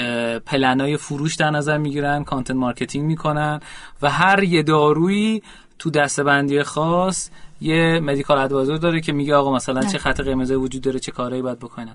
پلنای 0.45 0.97
فروش 0.97 1.35
در 1.35 1.49
نظر 1.49 1.77
می‌گیرن 1.77 2.23
content 2.23 2.57
marketing 2.57 3.05
می‌کنن 3.05 3.59
و 4.01 4.09
هر 4.09 4.43
یه 4.43 4.63
دارویی 4.63 5.43
تو 5.79 5.89
دسته‌بندی 5.89 6.63
خاص 6.63 7.29
یه 7.61 7.99
medical 7.99 8.37
advisor 8.37 8.75
داره 8.75 9.01
که 9.01 9.11
میگه 9.11 9.35
آقا 9.35 9.55
مثلا 9.55 9.83
چه 9.83 9.97
خط 9.97 10.21
قرمز 10.21 10.51
وجود 10.51 10.81
داره 10.81 10.99
چه 10.99 11.11
کارهایی 11.11 11.41
باید 11.41 11.59
بکنی 11.59 11.91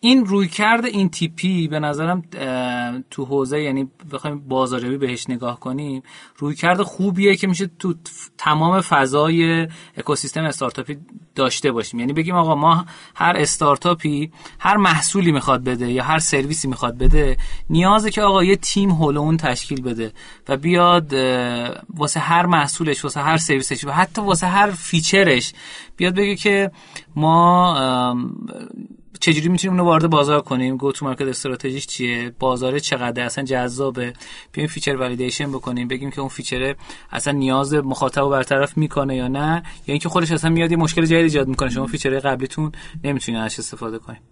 این 0.00 0.26
رویکرده 0.26 0.88
این 0.88 1.08
تیپی 1.08 1.68
به 1.68 1.80
نظرم 1.80 2.22
تو 3.10 3.24
حوزه 3.24 3.62
یعنی 3.62 3.90
بخوایم 4.12 4.40
بازاریابی 4.40 4.96
بهش 4.96 5.30
نگاه 5.30 5.60
کنیم 5.60 6.02
روی 6.36 6.54
کرده 6.54 6.84
خوبیه 6.84 7.36
که 7.36 7.46
میشه 7.46 7.70
تو 7.78 7.94
تمام 8.38 8.80
فضای 8.80 9.68
اکوسیستم 9.96 10.44
استارتاپی 10.44 10.98
داشته 11.34 11.72
باشیم. 11.72 12.00
یعنی 12.00 12.12
بگیم 12.12 12.34
آقا 12.34 12.54
ما 12.54 12.84
هر 13.14 13.36
استارتاپی 13.36 14.30
هر 14.58 14.76
محصولی 14.76 15.32
می‌خواد 15.32 15.64
بده 15.64 15.92
یا 15.92 16.04
هر 16.04 16.18
سرویسی 16.18 16.68
می‌خواد 16.68 16.98
بده 16.98 17.36
نیازه 17.70 18.10
که 18.10 18.22
آقا 18.22 18.44
یه 18.44 18.56
تیم 18.56 18.90
هول 18.90 19.16
اون 19.16 19.36
تشکیل 19.36 19.82
بده 19.82 20.12
و 20.48 20.56
بیاد 20.56 21.12
واسه 21.94 22.20
هر 22.20 22.46
محصولش 22.46 23.04
واسه 23.04 23.20
هر 23.20 23.36
سرویسش 23.36 23.84
و 23.84 23.90
حتی 23.90 24.22
واسه 24.22 24.46
هر 24.46 24.70
فیچرش 24.70 25.52
بیاد 25.96 26.14
بگه 26.14 26.36
که 26.36 26.70
ما 27.16 27.74
چجوری 29.20 29.48
می‌تونیم 29.48 29.78
اونو 29.78 29.90
وارد 29.90 30.10
بازار 30.10 30.40
کنیم؟ 30.40 30.76
go-to-market 30.76 31.22
strategy 31.22 31.73
ش 31.73 31.86
چیه؟ 31.86 32.32
بازار 32.38 32.78
چقدر 32.78 33.24
اصلا 33.24 33.44
جذابه؟ 33.44 34.12
بیایم 34.52 34.68
feature 34.68 34.96
validation 34.96 35.52
بکنیم 35.52 35.88
بگیم 35.88 36.10
که 36.10 36.20
اون 36.20 36.28
feature 36.28 36.76
اصلا 37.10 37.32
نیاز 37.32 37.74
مخاطب 37.74 38.22
رو 38.22 38.28
برطرف 38.28 38.76
می‌کنه 38.76 39.16
یا 39.16 39.28
نه؟ 39.28 39.62
یا 39.86 39.92
اینکه 39.92 40.08
خودش 40.08 40.32
اصلا 40.32 40.50
میاد 40.50 40.70
یه 40.70 40.76
مشکل 40.76 41.04
جدید 41.04 41.16
ایجاد 41.16 41.48
می‌کنه. 41.48 41.70
شما 41.70 41.86
feature 41.86 42.18
قبلیتون 42.18 42.72
نمی‌تونید 43.04 43.40
ازش 43.40 43.58
استفاده 43.58 43.98
کنید 43.98 44.22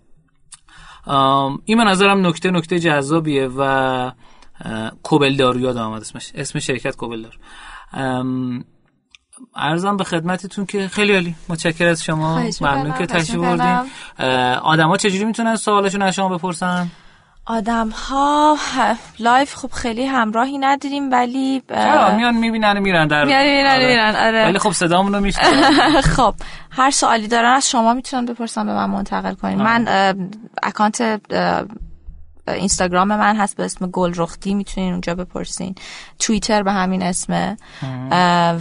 این 1.65 1.79
به 1.79 1.85
نظرم 1.85 2.27
نکته 2.27 2.51
نکته 2.51 2.79
جذابیه 2.79 3.51
و 3.57 4.13
کوبل 5.03 5.39
دارو 5.39 5.61
یادم 5.61 5.77
اومد 5.77 6.01
اسمش. 6.01 6.33
اسم 6.35 6.59
شرکت 6.59 6.97
کوبل 6.97 7.20
دارو. 7.20 7.39
عرضم 9.57 9.97
به 9.97 10.05
خدمتتون 10.05 10.67
که 10.67 10.89
خیلی 10.89 11.15
عالی. 11.15 11.35
متشکر 11.49 11.87
از 11.87 12.05
شما. 12.05 12.43
ممنون 12.61 12.93
که 12.99 13.07
تشریف 13.07 13.41
بردین 13.41 13.91
آدما 14.63 14.97
چجوری 14.97 15.25
می‌تونن 15.25 15.57
سوالشون 15.57 16.03
از 16.03 16.15
شما 16.15 16.29
بپرسن؟ 16.29 16.89
آدم 17.47 17.89
ها 17.89 18.57
live 19.19 19.55
خب 19.55 19.71
خیلی 19.71 20.07
همراهی 20.07 20.59
نداریم 20.59 21.13
ولی 21.13 21.63
چرا؟ 21.69 22.17
میان 22.17 22.35
می‌بینن 22.37 22.79
میرن 22.79 23.07
در 23.07 23.25
میان 23.25 23.43
می‌بینن 23.43 23.71
آره. 23.71 23.87
میرن 23.87 24.17
آره. 24.17 24.45
ولی 24.45 24.59
خب 24.59 24.71
صدامون 24.71 25.15
رو 25.15 25.31
خب 26.17 26.35
هر 26.71 26.91
سوالی 26.91 27.29
دارن 27.29 27.53
از 27.53 27.71
شما 27.71 27.95
می‌تونن 27.95 28.27
بپرسن 28.27 28.67
به 28.67 28.73
من 28.73 28.91
منتقل 28.91 29.35
کنین. 29.35 29.63
من 29.63 29.89
account 30.63 31.03
اینستاگرام 32.49 33.09
من 33.09 33.37
هست 33.37 33.57
به 33.57 33.65
اسم 33.65 33.87
گل 33.87 34.13
رختی 34.17 34.55
می‌تونین 34.55 34.93
اونجا 34.93 35.15
بپرسین. 35.15 35.75
توییتر 36.19 36.63
به 36.63 36.73
همین 36.73 37.03
اسمه. 37.03 37.57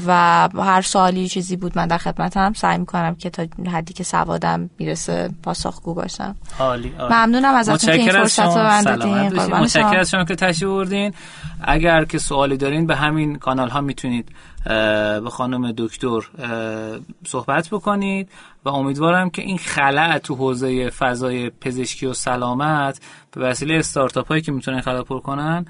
و 0.08 0.50
هر 0.58 0.82
سوالی 0.82 1.28
چیزی 1.28 1.56
بود 1.56 1.78
من 1.78 1.88
در 1.88 1.98
خدمتم 1.98 2.54
سعی 2.54 2.78
می‌کنم 2.78 3.16
که 3.16 3.30
تا 3.30 3.46
حدی 3.72 3.94
که 3.94 4.04
سوادم 4.04 4.70
می‌رسه 4.80 5.30
پاسخگو 5.44 5.94
باشم. 5.94 6.36
عالی 6.60 6.94
ممنونم 7.00 7.56
ازتون 7.56 7.78
که 7.78 8.02
این 8.02 8.12
فرصت 8.12 8.40
رو 8.40 8.64
من 8.64 8.82
دادین 8.82 9.44
متشکرم 9.44 10.00
از 10.00 10.10
شما 10.12 10.24
که 10.24 10.36
تشریف 10.36 10.70
بردین 10.70 11.14
اگر 11.62 12.06
که 12.06 12.18
سوالی 12.18 12.58
دارین 12.58 12.88
به 12.88 12.96
همین 12.96 13.36
کانال 13.36 13.70
ها 13.70 13.82
می‌تونید 13.82 14.30
به 14.66 15.30
خانم 15.32 15.72
دکتر 15.72 16.20
صحبت 17.28 17.70
بکنید. 17.70 18.30
و 18.66 18.70
امیدوارم 18.70 19.30
که 19.30 19.42
این 19.42 19.58
خلع 19.58 20.18
تو 20.18 20.36
حوزه 20.36 20.90
فضای 20.90 21.50
پزشکی 21.50 22.06
و 22.06 22.14
سلامت 22.14 23.02
به 23.32 23.42
وسیله 23.42 23.76
استارتاپ 23.76 24.28
هایی 24.28 24.42
که 24.42 24.52
می‌تونن 24.52 24.82
خلع 24.82 25.02
پر 25.02 25.20
کنن 25.20 25.66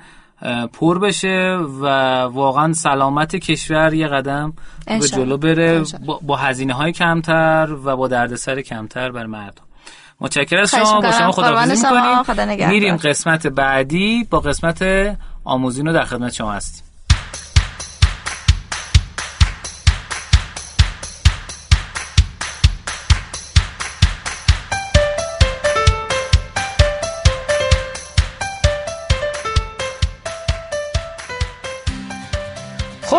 پر 0.74 1.00
بشه 1.00 1.58
و 1.82 1.86
واقعا 2.22 2.74
سلامت 2.74 3.36
کشور 3.36 3.94
یه 3.94 4.08
قدم 4.08 4.54
به 4.88 5.00
جلو 5.00 5.38
بره 5.38 5.84
با 6.22 6.36
هزینه 6.36 6.74
های 6.74 6.92
کمتر 6.92 7.68
و 7.86 7.96
با 7.96 8.08
دردسر 8.08 8.62
کمتر 8.62 9.12
بر 9.12 9.26
مردم. 9.26 9.62
متشکرم 10.20 10.62
از 10.62 10.72
شما. 10.72 11.02
با 11.02 11.12
شما 11.12 11.32
خداحافظی 11.32 11.88
می‌کنیم. 11.88 12.70
میریم 12.70 12.96
قسمت 12.98 13.48
بعدی 13.48 14.28
با 14.30 14.40
قسمت 14.40 14.86
آموزین 15.44 15.88
رو 15.88 15.94
در 15.94 16.04
خدمت 16.04 16.34
شما 16.34 16.52
هستیم. 16.54 16.85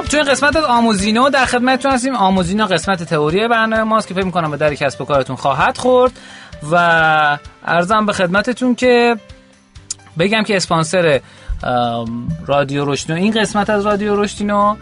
خب 0.07 0.11
تو 0.11 0.17
این 0.17 0.27
قسمت 0.27 0.57
از 0.57 0.65
آموزینو 0.65 1.31
در 1.31 1.45
خدمتتون 1.45 1.93
هستیم. 1.93 2.17
آموزینو 2.17 2.67
قسمت 2.67 3.03
تئوری 3.03 3.49
برنامه 3.49 3.83
ماست 3.83 4.09
که 4.09 4.15
فکر 4.15 4.25
می‌کنم 4.25 4.51
به 4.51 4.57
در 4.57 4.75
کسب 4.75 5.01
و 5.01 5.05
کارتون 5.05 5.37
خواهد 5.37 5.79
خورد 5.79 6.13
و 6.73 7.39
ارزم 7.65 8.07
به 8.07 8.13
خدمتتون 8.13 8.75
که 8.75 9.17
بگم 10.19 10.43
که 10.43 10.57
اسپانسر 10.57 11.21
رادیو 12.47 12.85
رشدینو 12.85 13.19
این 13.19 13.41
قسمت 13.41 13.71
از 13.71 13.87
رادیو 13.87 14.23
رشدینو 14.23 14.77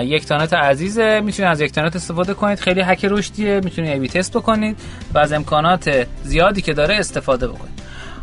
یک 0.00 0.26
تانت 0.26 0.52
عزیزه. 0.52 1.20
می‌تونید 1.20 1.50
از 1.50 1.60
یک 1.60 1.72
تانت 1.72 1.96
استفاده 1.96 2.34
کنید. 2.34 2.60
خیلی 2.60 2.80
حک 2.80 3.04
رشدیه. 3.04 3.60
می‌تونید 3.64 4.02
ای 4.02 4.08
تست 4.08 4.36
بکنید 4.36 4.78
و 5.14 5.18
از 5.18 5.32
امکانات 5.32 6.06
زیادی 6.24 6.62
که 6.62 6.72
داره 6.72 6.94
استفاده 6.94 7.48
بکنید. 7.48 7.80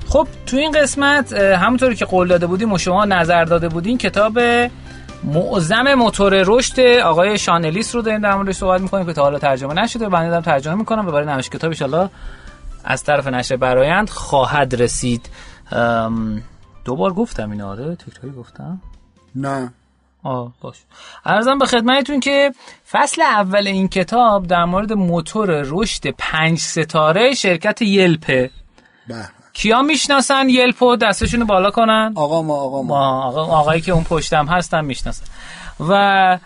خب 0.09 0.27
تو 0.45 0.57
این 0.57 0.71
قسمت 0.71 1.33
همونطوری 1.33 1.95
که 1.95 2.05
قول 2.05 2.27
داده 2.27 2.47
بودیم 2.47 2.73
و 2.73 2.77
شما 2.77 3.05
نظر 3.05 3.43
داده 3.43 3.69
بودین 3.69 3.97
کتاب 3.97 4.39
معظم 5.27 5.93
موتور 5.93 6.43
رشد 6.45 6.79
آقای 6.79 7.37
شانلیس 7.37 7.95
رو 7.95 8.01
داریم 8.01 8.21
در 8.21 8.35
موردش 8.35 8.55
صحبت 8.55 8.81
می‌کنیم 8.81 9.05
که 9.05 9.13
تا 9.13 9.23
حالا 9.23 9.39
ترجمه 9.39 9.73
نشده 9.73 10.09
بنده 10.09 10.29
دارم 10.29 10.41
ترجمه 10.41 10.75
می‌کنم 10.75 11.07
و 11.07 11.11
برای 11.11 11.25
نوشت 11.25 11.51
کتاب 11.51 11.93
ان 11.93 12.09
از 12.83 13.03
طرف 13.03 13.27
نشر 13.27 13.57
برایند 13.57 14.09
خواهد 14.09 14.81
رسید. 14.81 15.29
دو 16.85 16.95
بار 16.95 17.13
گفتم 17.13 17.51
این 17.51 17.61
آره 17.61 17.95
تکراری 17.95 18.35
گفتم. 18.35 18.81
نه. 19.35 19.73
آه 20.23 20.53
باش. 20.61 20.77
ارزم 21.25 21.57
به 21.57 21.65
خدمتتون 21.65 22.19
که 22.19 22.53
فصل 22.91 23.21
اول 23.21 23.67
این 23.67 23.87
کتاب 23.87 24.47
در 24.47 24.65
مورد 24.65 24.93
موتور 24.93 25.61
رشد 25.65 26.07
پنج 26.17 26.59
ستاره 26.59 27.33
شرکت 27.33 27.81
یلپه 27.81 28.49
بله. 29.07 29.29
کیا 29.57 29.81
می‌شناسن 29.81 30.49
یلپو؟ 30.49 30.95
دستشون 30.95 31.43
بالا 31.43 31.71
کنن. 31.71 32.13
آقا 32.15 32.41
ما 32.41 32.55
آقا 32.55 32.81
ما. 32.81 33.23
آقا 33.23 33.45
آقایی 33.45 33.81
که 33.81 33.91
اون 33.91 34.03
پشتم 34.03 34.45
هستن 34.45 34.85
می‌شناسن. 34.85 35.25
و 35.89 36.37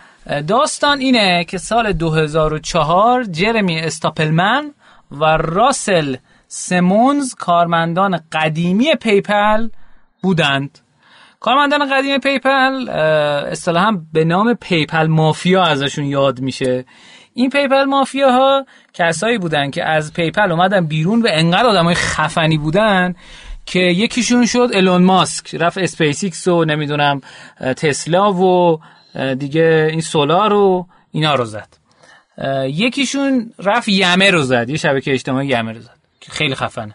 داستان 0.48 0.98
اینه 0.98 1.44
که 1.44 1.58
سال 1.58 1.92
2004 1.92 3.24
جرمی 3.24 3.80
استاپلمن 3.80 4.70
و 5.10 5.24
راسل 5.36 6.16
سمونز 6.48 7.34
کارمندان 7.34 8.20
قدیمی 8.32 8.94
PayPal 8.94 9.68
بودند. 10.22 10.78
کارمندان 11.40 11.90
قدیم 11.92 12.18
PayPal 12.18 12.88
اصطلاحا 13.50 13.98
به 14.12 14.24
نام 14.24 14.54
PayPal 14.54 15.06
مافیا 15.06 15.62
ازشون 15.62 16.04
یاد 16.04 16.40
میشه. 16.40 16.84
این 17.34 17.50
PayPal 17.50 17.84
مافیا 17.84 18.32
ها 18.32 18.66
کسایی 18.94 19.38
بودن 19.38 19.70
که 19.70 19.84
از 19.84 20.12
PayPal 20.12 20.52
اومدن 20.52 20.86
بیرون 20.86 21.22
و 21.22 21.26
انقدر 21.30 21.66
آدمای 21.66 21.94
خفنی 21.94 22.58
بودن 22.58 23.14
که 23.66 23.78
یکیشون 23.78 24.46
شد 24.46 24.70
الون 24.74 25.02
ماسک. 25.02 25.54
رفت 25.54 25.78
اسپیس 25.78 26.48
و 26.48 26.64
نمی‌دونم 26.64 27.20
تسلا 27.76 28.32
و 28.32 28.80
دیگه 29.38 29.88
این 29.90 30.00
solar 30.00 30.50
رو 30.50 30.86
اینا 31.12 31.34
رو 31.34 31.44
زد. 31.44 31.68
یکیشون 32.66 33.52
رفت 33.58 33.88
Yammer 33.88 34.30
رو 34.30 34.42
زد. 34.42 34.70
یه 34.70 34.76
شبکه 34.76 35.12
اجتماعی 35.12 35.48
Yammer 35.48 35.72
رو 35.72 35.80
زد. 35.80 35.96
که 36.20 36.32
خیلی 36.32 36.54
خفنه. 36.54 36.94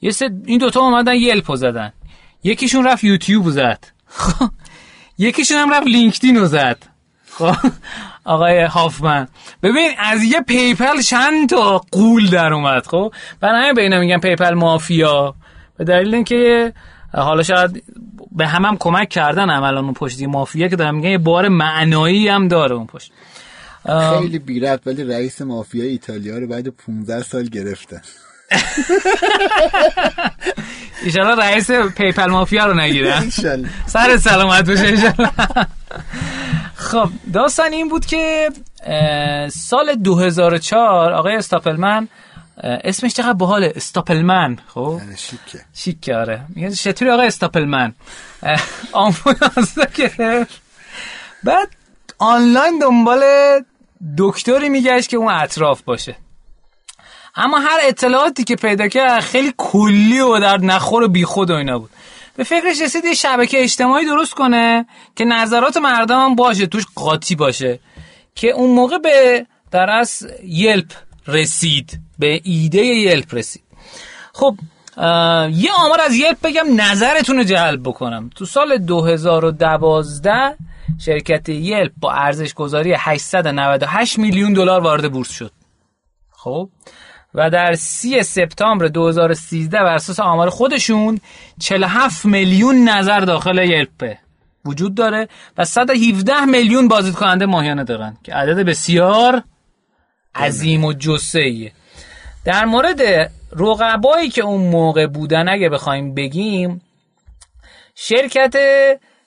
یه 0.00 0.10
سه 0.10 0.30
این 0.46 0.58
دوتا 0.58 0.80
اومدن 0.80 1.14
Yelp 1.14 1.48
و 1.48 1.56
زدن. 1.56 1.92
یکیشون 2.44 2.86
رفت 2.86 3.04
یوتیوب 3.04 3.50
زد. 3.50 3.84
یکیشون 5.18 5.58
هم 5.58 5.74
رفت 5.74 5.86
لینکدین 5.86 6.36
رو 6.36 6.46
زد. 6.46 6.78
خب 7.30 7.56
آقای 8.24 8.62
هافمن. 8.62 9.28
ببین 9.62 9.90
از 9.98 10.22
یه 10.22 10.40
PayPal 10.40 11.00
چند 11.00 11.48
تا 11.48 11.78
غول 11.92 12.30
در 12.30 12.52
اومد 12.52 12.86
خب؟ 12.86 13.12
برای 13.40 13.62
همین 13.62 13.74
به 13.74 13.82
اینا 13.82 14.00
میگن 14.00 14.18
PayPal 14.18 14.54
مافیا. 14.54 15.34
به 15.76 15.84
دلیل 15.84 16.14
اینکه 16.14 16.72
حالا 17.14 17.42
شاید 17.42 17.82
به 18.32 18.46
هم 18.46 18.64
هم 18.64 18.76
کمک 18.76 19.08
کردن 19.08 19.50
عملا 19.50 19.80
اون 19.80 19.94
پشت 19.94 20.22
مافیا 20.22 20.68
که 20.68 20.76
دارم 20.76 20.94
میگن 20.94 21.08
یه 21.10 21.18
بار 21.18 21.48
معنایی 21.48 22.28
هم 22.28 22.48
داره 22.48 22.74
اون 22.74 22.86
پشت. 22.86 23.12
خیلی 24.20 24.38
بیرفت 24.38 24.86
ولی 24.86 25.04
رئیس 25.04 25.42
مافیا 25.42 25.84
ایتالیا 25.84 26.38
رو 26.38 26.46
بعد 26.46 26.68
15 26.68 27.22
سال 27.22 27.44
گرفتن. 27.44 28.00
ایشالا 31.04 31.34
رئیس 31.34 31.70
پیپل 31.70 32.26
مافیا 32.26 32.66
رو 32.66 32.74
نگیرن 32.74 33.30
سر 33.86 34.16
سلامت 34.16 34.64
بشه 34.64 35.14
خب 36.74 37.08
داستان 37.32 37.72
این 37.72 37.88
بود 37.88 38.06
که 38.06 38.50
سال 39.48 39.94
2004 39.94 41.12
آقای 41.12 41.36
استاپلمن 41.36 42.08
اسمش 42.62 43.14
چقدر 43.14 43.32
باحاله؟ 43.32 43.72
استاپلمن 43.76 44.58
خب؟ 44.66 45.00
یعنی 45.00 45.16
شیکه. 45.16 45.64
شیکه 45.74 46.16
آره. 46.16 46.44
میگه 46.48 46.70
چطوری 46.70 47.10
آقای 47.10 47.26
استاپلمن؟ 47.26 47.94
آمبولانس 48.92 49.78
گرفت. 49.94 50.60
بعد 51.44 51.68
آنلاین 52.18 52.78
دنبال 52.78 53.22
دکتری 54.18 54.68
میگشت 54.68 55.08
که 55.08 55.16
اون 55.16 55.32
اطراف 55.32 55.82
باشه. 55.82 56.16
اما 57.34 57.58
هر 57.58 57.78
اطلاعاتی 57.82 58.44
که 58.44 58.56
پیدا 58.56 58.88
کرد 58.88 59.20
خیلی 59.20 59.54
کلی 59.56 60.20
و 60.20 60.40
در 60.40 60.58
نخور 60.58 61.02
و 61.02 61.08
بیخود 61.08 61.50
و 61.50 61.54
اینا 61.54 61.78
بود. 61.78 61.90
به 62.36 62.44
فکرش 62.44 62.80
رسید 62.80 63.04
یه 63.04 63.14
شبکه 63.14 63.62
اجتماعی 63.62 64.06
درست 64.06 64.34
کنه 64.34 64.86
که 65.16 65.24
نظرات 65.24 65.76
مردم 65.76 66.20
هم 66.20 66.34
باشه 66.34 66.66
توش 66.66 66.84
قاطی 66.94 67.34
باشه. 67.34 67.78
که 68.34 68.50
اون 68.50 68.70
موقع 68.70 68.98
به 68.98 69.46
در 69.70 69.90
از 69.90 70.26
یلپ 70.44 70.92
رسید 71.26 72.00
به 72.18 72.40
ایده 72.44 72.84
یلپ 72.84 73.34
رسید. 73.34 73.62
خب 74.32 74.54
یه 75.52 75.70
آمار 75.78 76.00
از 76.00 76.14
یلپ 76.14 76.36
بگم 76.42 76.80
نظرتون 76.80 77.36
رو 77.36 77.44
جلب 77.44 77.82
بکنم. 77.82 78.30
تو 78.34 78.44
سال 78.44 78.78
2012 78.78 80.56
شرکت 81.04 81.48
یلپ 81.48 81.92
با 82.00 82.12
ارزش 82.12 82.54
گذاری 82.54 82.94
898 82.98 84.18
میلیون 84.18 84.52
دلار 84.52 84.80
وارد 84.80 85.12
بورس 85.12 85.30
شد. 85.30 85.52
خب؟ 86.30 86.68
و 87.34 87.50
در 87.50 87.74
سی 87.74 88.22
سپتامبر 88.22 88.86
2013 88.86 89.78
بر 89.78 89.94
اساس 89.94 90.20
آمار 90.20 90.50
خودشون 90.50 91.20
47 91.60 92.24
میلیون 92.24 92.88
نظر 92.88 93.20
داخل 93.20 93.58
یلپ 93.58 94.16
وجود 94.64 94.94
داره 94.94 95.28
و 95.58 95.64
117 95.64 96.44
میلیون 96.44 96.88
بازدید 96.88 97.14
کننده 97.14 97.46
ماهیانه 97.46 97.84
دارن 97.84 98.16
که 98.22 98.34
عدد 98.34 98.66
بسیار 98.66 99.42
عظیم 100.34 100.84
و 100.84 100.92
جسهیه 100.92 101.72
در 102.44 102.64
مورد 102.64 103.00
رقبایی 103.56 104.28
که 104.28 104.42
اون 104.42 104.60
موقع 104.60 105.06
بودن 105.06 105.48
اگه 105.48 105.68
بخوایم 105.68 106.14
بگیم 106.14 106.80
شرکت 107.94 108.56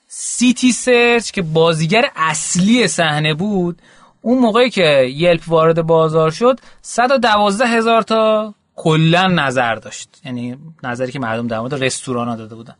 سیتی 0.08 0.72
سرچ 0.72 1.30
که 1.30 1.42
بازیگر 1.42 2.04
اصلی 2.16 2.88
صحنه 2.88 3.34
بود 3.34 3.82
اون 4.26 4.38
موقعی 4.38 4.70
که 4.70 5.12
یلپ 5.14 5.42
وارد 5.48 5.82
بازار 5.82 6.30
شد 6.30 6.60
112 6.82 7.66
هزار 7.66 8.02
تا 8.02 8.54
کلا 8.76 9.26
نظر 9.26 9.74
داشت. 9.74 10.08
یعنی 10.24 10.56
نظری 10.82 11.12
که 11.12 11.18
مردم 11.18 11.46
در 11.46 11.60
مورد 11.60 11.84
رستوران 11.84 12.28
ها 12.28 12.36
داده 12.36 12.54
بودن. 12.54 12.74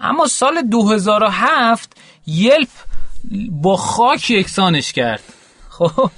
اما 0.00 0.26
سال 0.26 0.62
2007 0.62 1.96
یلپ 2.26 2.68
با 3.50 3.76
خاک 3.76 4.30
یکسانش 4.30 4.92
کرد. 4.92 5.22
خب 5.68 6.10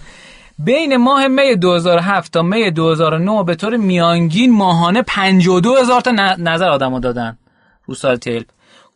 بین 0.59 0.97
ماه 0.97 1.29
می 1.29 1.57
2007 1.57 2.33
تا 2.33 2.43
می 2.43 2.71
2009 2.71 3.45
به 3.45 3.55
طور 3.55 3.77
میانگین 3.77 4.53
ماهانه 4.53 5.03
52 5.03 5.77
هزار 5.77 6.01
تا 6.01 6.11
نظر 6.39 6.69
آدم 6.69 7.01
دادن 7.01 7.39
رو 7.85 7.95
سایت 7.95 8.27
یلپ. 8.27 8.47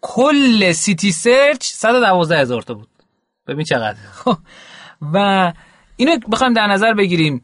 کل 0.01 0.73
سیتی 0.73 1.13
سرچ 1.13 1.63
112 1.65 2.39
هزار 2.39 2.63
تا 2.63 2.75
بود. 2.75 2.89
ببین 3.47 3.65
چقدر. 3.65 3.99
خب 4.13 4.37
و 5.13 5.53
اینو 5.97 6.17
بخوایم 6.33 6.53
در 6.53 6.67
نظر 6.67 6.95
بگیریم 6.95 7.43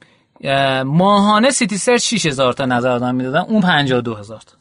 ماهانه 0.85 1.51
Citysearch 1.51 2.03
6 2.03 2.27
هزار 2.27 2.53
تا 2.53 2.65
نظر 2.65 2.91
آدم 2.91 3.15
می‌دادن 3.15 3.41
اون 3.41 3.61
52 3.61 4.15
هزار 4.15 4.41
تا. 4.41 4.53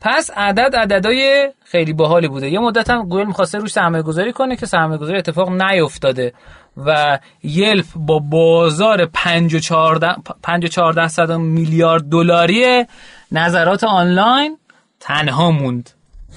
پس 0.00 0.30
عدد 0.30 0.76
عددای 0.76 1.52
خیلی 1.64 1.92
باحالی 1.92 2.28
بوده. 2.28 2.50
یه 2.50 2.58
مدت 2.58 2.90
هم 2.90 3.02
گوگل 3.02 3.26
می‌خواسته 3.26 3.58
روش 3.58 3.72
سرمایه 3.72 4.02
گذاری 4.02 4.32
کنه 4.32 4.56
که 4.56 4.66
سرمایه 4.66 4.98
گذاری 4.98 5.18
اتفاق 5.18 5.62
نیفتاده 5.62 6.32
و 6.76 7.18
Yelp 7.42 7.86
با 7.96 8.18
بازار 8.18 9.06
5 9.06 9.54
و 9.54 10.68
14 10.68 11.36
میلیارد 11.36 12.02
دلاری 12.02 12.84
نظرات 13.32 13.84
آنلاین 13.84 14.58
تنها 15.00 15.50
موند. 15.50 15.90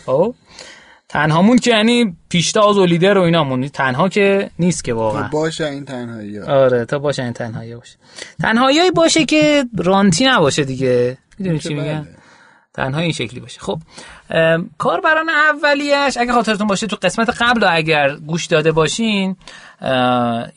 خب؟ 0.05 0.35
تنها 1.11 1.41
موند 1.41 1.59
که 1.59 1.71
یعنی 1.71 2.17
پیشتاز 2.29 2.77
و 2.77 2.85
لیدر 2.85 3.17
و 3.17 3.21
اینا 3.21 3.43
موند 3.43 3.67
تنها 3.67 4.09
که 4.09 4.49
نیست 4.59 4.83
که 4.83 4.93
واقعا. 4.93 5.27
باشه 5.27 5.65
این 5.65 5.85
تنهایی 5.85 6.39
آره 6.39 6.85
تا 6.85 6.99
باشه 6.99 7.23
این 7.23 7.33
تنهایی 7.33 7.75
باشه. 7.75 7.97
تنهایی 8.41 8.91
باشه 8.91 9.25
که 9.25 9.65
رانتی 9.77 10.25
نباشه 10.25 10.63
دیگه. 10.63 11.17
می‌دونی 11.39 11.59
چی 11.59 11.73
میگم 11.73 12.07
تنها 12.73 12.99
این 12.99 13.11
شکلی 13.11 13.39
باشه. 13.39 13.59
خب 13.59 13.79
کاربران 14.77 15.29
اولیش 15.29 16.17
اگه 16.17 16.33
خاطرتون 16.33 16.67
باشه 16.67 16.87
تو 16.87 16.97
قسمت 17.01 17.29
قبل 17.29 17.65
اگر 17.69 18.15
گوش 18.15 18.45
داده 18.45 18.71
باشین 18.71 19.35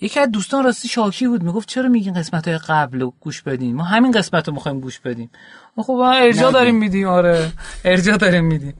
یکی 0.00 0.20
از 0.20 0.30
دوستان 0.32 0.64
راستی 0.64 0.88
شاکی 0.88 1.28
بود. 1.28 1.42
می‌گفت 1.42 1.68
چرا 1.68 1.88
میگین 1.88 2.14
قسمت 2.14 2.48
های 2.48 2.58
قبل 2.58 3.00
رو 3.00 3.12
گوش 3.20 3.42
بدین؟ 3.42 3.76
ما 3.76 3.84
همین 3.84 4.12
قسمت 4.12 4.48
رو 4.48 4.54
می‌خوایم 4.54 4.80
گوش 4.80 4.98
بدیم. 4.98 5.30
خب 5.76 5.90
ارجا 5.92 6.50
داریم 6.50 6.74
میدیم. 6.74 7.08
آره 7.08 7.50
ارجا 7.84 8.16
داریم 8.16 8.44
میدیم. 8.44 8.74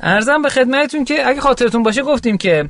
ارزم 0.00 0.42
به 0.42 0.48
خدمتتون 0.48 1.04
که 1.04 1.28
اگه 1.28 1.40
خاطرتون 1.40 1.82
باشه 1.82 2.02
گفتیم 2.02 2.36
که 2.36 2.68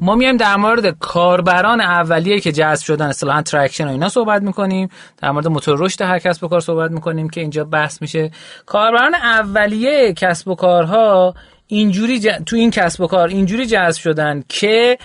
ما 0.00 0.14
میایم 0.14 0.36
در 0.36 0.56
مورد 0.56 0.98
کاربران 0.98 1.80
اولیه 1.80 2.40
که 2.40 2.52
جذب 2.52 2.84
شدن 2.84 3.06
اصطلاحا 3.06 3.42
traction 3.42 3.88
و 3.88 3.90
اینا 3.90 4.08
صحبت 4.08 4.42
می‌کنیم. 4.42 4.88
در 5.18 5.30
مورد 5.30 5.48
موتور 5.48 5.78
رشد 5.78 6.02
هر 6.02 6.18
کسب 6.18 6.44
و 6.44 6.48
کار 6.48 6.60
صحبت 6.60 6.90
می‌کنیم 6.90 7.28
که 7.28 7.40
اینجا 7.40 7.64
بحث 7.64 8.02
میشه. 8.02 8.30
کاربران 8.66 9.14
اولیه 9.14 10.12
کسب 10.12 10.48
و 10.48 10.54
کارها 10.54 11.34
اینجوری 11.66 12.20
تو 12.20 12.56
این 12.56 12.70
کسب 12.70 13.00
و 13.00 13.06
کار 13.06 13.28
اینجوری 13.28 13.66
جذب 13.66 14.00
شدن 14.00 14.42
که 14.48 14.98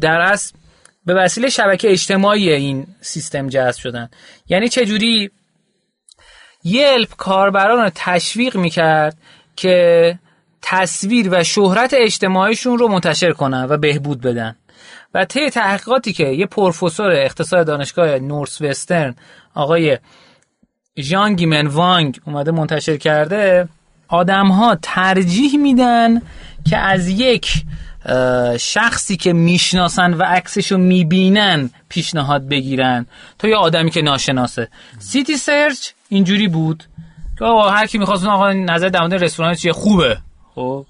در 0.00 0.20
اصل 0.20 0.56
به 1.06 1.14
وسیله 1.14 1.48
شبکه 1.48 1.90
اجتماعی 1.90 2.52
این 2.52 2.86
سیستم 3.00 3.48
جذب 3.48 3.80
شدن. 3.80 4.08
یعنی 4.48 4.68
چه 4.68 4.84
جوری 4.84 5.30
Yelp 6.64 7.16
کاربران 7.16 7.80
رو 7.80 7.90
تشویق 7.94 8.56
می‌کرد 8.56 9.16
که 9.56 10.18
تصویر 10.62 11.28
و 11.30 11.44
شهرت 11.44 11.94
اجتماعیشون 11.96 12.78
رو 12.78 12.88
منتشر 12.88 13.32
کنن 13.32 13.66
و 13.70 13.76
بهبود 13.76 14.20
بدن. 14.20 14.56
و 15.14 15.24
طی 15.24 15.50
تحقیقاتی 15.50 16.12
که 16.12 16.24
یه 16.24 16.46
پروفسور 16.46 17.10
اقتصاد 17.10 17.66
دانشگاه 17.66 18.18
نورس 18.18 18.62
وسترن 18.62 19.14
آقای 19.54 19.98
ژان 20.98 21.34
گیمن 21.34 21.66
وانگ 21.66 22.20
اومده 22.24 22.50
منتشر 22.50 22.96
کرده 22.96 23.68
آدم 24.08 24.46
ها 24.46 24.78
ترجیح 24.82 25.58
میدن 25.58 26.22
که 26.70 26.76
از 26.76 27.08
یک 27.08 27.64
شخصی 28.58 29.16
که 29.16 29.32
می‌شناسن 29.32 30.14
و 30.14 30.22
عکسشو 30.22 30.78
می‌بینن 30.78 31.70
پیشنهاد 31.88 32.48
بگیرن 32.48 33.06
تا 33.38 33.48
یه 33.48 33.56
آدمی 33.56 33.90
که 33.90 34.02
ناشناسه. 34.02 34.68
سیتی 34.98 35.36
سرچ 35.36 35.88
اینجوری 36.08 36.48
بود. 36.48 36.84
که 37.38 37.44
هر 37.44 37.86
کی 37.86 37.98
می‌خواست 37.98 38.26
آقا 38.26 38.52
نظر 38.52 38.88
در 38.88 39.00
مورد 39.00 39.14
رستوران 39.14 39.54
چیه 39.54 39.72
خوبه. 39.72 40.18
خب. 40.54 40.86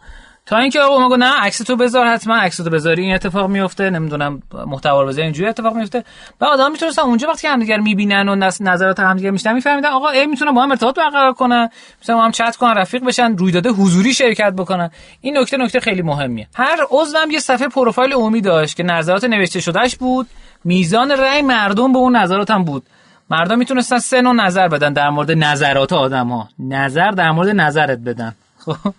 تا 0.46 0.56
اینکه 0.56 0.80
آقا 0.80 1.04
میگه 1.04 1.16
نه 1.16 1.40
عکس 1.40 1.58
تو 1.58 1.76
بذار 1.76 2.06
حتما 2.06 2.36
عکس 2.36 2.56
تو 2.56 2.70
بذاری 2.70 3.02
این 3.02 3.14
اتفاق 3.14 3.50
میفته 3.50 3.90
نمی‌دونم 3.90 4.42
محتوا 4.66 5.02
رو 5.02 5.08
بذاری 5.08 5.22
اینجوری 5.22 5.48
اتفاق 5.48 5.74
میفته 5.74 6.04
و 6.40 6.44
آدم 6.44 6.72
می‌تونستن 6.72 7.02
اونجا 7.02 7.28
وقتی 7.28 7.46
همدیگر 7.46 7.76
می‌بینن 7.76 8.28
و 8.28 8.50
نظرات 8.60 9.00
همدیگر 9.00 9.30
میشنن 9.30 9.52
میفهمیدن 9.52 9.88
آقا 9.88 10.08
ای 10.08 10.26
می‌تونن 10.26 10.52
با 10.52 10.62
هم 10.62 10.70
ارتباط 10.70 10.94
برقرار 10.96 11.32
کنن 11.32 11.68
مثلا 12.02 12.22
هم 12.22 12.30
چت 12.30 12.56
کنن 12.56 12.74
رفیق 12.74 13.04
بشن 13.04 13.36
رویداد 13.36 13.66
حضوری 13.66 14.14
شرکت 14.14 14.52
بکنن. 14.52 14.90
این 15.20 15.38
نکته 15.38 15.56
نکته 15.56 15.80
خیلی 15.80 16.02
مهمیه. 16.02 16.48
هر 16.54 16.78
عضوم 16.90 17.30
یه 17.30 17.38
صفحه 17.38 17.68
پروفایل 17.68 18.12
عمومی 18.12 18.40
داشت 18.40 18.76
که 18.76 18.82
نظرات 18.82 19.24
نوشته 19.24 19.60
شدهش 19.60 19.96
بود. 19.96 20.26
میزان 20.64 21.10
رأی 21.10 21.42
مردم 21.42 21.92
به 21.92 21.98
اون 21.98 22.16
نظرات 22.16 22.50
هم 22.50 22.64
بود. 22.64 22.86
مردم 23.30 23.58
می‌تونستن 23.58 23.98
سه 23.98 24.20
نوع 24.20 24.32
نظر 24.32 24.68
بدن 24.68 24.92
در 24.92 25.10
مورد 25.10 25.30
نظرات 25.30 25.92
آدم 25.92 26.28
ها 26.28 26.48
نظر 26.58 27.10
در 27.10 27.30
مورد 27.30 27.48
نظرت 27.48 27.98
بدن. 27.98 28.34
خب. 28.58 28.94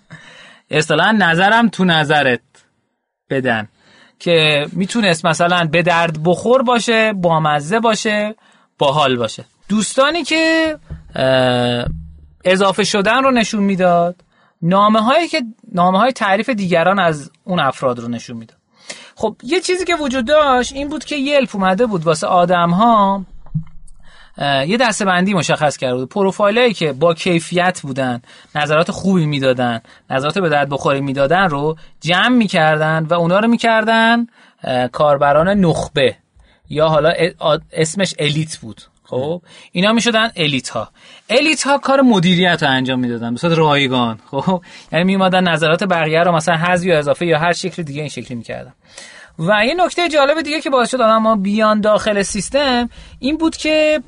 اصطلاحا 0.69 1.11
نظرم 1.11 1.69
تو 1.69 1.85
نظرت 1.85 2.41
بدن. 3.29 3.67
که 4.19 4.67
می‌تونست 4.71 5.25
مثلا 5.25 5.65
به 5.71 5.81
درد 5.81 6.23
بخور 6.23 6.63
باشه 6.63 7.13
بامزه 7.13 7.79
باشه 7.79 8.35
باحال 8.79 9.15
باشه. 9.15 9.45
دوستانی 9.69 10.23
که 10.23 10.75
اضافه 12.45 12.83
شدن 12.83 13.23
رو 13.23 13.31
نشون 13.31 13.63
می‌داد 13.63 14.15
نامه 14.61 15.01
هایی 15.01 15.27
که 15.27 15.41
نامه 15.73 15.97
های 15.99 16.11
تعریف 16.11 16.49
دیگران 16.49 16.99
از 16.99 17.31
اون 17.43 17.59
افراد 17.59 17.99
رو 17.99 18.07
نشون 18.07 18.37
می‌داد. 18.37 18.57
خب 19.15 19.35
یه 19.43 19.59
چیزی 19.59 19.85
که 19.85 19.95
وجود 19.95 20.27
داشت 20.27 20.73
این 20.73 20.89
بود 20.89 21.05
که 21.05 21.15
یلپ 21.15 21.55
اومده 21.55 21.85
بود 21.85 22.03
واسه 22.03 22.27
آدم 22.27 22.69
ها 22.69 23.25
یه 24.67 24.77
دسته 24.77 25.05
بندی 25.05 25.33
مشخص 25.33 25.77
کرده 25.77 25.95
بود. 25.95 26.09
پروفایلایی 26.09 26.73
که 26.73 26.93
با 26.93 27.13
کیفیت 27.13 27.81
بودن 27.81 28.21
نظرات 28.55 28.91
خوبی 28.91 29.25
می‌دادن 29.25 29.81
نظرات 30.09 30.39
به 30.39 30.49
درد 30.49 30.69
بخوری 30.69 31.01
می‌دادن 31.01 31.49
رو 31.49 31.75
جمع 32.01 32.35
می‌کردن 32.35 33.05
و 33.09 33.13
اونا 33.13 33.39
رو 33.39 33.47
می‌کردن 33.47 34.27
کاربران 34.91 35.47
نخبه. 35.47 36.15
یا 36.69 36.87
حالا 36.87 37.13
اسمش 37.73 38.13
الیت 38.19 38.57
بود. 38.57 38.81
خب؟ 39.03 39.41
اینا 39.71 39.93
می‌شدن 39.93 40.31
الیت 40.35 40.69
ها 40.69 40.89
الیت 41.29 41.63
ها 41.63 41.77
کار 41.77 42.01
مدیریت 42.01 42.63
رو 42.63 42.69
انجام 42.69 42.99
می‌دادن 42.99 43.35
به 43.35 43.55
رایگان. 43.55 44.19
خب؟ 44.31 44.61
یعنی 44.91 45.05
میومدن 45.05 45.43
نظرات 45.43 45.83
بقیه 45.83 46.23
رو 46.23 46.31
مثلا 46.31 46.55
حذف 46.55 46.85
یا 46.85 46.97
اضافه 46.99 47.25
یا 47.25 47.39
هر 47.39 47.53
شکل 47.53 47.83
دیگه 47.83 47.99
این 47.99 48.09
شکلی 48.09 48.37
می‌کردن. 48.37 48.73
و 49.39 49.65
یه 49.65 49.75
نکته 49.85 50.09
جالب 50.09 50.41
دیگه 50.41 50.61
که 50.61 50.69
باعث 50.69 50.91
شد 50.91 51.01
آدم 51.01 51.17
ما 51.17 51.35
بیان 51.35 51.81
داخل 51.81 52.21
سیستم 52.21 52.89
این 53.19 53.37
بود 53.37 53.57
که 53.57 54.01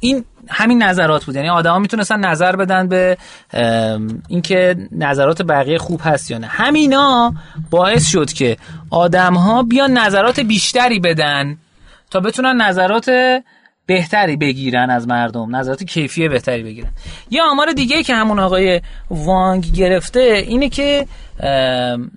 این 0.00 0.24
همین 0.48 0.82
نظرات 0.82 1.24
بود. 1.24 1.36
یعنی 1.36 1.48
آدما 1.48 1.78
می‌تونستن 1.78 2.20
نظر 2.20 2.56
بدن 2.56 2.88
به 2.88 3.16
اینکه 4.28 4.76
نظرات 4.92 5.42
بقیه 5.42 5.78
خوب 5.78 6.00
هست 6.04 6.30
یا 6.30 6.38
نه. 6.38 6.46
همینا 6.46 7.34
باعث 7.70 8.06
شد 8.06 8.32
که 8.32 8.56
آدم 8.90 9.34
ها 9.34 9.62
بیان 9.62 9.98
نظرات 9.98 10.40
بیشتری 10.40 11.00
بدن 11.00 11.56
تا 12.10 12.20
بتونن 12.20 12.62
نظرات 12.62 13.10
بهتری 13.86 14.36
بگیرن 14.36 14.90
از 14.90 15.08
مردم 15.08 15.56
نظرات 15.56 15.84
کیفی 15.84 16.28
بهتری 16.28 16.62
بگیرن. 16.62 16.90
یه 17.30 17.42
آمار 17.42 17.72
دیگه 17.72 18.02
که 18.02 18.14
همون 18.14 18.38
آقای 18.38 18.80
وانگ 19.10 19.72
گرفته 19.72 20.44
اینه 20.48 20.68
که 20.68 21.06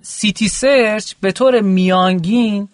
Citysearch 0.02 1.12
به 1.20 1.32
طور 1.32 1.60
میانگین 1.60 2.68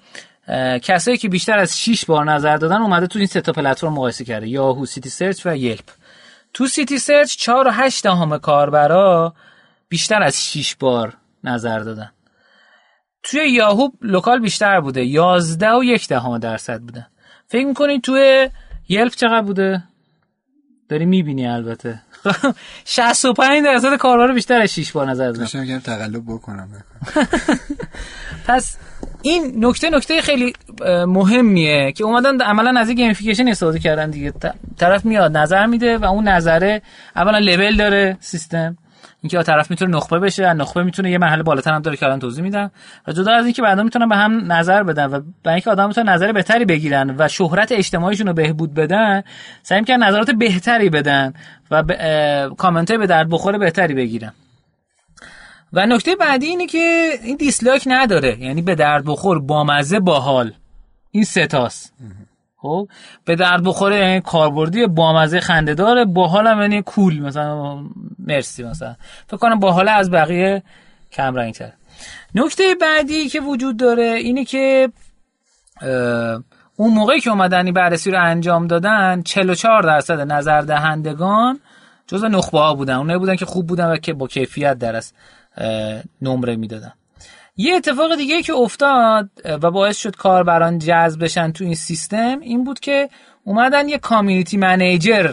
کسایی 0.82 1.16
که 1.16 1.28
بیشتر 1.28 1.58
از 1.58 1.80
6 1.80 2.04
بار 2.04 2.24
نظر 2.32 2.56
دادن 2.56 2.82
اومده 2.82 3.06
تو 3.06 3.18
این 3.18 3.28
سه 3.28 3.40
تا 3.40 3.52
پلتفرم 3.52 3.92
مقایسه 3.92 4.24
کرده. 4.24 4.48
Yahoo 4.48 4.86
Citysearch 4.86 5.46
و 5.46 5.56
Yelp. 5.56 5.90
تو 6.54 6.66
Citysearch 6.66 7.36
4 7.36 7.68
و 7.68 7.70
8 7.70 8.02
دهم 8.02 8.38
کاربرا 8.38 9.34
بیشتر 9.88 10.22
از 10.22 10.44
6 10.44 10.74
بار 10.74 11.16
نظر 11.44 11.78
دادن. 11.78 12.10
توی 13.22 13.50
Yahoo 13.50 13.88
Local 14.02 14.40
بیشتر 14.40 14.80
بوده. 14.80 15.04
11 15.04 15.72
و 15.72 15.84
1 15.84 16.08
دهم 16.08 16.38
درصد 16.38 16.80
بوده. 16.80 17.06
فکر 17.46 17.66
می‌کنید 17.66 18.02
توی 18.02 18.50
یلپ 18.88 19.14
چقدر 19.14 19.42
بوده؟ 19.42 19.82
داری 20.88 21.06
می‌بینی 21.06 21.46
البته. 21.46 22.02
65 22.84 23.64
درصد 23.64 23.96
کاربر 23.96 24.32
بیشتر 24.32 24.60
از 24.60 24.74
6 24.74 24.92
بار 24.92 25.10
نظر 25.10 25.30
دادن 25.30 25.78
تقلب 25.78 26.22
بکنم. 26.26 26.68
پس 28.46 28.76
این 29.22 29.64
نکته 29.64 29.90
نکته 29.90 30.20
خیلی 30.20 30.52
مهمیه 31.06 31.92
که 31.92 32.04
اومدن 32.04 32.40
عملا 32.40 32.80
از 32.80 32.90
گیمفیکیشن 32.90 33.48
استفاده 33.48 33.78
کردن 33.78 34.10
دیگه. 34.10 34.32
طرف 34.78 35.04
میاد 35.04 35.36
نظر 35.36 35.66
میده 35.66 35.98
و 35.98 36.04
اون 36.04 36.28
نظره 36.28 36.82
اولا 37.16 37.38
لول 37.38 37.76
داره 37.76 38.16
سیستم. 38.20 38.76
اینکه 39.22 39.42
طرف 39.42 39.70
می‌تونه 39.70 39.96
نخبه 39.96 40.18
بشه 40.18 40.52
نخبه 40.52 40.82
می‌تونه 40.82 41.10
یه 41.10 41.18
مرحله 41.18 41.42
بالاتر 41.42 41.72
هم 41.74 41.82
داره 41.82 41.96
که 41.96 42.06
الان 42.06 42.18
توضیح 42.18 42.44
میدم. 42.44 42.70
و 43.06 43.12
جدا 43.12 43.32
از 43.32 43.44
اینکه 43.44 43.62
بعدا 43.62 43.82
می‌تونن 43.82 44.08
به 44.08 44.16
هم 44.16 44.52
نظر 44.52 44.82
بدن 44.82 45.06
و 45.06 45.20
برای 45.44 45.54
اینکه 45.54 45.70
آدم 45.70 45.86
می‌تونن 45.86 46.08
نظر 46.08 46.32
بهتری 46.32 46.64
بگیرن 46.64 47.14
و 47.18 47.28
شهرت 47.28 47.72
اجتماعیشون 47.72 48.26
رو 48.26 48.32
بهبود 48.32 48.74
بدن 48.74 49.22
سعی 49.62 49.80
می‌کنن 49.80 50.02
نظرات 50.02 50.30
بهتری 50.30 50.90
بدن 50.90 51.34
و 51.70 51.82
کامنت 52.58 52.92
به 52.92 53.06
درد 53.06 53.28
بخوره 53.28 53.58
بهتری 53.58 53.94
بگیرن. 53.94 54.32
و 55.72 55.86
نکته 55.86 56.16
بعدی 56.16 56.46
اینه 56.46 56.66
که 56.66 57.10
این 57.22 57.36
دیسلایک 57.36 57.82
نداره 57.86 58.40
یعنی 58.40 58.62
به 58.62 58.74
درد 58.74 59.04
بخور 59.04 59.40
بامزه 59.40 60.00
باحال. 60.00 60.52
این 61.10 61.24
ستاست 61.24 61.92
خب 62.68 62.88
به 63.24 63.36
درد 63.36 63.64
بخوره 63.64 63.96
یعنی 63.96 64.20
کاربردی 64.20 64.86
بامزه 64.86 65.40
خنده 65.40 65.74
داره 65.74 66.04
باحال 66.04 66.46
هم 66.46 66.60
یعنی 66.60 66.82
کول 66.82 67.20
مثلا 67.20 67.78
مرسی 68.18 68.62
مثلا. 68.64 68.96
فکر 69.26 69.36
کنم 69.36 69.58
باحال 69.58 69.88
از 69.88 70.10
بقیه 70.10 70.62
کم 71.12 71.34
رنگ 71.34 71.54
تر 71.54 71.72
نکته 72.34 72.74
بعدی 72.80 73.28
که 73.28 73.40
وجود 73.40 73.76
داره 73.76 74.02
اینه 74.02 74.44
که 74.44 74.88
اون 76.76 76.94
موقعی 76.94 77.20
که 77.20 77.30
اومدن 77.30 77.64
این 77.64 77.74
بررسی 77.74 78.10
رو 78.10 78.24
انجام 78.24 78.66
دادن 78.66 79.22
44 79.22 79.82
درصد 79.82 80.20
نظر 80.20 80.60
دهندگان 80.60 81.60
جز 82.06 82.24
نخبه 82.24 82.58
ها 82.58 82.74
بودن. 82.74 82.94
اونایی 82.94 83.18
بودن 83.18 83.36
که 83.36 83.44
خوب 83.44 83.66
بودن 83.66 83.86
و 83.86 83.96
که 83.96 84.12
با 84.12 84.26
کیفیت 84.26 84.78
درست 84.78 85.14
نمره 86.22 86.56
می‌دادن. 86.56 86.92
یه 87.60 87.74
اتفاق 87.74 88.16
دیگه 88.16 88.42
که 88.42 88.52
افتاد 88.52 89.30
و 89.44 89.70
باعث 89.70 89.96
شد 89.96 90.16
کاربران 90.16 90.78
جذب 90.78 91.24
بشن 91.24 91.52
تو 91.52 91.64
این 91.64 91.74
سیستم 91.74 92.40
این 92.40 92.64
بود 92.64 92.80
که 92.80 93.08
اومدن 93.44 93.88
یه 93.88 93.98
کامیونیتی 93.98 94.56
منیجر 94.56 95.32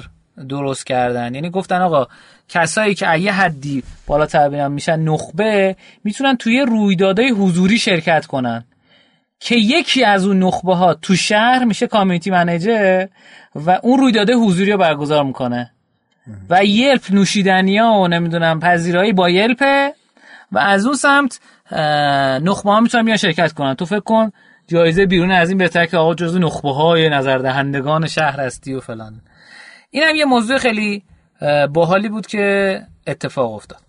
درست 0.49 0.85
کردن. 0.85 1.35
یعنی 1.35 1.49
گفتن 1.49 1.81
آقا 1.81 2.07
کسایی 2.49 2.95
که 2.95 3.17
یه 3.17 3.31
حدی 3.31 3.83
بالاتر 4.07 4.49
بیان 4.49 4.71
میشن 4.71 4.99
نخبه 4.99 5.75
می‌تونن 6.03 6.37
توی 6.37 6.61
رویدادهای 6.61 7.29
حضوری 7.29 7.77
شرکت 7.77 8.25
کنن 8.25 8.63
که 9.39 9.55
یکی 9.55 10.03
از 10.03 10.25
اون 10.27 10.39
نخبه 10.43 10.75
ها 10.75 10.93
تو 10.93 11.15
شهر 11.15 11.63
میشه 11.63 11.87
کامیونیتی 11.87 12.31
منیجر 12.31 13.05
و 13.55 13.79
اون 13.83 13.99
رویدادهای 13.99 14.39
حضوری 14.39 14.71
رو 14.71 14.77
برگزار 14.77 15.23
می‌کنه. 15.23 15.71
و 16.49 16.65
یلپ 16.65 17.11
نوشیدنی 17.11 17.77
ها 17.77 17.99
و 18.01 18.07
نمی‌دونم 18.07 18.59
پذیرایی 18.59 19.13
با 19.13 19.29
یلپه 19.29 19.93
و 20.51 20.57
از 20.57 20.85
اون 20.85 20.95
سمت 20.95 21.39
نخبه 22.41 22.71
ها 22.71 22.79
می‌تونن 22.79 23.05
بیان 23.05 23.17
شرکت 23.17 23.51
کنن. 23.51 23.73
تو 23.73 23.85
فکر 23.85 23.99
کن 23.99 24.31
جایزه 24.67 25.05
بیرون 25.05 25.31
از 25.31 25.49
این 25.49 25.57
بهتر 25.57 25.85
که 25.85 25.97
آقا 25.97 26.15
جزو 26.15 26.39
نخبه 26.39 26.73
های 26.73 27.09
نظر 27.09 27.37
دهندگان 27.37 28.07
شهر 28.07 28.39
هستی 28.39 28.73
و 28.73 28.79
فلان. 28.79 29.21
این 29.89 30.03
هم 30.03 30.15
یه 30.15 30.25
موضوع 30.25 30.57
خیلی 30.57 31.03
باحالی 31.73 32.09
بود 32.09 32.27
که 32.27 32.81
اتفاق 33.07 33.53
افتاد. 33.53 33.79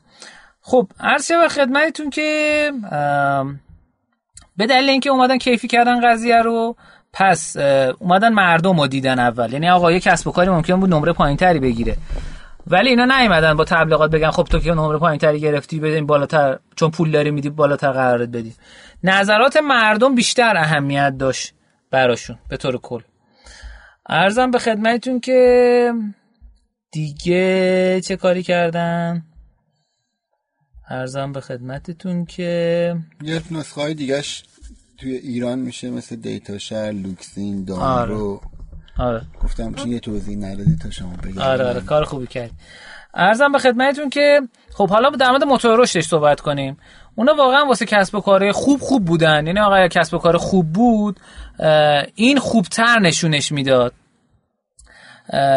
خب 0.61 0.89
عرض 1.01 1.31
و 1.45 1.49
خدمتتون 1.49 2.11
که 2.11 2.73
به 4.57 4.67
دلیل 4.67 4.91
اینکه 4.91 5.11
اومدن 5.11 5.39
کیفی 5.39 5.69
کردن 5.69 6.11
قضیه 6.11 6.43
رو 6.43 6.77
پس 7.13 7.57
اومدن 7.99 8.33
مردم 8.33 8.81
رو 8.81 8.87
دیدن 8.87 9.19
اول. 9.19 9.53
یعنی 9.53 9.69
آقا 9.69 9.93
یه 9.93 10.01
کسب 10.01 10.29
و 10.29 10.33
کاری 10.33 10.51
ممکن 10.51 10.81
بود 10.81 10.91
نمره 10.91 11.13
پایین 11.13 11.37
تری 11.37 11.59
بگیره. 11.59 11.97
ولی 12.67 12.89
اینا 12.89 13.05
نیومدن 13.05 13.55
با 13.55 13.65
تبلیغات 13.65 14.11
بگن 14.11 14.31
خب 14.31 14.43
تو 14.43 14.59
که 14.59 14.73
نمره 14.73 14.99
پایین 14.99 15.19
تری 15.19 15.41
گرفتی 15.41 15.81
بدین 15.81 16.07
بالاتر. 16.07 16.59
چون 16.77 16.91
پول 16.91 17.11
داری 17.11 17.31
میدی 17.31 17.51
بالاتر 17.51 17.93
قرارت 17.93 18.29
بدی. 18.29 18.55
نظرات 19.05 19.57
مردم 19.57 20.15
بیشتر 20.15 20.57
اهمیت 20.57 21.15
داشت 21.19 21.55
براشون 21.91 22.39
به 22.49 22.57
طور 22.57 22.79
کل. 22.79 23.01
ارزم 24.09 24.51
به 24.51 24.59
خدمتتون 24.59 25.21
که 25.21 25.93
دیگه 26.91 28.01
چه 28.05 28.17
کاری 28.17 28.43
کردن؟ 28.43 29.23
ارزم 30.89 31.33
به 31.33 31.41
خدمتتون 31.41 32.25
که 32.25 32.97
یه 33.23 33.43
نسخه 33.51 33.81
های 33.81 33.95
دیگهش 33.95 34.45
توی 34.99 35.15
ایران 35.15 35.59
میشه 35.59 35.91
مثل 35.91 36.17
دیتا 36.17 36.59
شهر 36.59 36.93
لوکسین 36.93 37.65
دانرو 37.65 38.33
آره. 38.33 38.56
گفتم 39.43 39.75
چون 39.75 39.93
یه 39.93 40.01
توضیح 40.01 40.37
ندادی 40.37 40.77
تا 40.83 40.91
شما 40.91 41.13
بگید 41.25 41.39
آره 41.39 41.65
آره 41.65 41.81
کار 41.81 42.05
خوبی 42.05 42.27
کرد. 42.27 42.51
ارزم 43.15 43.53
به 43.53 43.59
خدمتتون 43.59 44.11
که 44.11 44.41
خب 44.75 44.91
حالا 44.91 45.11
در 45.11 45.31
مورد 45.31 45.45
موتور 45.45 45.81
رشدش 45.81 46.07
صحبت 46.07 46.41
کنیم. 46.41 46.77
اونا 47.15 47.35
واقعا 47.35 47.67
واسه 47.67 47.87
کسب 47.87 48.15
و 48.15 48.21
کار 48.21 48.53
خوب 48.53 48.81
خوب 48.81 49.05
بودن. 49.05 49.47
یعنی 49.47 49.61
آقا 49.61 49.89
کسب 49.89 50.15
و 50.15 50.19
کار 50.19 50.37
خوب 50.37 50.73
بود 50.73 51.21
این 52.15 52.39
خوبتر 52.39 52.99
نشونش 52.99 53.53
می‌داد. 53.53 53.93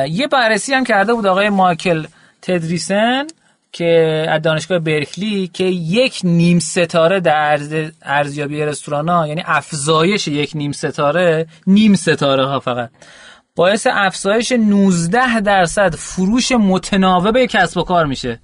یه 0.09 0.27
بررسی 0.31 0.73
هم 0.73 0.83
کرده 0.83 1.13
بود 1.13 1.25
آقای 1.25 1.49
مایکل 1.49 2.05
تدریسن 2.41 3.27
که 3.71 4.25
از 4.29 4.41
دانشگاه 4.41 4.79
برکلی 4.79 5.47
که 5.47 5.63
یک 5.63 6.19
نیم 6.23 6.59
ستاره 6.59 7.19
در 7.19 7.59
ارزیابی 8.01 8.61
رستوران 8.61 9.09
ها 9.09 9.27
یعنی 9.27 9.43
افزایش 9.45 10.27
یک 10.27 10.51
نیم 10.55 10.71
ستاره 10.71 11.47
نیم 11.67 11.95
ستاره 11.95 12.45
ها 12.45 12.59
فقط. 12.59 12.89
باعث 13.59 13.87
افزایش 13.91 14.51
19 14.51 15.39
درصد 15.39 15.95
فروش 15.95 16.51
متناوب 16.51 17.45
کسب 17.45 17.77
و 17.77 17.83
کار 17.83 18.05
میشه. 18.05 18.39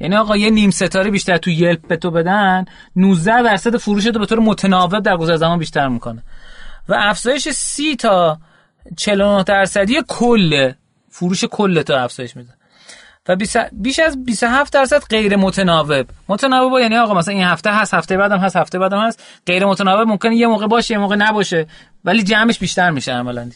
یعنی 0.00 0.16
آقا 0.16 0.36
یه 0.36 0.50
نیم 0.50 0.70
ستاره 0.70 1.10
بیشتر 1.10 1.36
تو 1.36 1.50
یلپ 1.50 1.86
به 1.88 1.96
تو 1.96 2.10
بدن 2.10 2.64
19 2.96 3.42
درصد 3.42 3.76
فروش 3.76 4.04
تو 4.04 4.18
به 4.18 4.26
طور 4.26 4.38
متناوب 4.38 4.98
در 4.98 5.16
گذر 5.16 5.36
زمان 5.36 5.58
بیشتر 5.58 5.88
می‌کنه. 5.88 6.22
و 6.88 6.94
افزایش 6.98 7.48
30 7.48 7.96
تا 7.96 8.38
49 8.96 9.42
درصدی 9.42 10.02
کل 10.08 10.72
فروش 11.08 11.44
کل 11.44 11.82
تو 11.82 11.94
افزایش 11.94 12.36
میده. 12.36 12.50
و 13.28 13.36
بیش 13.72 13.98
از 13.98 14.24
27 14.24 14.72
درصد 14.72 15.02
غیر 15.10 15.36
متناوب. 15.36 16.06
متناوب 16.28 16.78
یعنی 16.78 16.96
آقا 16.96 17.14
مثلا 17.14 17.34
این 17.34 17.44
هفته 17.44 17.70
هست 17.70 17.94
هفته 17.94 18.16
بعدم 18.16 18.38
هست 18.38 18.56
هفته 18.56 18.78
بعدم 18.78 19.00
هست. 19.00 19.22
غیر 19.46 19.66
متناوب 19.66 20.08
ممکنه 20.08 20.36
یه 20.36 20.46
موقع 20.46 20.66
باشه 20.66 20.94
یه 20.94 21.00
موقع 21.00 21.16
نباشه 21.16 21.66
ولی 22.04 22.22
جمعش 22.22 22.58
بیشتر 22.58 22.90
میشه 22.90 23.12
عملا. 23.12 23.50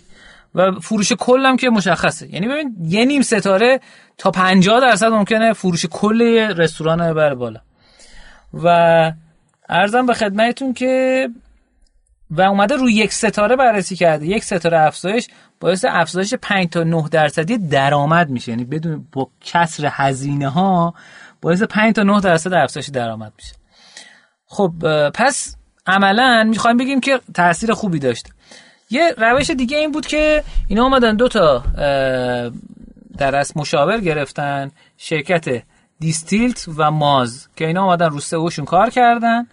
و 0.54 0.72
فروش 0.72 1.12
کلم 1.12 1.56
که 1.56 1.70
مشخصه. 1.70 2.34
یعنی 2.34 2.48
ببین 2.48 2.76
یه 2.82 3.04
نیم 3.04 3.22
ستاره 3.22 3.80
تا 4.18 4.30
50 4.30 4.80
درصد 4.80 5.06
ممکنه 5.06 5.52
فروش 5.52 5.86
کل 5.86 6.22
رستوران 6.56 7.14
بر 7.14 7.34
بالا. 7.34 7.60
و 8.54 9.12
ارزم 9.68 10.06
به 10.06 10.14
خدمتتون 10.14 10.72
که 10.72 11.28
و 12.30 12.40
اومده 12.40 12.76
روی 12.76 12.92
یک 12.92 13.12
ستاره 13.12 13.56
بررسی 13.56 13.96
کرده. 13.96 14.26
یک 14.26 14.44
ستاره 14.44 14.80
افزایش 14.80 15.28
باعث 15.60 15.84
افزایش 15.88 16.34
5 16.34 16.68
تا 16.68 16.82
9 16.82 17.08
درصدی 17.10 17.58
درآمد 17.58 18.30
میشه. 18.30 18.52
یعنی 18.52 18.64
بدون 18.64 19.06
با 19.12 19.28
کسر 19.40 19.88
هزینه 19.92 20.48
ها 20.48 20.94
باعث 21.40 21.62
5 21.62 21.94
تا 21.94 22.02
9 22.02 22.20
درصد 22.20 22.52
افزایش 22.52 22.88
درآمد 22.88 23.32
میشه. 23.36 23.54
خب 24.46 24.72
پس 25.14 25.56
عملا 25.86 26.44
می‌خوایم 26.44 26.76
بگیم 26.76 27.00
که 27.00 27.20
تاثیر 27.34 27.72
خوبی 27.72 27.98
داشت. 27.98 28.28
یه 28.90 29.14
روش 29.18 29.50
دیگه 29.50 29.76
این 29.76 29.92
بود 29.92 30.06
که 30.06 30.44
اینا 30.68 30.82
اومدن 30.82 31.16
دو 31.16 31.28
تا 31.28 31.62
در 33.18 33.36
از 33.36 33.56
مشاور 33.56 34.00
گرفتن 34.00 34.70
شرکت 34.96 35.62
Distilled 36.00 36.68
و 36.76 36.90
Moz 36.90 37.48
که 37.56 37.66
اینا 37.66 37.84
اومدن 37.84 38.10
رو 38.10 38.20
سئوشون 38.20 38.64
کار 38.64 38.90
کردن 38.90 39.46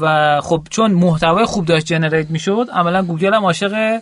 و 0.00 0.40
خب 0.40 0.66
چون 0.70 0.92
محتوای 0.92 1.44
خوب 1.44 1.64
داشت 1.64 1.86
generate 1.86 2.30
می‌شد 2.30 2.66
عملا 2.72 3.02
گوگل 3.02 3.34
هم 3.34 3.44
عاشق 3.44 4.00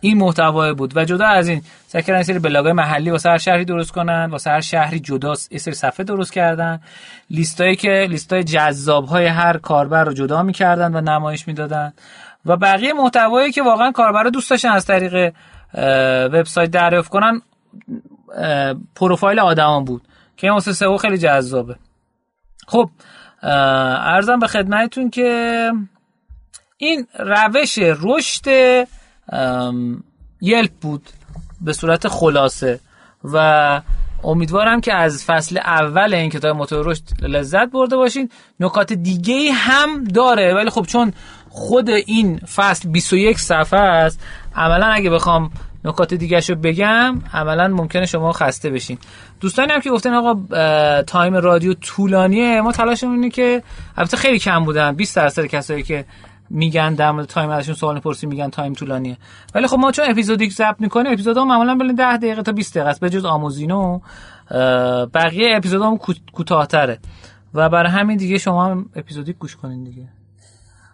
این 0.00 0.18
محتوا 0.18 0.74
بود 0.74 0.96
و 0.96 1.04
جدا 1.04 1.26
از 1.26 1.48
این 1.48 1.62
سعی 1.86 2.02
کردن 2.02 2.22
سری 2.22 2.38
بلاگای 2.38 2.72
محلی 2.72 3.10
واسه 3.10 3.30
هر 3.30 3.38
شهری 3.38 3.64
درست 3.64 3.92
کنن 3.92 4.28
واسه 4.30 4.50
هر 4.50 4.60
شهری 4.60 5.00
جدا 5.00 5.34
یه 5.50 5.58
سری 5.58 5.74
صفحه 5.74 6.04
درست 6.04 6.32
کردن 6.32 6.80
لیستایی 7.30 7.76
که 7.76 8.06
لیستای 8.10 8.44
جذاب 8.44 9.06
های 9.06 9.26
هر 9.26 9.56
کاربر 9.58 10.04
رو 10.04 10.12
جدا 10.12 10.42
می‌کردن 10.42 10.94
و 10.94 11.00
نمایش 11.00 11.48
می‌دادن. 11.48 11.92
و 12.46 12.56
بقیه 12.56 12.92
محتوایی 12.92 13.52
که 13.52 13.62
واقعا 13.62 13.92
کاربر 13.92 14.24
دوست 14.24 14.50
داشتن 14.50 14.68
از 14.68 14.86
طریق 14.86 15.34
وبسایت 16.32 16.70
دریافت 16.70 17.10
کنن 17.10 17.42
پروفایل 18.94 19.38
آدمان 19.38 19.84
بود 19.84 20.02
که 20.36 20.50
واسه 20.50 20.72
سئو 20.72 20.96
خیلی 20.96 21.18
جذابه. 21.18 21.76
خب 22.66 22.90
ارزم 23.42 24.38
به 24.38 24.46
خدمتتون 24.46 25.10
که 25.10 25.72
این 26.76 27.06
روش 27.18 27.78
رشد 27.78 28.48
یلپ 30.40 30.72
بود 30.80 31.02
به 31.60 31.72
صورت 31.72 32.08
خلاصه 32.08 32.80
و 33.24 33.80
امیدوارم 34.24 34.80
که 34.80 34.94
از 34.94 35.24
فصل 35.24 35.58
اول 35.58 36.14
این 36.14 36.30
کتاب 36.30 36.56
موتور 36.56 36.86
رشد 36.86 37.02
لذت 37.22 37.70
برده 37.70 37.96
باشین. 37.96 38.30
نکات 38.60 38.92
دیگه 38.92 39.52
هم 39.52 40.04
داره 40.04 40.54
ولی 40.54 40.70
خب 40.70 40.82
چون 40.82 41.12
خود 41.58 41.90
این 41.90 42.38
فصل 42.38 42.88
21 42.88 43.38
صفحه 43.38 43.80
است. 43.80 44.20
عملا 44.54 44.86
اگه 44.86 45.10
بخوام 45.10 45.50
نکات 45.84 46.14
دیگه 46.14 46.40
رو 46.48 46.54
بگم 46.54 47.18
عملا 47.32 47.68
ممکنه 47.68 48.06
شما 48.06 48.32
خسته 48.32 48.70
بشین. 48.70 48.98
دوستانی 49.40 49.72
هم 49.72 49.80
که 49.80 49.90
گفتن 49.90 50.14
آقا 50.14 51.02
تایم 51.02 51.34
رادیو 51.34 51.74
طولانیه 51.74 52.60
ما 52.60 52.72
تلاشمون 52.72 53.14
اینه 53.14 53.30
که 53.30 53.62
البته 53.96 54.16
خیلی 54.16 54.38
کم 54.38 54.64
بودن 54.64 54.92
20 54.92 55.16
درصد 55.16 55.44
کسایی 55.44 55.82
که 55.82 56.04
میگن 56.50 56.94
در 56.94 57.10
مورد 57.10 57.26
تایم 57.26 57.50
ازشون 57.50 57.74
سوال 57.74 58.00
پرسی 58.00 58.26
میگن 58.26 58.50
تایم 58.50 58.72
طولانیه. 58.72 59.16
ولی 59.54 59.66
خب 59.66 59.78
ما 59.78 59.92
چون 59.92 60.04
اپیزودیک 60.08 60.52
ضبط 60.52 60.76
می‌کنیم 60.78 61.12
اپیزودا 61.12 61.44
معمولا 61.44 61.74
بین 61.74 61.94
10 61.94 62.16
دقیقه 62.16 62.42
تا 62.42 62.52
20 62.52 62.74
دقیقه 62.74 62.90
است 62.90 63.00
به 63.00 63.10
جز 63.10 63.24
آموزینو. 63.24 64.00
بقیه 65.14 65.56
اپیزودام 65.56 65.98
کوتاهتره. 66.32 66.98
و 67.54 67.68
برای 67.68 67.90
همین 67.92 68.16
دیگه 68.16 68.38
شما 68.38 68.66
هم 68.66 68.90
اپیزودیک 68.96 69.38
گوش 69.38 69.56
کنین 69.56 69.84
دیگه. 69.84 70.08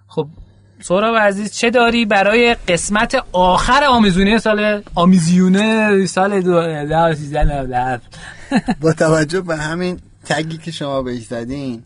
خب 0.08 0.28
سهراب 0.80 1.16
عزیز 1.16 1.52
چه 1.52 1.70
داری 1.70 2.04
برای 2.04 2.56
قسمت 2.68 3.16
آخر 3.32 3.84
آمیزونه 3.84 4.38
سال 4.38 4.82
آمیزیونه 4.94 6.06
سال 6.06 6.40
2013 6.40 8.00
با 8.80 8.92
توجه 8.92 9.40
به 9.40 9.56
همین 9.56 10.00
تگی 10.24 10.58
که 10.58 10.70
شما 10.70 11.02
بهش 11.02 11.22
زدین 11.22 11.82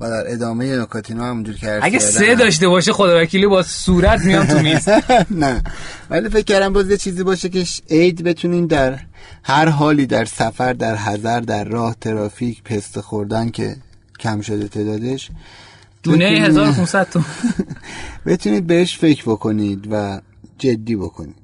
و 0.00 0.10
در 0.10 0.32
ادامه 0.32 0.76
نکاتینو 0.76 1.22
همونجور 1.22 1.54
که 1.54 1.78
اگه 1.82 1.98
سه 1.98 2.34
داشته 2.34 2.68
باشه 2.68 2.92
خدا 2.92 3.22
وکیلی 3.22 3.46
با 3.46 3.62
صورت 3.62 4.20
میام 4.20 4.46
تو 4.46 4.58
میز. 4.58 4.88
نه. 5.42 5.62
ولی 6.10 6.28
فکر 6.28 6.44
کردم 6.44 6.72
باز 6.72 6.90
یه 6.90 6.96
چیزی 6.96 7.24
باشه 7.24 7.48
که 7.48 7.64
عید 7.90 8.24
بتونین 8.24 8.66
در 8.66 8.98
هر 9.42 9.68
حالی 9.68 10.06
در 10.06 10.24
سفر 10.24 10.72
در 10.72 10.96
حضر 10.96 11.40
در 11.40 11.64
راه 11.64 11.96
ترافیک 12.00 12.62
پست 12.62 13.00
خوردن 13.00 13.48
که 13.48 13.76
کم 14.20 14.40
شده 14.40 14.68
تعدادش 14.68 15.30
دونه 16.10 16.24
1500 16.24 17.10
تو 17.10 17.20
بتونید 18.26 18.66
بهش 18.66 18.98
فکر 18.98 19.22
بکنید 19.22 19.88
و 19.90 20.20
جدی 20.58 20.96
بکنید. 20.96 21.36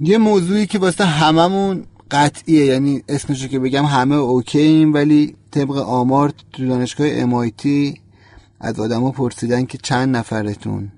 یه 0.00 0.18
موضوعی 0.18 0.66
که 0.66 0.78
واسه 0.78 1.04
هممون 1.04 1.84
قطعیه 2.10 2.64
یعنی 2.64 3.02
اسمشو 3.08 3.48
که 3.48 3.58
بگم 3.58 3.84
همه 3.84 4.14
اوکییم 4.14 4.94
ولی 4.94 5.36
طبق 5.50 5.76
آمار 5.76 6.32
تو 6.52 6.66
دانشگاه 6.66 7.26
MIT 7.26 7.98
از 8.60 8.80
آدما 8.80 9.10
پرسیدن 9.10 9.64
که 9.64 9.78
چند 9.82 10.16
نفرتون 10.16 10.92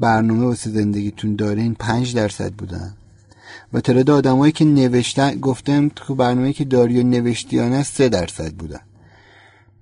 برنامه 0.00 0.44
واسه 0.44 0.70
زندگیتون 0.70 1.36
دارین 1.36 1.74
پنج 1.74 2.14
درصد 2.14 2.52
بودن. 2.52 2.94
و 3.72 3.80
تعداد 3.80 4.10
آدمایی 4.10 4.52
که 4.52 4.64
نوشتن 4.64 5.34
گفتم 5.34 5.90
تو 5.96 6.14
برنامه 6.14 6.52
که 6.52 6.64
داری 6.64 7.00
و 7.00 7.02
نوشتیانه 7.02 7.82
سه 7.82 8.08
درصد 8.08 8.52
بودن. 8.52 8.80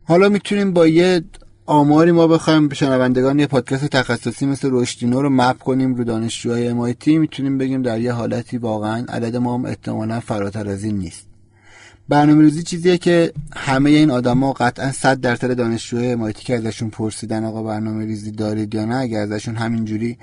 حالا 0.05 0.29
می‌تونیم 0.29 0.73
با 0.73 0.87
یه 0.87 1.25
آماری 1.71 2.13
ما 2.13 2.27
بخوایم 2.27 2.69
به 2.69 2.75
شنوندگان 2.75 3.39
یه 3.39 3.47
پادکست 3.47 3.87
تخصصی 3.87 4.47
مثل 4.47 4.69
رشدینو 4.73 5.23
رو 5.23 5.31
مپ 5.31 5.59
کنیم 5.59 5.95
رو 5.95 6.05
دانشجوهای 6.05 6.71
MIT 6.71 7.07
می‌تونیم 7.09 7.59
بگیم 7.59 7.83
در 7.83 8.01
یه 8.01 8.13
حالتی 8.13 8.59
واقعا 8.59 9.05
عدد 9.09 9.37
ما 9.37 9.55
هم 9.55 9.65
احتمالا 9.65 10.21
فراتر 10.21 10.69
از 10.69 10.85
این 10.85 10.99
نیست. 10.99 11.27
برنامه 12.09 12.43
روزی 12.43 12.63
چیزیه 12.63 12.99
که 12.99 13.33
همه 13.57 13.91
این 13.91 14.11
آدما 14.11 14.53
قطعا 14.53 14.93
100 14.93 15.21
درصد 15.21 15.57
دانشجوهای 15.57 16.17
MIT 16.17 16.39
که 16.39 16.57
ازشون 16.57 16.91
پرسیدن 16.91 17.45
آقا 17.45 17.63
برنامه 17.63 18.05
ریزی 18.05 18.31
دارید 18.31 18.75
یا 18.75 18.85
نه 18.85 18.97
اگر 18.97 19.21
ازشون 19.21 19.57
همینجوری 19.57 20.19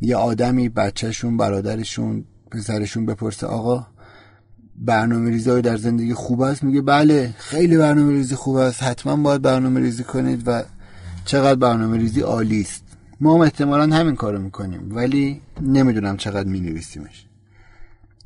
یه 0.00 0.16
آدمی 0.16 0.68
بچهشون 0.68 1.36
برادرشون 1.36 2.24
پسرشون 2.50 3.06
بپرسه 3.06 3.46
آقا 3.46 3.86
برنامه 4.76 5.30
ریزی 5.30 5.60
در 5.60 5.76
زندگی 5.76 6.14
خوب 6.14 6.40
است؟ 6.40 6.64
میگه 6.64 6.82
بله 6.82 7.34
خیلی 7.38 7.76
برنامه 7.76 8.12
ریزی 8.12 8.34
خوب 8.34 8.56
است 8.56 8.82
حتما 8.82 9.16
باید 9.16 9.42
برنامه 9.42 9.80
ریزی 9.80 10.04
کنید 10.04 10.42
و 10.46 10.62
چقدر 11.24 11.54
برنامه 11.54 11.96
ریزی 11.96 12.20
عالی 12.20 12.60
است. 12.60 12.84
ما 13.20 13.34
هم 13.34 13.40
احتمالا 13.40 13.96
همین 13.96 14.16
کارو 14.16 14.38
می‌کنیم 14.38 14.96
ولی 14.96 15.40
نمی‌دونم 15.62 16.16
چقدر 16.16 16.48
مینویسیمش. 16.48 17.26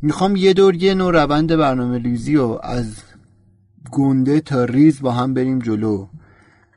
می‌خوام 0.03 0.37
یه 0.37 0.53
دور 0.53 0.75
یه 0.75 0.95
نوع 0.95 1.13
روند 1.13 1.57
برنامه 1.57 1.99
ریزی 1.99 2.37
و 2.37 2.59
از 2.63 2.87
گنده 3.91 4.41
تا 4.41 4.65
ریز 4.65 5.01
با 5.01 5.13
هم 5.13 5.35
بریم 5.35 5.59
جلو. 5.59 6.07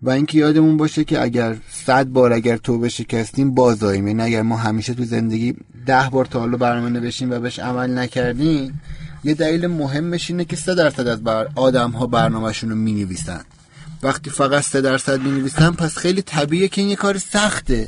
و 0.02 0.10
اینکه 0.10 0.38
یادمون 0.38 0.78
باشه 0.78 1.04
که 1.04 1.22
اگر 1.22 1.58
صد 1.70 2.08
بار 2.08 2.34
اگر 2.34 2.58
توبه 2.58 2.90
شکستیم 2.90 3.54
بازاییم. 3.54 4.08
یعنی 4.08 4.22
اگر 4.22 4.42
ما 4.42 4.58
همیشه 4.58 4.94
تو 4.94 5.04
زندگی 5.04 5.56
ده 5.86 6.10
بار 6.12 6.26
تا 6.26 6.40
حالا 6.40 6.58
برنامه 6.58 6.90
نوشیم 6.90 7.32
و 7.32 7.40
بهش 7.40 7.60
عمل 7.60 7.98
نکردیم 7.98 8.82
یه 9.24 9.34
دلیل 9.34 9.68
مهمش 9.68 10.30
اینه 10.30 10.46
که 10.46 10.56
سه 10.56 10.76
درصد 10.76 11.08
از 11.08 11.24
بر... 11.24 11.48
آدم 11.56 11.92
ها 11.92 12.08
برنامهشون 12.08 12.70
رو 12.70 12.76
می 12.76 12.94
نویسن 12.94 13.42
وقتی 14.04 14.30
فقط 14.30 14.64
سه 14.64 14.82
درصد 14.82 15.22
می 15.22 15.32
نویسن 15.32 15.72
پس 15.72 15.98
خیلی 15.98 16.22
طبیعیه 16.22 16.68
که 16.68 16.82
این 16.82 16.90
یه 16.90 16.96
کار 16.96 17.18
سخته. 17.18 17.88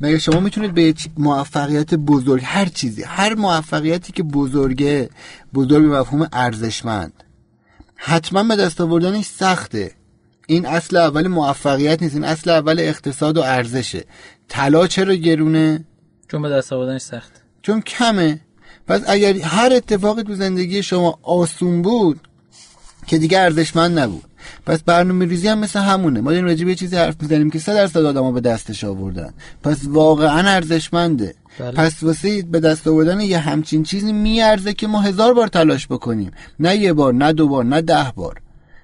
مگه 0.00 0.18
شما 0.18 0.40
می‌تونید 0.40 0.74
به 0.74 0.94
موفقیت 1.16 1.94
بزرگ 1.94 2.42
هر 2.44 2.66
چیزی 2.66 3.02
هر 3.02 3.34
موفقیتی 3.34 4.12
که 4.12 4.22
بزرگه 4.22 5.10
بزرگ 5.54 5.82
به 5.82 6.00
مفهوم 6.00 6.28
ارزشمند. 6.32 7.12
حتما 7.96 8.42
به 8.42 8.56
دست 8.56 8.80
آوردنش 8.80 9.24
سخته. 9.24 9.92
این 10.46 10.66
اصل 10.66 10.96
اول 10.96 11.28
موفقیت 11.28 12.02
نیست 12.02 12.14
این 12.14 12.24
اصل 12.24 12.50
اول 12.50 12.80
اقتصاد 12.80 13.36
و 13.36 13.40
ارزشه. 13.40 14.04
طلا 14.48 14.86
چرا 14.86 15.14
گرونه؟ 15.14 15.84
چون 16.28 16.42
به 16.42 16.48
دست 16.48 16.72
آوردنش 16.72 17.00
سخت 17.00 17.32
چون 17.62 17.80
کمه. 17.80 18.40
پس 18.86 19.02
اگر 19.06 19.38
هر 19.38 19.72
اتفاقی 19.72 20.22
تو 20.22 20.34
زندگی 20.34 20.82
شما 20.82 21.18
آسون 21.22 21.82
بود 21.82 22.20
که 23.06 23.18
دیگه 23.18 23.38
ارزشمند 23.38 23.98
نبود. 23.98 24.24
پس 24.66 24.82
برنامه 24.82 25.24
ریزی 25.24 25.48
هم 25.48 25.58
مثل 25.58 25.80
همونه. 25.80 26.20
ما 26.20 26.30
داریم 26.30 26.44
راجع 26.44 26.64
به 26.64 26.74
چیزی 26.74 26.96
حرف 26.96 27.14
می‌زنیم 27.22 27.50
که 27.50 27.58
100 27.58 27.74
درصد 27.74 28.04
آدما 28.04 28.32
به 28.32 28.40
دستش 28.40 28.84
آوردن. 28.84 29.34
پس 29.62 29.78
واقعا 29.86 30.50
ارزشمنده. 30.50 31.34
بله. 31.58 31.70
پس 31.70 32.02
واسه 32.02 32.42
به 32.42 32.60
دست 32.60 32.88
آوردن 32.88 33.20
یه 33.20 33.38
همچین 33.38 33.82
چیزی 33.82 34.12
میارزه 34.12 34.72
که 34.72 34.86
ما 34.86 35.00
هزار 35.00 35.34
بار 35.34 35.48
تلاش 35.48 35.86
بکنیم. 35.86 36.30
نه 36.60 36.76
یه 36.76 36.92
بار 36.92 37.14
نه 37.14 37.32
دو 37.32 37.48
بار 37.48 37.64
نه 37.64 37.80
ده 37.80 38.12
بار. 38.16 38.40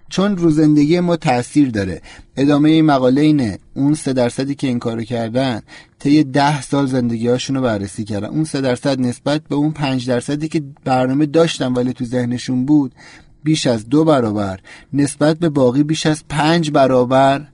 چون 0.09 0.37
رو 0.37 0.51
زندگی 0.51 1.01
ما 1.01 1.17
تاثیر 1.17 1.71
داره. 1.71 2.03
ادامه 2.37 2.71
این 2.71 2.85
مقاله 2.85 3.21
اینه. 3.21 3.59
اون 3.75 3.95
سه 3.95 4.13
درصدی 4.13 4.55
که 4.55 4.67
این 4.67 4.79
کارو 4.79 5.03
کردن 5.03 5.61
طی 5.99 6.25
ده 6.25 6.63
سال 6.63 6.87
زندگی 6.87 7.29
رو 7.29 7.61
بررسی 7.61 8.05
کردن. 8.05 8.29
اون 8.29 8.45
سه 8.45 8.61
درصد 8.61 9.01
نسبت 9.01 9.43
به 9.49 9.55
اون 9.55 9.71
پنج 9.71 10.09
درصدی 10.09 10.49
که 10.49 10.63
برنامه 10.85 11.27
داشتن 11.27 11.73
ولی 11.73 11.93
تو 11.93 12.05
ذهنشون 12.05 12.67
بود 12.67 12.95
بیش 13.43 13.67
از 13.67 13.89
دو 13.89 14.05
برابر 14.05 14.61
نسبت 14.93 15.39
به 15.39 15.49
باقی 15.49 15.83
بیش 15.83 16.07
از 16.07 16.25
پنج 16.29 16.71
برابر 16.71 17.47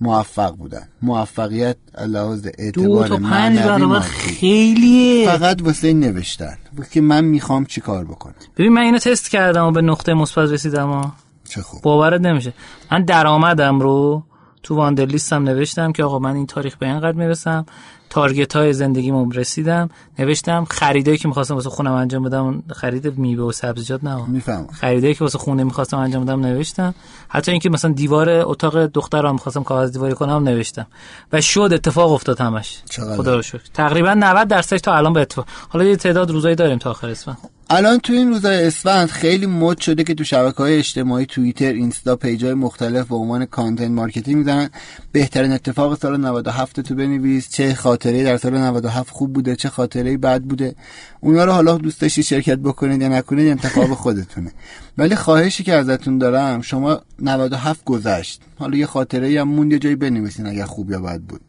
موفق 0.00 0.56
بودن. 0.56 0.88
موفقیت 1.02 1.76
لحاظ 2.06 2.46
اعتبار 2.58 3.08
دو 3.08 3.16
تا 3.16 3.22
پنج 3.28 3.58
برابر 3.58 4.00
خیلیه. 4.00 5.26
فقط 5.26 5.62
واسه 5.62 5.92
نوشتن. 5.92 6.56
که 6.92 7.00
من 7.00 7.24
می‌خوام 7.24 7.64
چی 7.64 7.80
کار 7.80 8.04
بکنم؟ 8.04 8.34
ببین 8.56 8.72
من 8.72 8.82
اینو 8.82 8.98
تست 8.98 9.30
کردم 9.30 9.66
و 9.66 9.70
به 9.70 9.82
نقطه 9.82 10.14
مثبت 10.14 10.50
رسیدم 10.50 11.12
چه 11.48 11.62
خوب. 11.62 11.82
باورت 11.82 12.20
نمیشه. 12.20 12.52
من 12.92 13.04
درآمدم 13.04 13.80
رو 13.80 14.22
تو 14.62 14.74
واندرلیستم 14.74 15.42
نوشتم 15.42 15.92
که 15.92 16.04
آقا 16.04 16.18
من 16.18 16.36
این 16.36 16.46
تاریخ 16.46 16.76
به 16.76 16.86
اینقدر 16.86 17.16
می‌رسم. 17.16 17.66
تارگت 18.10 18.56
های 18.56 18.72
زندگیمو 18.72 19.30
رسیدم. 19.30 19.88
نوشتم 20.18 20.64
خریدایی 20.64 21.18
که 21.18 21.28
می‌خواستم 21.28 21.54
واسه 21.54 21.70
خونم 21.70 21.92
انجام 21.92 22.22
بدم 22.22 22.62
خرید 22.72 23.18
میوه 23.18 23.44
و 23.44 23.52
سبزیجات 23.52 24.04
نه. 24.04 24.26
میفهم 24.26 24.66
خریدایی 24.66 25.14
که 25.14 25.24
واسه 25.24 25.38
خونه 25.38 25.64
می‌خواستم 25.64 25.98
انجام 25.98 26.24
بدم 26.24 26.40
نوشتم. 26.40 26.94
حتی 27.28 27.50
اینکه 27.50 27.70
مثلا 27.70 27.92
دیوار 27.92 28.28
اتاق 28.30 28.86
دخترم 28.86 29.32
می‌خواستم 29.32 29.62
کاغذ 29.62 29.92
دیواری 29.92 30.14
کنم 30.14 30.48
نوشتم. 30.48 30.86
و 31.32 31.40
شد 31.40 31.70
اتفاق 31.72 32.12
افتاد 32.12 32.40
همش. 32.40 32.82
خدا 33.16 33.36
رو 33.36 33.42
شکر. 33.42 33.62
تقریبا 33.74 34.14
90 34.14 34.48
درصدش 34.48 34.80
تا 34.80 34.96
الان 34.96 35.12
به 35.12 35.20
اتفاق 35.20 35.46
حالا 35.68 35.84
یه 35.84 35.96
تعداد 35.96 36.30
روزایی 36.30 36.54
داریم 36.54 36.78
تا 36.78 36.90
آخر 36.90 37.08
اسفند. 37.08 37.38
الان 37.72 37.98
تو 37.98 38.12
این 38.12 38.28
روزای 38.28 38.66
اسفند 38.66 39.08
خیلی 39.08 39.46
مد 39.46 39.78
شده 39.78 40.04
که 40.04 40.14
تو 40.14 40.24
شبکه 40.24 40.56
های 40.56 40.78
اجتماعی 40.78 41.26
توییتر 41.26 41.72
اینستا 41.72 42.16
page 42.16 42.44
های 42.44 42.54
مختلف 42.54 43.08
به 43.08 43.14
عنوان 43.14 43.44
content 43.44 43.90
marketing 43.90 44.36
می‌زنن. 44.36 44.70
بهترین 45.12 45.52
اتفاق 45.52 45.98
سال 45.98 46.20
97 46.20 46.80
تو 46.80 46.94
بنویس. 46.94 47.48
چه 47.48 47.74
خاطره 47.74 48.24
در 48.24 48.36
سال 48.36 48.58
97 48.58 49.10
خوب 49.10 49.32
بوده 49.32 49.56
چه 49.56 49.68
خاطره 49.68 50.16
بد 50.16 50.42
بوده. 50.42 50.74
اونا 51.20 51.44
رو 51.44 51.52
حالا 51.52 51.78
دوست 51.78 52.00
داشتی 52.00 52.22
شرکت 52.22 52.58
بکنید 52.58 53.02
یا 53.02 53.08
نکنید 53.08 53.48
انتخاب 53.48 53.94
خودتونه. 53.94 54.52
ولی 54.98 55.14
خواهشی 55.14 55.64
که 55.64 55.72
ازتون 55.72 56.18
دارم 56.18 56.60
شما 56.60 57.00
97 57.18 57.84
گذشت. 57.84 58.40
حالا 58.58 58.76
یه 58.76 58.86
خاطره 58.86 59.30
یا 59.30 59.44
موند 59.44 59.72
یه 59.72 59.78
جایی 59.78 59.96
بنویسین 59.96 60.46
اگر 60.46 60.64
خوب 60.64 60.90
یا 60.90 61.00
بد 61.00 61.20
بود. 61.20 61.40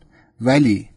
ولی 0.41 0.89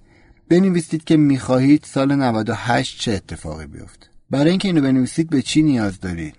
بنویسید 0.49 1.05
که 1.05 1.17
می‌خواهید 1.17 1.85
سال 1.87 2.15
98 2.15 3.01
چه 3.01 3.13
اتفاقی 3.13 3.67
بیفته. 3.67 4.14
برای 4.31 4.51
اینکه 4.51 4.69
اینو 4.69 4.81
بنویسید 4.81 5.31
به 5.31 5.43
چی 5.43 5.63
نیاز 5.63 6.01
دارید؟ 6.01 6.35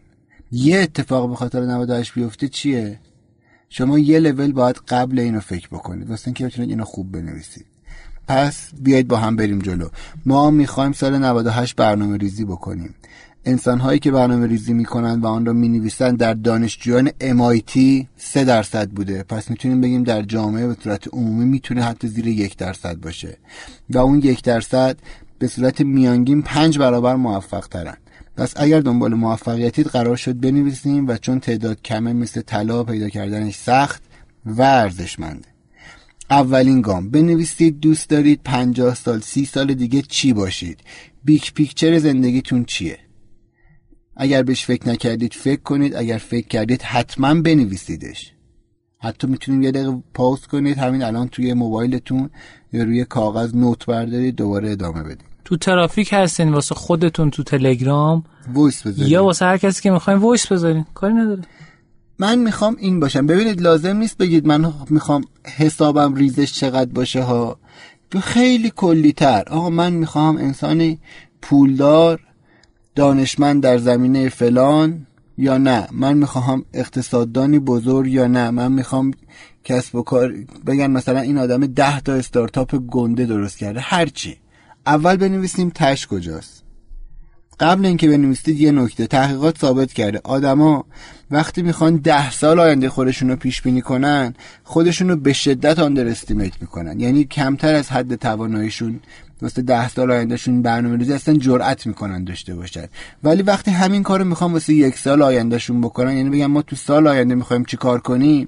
یه 0.51 0.79
اتفاق 0.79 1.29
به 1.29 1.35
خاطر 1.35 1.61
98 1.61 2.13
بیفته 2.13 2.47
چیه؟ 2.47 2.99
شما 3.69 3.99
یه 3.99 4.19
لول 4.19 4.51
باید 4.51 4.75
قبل 4.87 5.19
اینو 5.19 5.39
فکر 5.39 5.67
بکنید. 5.67 6.09
واسه 6.09 6.27
اینکه 6.27 6.45
بتونید 6.45 6.69
اینو 6.69 6.83
خوب 6.83 7.11
بنویسید. 7.11 7.65
پس 8.27 8.69
بیایید 8.81 9.07
با 9.07 9.17
هم 9.17 9.35
بریم 9.35 9.59
جلو. 9.59 9.87
ما 10.25 10.51
می‌خوایم 10.51 10.91
سال 10.91 11.17
98 11.17 11.75
برنامه 11.75 12.17
ریزی 12.17 12.45
بکنیم. 12.45 12.95
انسان 13.45 13.79
هایی 13.79 13.99
که 13.99 14.11
برنامه 14.11 14.47
ریزی 14.47 14.73
می‌کنن 14.73 15.21
و 15.21 15.27
آن 15.27 15.45
را 15.45 15.53
می 15.53 15.67
نویسن 15.67 16.15
در 16.15 16.33
دانشجویان 16.33 17.09
MIT 17.09 18.05
3 18.17 18.43
درصد 18.43 18.89
بوده. 18.89 19.23
پس 19.23 19.49
می‌تونیم 19.49 19.81
بگیم 19.81 20.03
در 20.03 20.21
جامعه 20.21 20.67
به 20.67 20.77
صورت 20.83 21.13
عمومی 21.13 21.45
می‌تونه 21.45 21.83
حتی 21.83 22.07
زیر 22.07 22.27
یک 22.27 22.57
درصد 22.57 22.95
باشه. 22.95 23.37
و 23.89 23.97
اون 23.97 24.19
یک 24.19 24.43
درصد 24.43 24.97
به 25.39 25.47
صورت 25.47 25.81
میانگین 25.81 26.41
پنج 26.41 26.77
برابر 26.77 27.15
موفق 27.15 27.67
ترن 27.67 27.97
پس 28.37 28.53
اگر 28.55 28.79
دنبال 28.79 29.13
موفقیتید 29.13 29.87
قرار 29.87 30.15
شد 30.15 30.39
بنویسیم 30.39 31.07
و 31.07 31.17
چون 31.17 31.39
تعداد 31.39 31.81
کمه 31.81 32.13
مثل 32.13 32.41
طلا 32.41 32.83
پیدا 32.83 33.09
کردنش 33.09 33.55
سخت 33.55 34.03
و 34.45 34.61
ارزشمنده 34.61 35.55
اولین 36.29 36.81
گام. 36.81 37.09
بنویسید 37.09 37.79
دوست 37.79 38.09
دارید 38.09 38.41
پنجاه 38.43 38.95
سال 38.95 39.19
سی 39.19 39.45
سال 39.45 39.73
دیگه 39.73 40.01
چی 40.01 40.33
باشید؟ 40.33 40.79
بیک 41.23 41.53
پیکچر 41.53 41.99
زندگیتون 41.99 42.65
چیه؟ 42.65 42.99
اگر 44.15 44.43
بهش 44.43 44.65
فکر 44.65 44.89
نکردید 44.89 45.33
فکر 45.33 45.61
کنید. 45.61 45.95
اگر 45.95 46.17
فکر 46.17 46.47
کردید 46.47 46.81
حتما 46.81 47.33
بنویسیدش. 47.33 48.34
حتی 48.99 49.27
می‌تونید 49.27 49.63
یه 49.63 49.71
دقیقه 49.71 50.03
pause 50.13 50.47
کنید 50.47 50.77
همین 50.77 51.03
الان 51.03 51.27
توی 51.27 51.53
موبایلتون 51.53 52.29
یا 52.73 52.83
روی 52.83 53.05
کاغذ 53.05 53.55
note 53.55 53.85
بردارید 53.85 54.35
دوباره 54.35 54.71
ادامه 54.71 55.03
بدید. 55.03 55.25
تو 55.45 55.57
ترافیک 55.57 56.09
هستین 56.13 56.53
واسه 56.53 56.75
خودتون 56.75 57.29
تو 57.29 57.43
تلگرام 57.43 58.23
voice 58.53 58.87
بذارید. 58.87 59.11
یا 59.11 59.23
واسه 59.23 59.45
هر 59.45 59.57
کسی 59.57 59.81
که 59.81 59.91
می‌خواین 59.91 60.19
voice 60.19 60.47
بذارین. 60.47 60.85
کاری 60.93 61.13
نداره. 61.13 61.41
من 62.19 62.39
می‌خوام 62.39 62.75
این 62.79 62.99
باشم. 62.99 63.27
ببینید 63.27 63.61
لازم 63.61 63.97
نیست 63.97 64.17
بگید 64.17 64.47
من 64.47 64.73
می‌خوام 64.89 65.23
حسابم 65.57 66.15
ریزش 66.15 66.53
چقدر 66.53 66.91
باشه 66.91 67.23
ها. 67.23 67.59
خیلی 68.21 68.71
کلی 68.75 69.13
تر 69.13 69.43
آقا 69.49 69.69
من 69.69 69.93
می‌خوام 69.93 70.37
انسانی 70.37 70.99
پولدار 71.41 72.19
دانشمند 72.95 73.63
در 73.63 73.77
زمینه 73.77 74.29
فلان 74.29 75.07
یا 75.37 75.57
نه. 75.57 75.87
من 75.91 76.17
می‌خوام 76.17 76.65
اقتصاددانی 76.73 77.59
بزرگ 77.59 78.11
یا 78.11 78.27
نه. 78.27 78.49
من 78.49 78.71
می‌خوام 78.71 79.11
کسب 79.63 79.95
و 79.95 80.01
کار 80.01 80.33
بگن 80.67 80.91
مثلا 80.91 81.19
این 81.19 81.37
آدم 81.37 81.65
ده 81.65 81.99
تا 81.99 82.13
استارتاپ 82.13 82.75
گنده 82.75 83.25
درست 83.25 83.57
کرده. 83.57 83.79
هرچی 83.79 84.37
اول 84.85 85.15
بنویسیم 85.15 85.71
تش 85.75 86.07
کجاست. 86.07 86.63
قبل 87.59 87.85
اینکه 87.85 88.07
بنویسید 88.07 88.59
یه 88.59 88.71
نکته. 88.71 89.07
تحقیقات 89.07 89.57
ثابت 89.57 89.93
کرده. 89.93 90.21
آدما 90.23 90.85
وقتی 91.31 91.61
می‌خوان 91.61 91.95
ده 91.95 92.31
سال 92.31 92.59
آینده 92.59 92.89
خودشون 92.89 93.29
رو 93.29 93.35
پیش 93.35 93.61
بینی 93.61 93.81
کنن 93.81 94.33
خودشون 94.63 95.09
رو 95.09 95.15
به 95.15 95.33
شدت 95.33 95.79
آندر 95.79 96.07
استیمیت 96.07 96.61
می‌کنن. 96.61 96.99
یعنی 96.99 97.23
کمتر 97.23 97.75
از 97.75 97.89
حد 97.89 98.15
تواناییشون 98.15 98.99
واسه 99.41 99.61
ده 99.61 99.89
سال 99.89 100.11
آیندهشون 100.11 100.61
برنامه 100.61 100.97
ریزی 100.97 101.13
اصلا 101.13 101.37
جرأت 101.37 101.87
می‌کنن 101.87 102.23
داشته 102.23 102.55
باشن. 102.55 102.85
ولی 103.23 103.43
وقتی 103.43 103.71
همین 103.71 104.03
کارو 104.03 104.25
می‌خوام 104.25 104.53
واسه 104.53 104.73
یک 104.73 104.97
سال 104.97 105.21
آیندهشون 105.21 105.81
بکنن 105.81 106.17
یعنی 106.17 106.29
بگم 106.29 106.45
ما 106.45 106.61
تو 106.61 106.75
سال 106.75 107.07
آینده 107.07 107.35
می‌خوایم 107.35 107.63
چی 107.63 107.77
کار 107.77 107.99
کنیم 107.99 108.47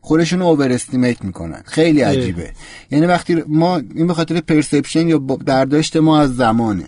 خودشون 0.00 0.38
رو 0.38 0.46
اوور 0.46 0.72
استیمیت 0.72 1.24
می‌کنن. 1.24 1.62
خیلی 1.64 2.00
عجیبه. 2.00 2.50
یعنی 2.90 3.06
وقتی 3.06 3.42
ما 3.46 3.76
این 3.94 4.06
به 4.06 4.14
خاطر 4.14 4.40
پرسپشن 4.40 5.08
یا 5.08 5.18
برداشت 5.18 5.96
ما 5.96 6.20
از 6.20 6.36
زمانه. 6.36 6.84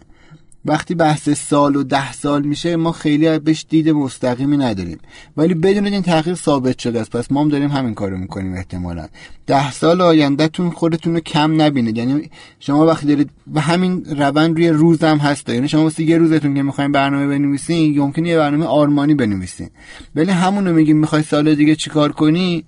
وقتی 0.67 0.95
بحث 0.95 1.29
سال 1.29 1.77
و 1.77 1.83
ده 1.83 2.13
سال 2.13 2.43
میشه 2.43 2.77
ما 2.77 2.93
خیلی 2.93 3.39
بهش 3.39 3.67
دید 3.69 3.89
مستقیمی 3.89 4.57
نداریم. 4.57 4.99
ولی 5.37 5.55
بدون 5.55 5.87
این 5.87 6.03
تحقیق 6.03 6.35
ثابت 6.35 6.79
شده 6.79 7.01
است. 7.01 7.11
پس 7.11 7.33
ما 7.33 7.41
هم 7.41 7.49
داریم 7.49 7.71
همین 7.71 7.95
کارو 7.95 8.17
می‌کنیم 8.17 8.55
احتمالا. 8.55 9.07
ده 9.47 9.73
سال 9.73 10.01
آیندهتون 10.01 10.71
خودتون 10.71 11.15
رو 11.15 11.21
کم 11.21 11.63
نبینید. 11.63 11.97
یعنی 11.97 12.31
شما 12.61 12.87
وقتی 12.87 13.07
دارید 13.07 13.31
و 13.55 13.61
همین 13.61 14.05
روند 14.05 14.57
روی 14.57 14.69
روز 14.69 15.05
هم 15.05 15.19
هست. 15.19 15.49
یعنی 15.49 15.69
شما 15.69 15.83
واسه 15.83 16.03
یه 16.03 16.19
روزتون 16.19 16.55
که 16.55 16.63
می‌خواین 16.63 16.93
برنامه 16.93 17.27
بنویسین 17.27 17.99
ممکنه 17.99 18.29
یه 18.29 18.37
برنامه 18.37 18.65
آرمانی 18.65 19.15
بنویسین. 19.15 19.71
ولی 20.15 20.31
همون 20.31 20.67
رو 20.67 20.75
میگیم 20.75 20.97
می‌خوای 20.97 21.23
سال 21.23 21.55
دیگه 21.55 21.77
چیکار 21.77 22.13
کنی؟ 22.13 22.65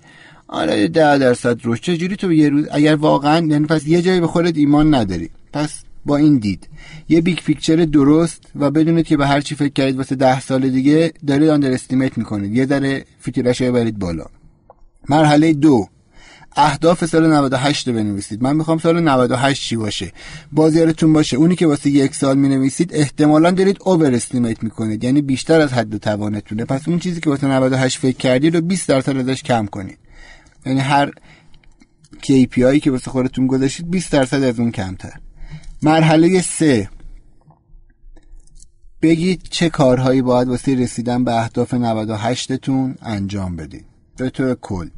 آره 0.47 0.87
ده 0.87 1.17
درصد 1.17 1.65
روش 1.65 1.81
چجوری 1.81 2.15
تو 2.15 2.33
یه 2.33 2.49
روز 2.49 2.65
اگر 2.71 2.95
واقعا 2.95 3.45
یعنی 3.45 3.65
پس 3.65 3.87
یه 3.87 4.01
جایی 4.01 4.19
به 4.19 4.27
خودت 4.27 4.57
ایمان 4.57 4.95
نداری. 4.95 5.29
پس 5.53 5.83
با 6.07 6.17
این 6.17 6.37
دید. 6.37 6.69
یه 7.09 7.21
big 7.21 7.37
picture 7.37 7.75
درست 7.75 8.43
و 8.55 8.71
بدونید 8.71 9.05
که 9.05 9.17
به 9.17 9.27
هر 9.27 9.41
چی 9.41 9.55
فکر 9.55 9.73
کردید 9.73 9.97
واسه 9.97 10.15
ده 10.15 10.39
سال 10.39 10.69
دیگه 10.69 11.13
دارید 11.27 11.49
underestimate 11.49 12.17
می‌کنید. 12.17 12.55
یه 12.55 12.65
ذره 12.65 13.05
فیتیلش 13.19 13.61
برید 13.61 13.99
بالا. 13.99 14.25
مرحله 15.09 15.53
دو. 15.53 15.87
اهداف 16.55 17.05
سال 17.05 17.33
98 17.33 17.87
رو 17.87 17.93
بنویسید. 17.93 18.43
من 18.43 18.55
می‌خوام 18.55 18.77
سال 18.77 18.99
98 18.99 19.61
چی 19.61 19.75
باشه؟ 19.75 20.11
بازیارتون 20.51 21.13
باشه. 21.13 21.37
اونی 21.37 21.55
که 21.55 21.67
واسه 21.67 21.89
یک 21.89 22.15
سال 22.15 22.37
می‌نویسید 22.37 22.89
احتمالا 22.93 23.51
دارید 23.51 23.77
اوور 23.85 24.13
استیمیت 24.13 24.63
می‌کنید. 24.63 25.03
یعنی 25.03 25.21
بیشتر 25.21 25.61
از 25.61 25.73
حد 25.73 25.95
و 25.95 25.97
توانتونه. 25.97 26.65
پس 26.65 26.87
اون 26.87 26.99
چیزی 26.99 27.21
که 27.21 27.29
واسه 27.29 27.47
98 27.47 27.97
فکر 27.97 28.17
کردید 28.17 28.55
رو 28.55 28.61
20 28.61 28.89
درصد 28.89 29.17
ازش 29.17 29.43
کم 29.43 29.65
کنید. 29.65 29.97
یعنی 30.65 30.79
هر 30.79 31.11
KPI 32.21 32.79
که 32.79 32.91
واسه 32.91 33.11
خودتون 33.11 33.47
گذاشتید 33.47 33.89
20 33.89 34.11
درصد 34.11 34.43
از 34.43 34.59
اون 34.59 34.71
کمتر. 34.71 35.13
مرحله 35.81 36.41
سه. 36.41 36.89
بگید 39.01 39.41
چه 39.49 39.69
کارهایی 39.69 40.21
باید 40.21 40.47
واسه 40.47 40.75
رسیدن 40.75 41.23
به 41.23 41.41
اهداف 41.41 41.73
98 41.73 42.53
تون 42.53 42.95
انجام 43.01 43.55
بدید. 43.55 43.85
به 44.17 44.29
طور 44.29 44.55
کل. 44.55 44.89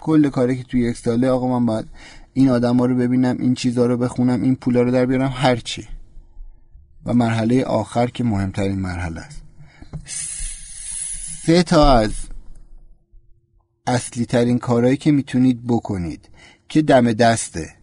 کل 0.00 0.28
کاری 0.28 0.56
که 0.56 0.64
توی 0.64 0.80
یک 0.80 0.96
ساله 0.96 1.28
آقا 1.28 1.58
من 1.58 1.66
باید 1.66 1.88
این 2.32 2.48
آدم 2.48 2.76
ها 2.76 2.86
رو 2.86 2.96
ببینم 2.96 3.36
این 3.38 3.54
چیزها 3.54 3.86
رو 3.86 3.96
بخونم 3.96 4.42
این 4.42 4.56
پولا 4.56 4.82
رو 4.82 4.90
در 4.90 5.06
بیارم 5.06 5.32
هرچی 5.34 5.88
و 7.06 7.14
مرحله 7.14 7.64
آخر 7.64 8.06
که 8.06 8.24
مهمترین 8.24 8.78
مرحله 8.78 9.20
است. 9.20 9.42
سه 11.46 11.62
تا 11.62 11.92
از 11.92 12.12
اصلی 13.86 14.26
ترین 14.26 14.58
کارهایی 14.58 14.96
که 14.96 15.12
می‌تونید 15.12 15.66
بکنید 15.66 16.28
که 16.68 16.82
دم 16.82 17.12
دسته 17.12 17.79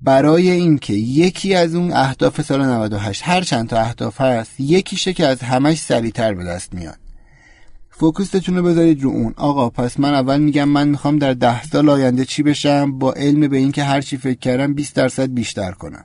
برای 0.00 0.50
اینکه 0.50 0.92
یکی 0.92 1.54
از 1.54 1.74
اون 1.74 1.92
اهداف 1.92 2.42
سال 2.42 2.64
98 2.64 3.22
هر 3.24 3.40
چند 3.40 3.68
تا 3.68 3.80
اهداف 3.80 4.20
هست 4.20 4.60
یکیشه 4.60 5.12
که 5.12 5.26
از 5.26 5.42
همش 5.42 5.78
سریعتر 5.78 6.34
به 6.34 6.44
دست 6.44 6.74
میاد. 6.74 6.98
فوکوستون 7.90 8.56
رو 8.56 8.62
بذارید 8.62 9.02
رو 9.02 9.10
اون. 9.10 9.34
آقا 9.36 9.70
پس 9.70 10.00
من 10.00 10.14
اول 10.14 10.40
میگم 10.40 10.68
من 10.68 10.88
می‌خوام 10.88 11.18
در 11.18 11.34
ده 11.34 11.64
سال 11.64 11.88
آینده 11.88 12.24
چی 12.24 12.42
بشم؟ 12.42 12.98
با 12.98 13.12
علم 13.12 13.48
به 13.48 13.56
اینکه 13.56 13.84
هر 13.84 14.00
چی 14.00 14.16
فکر 14.16 14.38
کردم 14.38 14.74
20 14.74 14.94
درصد 14.94 15.34
بیشتر 15.34 15.72
کنم. 15.72 16.04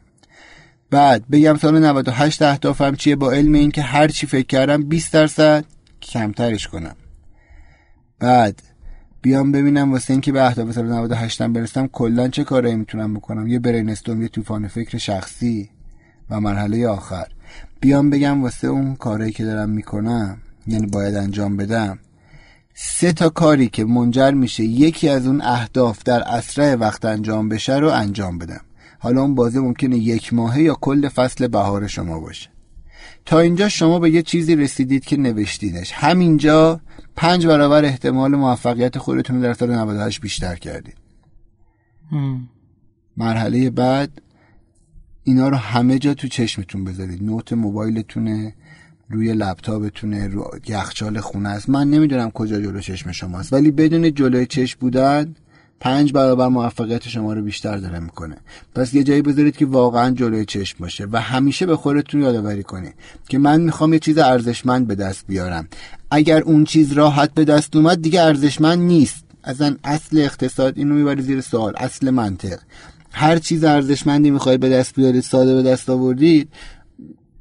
بعد 0.89 1.30
بگم 1.31 1.57
سال 1.57 1.80
98 1.85 2.41
اهدافم 2.41 2.95
چیه؟ 2.95 3.15
با 3.15 3.31
علم 3.31 3.53
اینکه 3.53 3.81
هر 3.81 4.07
چی 4.07 4.27
فکر 4.27 4.47
کردم 4.47 4.84
20 4.84 5.13
درصد 5.13 5.65
کمترش 6.01 6.68
کنم. 6.68 6.95
بعد 8.19 8.61
بیام 9.22 9.52
ببینم 9.52 9.91
واسه 9.91 10.14
اینکه 10.14 10.31
به 10.31 10.45
اهداف 10.45 10.72
سال 10.72 10.85
98 10.85 11.41
برسم 11.41 11.88
کلا 11.88 12.27
چه 12.27 12.43
کارایی 12.43 12.76
می‌تونم 12.76 13.14
بکنم. 13.14 13.48
یه 13.48 13.60
برینستورم 13.60 14.22
یه 14.22 14.27
طوفان 14.27 14.68
فکر 14.68 14.98
شخصی 14.98 15.69
و 16.30 16.39
مرحله 16.39 16.88
آخر. 16.88 17.27
بیام 17.80 18.10
بگم 18.10 18.43
واسه 18.43 18.68
اون 18.68 18.95
کارایی 18.95 19.31
که 19.31 19.45
دارم 19.45 19.69
می‌کنم 19.69 20.38
یعنی 20.68 20.88
باید 20.88 21.15
انجام 21.15 21.57
بدم 21.57 21.99
سه 22.73 23.14
تا 23.14 23.30
کاری 23.30 23.68
که 23.68 23.85
منجر 23.85 24.31
میشه 24.31 24.64
یکی 24.64 25.10
از 25.10 25.27
اون 25.27 25.41
اهداف 25.41 26.03
در 26.03 26.22
اسرع 26.22 26.76
وقت 26.76 27.06
انجام 27.06 27.49
بشه 27.49 27.76
رو 27.76 27.89
انجام 27.89 28.38
بدم. 28.38 28.61
حالا 28.99 29.22
اون 29.22 29.35
بازه 29.35 29.60
ممکنه 29.60 29.98
یک 29.98 30.34
ماهه 30.34 30.61
یا 30.61 30.77
کل 30.81 31.10
فصل 31.10 31.48
بهار 31.48 31.88
شما 31.88 32.19
باشه. 32.19 32.51
تا 33.26 33.39
اینجا 33.39 33.69
شما 33.69 33.99
به 33.99 34.11
یه 34.11 34.22
چیزی 34.22 34.56
رسیدید 34.56 35.06
که 35.06 35.18
نوشتیدش 35.18 35.91
همینجا 35.91 36.81
پنج 37.15 37.48
برابر 37.48 37.85
احتمال 37.85 38.35
موفقیت 38.35 38.98
خودتون 38.98 39.39
در 39.39 39.53
سال 39.53 39.72
98 39.76 40.22
بیشتر 40.22 40.56
کردید. 40.56 40.95
مرحله 43.18 43.69
بعد 43.69 44.22
اینا 45.23 45.49
رو 45.49 45.57
همه 45.57 45.99
جا 45.99 46.14
تو 46.14 46.27
چشمتون 46.27 46.84
بذارید. 46.84 47.23
نوت 47.23 47.53
موبایلتونه 47.53 48.56
روی 49.10 49.34
لپتاپتونه 49.34 50.27
رو 50.27 50.52
یخچال 50.68 51.19
خونه 51.19 51.49
است. 51.49 51.69
من 51.69 51.89
نمی‌دونم 51.89 52.31
کجا 52.31 52.61
جلو 52.61 52.80
چشم 52.80 53.11
شماست. 53.11 53.53
ولی 53.53 53.72
بدون 53.72 54.14
جلوی 54.14 54.45
چشم 54.45 54.77
بودن 54.80 55.35
پنج 55.82 56.14
برابر 56.14 56.48
موفقیت 56.48 57.08
شما 57.08 57.34
رو 57.34 57.41
بیشتر 57.41 57.78
داره 57.78 57.99
می‌کنه. 57.99 58.38
پس 58.76 58.94
یه 58.94 59.03
جایی 59.03 59.22
بذارید 59.22 59.58
که 59.58 59.66
واقعا 59.66 60.12
جلوی 60.12 60.45
چشم 60.45 60.78
باشه 60.80 61.08
و 61.12 61.22
همیشه 61.22 61.66
به 61.66 61.76
خودتون 61.76 62.22
یادآوری 62.22 62.64
کنید 62.64 62.94
که 63.30 63.38
من 63.38 63.62
می‌خوام 63.62 63.94
یه 63.94 63.99
چیز 63.99 64.18
ارزشمند 64.18 64.88
به 64.88 64.95
دست 64.95 65.26
بیارم. 65.28 65.68
اگر 66.12 66.41
اون 66.41 66.64
چیز 66.64 66.91
راحت 66.91 67.34
به 67.34 67.45
دست 67.45 67.76
اومد 67.76 68.02
دیگه 68.02 68.22
ارزشمند 68.22 68.80
نیست. 68.80 69.24
اصلا 69.44 69.76
اصل 69.84 70.18
اقتصاد 70.18 70.78
اینو 70.78 70.95
می‌بری 70.95 71.22
زیر 71.22 71.41
سوال. 71.41 71.74
اصل 71.78 72.10
منطق. 72.10 72.60
هر 73.12 73.38
چیز 73.38 73.64
ارزشمندی 73.64 74.32
می‌خواید 74.32 74.60
به 74.60 74.70
دست 74.70 74.95
بیارید 74.95 75.24
ساده 75.24 75.56
به 75.56 75.64
دست 75.64 75.90
آوردید 75.90 76.49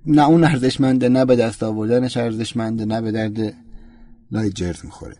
نه 0.06 0.28
اون 0.28 0.44
ارزشمنده 0.44 1.08
نه 1.08 1.24
به 1.24 1.36
دست 1.36 1.62
آوردنش 1.62 2.16
ارزشمنده 2.16 2.84
نه 2.84 3.00
به 3.00 3.12
درد 3.12 3.54
لای 4.32 4.50
جرز 4.50 4.84
می‌خوره. 4.84 5.16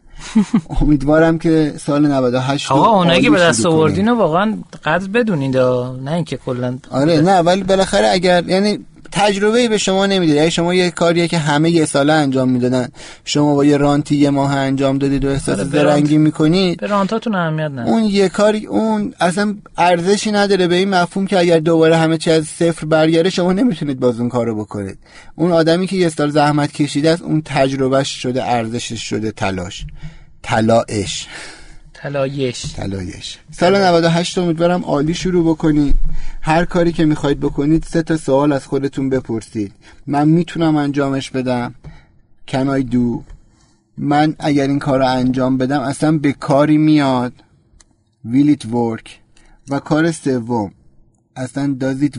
امیدوارم 0.80 1.38
که 1.38 1.74
سال 1.78 2.06
98 2.06 2.72
آقا 2.72 2.98
اونایی 2.98 3.22
که 3.22 3.30
به 3.30 3.38
دست 3.38 3.66
آوردین 3.66 4.08
واقعا 4.08 4.58
قدر 4.84 5.08
بدونید 5.08 5.56
نه 5.56 6.12
اینکه 6.12 6.36
کلا 6.36 6.78
آره 6.90 7.20
نه 7.20 7.38
ولی 7.38 7.62
بالاخره 7.62 8.08
اگر 8.08 8.48
یعنی 8.48 8.78
تجربه 9.12 9.68
به 9.68 9.78
شما 9.78 10.06
نمیده 10.06 10.32
یعنی 10.32 10.50
شما 10.50 10.74
یه 10.74 10.90
کاریه 10.90 11.28
که 11.28 11.38
همه 11.38 11.70
یه 11.70 11.84
ساله 11.84 12.12
انجام 12.12 12.48
می‌دادن. 12.48 12.88
شما 13.24 13.54
با 13.54 13.64
یه 13.64 13.76
رانتی 13.76 14.16
یه 14.16 14.30
ماه 14.30 14.56
انجام 14.56 14.98
دادید 14.98 15.24
و 15.24 15.28
احساس 15.28 15.58
آره 15.58 15.68
زرنگی 15.68 16.18
می‌کنید. 16.18 16.80
به 16.80 16.86
رانتاتون 16.86 17.34
اهمیت 17.34 17.70
نه 17.70 17.86
اون 17.86 18.04
یه 18.04 18.28
کاری 18.28 18.66
اون 18.66 19.14
اصلا 19.20 19.54
ارزشی 19.78 20.32
نداره 20.32 20.66
به 20.66 20.74
این 20.74 20.90
مفهوم 20.90 21.26
که 21.26 21.38
اگر 21.38 21.58
دوباره 21.58 21.96
همه 21.96 22.18
چی 22.18 22.30
از 22.30 22.44
صفر 22.44 22.86
برگره 22.86 23.30
شما 23.30 23.52
نمی‌تونید 23.52 24.00
باز 24.00 24.20
اون 24.20 24.28
کارو 24.28 24.54
بکنید. 24.54 24.98
اون 25.34 25.52
آدمی 25.52 25.86
که 25.86 25.96
یه 25.96 26.08
سال 26.08 26.30
زحمت 26.30 26.72
کشیده 26.72 27.10
است 27.10 27.22
اون 27.22 27.42
تجربهش 27.44 28.08
شده 28.08 28.44
ارزشش 28.44 29.02
شده 29.02 29.30
تلاش. 29.30 29.86
تلاش. 30.42 31.26
تلایش. 32.02 32.62
تلایش. 32.62 33.38
سال 33.50 33.76
98 33.76 34.38
امیدوارم 34.38 34.84
عالی 34.84 35.14
شروع 35.14 35.44
بکنید. 35.54 35.94
هر 36.40 36.64
کاری 36.64 36.92
که 36.92 37.04
می‌خواید 37.04 37.40
بکنید 37.40 37.84
سه 37.84 38.02
تا 38.02 38.16
سوال 38.16 38.52
از 38.52 38.66
خودتون 38.66 39.10
بپرسید. 39.10 39.72
من 40.06 40.28
می‌تونم 40.28 40.76
انجامش 40.76 41.30
بدم. 41.30 41.74
I 42.50 42.82
do? 42.92 43.22
من 43.98 44.36
اگر 44.38 44.66
این 44.66 44.78
کار 44.78 44.98
رو 44.98 45.06
انجام 45.06 45.58
بدم 45.58 45.80
اصلا 45.80 46.18
به 46.18 46.32
کاری 46.32 46.78
میاد. 46.78 47.32
Will 48.26 48.56
it 48.56 48.64
work? 48.64 49.08
و 49.68 49.78
کار 49.78 50.12
سوم 50.12 50.72
اصلا 51.36 51.76
does 51.80 52.04
it 52.04 52.18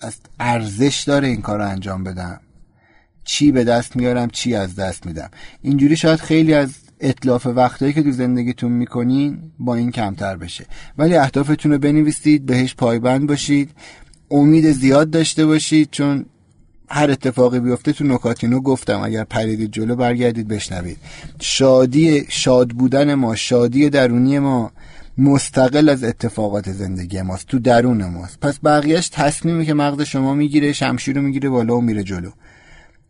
از 0.00 0.16
ارزش 0.40 1.04
داره 1.06 1.28
این 1.28 1.42
کار 1.42 1.58
رو 1.58 1.68
انجام 1.68 2.04
بدم. 2.04 2.40
چی 3.24 3.52
به 3.52 3.64
دست 3.64 3.96
میارم 3.96 4.30
چی 4.30 4.54
از 4.54 4.76
دست 4.76 5.06
میدم. 5.06 5.30
اینجوری 5.62 5.96
شاید 5.96 6.20
خیلی 6.20 6.54
از 6.54 6.83
اطلاف 7.04 7.46
وقتایی 7.46 7.92
که 7.92 8.02
تو 8.02 8.10
زندگیتون 8.10 8.72
می‌کنین 8.72 9.38
با 9.58 9.74
این 9.74 9.90
کمتر 9.90 10.36
بشه. 10.36 10.64
ولی 10.98 11.16
اهدافتون 11.16 11.72
رو 11.72 11.78
بنویسید 11.78 12.46
بهش 12.46 12.74
پایبند 12.74 13.28
باشید. 13.28 13.70
امید 14.30 14.72
زیاد 14.72 15.10
داشته 15.10 15.46
باشید 15.46 15.88
چون 15.90 16.24
هر 16.88 17.10
اتفاقی 17.10 17.60
بیفته 17.60 17.92
تو 17.92 18.04
نکاتینو 18.04 18.60
گفتم. 18.60 19.00
اگر 19.00 19.24
پریدید 19.24 19.70
جلو 19.70 19.96
برگردید 19.96 20.48
بشنوید. 20.48 20.96
شادی 21.40 22.24
شاد 22.28 22.68
بودن 22.68 23.14
ما 23.14 23.34
شادی 23.34 23.90
درونی 23.90 24.38
ما 24.38 24.72
مستقل 25.18 25.88
از 25.88 26.04
اتفاقات 26.04 26.72
زندگی 26.72 27.22
ماست 27.22 27.46
تو 27.46 27.58
درون 27.58 28.04
ماست. 28.04 28.40
پس 28.40 28.58
بقیهش 28.64 29.08
تصمیمی 29.08 29.66
که 29.66 29.74
مغز 29.74 30.02
شما 30.02 30.34
می‌گیره 30.34 30.72
شمشیر 30.72 31.16
رو 31.16 31.22
می‌گیره 31.22 31.48
بالا 31.48 31.76
و 31.76 31.80
میره 31.80 32.02
جلو. 32.02 32.30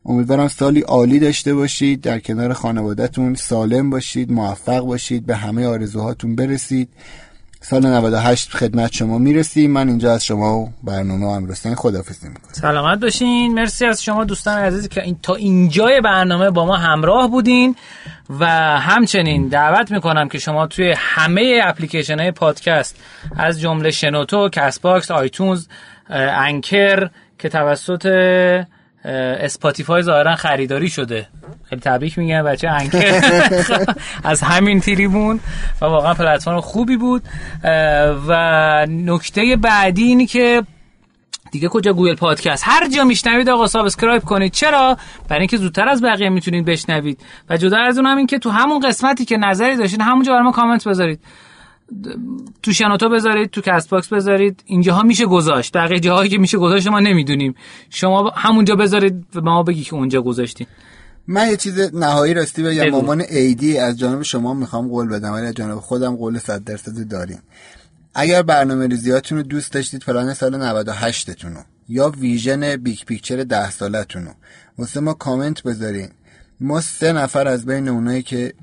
امیدوارم 0.07 0.49
سالی 0.49 0.81
عالی 0.81 1.19
داشته 1.19 1.55
باشید 1.55 2.01
در 2.01 2.19
کنار 2.19 2.53
خانوادهتون 2.53 3.35
سالم 3.35 3.91
باشید 3.91 4.33
موفق 4.33 4.81
باشید 4.81 5.27
به 5.27 5.37
همه 5.37 5.67
آرزوهاتون 5.67 6.37
برسید. 6.37 6.89
سال 7.61 7.87
98 7.87 8.51
خدمت 8.51 8.93
شما 8.93 9.19
می‌رسیم 9.19 9.71
من 9.71 9.89
اینجا 9.89 10.13
از 10.13 10.25
شما 10.25 10.59
و 10.59 10.73
برنامه 10.83 11.27
امروزتین 11.27 11.75
خدافزی 11.75 12.29
می‌کنم. 12.29 12.53
سلامت 12.53 13.01
باشین. 13.01 13.55
مرسی 13.55 13.87
از 13.87 14.03
شما 14.03 14.25
دوستان 14.25 14.59
عزیزی 14.59 14.89
که 14.89 15.03
این 15.03 15.17
تا 15.23 15.35
اینجای 15.35 16.01
برنامه 16.01 16.51
با 16.51 16.67
ما 16.67 16.77
همراه 16.77 17.31
بودین 17.31 17.77
و 18.41 18.47
همچنین 18.81 19.49
دعوت 19.49 19.91
می‌کنم 19.91 20.29
که 20.29 20.39
شما 20.39 20.67
توی 20.67 20.95
همه 20.97 21.61
اپلیکیشن 21.65 22.19
های 22.19 22.31
پادکست 22.31 22.97
از 23.37 23.61
جمله 23.61 23.91
شنوتو، 23.91 24.49
کست 24.49 24.87
iTunes، 25.11 25.67
Anchor 26.11 27.11
که 27.39 27.49
توسط 27.49 28.07
Spotify 29.05 30.03
ظاهرا 30.03 30.37
خریداری 30.37 30.89
شده. 30.89 31.27
خیلی 31.65 31.81
تبریک 31.81 32.19
میگم 32.19 32.43
بچه 32.43 32.69
Anchor 32.69 33.21
از 34.25 34.43
همین 34.43 34.81
تریبون 34.81 35.41
و 35.81 35.85
واقعا 35.85 36.15
پلتفرم 36.15 36.61
خوبی 36.61 36.97
بود. 36.97 37.23
و 38.29 38.87
نکته 38.89 39.57
بعدی 39.57 40.03
اینی 40.03 40.27
که 40.27 40.63
دیگه 41.51 41.69
کجا 41.69 41.93
Google 41.93 42.15
Podcast؟ 42.15 42.63
هر 42.67 42.89
جا 42.89 43.05
میشنوید 43.05 43.49
آقا 43.49 43.67
subscribe 43.67 44.23
کنید. 44.23 44.53
چرا؟ 44.53 44.97
برای 45.29 45.41
اینکه 45.41 45.57
زودتر 45.57 45.89
از 45.89 46.03
بقیه 46.03 46.29
می‌تونید 46.29 46.65
بشنوید. 46.65 47.21
و 47.51 47.57
جدا 47.57 47.79
از 47.79 47.99
اون 47.99 48.07
هم 48.07 48.17
این 48.17 48.27
که 48.27 48.39
تو 48.39 48.51
همون 48.51 48.81
قسمتی 48.81 49.25
که 49.25 49.37
نظری 49.37 49.77
داشتین 49.77 50.01
همونجا 50.01 50.33
برای 50.33 50.45
ما 50.45 50.53
کامنت 50.53 50.89
بذارید. 50.89 51.21
تو 52.63 52.73
شنوتو 52.73 53.09
بذارید 53.09 53.51
تو 53.51 53.61
Castbox 53.61 54.09
بذارید 54.09 54.63
اینجاها 54.67 55.03
میشه 55.03 55.27
گذاشت. 55.27 55.77
بقیه 55.77 56.01
جاهایی 56.01 56.31
که 56.31 56.39
میشه 56.39 56.59
گذاشت 56.59 56.87
ما 56.87 57.01
نمی‌دونیم. 57.01 57.55
شما 57.91 58.31
همونجا 58.31 58.77
بذارید 58.77 59.31
به 59.31 59.41
ما 59.41 59.63
بگی 59.63 59.83
که 59.83 59.95
اونجا 59.95 60.23
گذاشتین 60.23 60.67
من 61.27 61.49
یه 61.49 61.57
چیز 61.57 61.95
نهایی 61.95 62.35
راستی 62.35 62.63
بگم. 62.63 62.91
مامان 62.91 63.21
ایدی 63.21 63.79
از 63.79 63.99
جانب 63.99 64.23
شما 64.23 64.55
می‌خوام 64.55 64.89
قول 64.89 65.09
بدم 65.09 65.33
ولی 65.33 65.47
از 65.47 65.55
جانب 65.55 65.79
خودم 65.81 66.17
قول 66.17 66.39
100 66.39 66.65
درصد 66.65 67.09
داریم. 67.09 67.43
اگر 68.15 68.43
برنامه 68.43 68.87
ریزیاتون 68.87 69.39
رو 69.39 69.45
دوست 69.45 69.73
داشتید 69.73 70.01
پلان 70.01 70.35
سال 70.35 70.63
98 70.63 71.31
تون 71.31 71.57
یا 71.89 72.09
vision 72.09 72.77
big 72.77 72.99
picture 73.07 73.45
10 73.45 73.71
سالتون 73.71 74.25
رو 74.25 74.31
واسه 74.79 75.01
ما 75.01 75.15
کامنت 75.15 75.63
بذارین. 75.63 76.09
ما 76.61 76.81
سه 76.81 77.13
نفر 77.13 77.49
از 77.49 77.67
بین 77.67 77.89
اونایی 77.89 78.23
که 78.23 78.55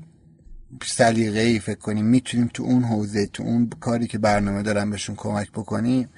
سلیقه 0.84 1.40
ای 1.40 1.58
فکر 1.58 1.78
کنیم 1.78 2.04
می‌تونیم 2.04 2.50
تو 2.54 2.62
اون 2.62 2.84
حوزه 2.84 3.26
تو 3.26 3.42
اون 3.42 3.70
کاری 3.80 4.06
که 4.06 4.18
برنامه 4.18 4.62
دارم 4.62 4.90
بهشون 4.90 5.16
کمک 5.16 5.50
بکنیم. 5.50 6.08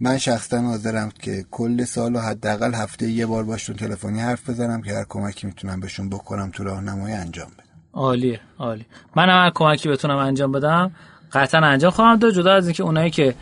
من 0.00 0.18
شخصا 0.18 0.60
حاضرم 0.60 1.10
که 1.22 1.44
کل 1.50 1.84
سال 1.84 2.16
و 2.16 2.18
حداقل 2.18 2.74
هفته 2.74 3.10
یه 3.10 3.26
بار 3.26 3.44
باشون 3.44 3.76
تلفنی 3.76 4.20
حرف 4.20 4.50
بزنم 4.50 4.82
که 4.82 4.92
هر 4.92 5.04
کمکی 5.08 5.46
می‌تونم 5.46 5.80
بهشون 5.80 6.08
بکنم 6.08 6.50
تو 6.50 6.64
راهنمایی 6.64 7.14
انجام 7.14 7.48
بدم. 7.48 7.64
عالیه 7.92 8.40
عالی. 8.58 8.86
من 9.16 9.28
هر 9.28 9.50
کمکی 9.54 9.88
بتونم 9.88 10.16
انجام 10.16 10.52
بدم 10.52 10.90
قطعا 11.32 11.60
انجام 11.60 11.90
خواهم 11.90 12.16
داد. 12.16 12.34
جدا 12.34 12.54
از 12.54 12.66
اینکه 12.66 12.82
اونایی 12.82 13.10
که 13.10 13.34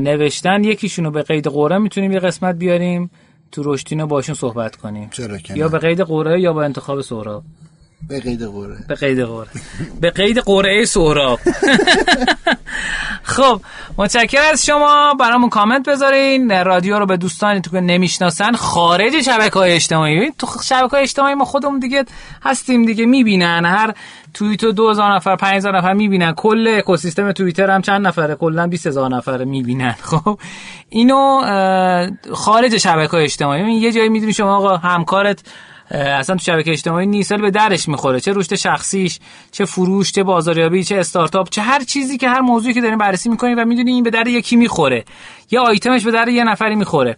نوشتن 0.00 0.64
یکیشونو 0.64 1.10
به 1.10 1.22
قید 1.22 1.46
قوره 1.46 1.78
می‌تونیم 1.78 2.12
یه 2.12 2.18
قسمت 2.18 2.54
بیاریم 2.54 3.10
تو 3.52 3.62
رشتینو 3.64 4.06
باشون 4.06 4.34
صحبت 4.34 4.76
کنیم. 4.76 5.08
چرا 5.10 5.38
یا 5.54 5.68
به 5.68 5.78
قید 5.78 6.00
قوره 6.00 6.40
یا 6.40 6.52
با 6.52 6.64
انتخاب 6.64 7.00
سهراب. 7.00 7.44
به 8.08 8.20
قید 8.20 8.42
قوره 8.42 8.76
به 8.88 8.94
قید 8.94 9.20
قوره 9.20 9.48
به 10.00 10.10
قید 10.10 10.38
قوره 10.38 10.84
سهراب. 10.84 11.38
خب 13.22 13.60
متشکر 13.98 14.42
از 14.52 14.66
شما. 14.66 15.14
برامون 15.20 15.50
کامنت 15.50 15.88
بذارین. 15.88 16.64
رادیو 16.64 16.98
رو 16.98 17.06
به 17.06 17.16
دوستانی 17.16 17.60
تو 17.60 17.70
که 17.70 17.80
نمی‌شناسن 17.80 18.52
خارج 18.52 19.20
شبکه 19.20 19.58
های 19.58 19.72
اجتماعی 19.72 20.32
تو 20.38 20.46
شبکه 20.64 20.88
های 20.88 21.02
اجتماعی 21.02 21.34
ما 21.34 21.44
خودمون 21.44 21.78
دیگه 21.78 22.04
هستیم 22.42 22.84
دیگه 22.86 23.06
می‌بینن. 23.06 23.64
هر 23.64 23.94
توییت 24.34 24.64
دو 24.64 24.90
هزار 24.90 25.14
نفر 25.14 25.36
پنج 25.36 25.56
هزار 25.56 25.76
نفر 25.78 25.92
می‌بینن. 25.92 26.32
کل 26.32 26.74
اکوسیستم 26.78 27.32
توییتر 27.32 27.70
هم 27.70 27.82
چند 27.82 28.06
نفره؟ 28.06 28.34
کلا 28.34 28.66
20 28.66 28.86
هزار 28.86 29.10
نفر 29.10 29.44
می‌بینن. 29.44 29.94
خب 30.10 30.38
اینو 30.88 31.42
خارج 32.32 32.76
شبکه 32.76 33.10
های 33.10 33.24
اجتماعی 33.24 33.72
یه 33.72 33.92
جایی 33.92 34.08
می‌دونی 34.08 34.32
شما 34.32 34.56
آقا 34.56 34.76
همکارت 34.76 35.42
اصلا 35.92 36.36
تو 36.36 36.42
شبکه 36.42 36.70
اجتماعی 36.70 37.06
نیسل 37.06 37.40
به 37.40 37.50
درش 37.50 37.88
می‌خوره. 37.88 38.20
چه 38.20 38.32
رشد 38.34 38.54
شخصیش 38.54 39.18
چه 39.50 39.64
فروش 39.64 40.12
چه 40.12 40.22
بازاریابی 40.22 40.84
چه 40.84 40.96
استارتاپ 40.96 41.48
چه 41.50 41.62
هر 41.62 41.84
چیزی 41.84 42.18
که 42.18 42.28
هر 42.28 42.40
موضوعی 42.40 42.74
که 42.74 42.80
داریم 42.80 42.98
بررسی 42.98 43.28
می‌کنیم 43.28 43.58
و 43.58 43.64
می‌دونی 43.64 43.92
این 43.92 44.02
به 44.02 44.10
در 44.10 44.26
یکی 44.26 44.56
می‌خوره. 44.56 45.04
یه 45.50 45.60
آیتمش 45.60 46.04
به 46.04 46.10
در 46.10 46.28
یه 46.28 46.44
نفری 46.44 46.74
می‌خوره. 46.74 47.16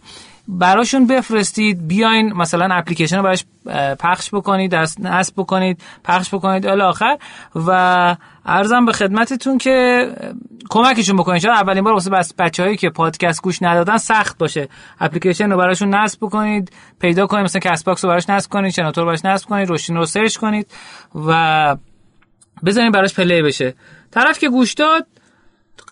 براشون 0.49 1.07
بفرستید 1.07 1.89
بیاین 1.89 2.33
مثلا 2.33 2.75
اپلیکیشن 2.75 3.17
رو 3.17 3.23
براش 3.23 3.45
پخش 3.99 4.35
بکنید 4.35 4.75
نصب 5.01 5.35
بکنید 5.37 5.83
پخش 6.05 6.35
بکنید 6.35 6.67
الی 6.67 6.81
آخر. 6.81 7.19
و 7.55 8.17
عرضم 8.47 8.85
به 8.85 8.93
خدمتتون 8.93 9.59
که 9.59 10.09
کمکشون 10.71 11.17
بکنید. 11.17 11.43
شاید 11.43 11.55
اولین 11.55 11.85
بار 11.85 11.93
واسه 11.93 12.11
بس 12.11 12.35
بچه‌هایی 12.39 12.77
که 12.77 12.91
پادکست 12.91 13.43
گوش 13.43 13.63
ندادن 13.63 13.97
سخت 13.97 14.39
باشه. 14.39 14.69
اپلیکیشن 15.01 15.51
رو 15.51 15.57
براشون 15.57 15.95
نصب 15.95 16.19
بکنید 16.21 16.73
پیدا 17.01 17.27
کنید 17.27 17.45
مثلا 17.45 17.61
Castbox 17.61 18.05
رو 18.05 18.11
براش 18.11 18.31
نصب 18.31 18.51
کنید 18.51 18.73
شنوتو 18.73 19.01
رو 19.01 19.07
براش 19.07 19.25
نصب 19.25 19.49
کنید 19.49 19.69
رشدینو 19.69 19.97
رو 19.97 20.07
search 20.07 20.37
کنید 20.37 20.71
و 21.27 21.77
بزنید 22.65 22.93
براش 22.93 23.15
play 23.15 23.43
بشه. 23.43 23.75
طرف 24.11 24.39
که 24.39 24.49
گوش 24.49 24.75
داد 24.75 25.07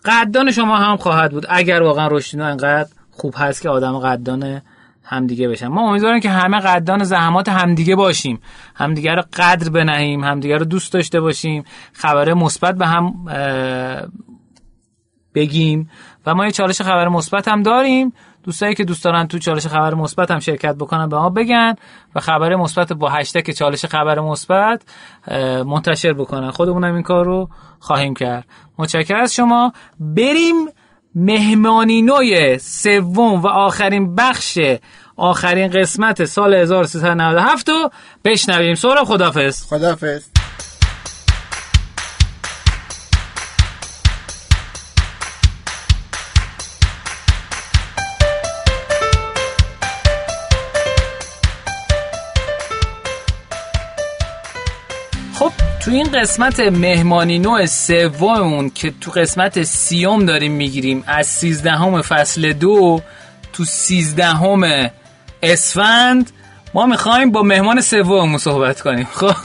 قدردان 0.05 0.51
شما 0.51 0.77
هم 0.77 0.97
خواهد 0.97 1.31
بود. 1.31 1.45
اگر 1.49 1.81
واقعا 1.81 2.07
روشینو 2.07 2.43
انقدر 2.43 2.89
خوب 3.17 3.33
هست 3.37 3.61
که 3.61 3.69
آدم 3.69 3.99
قدردان 3.99 4.61
همدیگه 5.03 5.47
بشن. 5.47 5.67
ما 5.67 5.89
امیدواریم 5.89 6.19
که 6.19 6.29
همه 6.29 6.59
قدردان 6.59 7.03
زحمات 7.03 7.49
همدیگه 7.49 7.95
باشیم. 7.95 8.39
همدیگه 8.75 9.15
رو 9.15 9.23
قدر 9.33 9.69
بنهیم 9.69 10.23
همدیگه 10.23 10.57
رو 10.57 10.65
دوست 10.65 10.93
داشته 10.93 11.21
باشیم 11.21 11.63
خبر 11.93 12.33
مثبت 12.33 12.75
به 12.75 12.87
هم 12.87 13.25
بگیم. 15.35 15.89
و 16.25 16.35
ما 16.35 16.45
یه 16.45 16.51
چالش 16.51 16.81
خبر 16.81 17.07
مثبت 17.07 17.47
هم 17.47 17.63
داریم. 17.63 18.13
دوستایی 18.43 18.75
که 18.75 18.83
دوست 18.83 19.03
دارن 19.03 19.27
تو 19.27 19.39
چالش 19.39 19.67
خبر 19.67 19.93
مثبت 19.93 20.31
هم 20.31 20.39
شرکت 20.39 20.75
بکنن 20.75 21.09
به 21.09 21.17
ما 21.17 21.29
بگن 21.29 21.75
و 22.15 22.19
خبر 22.19 22.55
مثبت 22.55 22.93
با 22.93 23.09
هشتگ 23.09 23.51
چالش 23.51 23.85
خبر 23.85 24.19
مثبت 24.19 24.83
منتشر 25.65 26.13
بکنن. 26.13 26.51
خودمونم 26.51 26.93
این 26.93 27.03
کار 27.03 27.25
رو 27.25 27.49
خواهیم 27.79 28.13
کرد. 28.13 28.45
متشکرم 28.77 29.21
از 29.21 29.33
شما. 29.33 29.73
بریم 29.99 30.55
مهمانی 31.15 32.01
نوع 32.01 32.57
سوم 32.57 33.41
و 33.41 33.47
آخرین 33.47 34.15
بخش 34.15 34.59
آخرین 35.17 35.67
قسمت 35.67 36.25
سال 36.25 36.53
1397 36.53 37.69
رو 37.69 37.89
بشنویم. 38.25 38.75
سورا 38.75 39.05
خدافز 39.05 39.65
خدافز 39.65 40.32
تو 55.85 55.91
این 55.91 56.11
قسمت 56.11 56.59
مهمانی 56.59 57.39
نوع 57.39 57.65
سوممون 57.65 58.69
که 58.69 58.93
تو 59.01 59.11
قسمت 59.11 59.63
سیوم 59.63 60.25
داریم 60.25 60.51
می‌گیریم. 60.51 61.03
از 61.07 61.27
سیزدهم 61.27 62.01
فصل 62.01 62.53
دو 62.53 63.01
تو 63.53 63.63
سیزدهم 63.63 64.89
اسفند 65.43 66.31
ما 66.73 66.85
می‌خوایم 66.85 67.31
با 67.31 67.41
مهمان 67.41 67.81
سوممون 67.81 68.37
صحبت 68.37 68.81
کنیم. 68.81 69.07
خب 69.13 69.35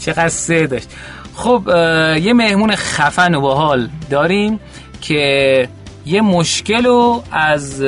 چقدر 0.00 0.28
سه 0.28 0.66
داشت. 0.66 0.88
خب 1.34 1.62
یه 2.22 2.32
مهمون 2.32 2.76
خفن 2.76 3.34
و 3.34 3.40
باحال 3.40 3.88
داریم 4.10 4.60
که 5.00 5.68
یه 6.06 6.20
مشکل 6.20 6.84
رو 6.84 7.24
از 7.32 7.82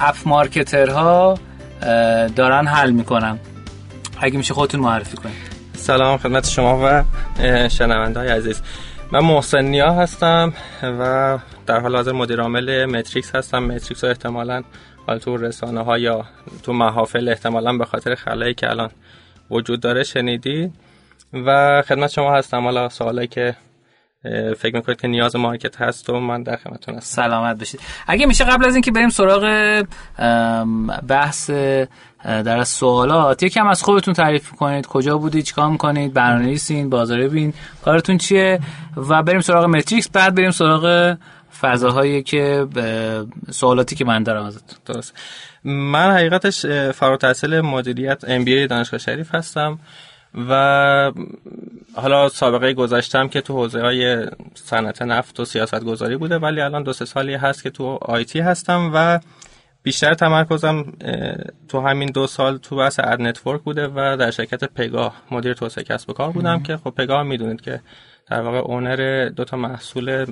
اف 0.00 0.26
مارکترها 0.26 1.38
دارن 2.36 2.66
حل 2.66 2.90
می‌کنن. 2.90 3.38
اگه 4.20 4.36
میشه 4.36 4.54
خودتون 4.54 4.80
معرفی 4.80 5.16
کنید. 5.16 5.53
سلام 5.84 6.18
خدمت 6.18 6.48
شما 6.48 6.80
و 6.84 7.04
شنونده 7.68 8.20
های 8.20 8.28
عزیز. 8.28 8.62
من 9.12 9.20
محسن 9.20 9.64
نیا 9.64 9.92
هستم 9.92 10.52
و 10.82 11.38
در 11.66 11.80
حال 11.80 11.96
حاضر 11.96 12.12
مدیر 12.12 12.40
عامل 12.40 12.84
متریکس 12.84 13.34
هستم. 13.34 13.58
متریکس 13.64 14.04
رو 14.04 14.10
احتمالا 14.10 14.62
حال 15.06 15.18
تو 15.18 15.36
رسانه 15.36 15.84
ها 15.84 15.98
یا 15.98 16.24
تو 16.62 16.72
محافل 16.72 17.28
احتمالا 17.28 17.78
به 17.78 17.84
خاطر 17.84 18.14
خلایی 18.14 18.54
که 18.54 18.70
الان 18.70 18.90
وجود 19.50 19.80
داره 19.80 20.02
شنیدی. 20.02 20.72
و 21.32 21.82
خدمت 21.82 22.10
شما 22.10 22.34
هستم. 22.34 22.62
حالا 22.62 22.88
سوالی 22.88 23.26
که 23.26 23.56
فکر 24.58 24.76
می‌کنید 24.76 25.00
که 25.00 25.08
نیاز 25.08 25.36
مارکت 25.36 25.80
هست 25.80 26.10
و 26.10 26.20
من 26.20 26.42
در 26.42 26.56
خدمتتون 26.56 26.94
هستم. 26.94 27.22
سلامت 27.22 27.58
بشید 27.58 27.80
اگه 28.06 28.26
میشه 28.26 28.44
قبل 28.44 28.64
از 28.64 28.74
اینکه 28.74 28.90
بریم 28.90 29.08
سراغ 29.08 29.84
بحث 31.08 31.50
در 32.24 32.56
از 32.56 32.68
سوالات 32.68 33.42
یکم 33.42 33.66
از 33.66 33.82
خودتون 33.82 34.14
تعریف 34.14 34.50
کنید. 34.50 34.86
کجا 34.86 35.18
بودید؟ 35.18 35.44
چیکار 35.44 35.70
می‌کنید؟ 35.70 36.12
برنامه‌نویسین؟ 36.12 36.90
بازار 36.90 37.28
بین 37.28 37.54
کارتون 37.84 38.18
چیه؟ 38.18 38.60
و 38.96 39.22
بریم 39.22 39.40
سراغ 39.40 39.64
متریکس 39.64 40.08
بعد 40.08 40.34
بریم 40.34 40.50
سراغ 40.50 41.16
فضاهایی 41.60 42.22
که 42.22 42.66
سوالاتی 43.50 43.96
که 43.96 44.04
من 44.04 44.22
دارم 44.22 44.44
ازتون. 44.44 44.78
درست. 44.86 45.14
من 45.64 46.10
حقیقتش 46.10 46.66
فارغ 46.66 47.12
التحصیل 47.12 47.60
مدیریت 47.60 48.24
ام 48.28 48.44
بی 48.44 48.66
دانشگاه 48.66 49.00
شریف 49.00 49.34
هستم. 49.34 49.78
و 50.48 51.12
حالا 51.96 52.28
سابقه 52.28 52.72
گذاشتم 52.72 53.28
که 53.28 53.40
تو 53.40 53.54
حوزه 53.54 53.80
های 53.80 54.26
صنعت 54.54 55.02
نفت 55.02 55.40
و 55.40 55.44
سیاست 55.44 55.84
گذاری 55.84 56.16
بوده 56.16 56.38
ولی 56.38 56.60
الان 56.60 56.82
دو 56.82 56.92
سه 56.92 57.04
سالی 57.04 57.34
هست 57.34 57.62
که 57.62 57.70
تو 57.70 57.98
IT 58.02 58.40
هستم 58.40 58.90
و 58.94 59.20
بیشتر 59.82 60.14
تمرکزم 60.14 60.92
تو 61.68 61.80
همین 61.80 62.10
دو 62.10 62.26
سال 62.26 62.56
تو 62.56 62.76
بحث 62.76 63.00
ad 63.00 63.22
network 63.22 63.62
بوده 63.62 63.88
و 63.88 64.16
در 64.20 64.30
شرکت 64.30 64.64
پگاه 64.64 65.22
مدیر 65.30 65.54
توسعه 65.54 65.84
کسب 65.84 66.10
و 66.10 66.12
کار 66.12 66.30
بودم 66.30 66.62
که 66.62 66.76
خب 66.76 66.90
پگاه 66.90 67.22
می‌دونید 67.22 67.60
که 67.60 67.80
در 68.30 68.40
واقع 68.40 68.58
owner 68.58 69.28
دو 69.28 69.44
تا 69.44 69.56
محصول 69.56 70.26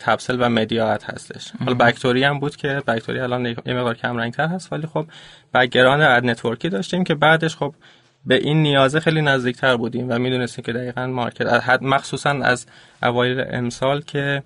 تپسل 0.00 0.36
و 0.40 0.48
مدیاد 0.48 1.10
هستش. 1.10 1.52
حالا 1.60 1.74
بکتوری 1.74 2.24
هم 2.24 2.38
بود 2.38 2.56
که 2.56 2.82
بکتوری 2.86 3.20
الان 3.20 3.46
یه 3.46 3.56
مقدار 3.66 3.94
کم 3.94 4.16
رنگتر 4.16 4.46
هست 4.46 4.72
ولی 4.72 4.86
خب 4.86 5.06
background 5.54 6.02
ad 6.02 6.24
network 6.26 6.63
ی 6.63 6.68
داشتیم 6.68 7.04
که 7.04 7.14
بعدش 7.14 7.56
خب 7.56 7.74
به 8.26 8.34
این 8.34 8.62
نیازه 8.62 9.00
خیلی 9.00 9.22
نزدیکتر 9.22 9.76
بودیم 9.76 10.06
و 10.10 10.18
می‌دونستیم 10.18 10.64
که 10.64 10.72
دقیقا 10.72 11.06
market 11.06 11.82
مخصوصا 11.82 12.30
از 12.30 12.66
اوایل 13.02 13.44
امسال 13.50 14.00
که 14.00 14.42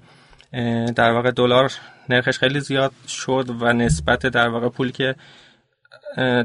در 0.96 1.12
واقع 1.12 1.30
دلار 1.30 1.72
نرخش 2.08 2.38
خیلی 2.38 2.60
زیاد 2.60 2.92
شد 3.08 3.46
و 3.60 3.72
نسبت 3.72 4.26
در 4.26 4.48
واقع 4.48 4.68
پول 4.68 4.92
که 4.92 5.14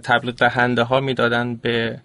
تبلیغ 0.04 0.36
دهنده 0.36 0.84
ها 0.84 1.00
می‌دادن 1.00 1.56
به 1.56 2.00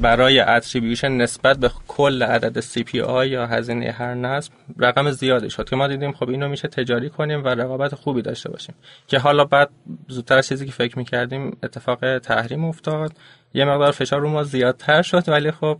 برای 0.00 0.40
اتریبیوشن 0.40 1.12
نسبت 1.12 1.58
به 1.58 1.70
کل 1.88 2.22
عدد 2.22 2.60
CPI 2.60 3.26
یا 3.26 3.46
هزینه 3.46 3.90
هر 3.90 4.14
نصب 4.14 4.52
رقم 4.78 5.10
زیادی 5.10 5.50
شد 5.50 5.68
که 5.68 5.76
ما 5.76 5.88
دیدیم 5.88 6.12
خب 6.12 6.28
اینو 6.28 6.48
میشه 6.48 6.68
تجاری 6.68 7.10
کنیم 7.10 7.44
و 7.44 7.48
رقابت 7.48 7.94
خوبی 7.94 8.22
داشته 8.22 8.50
باشیم. 8.50 8.74
که 9.08 9.18
حالا 9.18 9.44
بعد 9.44 9.70
زودتر 10.08 10.42
چیزی 10.42 10.66
که 10.66 10.72
فکر 10.72 10.98
می‌کردیم 10.98 11.56
اتفاق 11.62 12.18
تحریم 12.18 12.64
افتاد 12.64 13.12
یه 13.54 13.64
مقدار 13.64 13.92
فشار 13.92 14.20
رو 14.20 14.28
ما 14.28 14.42
زیادتر 14.42 15.02
شد 15.02 15.28
ولی 15.28 15.50
خب 15.50 15.78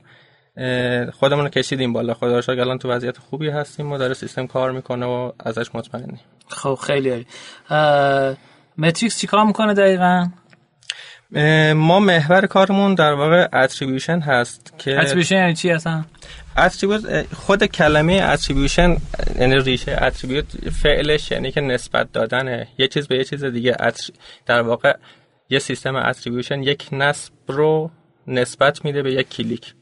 خودمون 1.12 1.44
رو 1.44 1.48
کشیدیم 1.48 1.92
بالا. 1.92 2.14
خدا 2.14 2.38
رو 2.38 2.60
الان 2.60 2.78
تو 2.78 2.90
وضعیت 2.90 3.18
خوبی 3.18 3.48
هستیم. 3.48 3.92
و 3.92 3.98
داره 3.98 4.14
سیستم 4.14 4.46
کار 4.46 4.72
می‌کنه 4.72 5.06
و 5.06 5.32
ازش 5.40 5.74
مطمئنیم. 5.74 6.20
خب 6.48 6.74
خیلی 6.74 7.10
عالی. 7.10 7.26
متریکس 8.78 9.20
چیکار 9.20 9.44
می‌کنه 9.44 9.74
دقیقا؟ 9.74 10.28
ما 11.74 12.01
محور 12.01 12.46
کارمون 12.46 12.94
در 12.94 13.12
واقع 13.12 13.48
attribution 13.52 14.20
هست 14.20 14.74
که 14.78 15.01
اتریبیوشن 15.01 15.36
یعنی 15.36 15.55
چی 15.55 15.70
اصلا؟ 15.70 16.05
خود 17.36 17.64
کلمه 17.64 18.12
attribution 18.12 18.97
یعنی 19.38 19.59
ریشه 19.59 20.02
attribute 20.02 20.70
فعلش 20.82 21.30
یعنی 21.30 21.52
که 21.52 21.60
نسبت 21.60 22.12
دادن 22.12 22.66
یه 22.78 22.88
چیز 22.88 23.09
به 23.09 23.16
یه 23.16 23.24
چیز 23.24 23.44
دیگه 23.44 23.76
در 24.46 24.62
واقع 24.62 24.96
یه 25.55 25.59
سیستم 25.59 25.97
attribution 25.97 26.62
یک 26.62 26.89
نصب 26.93 27.32
رو 27.48 27.90
نسبت 28.26 28.85
میده 28.85 29.02
به 29.02 29.12
یک 29.12 29.28
کلیک. 29.28 29.74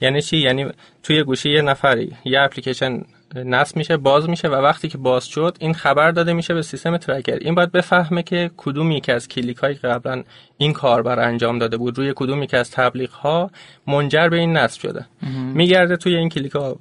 یعنی 0.00 0.22
چی؟ 0.22 0.36
یعنی 0.36 0.70
توی 1.02 1.22
گوشی 1.22 1.50
یه 1.50 1.62
نفری 1.62 2.12
یه 2.24 2.40
اپلیکیشن 2.40 3.02
نصب 3.34 3.76
میشه 3.76 3.96
باز 3.96 4.28
میشه 4.28 4.48
و 4.48 4.54
وقتی 4.54 4.88
که 4.88 4.98
باز 4.98 5.26
شد 5.26 5.56
این 5.60 5.74
خبر 5.74 6.10
داده 6.10 6.32
میشه 6.32 6.54
به 6.54 6.62
سیستم 6.62 6.96
tracker 6.96 7.38
این 7.40 7.54
باید 7.54 7.72
بفهمه 7.72 8.22
که 8.22 8.50
کدوم 8.56 8.90
یکی 8.90 9.12
از 9.12 9.28
کلیک 9.28 9.56
هایی 9.56 9.74
که 9.74 9.88
قبلا 9.88 10.22
این 10.58 10.72
کار 10.72 11.02
بر 11.02 11.20
انجام 11.20 11.58
داده 11.58 11.76
بود 11.76 11.98
روی 11.98 12.12
کدوم 12.16 12.42
یکی 12.42 12.56
از 12.56 12.70
تبلیغ 12.70 13.10
ها 13.10 13.50
منجر 13.86 14.28
به 14.28 14.36
این 14.36 14.56
نصب 14.56 14.80
شده. 14.80 15.06
میگرده 15.54 15.96
توی 15.96 16.16
این 16.16 16.28
کلیک 16.28 16.52
ها 16.52 16.76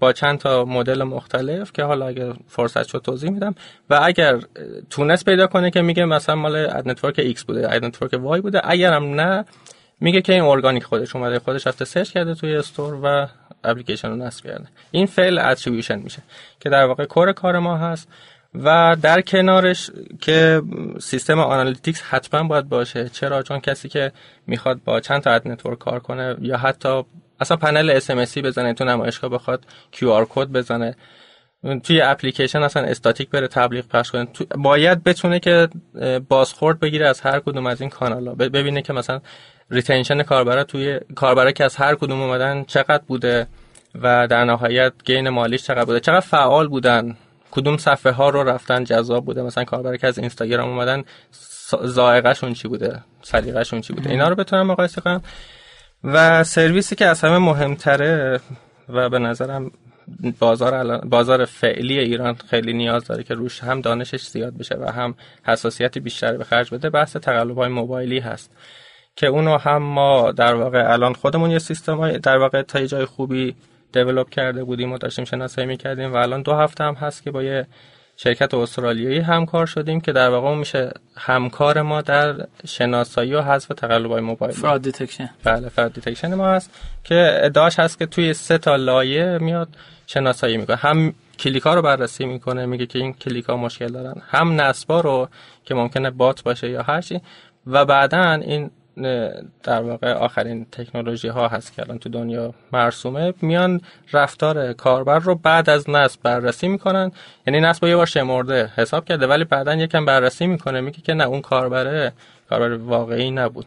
با 0.00 0.12
چند 0.12 0.38
تا 0.38 0.64
مدل 0.64 1.02
مختلف 1.02 1.72
که 1.72 1.84
حالا 1.84 2.06
اگر 2.06 2.32
فرصت 2.48 2.86
شد 2.88 2.98
توضیح 3.04 3.30
میدم. 3.30 3.54
و 3.90 4.00
اگر 4.02 4.40
تونست 4.90 5.24
پیدا 5.24 5.46
کنه 5.46 5.70
که 5.70 5.82
میگه 5.82 6.04
مثلا 6.04 6.34
مال 6.34 6.56
ad 6.56 6.88
network 6.88 7.18
X 7.18 7.44
بوده 7.44 7.74
ad 7.74 7.84
network 7.84 8.12
Y 8.22 8.40
بوده 8.40 8.60
اگرم 8.64 9.20
نه 9.20 9.44
میگه 10.04 10.22
که 10.22 10.32
این 10.32 10.42
ارگانیک 10.42 10.84
خودش 10.84 11.16
اومده 11.16 11.38
خودش 11.38 11.66
رفته 11.66 11.84
سرچ 11.84 12.10
کرده 12.10 12.34
توی 12.34 12.56
store 12.56 12.94
و 13.02 13.26
اپلیکیشن 13.64 14.08
رو 14.08 14.16
نصب 14.16 14.44
کرده. 14.44 14.68
این 14.90 15.06
فعل 15.06 15.38
attribution 15.38 15.98
میشه 15.98 16.22
که 16.60 16.70
در 16.70 16.84
واقع 16.84 17.04
core 17.04 17.32
کار 17.32 17.58
ما 17.58 17.76
هست 17.76 18.08
و 18.54 18.96
در 19.02 19.20
کنارش 19.20 19.90
که 20.20 20.62
سیستم 21.00 21.38
analytics 21.38 22.02
حتما 22.02 22.48
باید 22.48 22.68
باشه. 22.68 23.08
چرا؟ 23.08 23.42
چون 23.42 23.60
کسی 23.60 23.88
که 23.88 24.12
می‌خواد 24.46 24.80
با 24.84 25.00
چند 25.00 25.22
تا 25.22 25.30
ad 25.30 25.48
network 25.48 25.78
کار 25.78 26.00
کنه 26.00 26.36
یا 26.40 26.56
حتی 26.56 27.02
اصلا 27.40 27.56
پنل 27.56 27.90
اس 27.90 28.38
بزنه 28.38 28.74
تو 28.74 28.84
نمایشگاه 28.84 29.30
بخواد 29.30 29.64
QR 29.90 30.26
code 30.30 30.48
بزنه 30.48 30.94
توی 31.82 32.00
اپلیکیشن 32.00 32.62
اصلا 32.62 32.82
استاتیک 32.82 33.30
بره 33.30 33.48
تبلیغ 33.48 33.88
پخش 33.88 34.10
کنه. 34.10 34.28
باید 34.58 35.04
بتونه 35.04 35.40
که 35.40 35.68
بازخورد 36.28 36.80
بگیره 36.80 37.08
از 37.08 37.20
هر 37.20 37.40
کدوم 37.40 37.66
از 37.66 37.80
این 37.80 37.90
کانال 37.90 38.28
ها 38.28 38.34
ببینه 38.34 38.82
که 38.82 38.92
مثلا 38.92 39.20
retention 39.74 40.22
کاربرا 40.22 40.64
توی 40.64 41.00
کاربرا 41.14 41.52
که 41.52 41.64
از 41.64 41.76
هر 41.76 41.94
کدوم 41.94 42.22
اومدن 42.22 42.64
چقدر 42.64 43.02
بوده 43.06 43.46
و 44.02 44.26
در 44.26 44.44
نهایت 44.44 44.92
gain 45.04 45.28
مالیش 45.28 45.62
چقدر 45.62 45.84
بوده 45.84 46.00
چقدر 46.00 46.20
فعال 46.20 46.68
بودن 46.68 47.16
کدوم 47.50 47.76
صفحه 47.76 48.12
ها 48.12 48.28
رو 48.28 48.42
رفتن 48.42 48.84
جذاب 48.84 49.24
بوده 49.24 49.42
مثلا 49.42 49.64
کاربرا 49.64 49.96
که 49.96 50.06
از 50.06 50.18
اینستاگرام 50.18 50.68
اومدن 50.68 51.04
شون 52.34 52.54
چی 52.54 52.68
بوده 52.68 53.00
شون 53.64 53.80
چی 53.80 53.92
بوده 53.92 54.10
اینا 54.10 54.28
رو 54.28 54.34
بتونم 54.34 54.66
مقایسه 54.66 55.00
کنم. 55.00 55.22
و 56.04 56.44
سرویسی 56.44 56.96
که 56.96 57.06
از 57.06 57.20
همه 57.20 57.38
مهمتره 57.38 58.40
و 58.88 59.08
به 59.08 59.18
نظرم 59.18 59.70
بازار 60.38 60.98
بازار 60.98 61.44
فعلی 61.44 61.98
ایران 61.98 62.34
خیلی 62.34 62.72
نیاز 62.72 63.04
داره 63.04 63.22
که 63.22 63.34
روش 63.34 63.62
هم 63.62 63.80
دانشش 63.80 64.22
زیاد 64.22 64.58
بشه 64.58 64.76
و 64.80 64.90
هم 64.90 65.14
حساسیتی 65.46 66.00
بیشتری 66.00 66.38
به 66.38 66.44
خرج 66.44 66.74
بده 66.74 66.90
بحث 66.90 67.16
تقلب 67.16 67.58
های 67.58 67.68
موبایلی 67.68 68.18
هست. 68.18 68.50
که 69.16 69.26
اونو 69.26 69.58
هم 69.58 69.82
ما 69.82 70.32
در 70.32 70.54
واقع 70.54 70.92
الان 70.92 71.12
خودمون 71.12 71.50
یه 71.50 71.58
سیستم 71.58 72.16
در 72.16 72.38
واقع 72.38 72.62
تا 72.62 72.86
جای 72.86 73.04
خوبی 73.04 73.54
develop 73.92 74.30
کرده 74.30 74.64
بودیم 74.64 74.92
و 74.92 74.98
داشتیم 74.98 75.24
شناسایی 75.24 75.66
می‌کردیم 75.66 76.12
و 76.12 76.16
الان 76.16 76.42
دو 76.42 76.52
هفته 76.52 76.84
هم 76.84 76.94
هست 76.94 77.22
که 77.22 77.30
با 77.30 77.42
یه 77.42 77.66
شرکت 78.16 78.54
استرالیایی 78.54 79.18
همکار 79.18 79.66
شدیم 79.66 80.00
که 80.00 80.12
در 80.12 80.30
واقع 80.30 80.54
میشه 80.54 80.92
همکار 81.16 81.82
ما 81.82 82.02
در 82.02 82.46
شناسایی 82.66 83.34
و 83.34 83.42
حذف 83.42 83.84
های 83.84 84.20
موبایل. 84.20 84.52
fraud 84.52 84.82
detection 84.82 85.30
بله 85.44 85.68
fraud 85.68 85.92
detection 85.92 86.34
ما 86.34 86.48
هست 86.48 86.70
که 87.04 87.40
ادعاش 87.42 87.78
هست 87.78 87.98
که 87.98 88.06
توی 88.06 88.34
سه 88.34 88.58
تا 88.58 88.76
لایه 88.76 89.38
میاد 89.38 89.68
شناسایی 90.06 90.56
می‌کنه. 90.56 90.76
هم 90.76 91.14
کلیکا 91.38 91.74
رو 91.74 91.82
بررسی 91.82 92.24
می‌کنه 92.24 92.66
میگه 92.66 92.86
که 92.86 92.98
این 92.98 93.12
کلیکا 93.12 93.56
مشکل 93.56 93.92
دارن. 93.92 94.14
هم 94.28 94.60
نصبا 94.60 95.00
رو 95.00 95.28
که 95.64 95.74
ممکنه 95.74 96.10
بات 96.10 96.42
باشه 96.42 96.70
یا 96.70 96.82
هرچی 96.82 97.20
و 97.66 97.84
بعدا 97.84 98.32
این 98.32 98.70
در 99.62 99.82
واقع 99.82 100.12
آخرین 100.12 100.66
تکنولوژی 100.72 101.28
ها 101.28 101.48
هست 101.48 101.72
که 101.72 101.82
الان 101.82 101.98
تو 101.98 102.08
دنیا 102.08 102.54
مرسومه. 102.72 103.34
میان 103.42 103.80
رفتار 104.12 104.72
کاربر 104.72 105.18
رو 105.18 105.34
بعد 105.34 105.70
از 105.70 105.90
نصب 105.90 106.22
بررسی 106.22 106.68
می‌کنن. 106.68 107.12
یعنی 107.46 107.60
نصب 107.60 107.84
یه 107.84 107.96
بار 107.96 108.06
شمرده 108.06 108.72
حساب 108.76 109.04
کرده 109.04 109.26
ولی 109.26 109.44
بعدا 109.44 109.74
یکم 109.74 110.04
بررسی 110.04 110.46
می‌کنه 110.46 110.80
میگه 110.80 111.00
که 111.00 111.14
نه 111.14 111.24
اون 111.24 111.40
کاربره 111.40 112.12
کاربر 112.50 112.74
واقعی 112.74 113.30
نبود. 113.30 113.66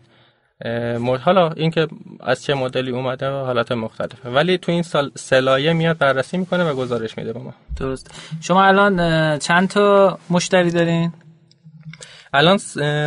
حالا 1.22 1.50
اینکه 1.50 1.88
از 2.20 2.44
چه 2.44 2.54
مدلی 2.54 2.92
اومده 2.92 3.30
و 3.30 3.46
حالات 3.46 3.72
مختلفه. 3.72 4.30
ولی 4.30 4.58
تو 4.58 4.72
این 4.72 4.84
سال 4.84 5.12
سلایه 5.16 5.74
میاد 5.74 5.98
بررسی 5.98 6.38
می‌کنه 6.38 6.64
و 6.64 6.76
گزارش 6.76 7.18
میده 7.18 7.34
به 7.34 7.40
ما. 7.40 7.54
درست. 7.80 8.12
شما 8.42 8.64
الان 8.64 9.40
چند 9.40 9.70
تا 9.70 10.20
مشتری 10.30 10.72
دارین؟ 10.72 11.14
الان 12.34 12.60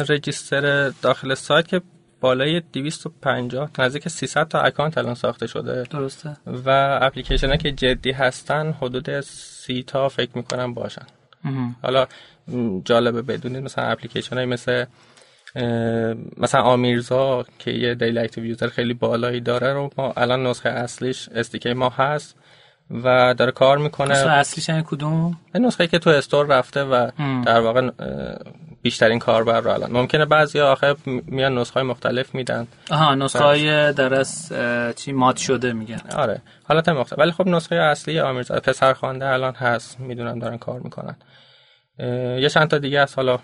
register 0.08 0.88
داخل 0.88 1.34
سایت 1.34 1.68
که 1.68 1.80
بالای 2.20 2.60
250 2.72 3.70
نزدیک 3.78 4.08
300 4.08 4.48
تا 4.48 4.60
account 4.60 4.98
الان 4.98 5.14
ساخته 5.14 5.46
شده. 5.46 5.82
درسته. 5.82 6.36
و 6.46 6.98
اپلیکیشن 7.02 7.56
که 7.56 7.72
جدی 7.72 8.12
هستن 8.12 8.74
حدود 8.80 9.20
30 9.20 9.82
تا 9.82 10.08
فکر 10.08 10.30
می‌کنم 10.34 10.74
باشن. 10.74 11.06
حالا 11.82 12.06
جالبه 12.84 13.22
بدونید 13.22 13.62
مثلا 13.62 13.84
اپلیکیشن 13.84 14.36
های 14.36 14.46
مثل 14.46 14.84
مثلا 16.36 16.62
آمیرزا 16.62 17.44
که 17.58 17.70
یه 17.70 17.94
daily 17.94 18.18
active 18.18 18.44
user 18.44 18.68
خیلی 18.68 18.94
بالایی 18.94 19.40
داره 19.40 19.72
رو 19.72 19.90
ما 19.98 20.12
الان 20.16 20.46
نسخه 20.46 20.68
اصلیش 20.68 21.28
SDK 21.28 21.74
ما 21.74 21.88
هست 21.88 22.36
و 22.90 23.34
داره 23.34 23.52
کار 23.52 23.78
می‌کنه. 23.78 24.12
نسخه 24.12 24.30
اصلیش 24.30 24.68
یعنی 24.68 24.82
کدوم؟ 24.86 25.36
نسخه 25.54 25.86
که 25.86 25.98
تو 25.98 26.10
استور 26.10 26.46
رفته 26.46 26.84
و 26.84 27.10
در 27.46 27.60
واقع 27.60 27.90
بیشترین 28.82 29.18
کاربر 29.18 29.60
رو 29.60 29.70
الان. 29.70 29.92
ممکنه 29.92 30.24
بعضی 30.24 30.60
آخه 30.60 30.94
میان 31.06 31.58
نسخه 31.58 31.82
مختلف 31.82 32.34
میدن. 32.34 32.66
آها 32.90 33.14
نسخه 33.14 33.44
های 33.44 33.92
درس 33.92 34.52
چی 34.96 35.12
مات 35.12 35.36
شده 35.36 35.72
میگن. 35.72 36.00
آره 36.16 36.42
حالت 36.64 36.88
مختلف 36.88 37.18
ولی 37.18 37.30
خب 37.32 37.48
نسخه 37.48 37.76
اصلی 37.76 38.20
آمیرزاده 38.20 38.60
پسر 38.60 38.92
خوانده 38.92 39.26
الان 39.26 39.54
هست. 39.54 40.00
می‌دونم 40.00 40.38
دارن 40.38 40.58
کار 40.58 40.80
می‌کنن. 40.80 41.16
یه 42.38 42.48
چند 42.48 42.68
تا 42.68 42.78
دیگه 42.78 43.00
از 43.00 43.14
حالا 43.14 43.38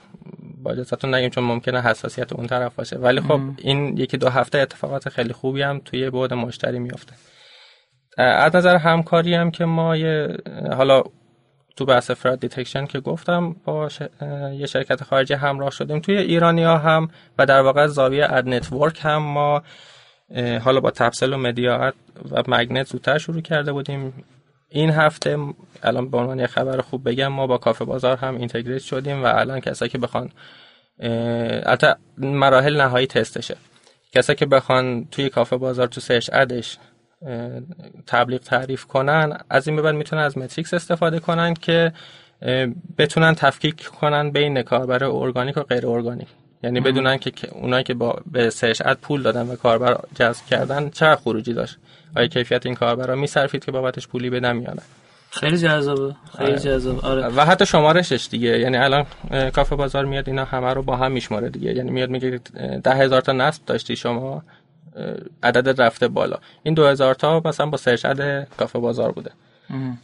با 0.63 0.71
اجازهتون 0.71 1.15
نگیم 1.15 1.31
چون 1.31 1.45
ممکنه 1.45 1.83
حساسیت 1.83 2.33
اون 2.33 2.47
طرف 2.47 2.75
باشه. 2.75 2.97
ولی 2.97 3.21
خب 3.21 3.41
این 3.59 3.99
یکی 3.99 4.17
دو 4.17 4.29
هفته 4.29 4.59
اتفاقات 4.59 5.09
خیلی 5.09 5.33
خوبی 5.33 5.63
هم 5.63 5.81
توی 5.85 6.11
بعد 6.11 6.35
مشتری 6.35 6.79
میفته 6.79 7.13
از 8.19 8.57
نظر 8.57 8.77
همکاری 8.77 9.35
هم 9.35 9.51
که 9.51 9.65
ما 9.65 9.97
یه 9.97 10.37
حالا 10.77 11.03
تو 11.77 11.85
بحث 11.85 12.11
fraud 12.11 12.41
detection 12.41 12.87
که 12.87 13.01
گفتم 13.01 13.57
با 13.65 13.89
یه 14.53 14.67
شرکت 14.67 15.05
خارجی 15.05 15.35
همراه 15.35 15.71
شدیم. 15.71 16.01
توی 16.01 16.17
ایرانی 16.17 16.65
ها 16.65 16.79
هم 16.79 17.09
و 17.39 17.47
در 17.47 17.61
واقع 17.61 17.87
زاویه 17.87 18.33
ad 18.33 18.49
network 18.49 18.99
هم 19.03 19.23
ما 19.23 19.63
حالا 20.65 20.81
با 20.81 20.91
تپسل 20.91 21.33
و 21.33 21.37
مدیاد 21.37 21.93
و 22.31 22.43
مگنت 22.49 22.87
زودتر 22.87 23.19
شروع 23.19 23.41
کرده 23.41 23.73
بودیم. 23.73 24.25
این 24.69 24.91
هفته 24.91 25.39
الان 25.83 26.11
به 26.11 26.19
عنوان 26.19 26.39
یه 26.39 26.47
خبر 26.47 26.81
خوب 26.81 27.09
بگم 27.09 27.29
ما 27.29 27.47
با 27.47 27.59
کافه 27.59 27.85
بازار 27.85 28.17
هم 28.17 28.37
integrate 28.37 28.83
شدیم 28.83 29.23
و 29.23 29.27
الان 29.27 29.61
کسایی 29.61 29.91
که 29.91 29.99
بخوان 29.99 30.31
حتی 31.67 31.87
مراحل 32.19 32.77
نهایی 32.77 33.07
تستشه. 33.07 33.57
کسایی 34.13 34.37
که 34.37 34.47
بخوان 34.47 35.05
توی 35.11 35.29
کافه 35.29 35.57
بازار 35.57 35.87
تو 35.87 36.01
search 36.01 36.31
ad 36.33 36.56
ش 36.56 36.79
تبلیغ 38.07 38.41
تعریف 38.41 38.85
کنن 38.85 39.39
از 39.51 39.69
این 39.69 39.77
به 39.77 39.83
بعد 39.83 39.95
می‌تونن 39.95 40.23
از 40.23 40.39
متریکس 40.39 40.75
استفاده 40.75 41.19
کنن 41.19 41.55
که 41.55 41.93
بتونن 42.99 43.35
تفکیک 43.35 43.85
کنن 43.85 44.31
بین 44.31 44.63
کاربر 44.63 45.05
ارگانیک 45.05 45.57
و 45.57 45.63
غیر 45.63 45.87
ارگانیک. 45.87 46.29
یعنی 46.63 46.81
بدونن 46.81 47.19
که 47.19 47.33
اونایی 47.53 47.85
که 47.85 47.95
با 47.95 48.21
به 48.33 48.51
search 48.51 48.83
ad 48.85 48.99
پول 49.03 49.23
دادن 49.23 49.47
و 49.47 49.57
کاربر 49.57 49.99
جذب 50.15 50.47
کردن 50.47 50.91
چه 50.91 51.17
خروجی 51.17 51.53
داشت. 51.53 51.79
آیا 52.17 52.27
کیفیت 52.27 52.67
این 52.67 52.75
کاربر 52.75 53.07
رو 53.07 53.17
میصرفید 53.17 53.65
که 53.65 53.73
بابتش 53.73 54.09
پولی 54.09 54.31
بدن 54.31 54.63
یا 54.63 54.75
خیلی 55.31 55.59
جذابه 55.59 56.15
خیلی 56.39 56.51
آره. 56.51 56.61
جذاب 56.61 57.05
آره. 57.05 57.27
و 57.27 57.41
حتی 57.41 57.67
شمارشش 57.67 58.29
دیگه. 58.31 58.59
یعنی 58.59 58.77
الان 58.77 59.07
کافه 59.55 59.77
بازار 59.77 60.05
میاد 60.05 60.29
اینا 60.29 60.45
همه 60.45 60.75
رو 60.75 60.83
با 60.83 60.97
هم 60.97 61.13
میشماره 61.13 61.49
دیگه. 61.49 61.75
یعنی 61.75 61.91
میاد 61.91 62.11
میگه 62.11 62.41
ده 62.85 62.95
هزار 62.95 63.21
تا 63.21 63.33
نصب 63.33 63.65
داشتی 63.65 63.97
شما. 63.97 64.43
عدد 65.43 65.83
رفته 65.83 66.09
بالا. 66.09 66.37
این 66.63 66.75
2000 66.75 67.15
تا 67.15 67.43
مثلا 67.45 67.67
با 67.67 67.77
search 67.77 68.07
کافه 68.57 68.79
بازار 68.79 69.13
بوده. 69.13 69.31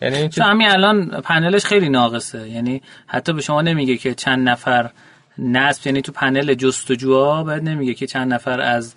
یعنی 0.03 0.17
این 0.17 0.29
چیز... 0.29 0.43
همین 0.43 0.69
الان 0.69 1.07
پنلش 1.07 1.65
خیلی 1.65 1.89
ناقصه. 1.89 2.49
یعنی 2.49 2.83
حتی 3.07 3.33
به 3.33 3.41
شما 3.41 3.63
نمیگه 3.63 3.97
که 3.97 4.15
چند 4.15 4.49
نفر 4.49 4.91
نصب 5.39 5.87
یعنی 5.87 6.03
تو 6.03 6.13
پنل 6.13 6.55
جستجوها 6.55 7.45
بعد 7.45 7.63
نمیگه 7.63 7.95
که 7.95 8.07
چند 8.07 8.35
نفر 8.35 8.61
از 8.61 8.95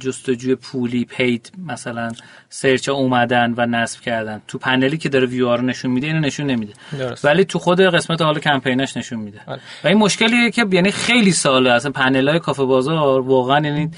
جستجوی 0.00 0.54
پولی 0.54 1.04
paid 1.04 1.52
مثلا 1.66 2.12
search 2.48 2.88
اومدن 2.88 3.54
و 3.56 3.66
نصب 3.66 4.00
کردن. 4.00 4.42
تو 4.48 4.58
پنلی 4.58 4.98
که 4.98 5.08
داره 5.08 5.26
ویو 5.26 5.56
رو 5.56 5.62
نشون 5.62 5.90
میده 5.90 6.06
اینو 6.06 6.20
نشون 6.20 6.46
نمیده. 6.46 6.72
درست. 6.98 7.24
ولی 7.24 7.44
تو 7.44 7.58
خود 7.58 7.80
قسمت 7.80 8.22
حال 8.22 8.38
کمپینش 8.38 8.96
نشون 8.96 9.18
میده. 9.18 9.40
آره. 9.46 9.60
و 9.84 9.88
این 9.88 9.98
مشکلیه 9.98 10.50
که 10.50 10.66
یعنی 10.70 10.90
خیلی 10.90 11.32
ساله 11.32 11.70
اصلا 11.70 11.90
پنل 11.90 12.28
های 12.28 12.38
کافه 12.38 12.64
بازار 12.64 13.20
واقعا 13.20 13.60
یعنی 13.66 13.90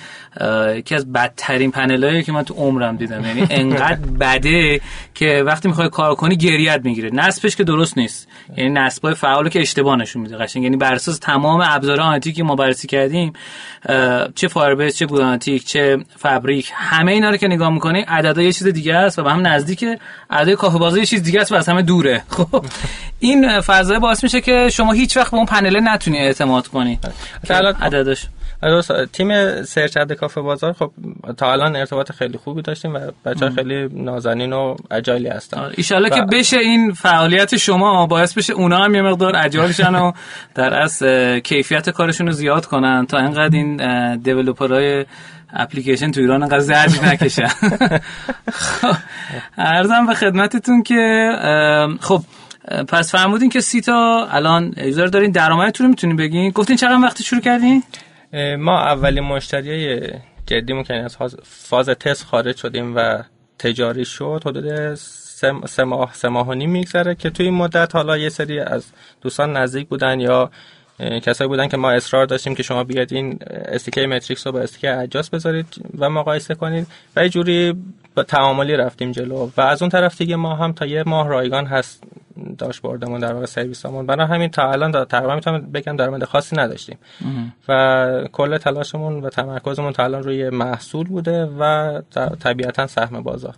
یکی 0.78 0.94
از 0.94 1.12
بدترین 1.12 1.70
پنل 1.70 2.22
که 2.22 2.32
من 2.32 2.42
تو 2.42 2.54
عمرم 2.54 2.96
دیدم. 2.96 3.24
یعنی 3.24 3.46
انقدر 3.60 4.00
بده 4.20 4.80
که 5.14 5.42
وقتی 5.46 5.68
می‌خوای 5.68 5.88
کار 5.88 6.14
کنی 6.14 6.36
گریه‌ت 6.36 6.80
می‌گیره. 6.84 7.10
نصبش 7.12 7.56
که 7.56 7.64
درست 7.64 7.98
نیست. 7.98 8.28
یعنی 8.56 8.70
نصبای 8.70 9.14
فعال 9.14 9.48
که 9.48 9.60
اشتباه 9.60 9.96
نشون 9.96 10.22
میده. 10.22 10.36
قشنگ. 10.36 10.62
یعنی 10.62 10.76
بر 10.76 10.94
اساس 10.94 11.18
تمام 11.18 11.60
ابزار 11.64 12.00
آنالیتیکی 12.00 12.32
که 12.32 12.42
ما 12.42 12.54
بررسی 12.54 12.88
کردیم 12.88 13.32
چه 14.34 14.48
Firebase 14.48 14.96
چه 14.96 15.06
Google 15.36 15.48
Analytics 15.48 15.64
چه 15.64 15.98
Fabric 16.16 16.72
همه 16.74 17.12
اینا 17.12 17.30
رو 17.30 17.36
که 17.36 17.48
نگاه 17.48 17.70
می‌کنی 17.70 18.00
عدد 18.00 18.38
یه 18.38 18.52
چیز 18.52 18.66
دیگه 18.66 18.94
است 18.94 19.18
و 19.18 19.22
به 19.22 19.30
هم 19.32 19.46
نزدیکه. 19.46 19.98
عدد 20.30 20.54
کافه 20.54 20.78
بازی 20.78 21.00
یه 21.00 21.06
چیز 21.06 21.22
دیگه 21.22 21.40
است 21.40 21.52
و 21.52 21.54
از 21.54 21.68
همه 21.68 21.82
دوره. 21.82 22.22
خب 22.36 22.64
این 23.18 23.60
فضای 23.60 23.98
باعث 23.98 24.22
میشه 24.22 24.40
که 24.40 24.68
شما 24.72 24.92
هیچ 24.92 25.16
وقت 25.16 25.30
به 25.30 25.36
اون 25.36 25.46
پنل 25.46 25.80
نتونی 25.88 26.18
اعتماد 26.18 26.68
کنی. 26.68 26.98
عددش. 27.82 28.26
تیم 29.12 29.62
سرچ 29.62 29.96
عد 29.96 30.12
کافه 30.12 30.40
بازار 30.40 30.72
خب 30.72 30.92
تا 31.36 31.52
الان 31.52 31.76
ارتباط 31.76 32.12
خیلی 32.12 32.38
خوبی 32.38 32.62
داشتیم 32.62 32.94
و 32.94 32.98
بچه 33.24 33.50
خیلی 33.50 33.88
نازنین 33.92 34.52
و 34.52 34.76
اجایلی 34.90 35.28
هستن. 35.28 35.60
آره، 35.60 35.74
ایشالله 35.76 36.10
که 36.10 36.22
بشه 36.32 36.58
این 36.58 36.92
فعالیت 36.92 37.56
شما 37.56 38.06
باعث 38.06 38.34
بشه 38.38 38.52
اونا 38.52 38.78
هم 38.78 38.94
یه 38.94 39.02
مقدار 39.02 39.36
اجایلشن 39.36 39.94
و 39.94 40.12
در 40.54 40.82
از 40.82 41.02
کیفیت 41.44 41.90
کارشون 41.90 42.26
رو 42.26 42.32
زیاد 42.32 42.66
کنن 42.66 43.06
تا 43.06 43.18
اینقدر 43.18 43.56
این 43.56 44.16
دیولوپرهای 44.16 45.04
اپلیکیشن 45.52 46.10
تو 46.10 46.20
ایران 46.20 46.42
انقدر 46.42 46.58
زرج 46.58 47.00
نکشن. 47.04 47.48
ارزم 49.58 50.06
به 50.06 50.14
خدمتتون 50.14 50.82
که 50.82 51.30
خب 52.00 52.22
پس 52.88 53.12
فرمودین 53.12 53.50
که 53.50 53.60
سی 53.60 53.80
تا 53.80 54.26
الان 54.30 54.74
یوزر 54.76 55.06
دارین 55.06 55.30
درآمدتون 55.30 55.84
رو 55.84 55.90
می‌تونین 55.90 56.16
بگین. 56.16 56.50
گفتین 56.50 56.76
چقدر 56.76 56.98
وقتی 57.02 57.24
شروع 57.24 57.40
کردین؟ 57.40 57.82
ما 58.58 58.80
اولین 58.80 59.24
مشتری 59.24 60.00
جدیمون 60.46 60.82
که 60.82 60.94
از 60.94 61.16
فاز 61.42 61.88
تست 61.88 62.24
خارج 62.24 62.56
شدیم 62.56 62.96
و 62.96 63.22
تجاری 63.58 64.04
شد 64.04 64.42
حدود 64.46 64.94
سه 65.66 65.84
ماه 65.84 66.14
سه 66.14 66.28
ماه 66.28 66.48
و 66.48 66.54
نیم 66.54 66.70
میگذره 66.70 67.14
که 67.14 67.30
توی 67.30 67.46
این 67.46 67.54
مدت 67.54 67.94
حالا 67.94 68.18
یه 68.18 68.28
سری 68.28 68.60
از 68.60 68.86
دوستان 69.20 69.56
نزدیک 69.56 69.88
بودن 69.88 70.20
یا 70.20 70.50
کسایی 70.98 71.48
بودن 71.48 71.68
که 71.68 71.76
ما 71.76 71.90
اصرار 71.90 72.26
داشتیم 72.26 72.54
که 72.54 72.62
شما 72.62 72.84
بیاد 72.84 73.12
این 73.12 73.38
استیکه 73.50 74.06
متریکس 74.06 74.46
رو 74.46 74.52
با 74.52 74.60
استیکه 74.60 74.98
اجاس 74.98 75.30
بذارید 75.30 75.66
و 75.98 76.10
مقایسه 76.10 76.54
کنید 76.54 76.86
و 77.16 77.22
یه 77.22 77.28
جوری 77.28 77.74
تعاملی 78.28 78.76
رفتیم 78.76 79.12
جلو. 79.12 79.50
و 79.56 79.60
از 79.60 79.82
اون 79.82 79.88
طرف 79.88 80.18
دیگه 80.18 80.36
ما 80.36 80.54
هم 80.54 80.72
تا 80.72 80.86
یه 80.86 81.02
ماه 81.06 81.28
رایگان 81.28 81.66
هست 81.66 82.04
داشبوردمون 82.58 83.20
در 83.20 83.32
واقع 83.32 83.46
سرویسمون 83.46 84.06
برای 84.06 84.26
همین 84.26 84.48
تا 84.48 84.70
الان 84.70 85.04
تقریبا 85.04 85.34
می‌تونم 85.34 85.60
بگم 85.60 85.96
درآمد 85.96 86.24
خاصی 86.24 86.56
نداشتیم. 86.56 86.98
و 87.68 88.28
کل 88.32 88.58
تلاشمون 88.58 89.20
و 89.20 89.28
تمرکزمون 89.28 89.92
تا 89.92 90.04
الان 90.04 90.22
روی 90.22 90.50
محصول 90.50 91.06
بوده 91.06 91.50
و 91.58 92.00
طبیعتا 92.40 92.86
سهم 92.86 93.22
بازار. 93.22 93.54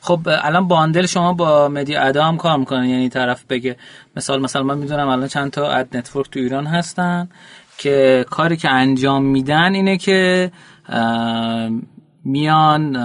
خب 0.00 0.20
الان 0.42 0.68
باندل 0.68 1.06
شما 1.06 1.32
با 1.32 1.68
مدی 1.68 1.96
ادا 1.96 2.24
هم 2.24 2.36
کار 2.36 2.58
می‌کنن 2.58 2.84
یعنی 2.84 3.08
طرف 3.08 3.44
بگه 3.44 3.76
مثال 4.16 4.42
مثلا 4.42 4.62
من 4.62 4.78
می‌دونم 4.78 5.08
الان 5.08 5.28
چند 5.28 5.50
تا 5.50 5.70
ad 5.70 5.96
network 5.96 6.30
تو 6.30 6.40
ایران 6.40 6.66
هستن 6.66 7.28
که 7.78 8.26
کاری 8.30 8.56
که 8.56 8.70
انجام 8.70 9.24
میدن 9.24 9.74
اینه 9.74 9.96
که 9.96 10.50
میان 12.24 12.96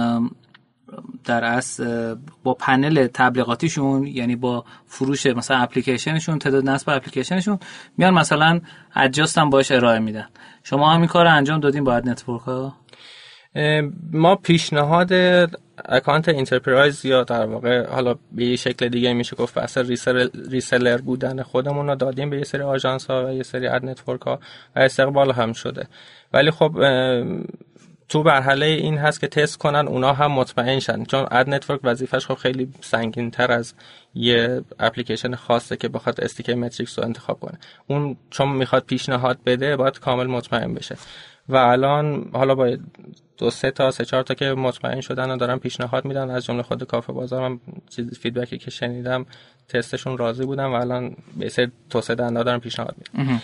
در 1.24 1.44
اصل 1.44 2.14
با 2.44 2.54
پنل 2.54 3.06
تبلیغاتیشون 3.06 4.06
یعنی 4.06 4.36
با 4.36 4.64
فروش 4.86 5.26
مثلا 5.26 5.56
اپلیکیشنشون 5.56 6.38
تعداد 6.38 6.68
نصب 6.68 6.90
اپلیکیشنشون 6.90 7.58
میان 7.98 8.14
مثلا 8.14 8.60
Adjust 8.96 9.38
هم 9.38 9.50
باش 9.50 9.70
ارائه 9.70 9.98
میدن. 9.98 10.28
شما 10.62 10.90
هم 10.90 10.98
این 10.98 11.08
کار 11.08 11.26
انجام 11.26 11.60
دادین 11.60 11.84
با 11.84 11.98
network 11.98 12.42
ها 12.42 12.74
ما 14.12 14.36
پیشنهاد 14.36 15.12
account 15.84 16.28
enterprise 16.28 17.04
یا 17.04 17.24
در 17.24 17.46
واقع 17.46 17.86
حالا 17.86 18.14
به 18.32 18.44
یه 18.44 18.56
شکل 18.56 18.88
دیگه 18.88 19.12
میشه 19.12 19.36
گفت 19.36 19.54
بحث 19.54 19.78
reseller 20.50 20.98
بودن 20.98 21.42
خودمون 21.42 21.86
رو 21.86 21.94
دادیم 21.94 22.30
به 22.30 22.36
یه 22.36 22.44
سری 22.44 22.62
آژانس 22.62 23.06
ها 23.06 23.26
و 23.26 23.32
یه 23.32 23.42
سری 23.42 23.66
ad 23.66 23.84
network 23.84 24.20
ها 24.20 24.40
و 24.76 24.78
استقبال 24.78 25.32
هم 25.32 25.52
شده. 25.52 25.86
ولی 26.32 26.50
خب 26.50 26.76
تو 28.12 28.22
بهرحال 28.22 28.66
این 28.66 28.98
هست 28.98 29.20
که 29.20 29.28
تست 29.28 29.58
کنن 29.58 29.88
اونا 29.88 30.12
هم 30.12 30.32
مطمئن 30.32 30.78
شن 30.78 31.04
چون 31.04 31.26
ad 31.30 31.48
network 31.50 31.80
وظیفش 31.84 32.26
خب 32.26 32.34
خیلی 32.34 32.68
سنگین 32.80 33.30
تر 33.30 33.52
از 33.52 33.74
یه 34.14 34.60
اپلیکیشن 34.80 35.34
خاصه 35.34 35.76
که 35.76 35.88
بخواد 35.88 36.20
tracker 36.20 36.54
متریکس 36.54 36.98
رو 36.98 37.04
انتخاب 37.04 37.40
کنه. 37.40 37.58
اون 37.86 38.16
چون 38.30 38.48
می‌خواد 38.48 38.84
پیشنهاد 38.84 39.38
بده 39.46 39.76
باید 39.76 39.98
کامل 39.98 40.26
مطمئن 40.26 40.74
بشه. 40.74 40.96
و 41.48 41.56
الان 41.56 42.30
حالا 42.32 42.54
با 42.54 42.76
دو 43.38 43.50
سه 43.50 43.70
تا 43.70 43.90
سه 43.90 44.04
چهار 44.04 44.22
تا 44.22 44.34
که 44.34 44.52
مطمئن 44.52 45.00
شدن 45.00 45.30
و 45.30 45.36
دارن 45.36 45.58
پیشنهاد 45.58 46.04
میدن 46.04 46.30
از 46.30 46.44
جمله 46.44 46.62
خود 46.62 46.84
کافه 46.84 47.12
بازار 47.12 47.48
من 47.48 47.60
چیز 47.96 48.18
فیدبکی 48.18 48.58
که 48.58 48.70
شنیدم 48.70 49.26
تستشون 49.68 50.18
راضی 50.18 50.44
بودم 50.44 50.72
و 50.72 50.74
الان 50.74 51.16
به 51.36 51.48
سه 51.48 51.70
توسعه 51.90 52.16
دهنده 52.16 52.42
دارن 52.42 52.58
پیشنهاد 52.58 52.94
میدن. 52.98 53.40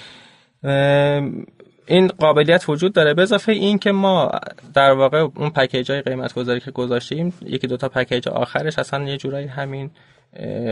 این 1.89 2.09
قابلیت 2.09 2.69
وجود 2.69 2.93
داره. 2.93 3.15
به 3.15 3.23
اضافه 3.23 3.52
این 3.52 3.78
که 3.78 3.93
ما 3.93 4.31
در 4.74 4.93
واقع 4.93 5.19
اون 5.19 5.51
پکیج 5.51 5.90
های 5.90 6.02
قیمت 6.02 6.35
گذاری 6.35 6.60
که 6.60 6.70
گذاشتیم 6.70 7.35
یکی 7.47 7.66
دوتا 7.66 7.89
پکیج 7.89 8.28
آخرش 8.28 8.78
اصلا 8.78 9.05
یه 9.05 9.16
جورایی 9.16 9.47
همین 9.47 9.90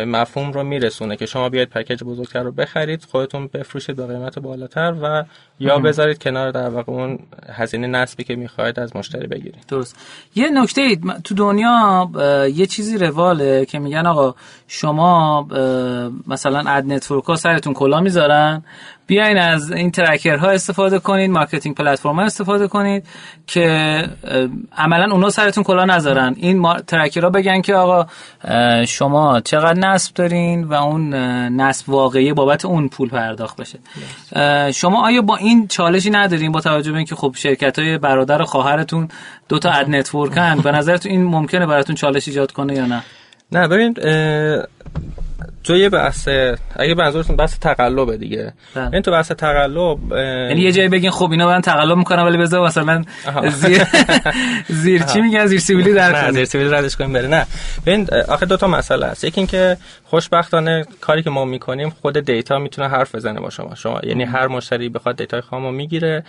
مفهوم 0.07 0.53
رو 0.53 0.63
میرسونه 0.63 1.17
که 1.17 1.27
شما 1.27 1.49
بیاید 1.49 1.69
پکیج 1.69 2.05
بزرگتر 2.05 2.43
رو 2.43 2.53
بخرید 2.53 3.05
خودتون 3.05 3.47
بفروشید 3.47 3.97
به 3.97 4.07
قیمت 4.07 4.39
بالاتر 4.39 4.95
و 5.03 5.25
یا 5.61 5.79
بذارید 5.79 6.23
کنار 6.23 6.51
در 6.51 6.69
واقع 6.69 6.93
اون 6.93 7.19
هزینه 7.53 7.87
نسبی 7.87 8.25
که 8.25 8.37
می‌خواید 8.37 8.81
از 8.81 8.97
مشتری 8.97 9.27
بگیرید. 9.27 9.65
درست. 9.69 9.97
یه 10.35 10.49
نکته 10.51 10.81
اید 10.81 11.23
تو 11.25 11.35
دنیا 11.35 12.11
یه 12.55 12.67
چیزی 12.67 12.99
رواله 12.99 13.65
که 13.65 13.79
میگن 13.79 14.07
آقا 14.07 14.35
شما 14.69 15.43
مثلا 16.27 16.71
ad 16.71 16.85
network 16.87 17.25
ها 17.25 17.37
سرتون 17.37 17.75
کلاه 17.75 18.01
می‌ذارن. 18.01 18.63
بیاین 19.07 19.39
از 19.39 19.73
این 19.73 19.91
tracker 19.91 20.43
ها 20.43 20.51
استفاده 20.51 20.99
کنید 20.99 21.31
marketing 21.31 21.75
platform 21.75 22.19
استفاده 22.19 22.69
کنید 22.69 23.07
که 23.47 23.69
عملا 24.77 25.13
اونا 25.13 25.31
سرتون 25.31 25.65
کلاه 25.65 25.85
نذارن. 25.85 26.35
این 26.37 26.73
tracker 26.87 27.25
ها 27.25 27.31
بگن 27.31 27.61
که 27.61 27.75
آقا 27.75 28.07
شما 28.85 29.41
چقدر 29.41 29.79
نصب 29.79 30.15
دارین 30.15 30.65
و 30.65 30.75
اون 30.75 31.15
نصب 31.61 31.89
واقعی 31.89 32.33
بابت 32.33 32.65
اون 32.65 32.89
پول 32.89 33.09
پرداخت 33.09 33.57
بشه. 33.57 33.79
شما 34.73 35.07
آیا 35.07 35.23
با 35.23 35.37
این 35.47 35.69
چالشی 35.69 36.11
ندارین 36.11 36.53
با 36.53 36.61
توجه 36.61 36.91
به 36.91 36.97
اینکه 36.97 37.15
خب 37.15 37.35
شرکت 37.37 37.79
های 37.79 37.99
برادر 37.99 38.43
و 38.43 38.45
خواهرتون 38.45 39.09
دو 39.49 39.59
تا 39.59 39.71
ad 39.71 39.91
network 39.91 40.48
ن 40.49 40.57
به 40.57 40.73
نظرتون 40.73 41.13
این 41.13 41.25
ممکنه 41.25 41.67
براتون 41.67 41.97
چالش 41.97 42.29
ایجاد 42.29 42.53
کنه 42.53 42.75
یا 42.75 42.87
نه؟ 42.87 43.03
نه 43.53 43.69
ببین 43.69 43.95
تو 45.67 45.77
یه 45.77 45.89
بحث 45.89 46.29
اگه 46.77 46.95
منظورتون 46.95 47.37
بحث 47.37 47.59
تقلبه 47.59 48.17
دیگه. 48.17 48.53
بله. 48.75 48.91
این 48.93 49.03
تو 49.03 49.11
بحث 49.11 49.33
تقلب 49.33 49.99
یعنی 50.13 50.61
یه 50.61 50.73
جایی 50.73 50.89
بگین 50.89 51.11
خب 51.11 51.31
اینا 51.31 51.47
برن 51.47 51.61
تقلب 51.61 51.99
می‌کنن 51.99 52.23
ولی 52.23 52.37
بذار 52.37 52.67
مثلا 52.67 53.03
زیر 53.49 53.83
زیر 54.83 55.03
چی 55.03 55.21
میگن؟ 55.21 55.47
زیر 55.47 55.59
سیبیلی 55.59 55.93
در 55.93 56.23
نه 56.23 56.33
زیر 56.33 56.45
سیبیلی 56.45 56.71
ردش 56.71 56.97
کنیم 56.97 57.13
بره 57.13 57.29
نه. 57.29 57.47
ببین 57.87 58.09
آخه 58.29 58.47
دو 58.47 58.57
تا 58.57 58.67
مسئله 58.67 59.07
هست 59.07 59.25
یکی 59.25 59.41
اینکه 59.41 59.77
خوشبختانه 60.05 60.85
کاری 61.01 61.23
که 61.23 61.31
ما 61.31 61.45
می‌کنیم 61.45 61.91
خود 61.91 62.19
data 62.19 62.59
می‌تونه 62.59 62.89
حرف 62.89 63.15
بزنه 63.15 63.41
با 63.41 63.51
شما. 63.51 63.75
شما 63.75 64.01
یعنی 64.03 64.25
هر 64.25 64.47
مشتری 64.47 64.89
بخواد 64.89 65.17
data 65.17 65.36
ی 65.36 65.41
خامو 65.41 65.71
می‌گیره. 65.71 66.25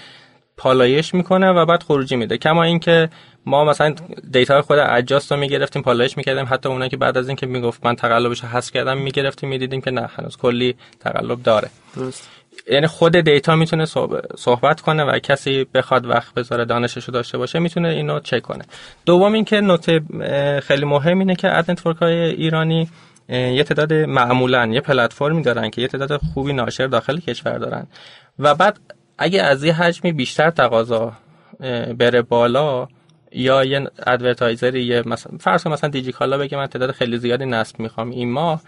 پالایش 0.58 1.14
می‌کنه 1.14 1.50
و 1.52 1.66
بعد 1.66 1.84
خروجی 1.84 2.16
میده. 2.16 2.38
کما 2.38 2.64
اینکه 2.64 3.10
ما 3.46 3.66
مثلا 3.66 3.96
data 4.32 4.62
خود 4.62 4.80
Adjust 4.80 5.32
رو 5.32 5.38
می‌گرفتیم 5.38 5.82
پالایش 5.82 6.18
می‌کردیم. 6.18 6.46
حتی 6.50 6.70
اونایی 6.70 6.90
که 6.90 6.98
بعد 6.98 7.18
از 7.18 7.28
اینکه 7.28 7.46
می‌گفت 7.46 7.86
من 7.86 7.96
تقلبش 7.96 8.44
حذف 8.44 8.72
کردم 8.72 8.98
می‌گرفتیم 8.98 9.50
می‌دیدیم 9.50 9.82
که 9.82 9.92
نه 9.92 10.10
هنوز 10.16 10.38
کلی 10.38 10.76
تقلب 11.00 11.44
داره. 11.44 11.70
درست. 11.96 12.30
یعنی 12.72 12.88
خود 12.88 13.16
data 13.16 13.56
می‌تونه 13.56 13.86
صحبت 14.38 14.82
کنه 14.82 15.04
و 15.04 15.20
کسی 15.20 15.66
بخواد 15.74 16.06
وقت 16.06 16.34
بذاره 16.34 16.66
دانشش 16.66 17.10
داشته 17.10 17.38
باشه 17.38 17.60
می‌تونه 17.60 17.90
اینو 17.90 18.20
چک 18.20 18.42
کنه. 18.42 18.64
دوم 19.06 19.34
اینکه 19.34 19.62
نکته 19.62 20.02
خیلی 20.64 20.86
مهم 20.86 21.20
اینه 21.20 21.36
که 21.36 21.58
ad 21.58 21.72
network 21.72 21.98
های 21.98 22.14
ایرانی 22.14 22.90
یه 23.30 23.64
تعداد 23.64 23.94
معمولا 23.94 24.66
یه 24.66 24.82
پلتفرمی 24.82 25.42
دارن 25.42 25.70
که 25.70 25.82
یه 25.82 25.88
تعداد 25.88 26.22
خوبی 26.34 26.54
ناشر 26.54 26.88
داخل 26.88 27.20
کشور 27.20 27.58
دارن. 27.58 27.88
و 28.40 28.56
بعد 28.56 28.80
اگه 29.18 29.44
از 29.44 29.64
یه 29.64 29.74
حجمی 29.74 30.12
بیشتر 30.12 30.50
تقاضا 30.50 31.14
بره 31.98 32.22
بالا 32.22 32.88
یا 33.32 33.64
یه 33.64 33.88
advertiser 34.08 34.77
ی 34.77 34.84
یه 34.84 35.04
مثلا 35.06 35.38
فرض 35.38 35.68
مثلا 35.68 35.90
دیجیکالا 35.90 36.38
بگه 36.38 36.58
من 36.58 36.68
تعداد 36.68 36.92
خیلی 36.92 37.18
زیادی 37.18 37.46
نصب 37.46 37.80
می‌خوام. 37.80 38.10
این 38.10 38.32
ماه 38.32 38.62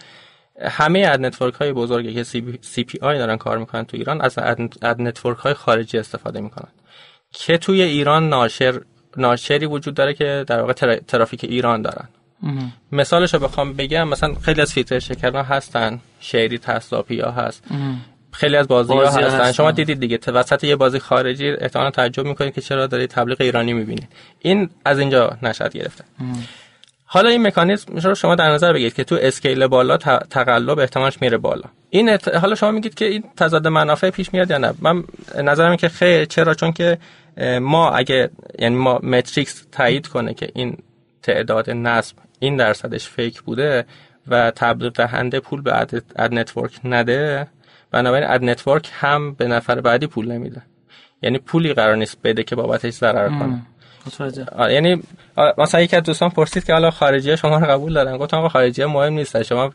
همه 0.61 1.07
ad 1.11 1.25
network 1.25 1.53
های 1.53 1.73
بزرگی 1.73 2.13
که 2.13 2.23
CPI 2.61 3.17
دارن 3.17 3.37
کار 3.37 3.57
می‌کنن 3.57 3.83
تو 3.83 3.97
ایران 3.97 4.21
از 4.21 4.37
ad 4.81 5.01
network 5.01 5.37
های 5.37 5.53
خارجی 5.53 5.97
استفاده 5.97 6.41
می‌کنن. 6.41 6.69
که 7.31 7.57
توی 7.57 7.81
ایران 7.81 8.29
ناشر 8.29 8.81
ناشری 9.17 9.65
وجود 9.65 9.93
داره 9.93 10.13
که 10.13 10.45
در 10.47 10.61
واقع 10.61 10.99
ترافیک 10.99 11.43
ایران 11.43 11.81
دارن. 11.81 12.07
مثالش 12.91 13.33
رو 13.33 13.39
بخوام 13.39 13.73
بگم 13.73 14.07
مثلا 14.07 14.33
خیلی 14.33 14.61
از 14.61 14.73
فیلتر 14.73 14.99
شکرها 14.99 15.43
هستن 15.43 15.99
شیری 16.19 16.57
تسلاپی 16.57 17.19
ها 17.19 17.31
هست. 17.31 17.63
خیلی 18.31 18.55
از 18.55 18.67
بازی, 18.67 18.93
ها 18.93 19.01
هستن. 19.01 19.51
شما 19.51 19.71
دیدید 19.71 19.99
دیگه. 19.99 20.19
وسط 20.27 20.63
یه 20.63 20.75
بازی 20.75 20.99
خارجی 20.99 21.49
احتمالاً 21.49 21.91
تعجب 21.91 22.25
می‌کنید 22.25 22.53
که 22.53 22.61
چرا 22.61 22.87
دارید 22.87 23.09
تبلیغ 23.09 23.41
ایرانی 23.41 23.73
می‌بینید. 23.73 24.07
این 24.39 24.69
از 24.85 24.99
اینجا 24.99 25.37
نشد 25.43 25.73
گرفته. 25.73 26.03
حالا 27.05 27.29
این 27.29 27.47
مکانیزم 27.47 27.95
رو 27.95 28.15
شما 28.15 28.35
در 28.35 28.51
نظر 28.51 28.73
بگیرید 28.73 28.93
که 28.93 29.03
تو 29.03 29.17
اسکیل 29.21 29.67
بالا 29.67 29.97
تقلب 30.29 30.79
احتمالش 30.79 31.21
میره 31.21 31.37
بالا. 31.37 31.63
این 31.89 32.17
حالا 32.41 32.55
شما 32.55 32.71
میگید 32.71 32.93
که 32.93 33.05
این 33.05 33.23
تضاد 33.37 33.67
منافع 33.67 34.09
پیش 34.09 34.33
میاد 34.33 34.51
یا 34.51 34.57
نه؟ 34.57 34.73
من 34.81 35.03
نظرم 35.43 35.75
که 35.75 35.89
خیر 35.89 36.25
چرا؟ 36.25 36.53
چون 36.53 36.71
که 36.71 36.97
ما 37.61 37.91
اگه 37.91 38.29
یعنی 38.59 38.75
ما 38.75 38.99
متریکس 39.03 39.65
تایید 39.71 40.07
کنه 40.07 40.33
که 40.33 40.49
این 40.55 40.77
تعداد 41.23 41.69
نصب 41.69 42.15
این 42.39 42.57
درصدش 42.57 43.07
فیک 43.07 43.41
بوده 43.41 43.85
و 44.27 44.51
تبلیغ 44.51 44.93
دهنده 44.93 45.39
پول 45.39 45.61
به 45.61 45.77
ad 46.15 46.33
network 46.33 46.79
نده 46.83 47.47
بنابراین 47.91 48.29
ad 48.29 48.43
network 48.43 48.89
هم 48.93 49.33
به 49.33 49.47
نفر 49.47 49.81
بعدی 49.81 50.07
پول 50.07 50.31
نمیده. 50.31 50.61
یعنی 51.21 51.37
پولی 51.37 51.73
قرار 51.73 51.95
نیست 51.95 52.17
بده 52.23 52.43
که 52.43 52.55
بابتش 52.55 52.93
ضرر 52.93 53.29
کنه. 53.29 53.61
یعنی 54.69 55.03
مثلا 55.57 55.81
یکی 55.81 55.95
از 55.95 56.03
دوستان 56.03 56.29
پرسید 56.29 56.63
که 56.63 56.73
حالا 56.73 56.91
خارجی 56.91 57.37
شما 57.37 57.57
رو 57.57 57.65
قبول 57.65 57.93
دارن؟ 57.93 58.17
گفتم 58.17 58.37
آقا 58.37 58.49
خارجی 58.49 58.85
مهم 58.85 59.13
نیست. 59.13 59.43
شما 59.43 59.73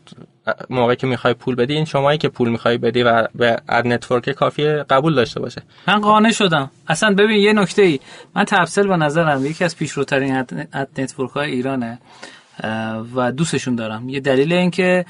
موقعی 0.69 0.95
که 0.95 1.07
می‌خوای 1.07 1.33
پول 1.33 1.55
بدی 1.55 1.73
این 1.73 1.85
شمایی 1.85 2.17
که 2.17 2.29
پول 2.29 2.49
می‌خوای 2.49 2.77
بدی 2.77 3.03
و 3.03 3.27
به 3.35 3.57
ad 3.69 3.87
network 3.87 4.29
کافیه 4.29 4.67
قبول 4.67 5.15
داشته 5.15 5.39
باشه. 5.39 5.61
من 5.87 5.99
قانع 5.99 6.31
شدم. 6.31 6.71
اصلا 6.87 7.13
ببین 7.13 7.43
یه 7.43 7.53
نکته 7.53 7.81
ای 7.81 7.99
من 8.35 8.43
تپسل 8.43 8.87
به 8.87 8.97
نظرم 8.97 9.45
یکی 9.45 9.63
از 9.63 9.77
پیشروترین 9.77 10.35
ad 10.73 10.89
network 10.97 11.31
های 11.31 11.51
ایرانه. 11.51 11.99
و 13.15 13.31
دوستشون 13.31 13.75
دارم. 13.75 14.09
یه 14.09 14.19
دلیل 14.19 14.53
این 14.53 14.71
که 14.71 15.05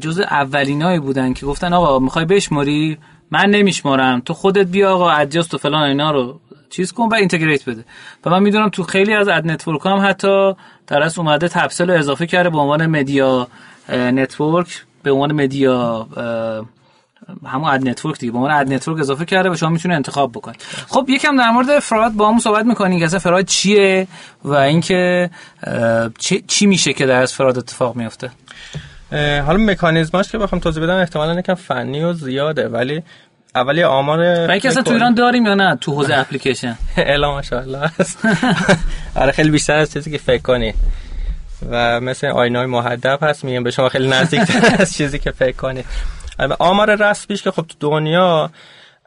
جز 0.00 0.20
اولینایی 0.20 0.98
بودن 0.98 1.32
که 1.32 1.46
گفتن 1.46 1.72
آقا 1.72 1.98
می‌خوای 1.98 2.24
بشماری 2.24 2.98
من 3.30 3.46
نمیشمارم. 3.50 4.20
تو 4.20 4.34
خودت 4.34 4.66
بیا 4.66 4.94
آقا 4.94 5.10
Adjust 5.10 5.54
و 5.54 5.58
فلان 5.58 5.82
اینا 5.82 6.10
رو 6.10 6.40
چیز 6.70 6.92
کن 6.92 7.08
و 7.08 7.14
integrate 7.14 7.68
بده. 7.68 7.84
و 8.24 8.30
من 8.30 8.42
می‌دونم 8.42 8.68
تو 8.68 8.82
خیلی 8.82 9.14
از 9.14 9.28
ad 9.28 9.46
network 9.50 9.86
هم 9.86 9.98
حتی 10.04 10.52
در 10.86 11.02
از 11.02 11.18
اومده 11.18 11.48
تپسل 11.48 11.90
رو 11.90 11.98
اضافه 11.98 12.26
کرده 12.26 12.50
به 12.50 12.58
عنوان 12.58 12.86
media 12.86 13.48
network 13.88 14.84
به 15.02 15.10
عنوان 15.10 15.32
media 15.32 16.08
همون 17.46 17.70
ad 17.70 17.88
network 17.88 18.18
دیگه 18.18 18.32
به 18.32 18.38
عنوان 18.38 18.52
ad 18.52 18.72
network 18.72 19.00
اضافه 19.00 19.24
کرده 19.24 19.50
و 19.50 19.56
شما 19.56 19.68
می‌تونه 19.68 19.94
انتخاب 19.94 20.32
بکنید 20.32 20.62
خب 20.88 21.06
یکم 21.08 21.36
در 21.36 21.50
مورد 21.50 21.78
فراد 21.78 22.12
با 22.12 22.32
هم 22.32 22.38
صحبت 22.38 22.64
می‌کنیم. 22.64 22.98
که 22.98 23.04
اصلا 23.04 23.18
فراد 23.18 23.44
چیه 23.44 24.06
و 24.44 24.54
اینکه 24.54 25.30
چی, 26.18 26.44
چی 26.46 26.66
میشه 26.66 26.92
که 26.92 27.06
در 27.06 27.22
از 27.22 27.32
فراد 27.32 27.58
اتفاق 27.58 27.96
میفته 27.96 28.30
حالا 29.46 29.58
مکانیزماش 29.58 30.32
که 30.32 30.38
بخوام 30.38 30.60
توضیح 30.60 30.82
بدم 30.82 30.96
احتمالاً 30.96 31.38
یکم 31.38 31.54
فنی 31.54 32.02
و 32.02 32.12
زیاده 32.12 32.68
ولی 32.68 33.02
اولی 33.54 33.82
آمار 33.82 34.18
و 34.18 34.50
اصلا 34.50 34.82
تو 34.82 34.92
ایران 34.92 35.14
داریم 35.14 35.46
یا 35.46 35.54
نه؟ 35.54 35.76
تو 35.76 35.92
حوزه 35.92 36.14
اپلیکیشن. 36.20 36.78
الا 36.96 37.32
ماشاءالله 37.32 37.90
آره 39.20 39.32
خیلی 39.32 39.50
بیشتر 39.50 39.76
از 39.76 39.92
چیزی 39.92 40.10
که 40.10 40.18
فکر 40.18 40.42
کنی. 40.42 40.74
و 41.70 42.00
مثل 42.00 42.26
آینای 42.26 42.66
محدب 42.66 43.18
هست 43.22 43.44
میگم 43.44 43.62
به 43.62 43.70
شما 43.70 43.88
خیلی 43.88 44.08
نزدیک 44.08 44.40
از 44.78 44.94
چیزی 44.94 45.18
که 45.18 45.30
فکر 45.30 45.56
کنی. 45.56 45.84
آمار 46.58 47.10
رسمیش 47.10 47.42
که 47.42 47.50
خب 47.50 47.62
تو 47.62 47.74
دنیا 47.80 48.50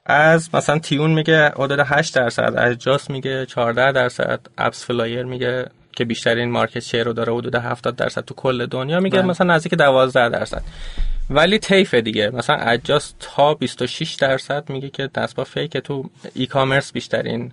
از 0.05 0.55
مثلا 0.55 0.79
TUNE 0.79 1.11
میگه 1.11 1.49
حدود 1.49 1.79
8 1.79 2.15
درصد 2.15 2.53
از 2.57 2.77
جاس 2.77 3.09
میگه 3.09 3.45
14 3.45 3.91
درصد 3.91 4.39
AppsFlyer 4.57 5.23
میگه 5.23 5.65
که 5.95 6.05
بیشترین 6.05 6.51
market 6.51 6.79
share 6.79 7.03
رو 7.03 7.13
داره 7.13 7.33
حدود 7.33 7.55
70 7.55 7.95
درصد 7.95 8.25
تو 8.25 8.33
کل 8.33 8.65
دنیا 8.65 8.99
میگه 8.99 9.19
بله. 9.19 9.27
مثلا 9.27 9.55
نزدیک 9.55 9.73
12 9.73 10.29
درصد. 10.29 10.61
ولی 11.29 11.59
طیف 11.59 11.93
دیگه 11.93 12.29
مثلا 12.29 12.55
اجاس 12.55 13.13
تا 13.19 13.53
26 13.53 14.13
درصد 14.13 14.69
میگه 14.69 14.89
که 14.89 15.09
نصبا 15.17 15.43
fake 15.43 15.77
تو 15.77 16.09
e-commerce 16.33 16.93
بیشترین 16.93 17.51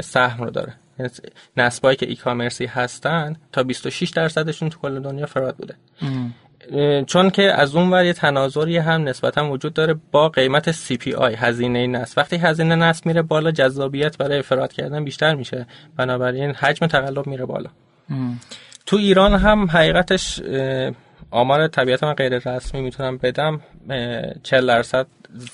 سهم 0.00 0.44
رو 0.44 0.50
داره. 0.50 0.74
یعنی 0.98 1.10
نصبایی 1.56 1.96
که 1.96 2.08
e-commerce 2.08 2.16
ی 2.16 2.66
هستن 2.66 3.36
تا 3.52 3.62
26 3.62 4.10
درصدشون 4.10 4.70
تو 4.70 4.78
کل 4.78 5.00
دنیا 5.00 5.26
fraud 5.26 5.56
بوده. 5.56 5.74
چون 7.06 7.30
که 7.30 7.42
از 7.42 7.76
اون 7.76 7.90
ور 7.90 8.04
یه 8.04 8.12
تناظری 8.12 8.78
هم 8.78 9.08
نسبتا 9.08 9.50
وجود 9.50 9.74
داره 9.74 9.94
با 10.12 10.28
قیمت 10.28 10.72
CPI 10.72 11.34
هزینه 11.36 11.86
نصب. 11.86 12.18
وقتی 12.18 12.36
هزینه 12.36 12.74
نصب 12.74 13.06
میره 13.06 13.22
بالا 13.22 13.50
جذابیت 13.50 14.18
برای 14.18 14.42
فراد 14.42 14.72
کردن 14.72 15.04
بیشتر 15.04 15.34
میشه. 15.34 15.66
بنابراین 15.96 16.54
حجم 16.54 16.86
تقلب 16.86 17.26
میره 17.26 17.44
بالا. 17.44 17.70
تو 18.86 18.96
ایران 18.96 19.34
هم 19.34 19.70
حقیقتش 19.70 20.40
آمار 21.30 21.68
طبیعت 21.68 22.04
من 22.04 22.12
غیر 22.12 22.38
رسمی 22.38 22.80
می‌تونم 22.80 23.18
بدم. 23.18 23.60
40 24.42 24.66
درصد 24.66 25.06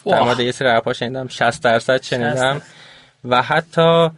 در 0.06 0.22
مورد 0.22 0.40
یه 0.40 0.52
سری 0.52 0.94
شنیدم 0.94 1.28
60 1.28 1.62
درصد 1.62 2.02
شنیدم. 2.02 2.62
و 3.24 3.42
حتی 3.42 4.10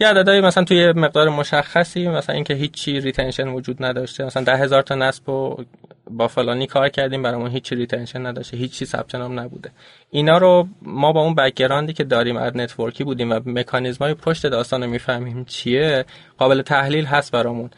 یه 0.00 0.08
عددهایی 0.08 0.40
مثلا 0.40 0.64
توی 0.64 0.92
مقدار 0.92 1.28
مشخصی 1.28 2.08
مثلا 2.08 2.34
اینکه 2.34 2.54
هیچی 2.54 3.00
ریتنشن 3.00 3.48
وجود 3.48 3.84
نداشته. 3.84 4.24
مثلا 4.24 4.44
ده 4.44 4.56
هزار 4.56 4.82
تا 4.82 4.94
نصب 4.94 5.28
و 5.28 5.64
با 6.10 6.28
فلانی 6.28 6.66
کار 6.66 6.88
کردیم 6.88 7.22
برامون 7.22 7.50
هیچی 7.50 7.74
retention 7.74 8.26
نداشته. 8.26 8.56
هیچی 8.56 8.86
ثبت 8.86 9.14
نام 9.14 9.40
نبوده. 9.40 9.70
اینا 10.10 10.38
رو 10.38 10.68
ما 10.82 11.12
با 11.12 11.20
اون 11.20 11.34
background 11.34 11.87
ی 11.87 11.92
که 11.92 12.04
داریم 12.04 12.36
ad 12.36 12.56
network 12.56 12.98
ی 12.98 13.04
بودیم 13.04 13.30
و 13.30 13.40
مکانیزمای 13.46 14.14
پشت 14.14 14.46
داستان 14.46 14.82
رو 14.82 14.90
می‌فهمیم 14.90 15.44
چیه 15.44 16.04
قابل 16.38 16.62
تحلیل 16.62 17.04
هست 17.04 17.32
برامون. 17.32 17.70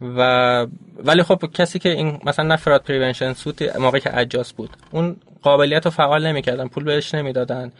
و 0.00 0.66
ولی 1.04 1.22
خب 1.22 1.50
کسی 1.54 1.78
که 1.78 1.88
این 1.88 2.20
مثلا 2.24 2.44
fraud 2.44 2.82
prevention 2.82 3.32
suite 3.32 3.76
موقعی 3.76 4.00
که 4.00 4.18
اجاس 4.18 4.52
بود 4.52 4.70
اون 4.90 5.16
قابلیت 5.42 5.84
رو 5.84 5.90
فعال 5.90 6.26
نمی‌کردن 6.26 6.68
پول 6.68 6.84
بهش 6.84 7.14
نمی‌دادن. 7.14 7.72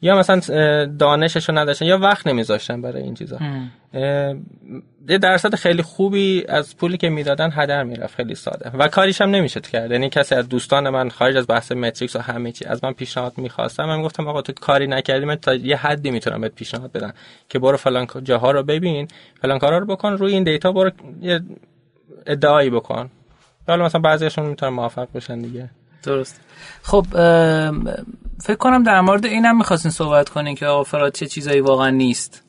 یا 0.00 0.16
مثلا 0.16 0.40
دانشش 0.86 1.48
رو 1.48 1.58
نداشتن 1.58 1.86
یا 1.86 1.98
وقت 1.98 2.26
نمیذاشتن 2.26 2.82
برای 2.82 3.02
این 3.02 3.14
چیزا. 3.14 3.38
یه 5.08 5.18
درصد 5.18 5.54
خیلی 5.54 5.82
خوبی 5.82 6.44
از 6.48 6.76
پولی 6.76 6.96
که 6.96 7.08
می‌دادن 7.08 7.50
هدر 7.52 7.82
می‌رفت 7.82 8.14
خیلی 8.14 8.34
ساده. 8.34 8.70
و 8.70 8.88
کاریش 8.88 9.20
هم 9.20 9.30
نمیشه 9.30 9.60
کرد. 9.60 9.90
یعنی 9.90 10.08
کسی 10.08 10.34
از 10.34 10.48
دوستان 10.48 10.90
من 10.90 11.08
خارج 11.08 11.36
از 11.36 11.46
بحث 11.46 11.72
متریکس 11.72 12.16
و 12.16 12.18
همه 12.18 12.52
چی 12.52 12.64
از 12.64 12.84
من 12.84 12.92
پیشنهاد 12.92 13.32
می‌خواستم. 13.38 13.84
من 13.84 14.02
گفتم 14.02 14.28
آقا 14.28 14.42
تو 14.42 14.52
کاری 14.52 14.86
نکردی 14.86 15.24
من 15.24 15.34
تا 15.34 15.54
یه 15.54 15.76
حدی 15.76 16.10
می‌تونم 16.10 16.40
بهت 16.40 16.52
پیشنهاد 16.54 16.92
بدم 16.92 17.12
که 17.48 17.58
برو 17.58 17.76
فلان 17.76 18.06
جاها 18.22 18.50
رو 18.50 18.62
ببین 18.62 19.08
فلان 19.40 19.58
کارا 19.58 19.78
رو 19.78 19.86
بکن 19.86 20.12
روی 20.12 20.32
این 20.32 20.44
دیتا 20.44 20.72
برو 20.72 20.90
یه 21.20 21.40
ادعایی 22.26 22.70
بکن. 22.70 23.10
حالا 23.68 23.84
مثلا 23.84 24.00
بعضیشون 24.00 24.46
می‌تونن 24.46 24.72
موافق 24.72 25.08
بشن 25.14 25.38
دیگه. 25.38 25.70
درست. 26.06 26.40
خب 26.82 27.06
فکر 28.42 28.56
کنم 28.58 28.82
در 28.82 29.00
مورد 29.00 29.26
اینم 29.26 29.58
می‌خواستین 29.58 29.90
صحبت 29.90 30.28
کنین 30.28 30.54
که 30.54 30.66
آقا 30.66 31.10
چه 31.10 31.26
چیزایی 31.26 31.60
واقعا 31.60 31.90
نیست. 31.90 32.42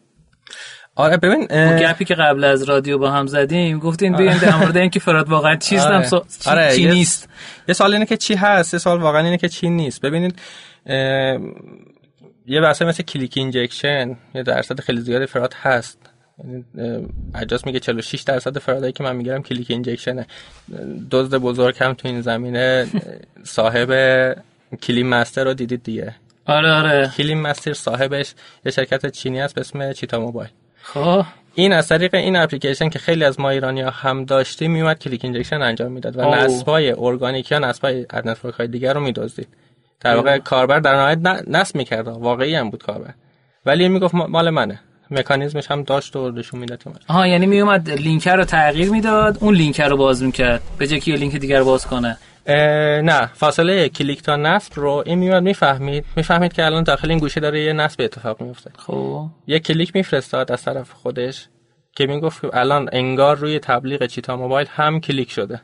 آره 0.95 1.17
ببین 1.17 1.45
گپی 1.79 2.05
که 2.05 2.15
قبل 2.15 2.43
از 2.43 2.63
رادیو 2.63 2.97
با 2.97 3.11
هم 3.11 3.27
زدیم 3.27 3.79
گفتین 3.79 4.15
بیاین 4.17 4.37
در 4.37 4.55
مورد 4.55 4.77
اینکه 4.77 4.99
fraud 4.99 5.29
واقعا 5.29 5.55
چیز 5.55 5.79
آره. 5.79 6.09
چی, 6.09 6.49
آره. 6.49 6.75
چی 6.75 6.85
نیست. 6.85 7.29
یه 7.67 7.73
سال 7.73 7.93
اینه 7.93 8.05
که 8.05 8.17
چی 8.17 8.35
هست 8.35 8.73
یه 8.73 8.79
سال 8.79 9.01
واقعا 9.01 9.21
اینه 9.21 9.37
که 9.37 9.49
چی 9.49 9.69
نیست. 9.69 10.01
ببینید 10.01 10.39
یه 12.45 12.61
بحث 12.61 12.81
مثل 12.81 13.03
click 13.03 13.33
injection 13.37 14.17
یه 14.35 14.43
درصد 14.43 14.79
خیلی 14.79 15.01
زیادی 15.01 15.25
fraud 15.25 15.53
هست. 15.53 15.99
اجاس 17.35 17.65
میگه 17.65 17.79
46 17.79 18.21
درصد 18.21 18.57
fraud 18.57 18.83
ایی 18.83 18.93
که 18.93 19.03
من 19.03 19.15
می‌گیرم 19.15 19.43
click 19.43 19.71
injection 19.71 20.17
ه. 20.17 20.27
دزد 21.11 21.37
بزرگ 21.37 21.75
هم 21.79 21.93
تو 21.93 22.07
این 22.07 22.21
زمینه 22.21 22.87
صاحب 23.43 23.91
Clean 24.81 25.07
Master 25.07 25.43
رو 25.43 25.53
دیدید 25.53 25.83
دیگه. 25.83 26.15
آره 26.45 26.71
آره. 26.71 27.11
Clean 27.17 27.41
Master 27.41 27.73
صاحبش 27.73 28.33
یه 28.65 28.71
شرکت 28.71 29.05
چینی 29.05 29.41
است 29.41 29.55
به 29.55 29.61
اسم 29.61 29.93
Cheetah 29.93 30.19
Mobile. 30.19 30.49
خب. 30.81 31.25
این 31.55 31.73
از 31.73 31.87
طریق 31.87 32.15
این 32.15 32.35
اپلیکیشن 32.35 32.89
که 32.89 32.99
خیلی 32.99 33.23
از 33.23 33.39
ما 33.39 33.49
ایرانی 33.49 33.81
ها 33.81 33.89
هم 33.89 34.25
داشتیم 34.25 34.71
میومد 34.71 34.99
click 34.99 35.23
injection 35.23 35.61
انجام 35.61 35.91
می‌داد 35.91 36.17
و 36.17 36.21
نصبای 36.21 36.91
ارگانیک 36.97 37.51
یا 37.51 37.59
نصبای 37.59 38.05
network 38.25 38.53
های 38.53 38.67
دیگر 38.67 38.93
رو 38.93 38.99
میدزدید. 38.99 39.47
در 39.99 40.15
واقع 40.15 40.37
کاربر 40.37 40.79
در 40.79 40.95
نهایت 40.95 41.47
نصب 41.47 41.75
می‌کرد 41.75 42.07
واقعی 42.07 42.55
هم 42.55 42.69
بود 42.69 42.83
کاربر. 42.83 43.13
ولی 43.65 43.89
می‌گفت 43.89 44.15
مال 44.15 44.49
منه. 44.49 44.79
مکانیزمش 45.11 45.71
هم 45.71 45.83
داشت 45.83 46.15
و 46.15 46.31
نشون 46.31 46.59
می‌داد 46.59 46.83
آها 47.07 47.27
یعنی 47.27 47.45
میومد 47.45 47.89
لینک 47.89 48.27
رو 48.27 48.45
تغییر 48.45 48.91
می‌داد 48.91 49.37
اون 49.41 49.55
لینک 49.55 49.81
رو 49.81 49.97
باز 49.97 50.23
می‌کرد. 50.23 50.61
به 50.77 50.87
جای 50.87 50.99
که 50.99 51.11
لینک 51.11 51.35
دیگر 51.35 51.63
باز 51.63 51.87
کنه. 51.87 52.17
نه 53.03 53.29
فاصله 53.33 53.89
کلیک 53.89 54.21
تا 54.21 54.35
نصب 54.35 54.73
رو 54.75 55.03
این 55.05 55.19
میاد 55.19 55.43
می‌فهمید. 55.43 56.05
می‌فهمید 56.15 56.53
که 56.53 56.65
الان 56.65 56.83
داخل 56.83 57.09
این 57.09 57.19
گوشی 57.19 57.39
داره 57.39 57.63
یه 57.63 57.73
نصب 57.73 58.01
اتفاق 58.01 58.41
میفته 58.41 58.71
خب. 58.77 59.25
یه 59.47 59.59
کلیک 59.59 59.95
میفرستاد 59.95 60.51
از 60.51 60.63
طرف 60.63 60.91
خودش 60.91 61.47
که 61.95 62.05
می‌گفت 62.05 62.45
الان 62.55 62.89
انگار 62.91 63.37
روی 63.37 63.59
تبلیغ 63.59 64.05
Cheetah 64.05 64.37
Mobile 64.37 64.67
هم 64.69 64.99
کلیک 64.99 65.31
شده. 65.31 65.61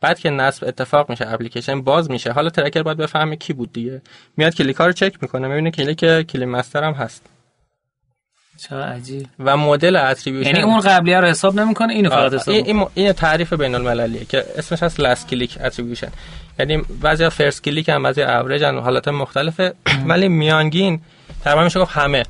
بعد 0.00 0.18
که 0.18 0.30
نصب 0.30 0.68
اتفاق 0.68 1.10
میشه 1.10 1.32
اپلیکیشن 1.32 1.82
باز 1.82 2.10
میشه. 2.10 2.32
حالا 2.32 2.50
tracker 2.50 2.82
باید 2.82 2.98
بفهمه 2.98 3.36
کی 3.36 3.52
بود 3.52 3.72
دیگه. 3.72 4.02
میاد 4.36 4.54
کلیک 4.54 4.76
ها 4.76 4.86
رو 4.86 4.92
چک 4.92 5.14
می‌کنه 5.22 5.48
می‌بینه 5.48 5.70
کلیک 5.70 6.26
Clean 6.26 6.50
Master 6.50 6.84
هم 6.84 6.92
هست. 6.92 7.26
چه 8.56 8.76
عجیب. 8.76 9.26
و 9.38 9.56
مدل 9.56 9.96
attribution 9.96 10.50
یعنی 10.50 10.62
اون 10.62 10.80
قبلی 10.80 11.14
رو 11.14 11.26
حساب 11.26 11.60
نمی‌کنه؟ 11.60 11.92
اینو 11.92 12.10
فقط 12.10 12.34
حساب 12.34 12.54
این 12.54 12.86
این 12.94 13.12
تعریف 13.12 13.52
بین 13.52 13.74
المللیه 13.74 14.24
که 14.24 14.44
اسمش 14.56 14.82
هست 14.82 15.00
last 15.00 15.28
click 15.28 15.58
attribution 15.64 16.08
یعنی 16.58 16.82
بعضی 17.00 17.28
first 17.28 17.64
click 17.64 17.88
هم 17.88 18.02
بعضی 18.02 18.22
اوریج 18.22 18.64
هم 18.64 18.78
حالات 18.78 19.08
مختلفه. 19.08 19.74
ولی 20.08 20.28
میانگین 20.28 21.00
تقریبا 21.44 21.64
میشه 21.64 21.80
گفت 21.80 21.92
همه 21.92 22.22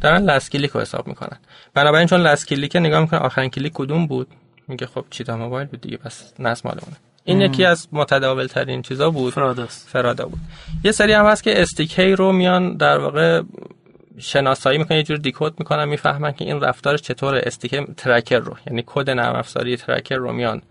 دارن 0.00 0.22
last 0.22 0.50
click 0.50 0.70
رو 0.70 0.80
حساب 0.80 1.06
می‌کنن. 1.06 1.38
بنابراین 1.74 2.06
چون 2.06 2.20
last 2.20 2.46
click 2.48 2.76
نگاه 2.76 3.00
می‌کنه 3.00 3.20
آخرین 3.20 3.50
کلیک 3.50 3.72
کدوم 3.74 4.06
بود؟ 4.06 4.28
میگه 4.68 4.86
خب 4.86 5.04
Cheetah 5.10 5.36
Mobile 5.36 5.66
بود 5.66 5.80
دیگه 5.80 5.96
پس 5.96 6.32
نصب 6.38 6.66
مالمونه. 6.66 6.96
این 7.24 7.40
یکی 7.40 7.64
از 7.64 7.88
متداول 7.92 8.46
ترین 8.46 8.82
چیزا 8.82 9.10
بود. 9.10 9.32
fraud 9.32 9.72
است 9.72 9.88
fraud 9.88 10.20
ا 10.20 10.26
بود. 10.26 10.38
یه 10.84 10.92
سری 10.92 11.12
هم 11.12 11.26
هست 11.26 11.42
که 11.42 11.62
SDK 11.62 12.12
رو 12.12 12.32
میان 12.32 12.76
در 12.76 12.98
واقع 12.98 13.42
شناسایی 14.18 14.78
می‌کنن 14.78 14.96
یه 14.96 15.02
جور 15.02 15.16
decode 15.16 15.54
می‌کنن 15.58 15.84
می‌فهمن 15.84 16.32
که 16.32 16.44
این 16.44 16.60
رفتارش 16.60 17.02
چطور 17.02 17.34
SDK 17.34 17.74
tracker 17.96 18.38
رو 18.38 18.56
یعنی 18.66 18.84
کد 18.86 19.10
نرم 19.10 19.36
افزاری 19.36 19.76
tracker 19.76 20.16
رو 20.16 20.32
میان. 20.32 20.62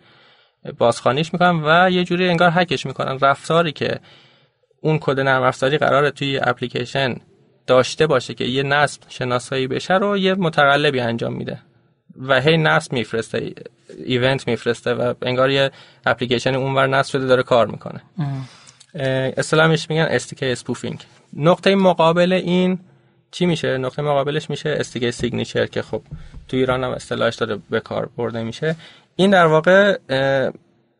بازخوانیش 0.77 1.33
می‌کنن 1.33 1.61
و 1.65 1.91
یه 1.91 2.03
جوری 2.03 2.29
انگار 2.29 2.51
هکش 2.53 2.85
می‌کنن. 2.85 3.19
رفتاری 3.19 3.71
که 3.71 3.99
اون 4.81 4.99
کد 5.01 5.19
نرم 5.19 5.43
افزاری 5.43 5.77
قراره 5.77 6.11
توی 6.11 6.39
اپلیکیشن 6.43 7.15
داشته 7.67 8.07
باشه 8.07 8.33
که 8.33 8.43
یه 8.43 8.63
نصب 8.63 9.01
شناسایی 9.09 9.67
بشه 9.67 9.93
رو 9.93 10.17
یه 10.17 10.33
متقلبی 10.33 10.99
انجام 10.99 11.33
میده. 11.33 11.59
و 12.21 12.41
هی 12.41 12.57
نصب 12.57 12.93
میفرسته 12.93 13.53
event 14.05 14.47
میفرسته 14.47 14.93
و 14.93 15.13
انگار 15.21 15.49
یه 15.49 15.71
اپلیکیشن 16.05 16.55
اونور 16.55 16.87
نصب 16.87 17.11
شده 17.11 17.25
داره 17.25 17.43
کار 17.43 17.67
می‌کنه. 17.67 18.01
اصطلاحش 19.37 19.89
میگن 19.89 20.07
SDK 20.09 20.43
spoofing 20.43 20.99
نقطه 21.33 21.75
مقابل 21.75 22.33
این 22.33 22.79
چی 23.35 23.45
میشه؟ 23.45 23.77
نقطه 23.77 24.01
مقابلش 24.01 24.49
میشه 24.49 24.69
SDK 24.69 25.09
signature 25.09 25.65
که 25.65 25.81
خب 25.81 26.01
تو 26.47 26.57
ایران 26.57 26.83
هم 26.83 26.91
اصطلاحش 26.91 27.35
داره 27.35 27.59
به 27.69 27.79
کار 27.79 28.09
برده 28.17 28.43
میشه. 28.43 28.75
این 29.15 29.31
در 29.31 29.45
واقع 29.45 29.97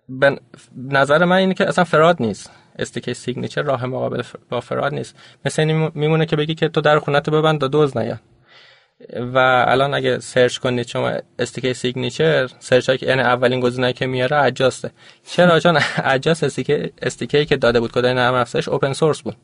به 0.09 0.39
نظر 0.75 1.25
من 1.25 1.35
اینه 1.35 1.53
که 1.53 1.67
اصلا 1.67 1.83
fraud 1.83 2.17
نیست. 2.19 2.51
SDK 2.79 3.13
signature 3.13 3.61
راه 3.61 3.85
مقابل 3.85 4.23
با 4.49 4.59
fraud 4.59 4.93
نیست. 4.93 5.15
مثل 5.45 5.61
این 5.61 5.91
میمونه 5.95 6.25
که 6.25 6.35
بگی 6.35 6.55
که 6.55 6.69
تو 6.69 6.81
در 6.81 6.99
خونت 6.99 7.29
ببند 7.29 7.59
تا 7.59 7.67
دزد 7.67 7.97
نیاد. 7.97 8.19
و 9.33 9.37
الان 9.67 9.93
اگه 9.93 10.19
search 10.19 10.57
کنید 10.57 10.87
شما 10.87 11.11
SDK 11.39 11.73
signature 11.73 12.49
search 12.59 12.91
که 12.91 13.05
یعنی 13.05 13.21
اولین 13.21 13.59
گزینه‌ای 13.59 13.93
که 13.93 14.05
میاره 14.05 14.43
Adjust 14.43 14.85
ه 14.85 14.91
چرا؟ 15.27 15.59
چون 15.59 15.79
اجاس 16.03 16.43
استیک 16.43 16.71
استیکی 17.01 17.45
که 17.45 17.57
داده 17.57 17.79
بود 17.79 17.91
کد 17.91 18.05
نرم 18.05 18.33
افزارش 18.33 18.67
اوپن 18.67 18.93
سورس 18.93 19.21
بود. 19.21 19.35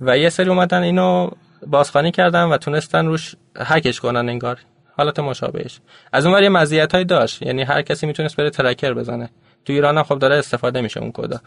و 0.00 0.18
یه 0.18 0.28
سری 0.28 0.48
اومدن 0.48 0.82
اینو 0.82 1.30
بازخوانی 1.66 2.10
کردن 2.10 2.44
و 2.44 2.56
تونستن 2.56 3.06
روش 3.06 3.34
هکش 3.56 4.00
کنن 4.00 4.28
انگار. 4.28 4.58
حالت 4.96 5.20
مشابهش. 5.20 5.80
از 6.12 6.26
اون 6.26 6.42
یه 6.42 6.48
مزیت 6.48 6.96
داشت. 6.96 7.42
یعنی 7.42 7.62
هر 7.62 7.82
کسی 7.82 8.06
می‌تونست 8.06 8.36
بره 8.36 8.50
ترکر 8.50 8.94
بزنه. 8.94 9.30
تو 9.64 9.72
ایران 9.72 9.98
هم 9.98 10.04
خب 10.04 10.18
داره 10.18 10.36
استفاده 10.36 10.80
میشه 10.80 11.00
اون 11.00 11.12
کدا. 11.12 11.40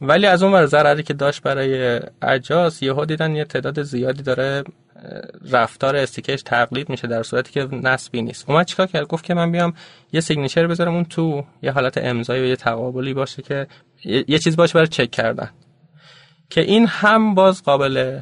ولی 0.00 0.26
از 0.26 0.42
اون 0.42 0.52
ور 0.52 0.66
ضرری 0.66 1.02
که 1.02 1.14
داشت 1.14 1.42
برای 1.42 2.00
اجاز 2.22 2.82
یهو 2.82 3.04
دیدن 3.04 3.36
یه 3.36 3.44
تعداد 3.44 3.82
زیادی 3.82 4.22
داره 4.22 4.64
رفتار 5.50 5.96
استیکش 5.96 6.42
تقلید 6.42 6.88
میشه 6.88 7.08
در 7.08 7.22
صورتی 7.22 7.52
که 7.52 7.68
نسبی 7.72 8.22
نیست. 8.22 8.50
اومد 8.50 8.66
چیکار 8.66 8.86
کرد؟ 8.86 9.06
گفت 9.06 9.24
که 9.24 9.34
من 9.34 9.52
بیام 9.52 9.74
یه 10.12 10.20
سیگنیچر 10.20 10.66
بذارم 10.66 10.94
اون 10.94 11.04
تو 11.04 11.44
یه 11.62 11.72
حالت 11.72 11.98
امضایی 11.98 12.42
و 12.42 12.46
یه 12.46 12.56
تقابلی 12.56 13.14
باشه 13.14 13.42
که 13.42 13.66
یه 14.04 14.38
چیز 14.38 14.56
باشه 14.56 14.74
برای 14.74 14.86
چک 14.86 15.10
کردن. 15.10 15.50
که 16.50 16.60
این 16.60 16.86
هم 16.86 17.34
باز 17.34 17.62
قابل 17.62 18.20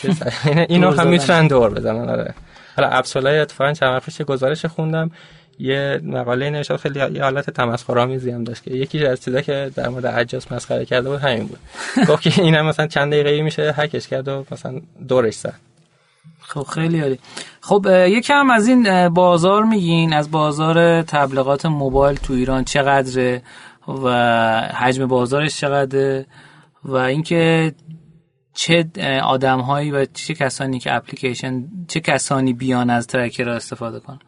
اینو 0.68 0.90
هم 0.90 1.08
می‌تونن 1.08 1.46
دور 1.46 1.70
بزنن 1.70 2.08
آره. 2.08 2.34
حالا 2.76 2.88
ابسولای 2.88 3.38
اتفاقا 3.38 3.72
چند 3.72 4.02
گزارش 4.26 4.66
خوندم. 4.66 5.10
یه 5.58 6.00
مقاله 6.04 6.50
نوشته 6.50 6.76
خیلی 6.76 6.98
یه 7.14 7.22
حالت 7.22 7.50
تمسخرآمیزی 7.50 8.30
هم 8.30 8.44
داشت 8.44 8.62
که 8.62 8.70
یکی 8.70 9.06
از 9.06 9.24
چیزا 9.24 9.40
که 9.40 9.70
در 9.74 9.88
مورد 9.88 10.06
عجاز 10.06 10.52
مسخره 10.52 10.84
کرده 10.84 11.10
بود 11.10 11.20
همین 11.20 11.46
بود. 11.46 11.58
گفت 12.08 12.22
که 12.22 12.42
اینم 12.42 12.66
مثلا 12.66 12.86
چند 12.86 13.12
دقیقه 13.12 13.42
میشه 13.42 13.74
هکش 13.76 14.08
کرد 14.08 14.28
و 14.28 14.44
مثلا 14.50 14.80
دورش 15.08 15.34
زد. 15.34 15.54
خب 16.40 16.62
خیلی 16.62 17.00
عالی. 17.00 17.18
خب 17.60 17.86
یکم 18.06 18.50
از 18.50 18.68
این 18.68 19.08
بازار 19.08 19.64
میگین 19.64 20.12
از 20.12 20.30
بازار 20.30 21.02
تبلیغات 21.02 21.66
موبایل 21.66 22.16
تو 22.16 22.32
ایران 22.32 22.64
چقدره 22.64 23.42
و 23.88 24.10
حجم 24.60 25.06
بازارش 25.06 25.60
چقدره 25.60 26.26
و 26.84 26.96
اینکه 26.96 27.72
چه 28.54 28.84
آدم 29.22 29.60
هایی 29.60 29.90
و 29.90 30.04
چه 30.04 30.34
کسانی 30.34 30.78
که 30.78 30.94
اپلیکیشن 30.94 31.64
چه 31.88 32.00
کسانی 32.00 32.52
بیان 32.52 32.90
از 32.90 33.06
ترکر 33.06 33.44
را 33.44 33.56
استفاده 33.56 34.00
کنن 34.00 34.18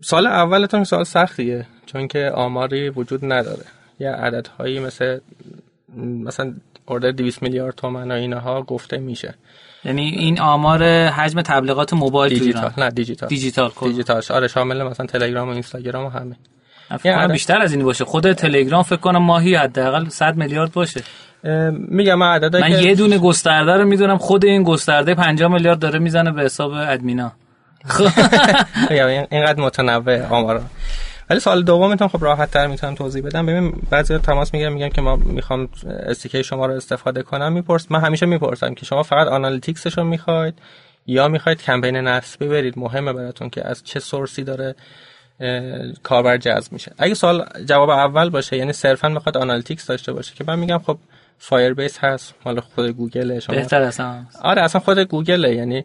سال 0.00 0.26
اولتون 0.26 0.84
سال 0.84 1.04
سختیه 1.04 1.66
چون 1.86 2.08
که 2.08 2.30
آماری 2.34 2.90
وجود 2.90 3.32
نداره. 3.32 3.64
یه 4.00 4.10
عددهایی 4.10 4.80
مثل 4.80 5.18
مثلا 5.98 6.54
اردر 6.88 7.10
200 7.10 7.42
میلیارد 7.42 7.74
تومن 7.74 8.10
و 8.10 8.14
اینها 8.14 8.62
گفته 8.62 8.98
میشه. 8.98 9.34
یعنی 9.84 10.02
این 10.02 10.40
آمار 10.40 10.84
حجم 11.08 11.42
تبلیغات 11.42 11.92
موبایل 11.92 12.38
دیجیتال 12.38 12.72
نه 12.78 12.90
دیجیتال. 12.90 13.28
دیجیتال 13.28 13.72
دیجیتال. 13.82 14.22
آره 14.30 14.48
شامل 14.48 14.82
مثلا 14.82 15.06
تلگرام 15.06 15.48
و 15.48 15.52
اینستاگرام 15.52 16.04
و 16.04 16.08
همه. 16.08 16.36
یعنی 17.04 17.32
بیشتر 17.32 17.60
از 17.60 17.72
این 17.72 17.84
باشه. 17.84 18.04
خود 18.04 18.32
تلگرام 18.32 18.82
فکر 18.82 18.96
کنم 18.96 19.22
ماهی 19.22 19.54
حداقل 19.54 20.08
100 20.08 20.36
میلیارد 20.36 20.72
باشه. 20.72 21.02
میگم 21.88 22.14
من 22.14 22.34
عددا 22.34 22.60
من 22.60 22.70
یه 22.70 22.94
دونه 22.94 23.18
گسترده 23.18 23.72
رو 23.72 23.84
می‌دونم 23.84 24.18
خود 24.18 24.44
این 24.44 24.62
گسترده 24.62 25.14
50 25.14 25.52
میلیارد 25.52 25.78
داره 25.78 25.98
می‌زنه 25.98 26.30
به 26.30 26.42
حساب 26.42 26.72
ادمینا. 26.72 27.32
اینقدر 29.30 29.60
متنوع 29.60 30.26
آمارا 30.26 30.60
ولی 31.30 31.40
سال 31.40 31.62
دومتون 31.62 32.08
خب 32.08 32.24
راحت 32.24 32.50
تر 32.50 32.66
می‌تونم 32.66 32.94
توضیح 32.94 33.22
بدم. 33.22 33.46
ببین 33.46 33.72
بعضی 33.90 34.18
تماس 34.18 34.54
می‌گیرم 34.54 34.72
میگم 34.72 34.88
که 34.88 35.00
ما 35.00 35.16
می‌خوام 35.16 35.68
SDK 36.06 36.33
ی 36.33 36.42
شما 36.42 36.66
رو 36.66 36.74
استفاده 36.74 37.22
کنم. 37.22 37.52
میپرس 37.52 37.86
من 37.90 38.00
همیشه 38.00 38.26
می‌پرسم 38.26 38.74
که 38.74 38.86
شما 38.86 39.02
فقط 39.02 39.26
analytics 39.26 39.85
ش 39.85 39.98
رو 39.98 40.04
می‌خواید 40.04 40.54
یا 41.06 41.28
می‌خواید 41.28 41.62
کمپین 41.62 41.96
نصبی 41.96 42.48
برید؟ 42.48 42.74
مهمه 42.76 43.12
براتون 43.12 43.50
که 43.50 43.68
از 43.68 43.84
چه 43.84 44.00
source 44.00 44.38
ی 44.38 44.44
داره 44.44 44.74
کاربر 46.02 46.36
جذب 46.36 46.72
میشه. 46.72 46.92
اگه 46.98 47.14
سوال 47.14 47.44
جواب 47.68 47.90
اول 47.90 48.30
باشه 48.30 48.56
یعنی 48.56 48.72
صرفا 48.72 49.08
می‌خواد 49.08 49.36
analytics 49.36 49.86
داشته 49.86 50.12
باشه 50.12 50.34
که 50.34 50.44
من 50.46 50.58
میگم 50.58 50.78
خب 50.78 50.98
Firebase 51.38 51.98
هست 51.98 52.34
مال 52.46 52.60
خود 52.60 52.88
گوگل 52.88 53.38
شما. 53.38 53.56
بهتر 53.56 53.82
اصلا 53.82 54.24
آره 54.42 54.62
اصلا 54.62 54.80
خود 54.80 54.98
گوگله 54.98 55.54
یعنی 55.54 55.84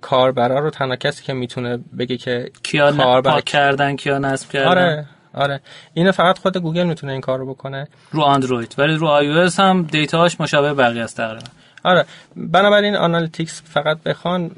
کاربرا 0.00 0.58
رو 0.58 0.70
تنها 0.70 0.96
کسی 0.96 1.24
که 1.24 1.32
می‌تونه 1.32 1.78
بگه 1.98 2.16
که 2.16 2.50
کیا 2.62 2.92
کاربر 2.92 3.30
پاک 3.30 3.44
کردن 3.44 3.96
کیا 3.96 4.18
نصب 4.18 4.50
کردن. 4.50 4.68
آره. 4.68 5.06
آره 5.34 5.60
اینو 5.94 6.12
فقط 6.12 6.38
خود 6.38 6.56
گوگل 6.56 6.84
می‌تونه 6.84 7.12
این 7.12 7.20
کار 7.20 7.38
رو 7.38 7.54
بکنه. 7.54 7.88
رو 8.12 8.22
اندروید 8.22 8.74
ولی 8.78 8.94
رو 8.94 9.06
آی 9.06 9.50
هم 9.58 9.82
data 9.82 10.21
ش 10.21 10.40
مشابه 10.40 10.74
بقیه 10.74 11.04
است 11.04 11.16
تقریبا. 11.16 11.46
آره 11.86 12.04
بنابراین 12.36 12.96
analytics 12.96 13.62
فقط 13.64 14.02
بخوان 14.02 14.50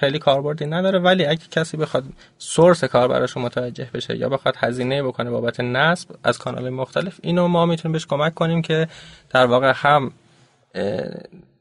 خیلی 0.00 0.18
کاربردی 0.18 0.66
نداره 0.66 0.98
ولی 0.98 1.26
اگه 1.26 1.42
کسی 1.50 1.76
بخواد 1.76 2.04
source 2.38 2.84
کار 2.84 3.08
براش 3.08 3.36
متوجه 3.36 3.88
بشه 3.94 4.16
یا 4.16 4.28
بخواد 4.28 4.54
هزینه 4.58 5.02
بکنه 5.02 5.30
بابت 5.30 5.60
نصب 5.60 6.08
از 6.24 6.38
کانال 6.38 6.70
مختلف 6.70 7.18
اینو 7.22 7.48
ما 7.48 7.66
می‌تونیم 7.66 7.92
بهش 7.92 8.06
کمک 8.06 8.34
کنیم 8.34 8.62
که 8.62 8.88
در 9.30 9.46
واقع 9.46 9.72
هم 9.76 10.12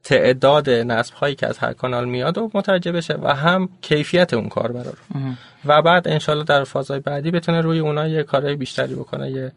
تعداد 0.03 0.69
نصب 0.69 1.13
هایی 1.13 1.35
که 1.35 1.47
از 1.47 1.57
هر 1.57 1.73
کانال 1.73 2.05
میاد 2.05 2.37
و 2.37 2.51
متوجه 2.53 2.91
بشه 2.91 3.17
و 3.21 3.35
هم 3.35 3.69
کیفیت 3.81 4.33
اون 4.33 4.49
کار 4.49 4.71
رو. 4.71 4.93
و 5.65 5.81
بعد 5.81 6.07
انشالله 6.07 6.43
در 6.43 6.63
فازهای 6.63 6.99
بعدی 6.99 7.31
بتونه 7.31 7.61
روی 7.61 7.79
اونا 7.79 8.07
یه 8.07 8.23
کارهای 8.23 8.55
بیشتری 8.55 8.95
بکنه 8.95 9.31
یه 9.31 9.51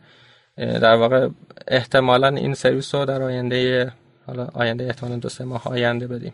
در 0.56 0.94
واقع 0.94 1.28
احتمالا 1.68 2.28
این 2.28 2.54
سرویس 2.54 2.94
رو 2.94 3.04
در 3.04 3.22
آینده 3.22 3.92
حالا 4.28 4.48
آینده 4.54 4.84
احتمالا 4.84 5.16
دو 5.16 5.28
سه 5.28 5.44
ماه 5.44 5.68
آینده 5.68 6.06
بدیم. 6.06 6.32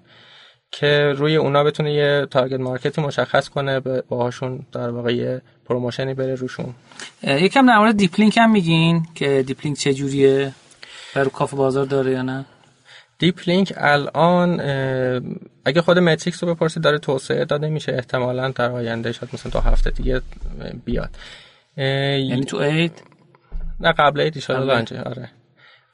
که 0.72 1.14
روی 1.16 1.36
اونا 1.36 1.64
بتونه 1.64 1.92
یه 1.92 2.26
target 2.30 2.60
market 2.60 2.94
ی 2.94 3.00
مشخص 3.00 3.48
کنه 3.48 3.80
باهاشون 3.80 4.66
در 4.72 4.90
واقع 4.90 5.14
یه 5.14 5.42
promotion 5.66 6.09
ی 6.09 6.14
بره 6.14 6.34
روشون. 6.34 6.74
یکم 7.22 7.66
در 7.66 7.78
مورد 7.78 7.96
deep 7.96 8.20
link 8.20 8.38
هم 8.38 8.50
میگین 8.52 9.06
که 9.14 9.44
deep 9.46 9.58
link 9.64 9.78
چه 9.78 9.94
جوریه؟ 9.94 10.52
برای 11.14 11.30
کافه 11.30 11.54
بازار 11.54 11.86
داره 11.86 12.10
یا 12.10 12.22
نه؟ 12.22 12.44
deep 13.18 13.40
link 13.46 13.72
الان 13.76 14.60
اگه 15.64 15.82
خود 15.82 15.98
Metrix 15.98 16.44
رو 16.44 16.54
بپرسید 16.54 16.82
داره 16.82 16.98
توسعه 16.98 17.44
داده 17.44 17.68
میشه. 17.68 17.92
احتمالا 17.92 18.48
در 18.48 18.70
آینده 18.70 19.12
شاید 19.12 19.34
مثلا 19.34 19.52
تا 19.52 19.60
هفته 19.60 19.90
دیگه 19.90 20.22
بیاد. 20.84 21.10
یعنی 21.76 22.44
تو 22.44 22.56
عید 22.56 23.02
نه 23.80 23.92
قبل 23.92 24.20
عید 24.20 24.44
آره. 24.50 25.30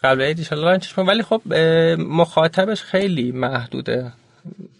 قبل 0.02 0.22
عید 0.22 0.48
ان 0.52 1.06
ولی 1.06 1.22
خب 1.22 1.54
مخاطبش 1.98 2.82
خیلی 2.82 3.32
محدوده. 3.32 4.12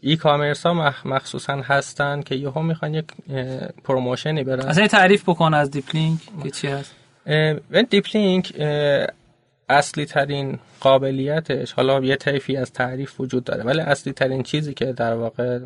e-commerce 0.01 0.67
ها 0.67 0.95
مخصوصا 1.05 1.53
هستن 1.53 2.23
که 2.23 2.35
یهو 2.35 2.62
می‌خوان 2.62 2.94
یک 2.94 3.05
promotion 3.85 4.39
ی 4.39 4.44
برن. 4.44 4.61
اصلا 4.61 4.86
تعریف 4.86 5.23
بکن 5.23 5.55
از 5.55 5.70
deep 5.70 5.94
link 5.94 6.20
که 6.43 6.51
چی 6.51 6.69
هست. 6.69 6.94
deep 7.91 8.07
link 8.15 8.52
اصلی 9.69 10.07
ترین 10.07 10.59
قابلیتش 10.81 11.73
حالا 11.73 12.01
یه 12.01 12.17
طیفی 12.17 12.57
از 12.57 12.73
تعریف 12.73 13.20
وجود 13.20 13.44
داره 13.44 13.65
ولی 13.65 13.81
اصلی 13.81 14.12
ترین 14.12 14.43
چیزی 14.43 14.75
که 14.75 14.85
در 14.85 15.15
واقع 15.15 15.59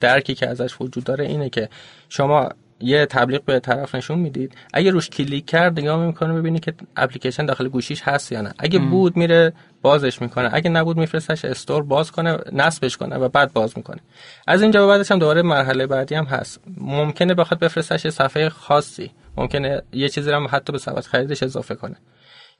درکی 0.00 0.34
که 0.34 0.48
ازش 0.48 0.80
وجود 0.80 1.04
داره 1.04 1.24
اینه 1.24 1.50
که 1.50 1.68
شما 2.08 2.48
یه 2.80 3.06
تبلیغ 3.06 3.44
به 3.44 3.60
طرف 3.60 3.94
نشون 3.94 4.18
می‌دید. 4.18 4.54
اگه 4.74 4.90
روش 4.90 5.10
کلیک 5.10 5.46
کرد 5.46 5.80
نگاه 5.80 6.06
می‌کنه 6.06 6.34
ببینی 6.34 6.60
که 6.60 6.74
اپلیکیشن 6.96 7.46
داخل 7.46 7.68
گوشیش 7.68 8.02
هست 8.02 8.32
یا 8.32 8.40
نه. 8.40 8.54
اگه 8.58 8.78
بود 8.78 9.16
میره 9.16 9.52
بازش 9.82 10.22
می‌کنه. 10.22 10.50
اگه 10.52 10.70
نبود 10.70 10.96
میفرستش 10.96 11.44
store 11.44 11.82
باز 11.82 12.12
کنه 12.12 12.38
نصبش 12.52 12.96
کنه 12.96 13.16
و 13.16 13.28
بعد 13.28 13.52
باز 13.52 13.72
می‌کنه. 13.76 14.00
از 14.46 14.62
اینجا 14.62 14.86
به 14.86 14.92
بعدش 14.92 15.12
هم 15.12 15.18
دوباره 15.18 15.42
مرحله 15.42 15.86
بعدی 15.86 16.14
هم 16.14 16.24
هست. 16.24 16.60
ممکنه 16.76 17.34
بخواد 17.34 17.60
بفرستش 17.60 18.08
صفحه 18.08 18.48
خاصی. 18.48 19.10
ممکنه 19.36 19.82
یه 19.92 20.08
چیزی 20.08 20.30
رو 20.30 20.48
حتی 20.48 20.72
به 20.72 20.78
سبد 20.78 21.04
خریدش 21.04 21.42
اضافه 21.42 21.74
کنه. 21.74 21.96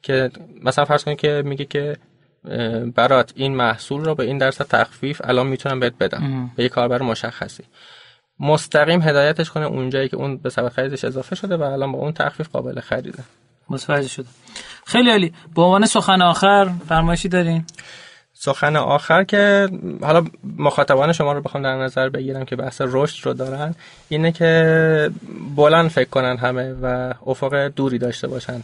که 0.02 0.30
مثلا 0.62 0.84
فرض 0.84 1.04
کنید 1.04 1.18
که 1.18 1.42
میگه 1.44 1.64
که 1.64 1.96
برات 2.94 3.32
این 3.36 3.56
محصول 3.56 4.04
رو 4.04 4.14
به 4.14 4.24
این 4.24 4.38
درصد 4.38 4.64
تخفیف 4.64 5.20
الان 5.24 5.46
می‌تونم 5.46 5.80
بهت 5.80 5.94
بدم. 6.00 6.50
به 6.56 6.62
یه 6.62 6.68
کاربر 6.68 7.02
مشخصی. 7.02 7.64
مستقیم 8.40 9.02
هدایتش 9.02 9.50
کنه 9.50 9.66
اونجایی 9.66 10.08
که 10.08 10.16
اون 10.16 10.36
به 10.36 10.50
سبب 10.50 10.68
خریدش 10.68 11.04
اضافه 11.04 11.36
شده 11.36 11.56
و 11.56 11.62
الان 11.62 11.92
با 11.92 11.98
اون 11.98 12.12
تخفیف 12.12 12.48
قابل 12.48 12.80
خریده. 12.80 13.22
متوجه 13.68 14.08
شده 14.08 14.26
خیلی 14.86 15.10
عالی. 15.10 15.32
به 15.54 15.62
عنوان 15.62 15.86
سخن 15.86 16.22
آخر 16.22 16.70
فرمایشی 16.88 17.28
دارین؟ 17.28 17.64
سخن 18.40 18.76
آخر 18.76 19.24
که 19.24 19.68
حالا 20.02 20.24
مخاطبان 20.58 21.12
شما 21.12 21.32
رو 21.32 21.40
بخوام 21.40 21.62
در 21.62 21.76
نظر 21.76 22.08
بگیرم 22.08 22.44
که 22.44 22.56
بحث 22.56 22.82
رشد 22.84 23.26
رو 23.26 23.32
دارن 23.34 23.74
اینه 24.08 24.32
که 24.32 25.10
بلند 25.56 25.90
فکر 25.90 26.08
کنن 26.08 26.36
همه 26.36 26.72
و 26.82 27.14
افق 27.26 27.54
دوری 27.54 27.98
داشته 27.98 28.28
باشن. 28.28 28.62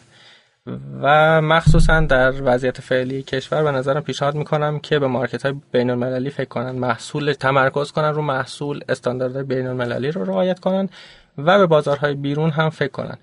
و 1.02 1.40
مخصوصا 1.42 2.00
در 2.00 2.32
وضعیت 2.42 2.80
فعلی 2.80 3.22
کشور 3.22 3.62
به 3.62 3.70
نظرم 3.70 4.00
پیشنهاد 4.00 4.34
می‌کنم 4.34 4.78
که 4.78 4.98
به 4.98 5.06
مارکت 5.06 5.42
های 5.42 5.54
بین 5.72 5.90
المللی 5.90 6.30
فکر 6.30 6.48
کنن. 6.48 6.70
محصول 6.70 7.32
تمرکز 7.32 7.92
کنن 7.92 8.14
رو 8.14 8.22
محصول 8.22 8.80
استانداردهای 8.88 9.44
بین 9.44 9.66
المللی 9.66 10.10
رو 10.10 10.24
رعایت 10.24 10.60
کنن 10.60 10.88
و 11.38 11.58
به 11.58 11.66
بازارهای 11.66 12.14
بیرون 12.14 12.50
هم 12.50 12.70
فکر 12.70 12.90
کنن. 12.90 13.18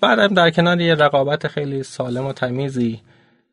بعدم 0.00 0.34
در 0.34 0.50
کنار 0.50 0.80
یه 0.80 0.94
رقابت 0.94 1.48
خیلی 1.48 1.82
سالم 1.82 2.26
و 2.26 2.32
تمیزی 2.32 3.00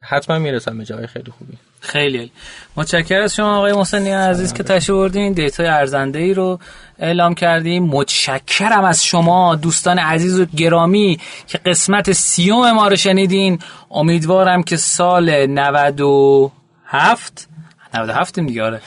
حتما 0.04 0.40
می‌رسم 0.40 0.78
به 0.78 0.86
جای 0.86 1.08
خیلی 1.08 1.32
خوبی. 1.32 1.58
خیلی 1.80 2.32
متشکرم 2.78 3.24
از 3.24 3.36
شما 3.36 3.58
آقای 3.58 3.74
محسنی 3.74 4.10
عزیز 4.10 4.54
که 4.54 4.64
تشریف 4.64 4.90
بردین 4.90 5.34
data 5.34 5.61
ی 5.61 5.68
ارزنده 5.68 6.20
ای 6.20 6.34
رو 6.34 6.60
اعلام 7.00 7.36
کردیم. 7.36 7.84
متشکرم 7.84 8.84
از 8.84 9.06
شما 9.06 9.56
دوستان 9.56 10.00
عزیز 10.00 10.40
و 10.40 10.46
گرامی 10.46 11.20
که 11.48 11.58
قسمت 11.58 12.12
سوم 12.12 12.72
ما 12.72 12.88
رو 12.88 12.96
شنیدین. 12.96 13.60
امیدوارم 13.92 14.64
که 14.64 14.78
سال 14.78 15.46
97 15.46 17.48
97 17.94 18.40
دیگه 18.40 18.64
آره. 18.64 18.82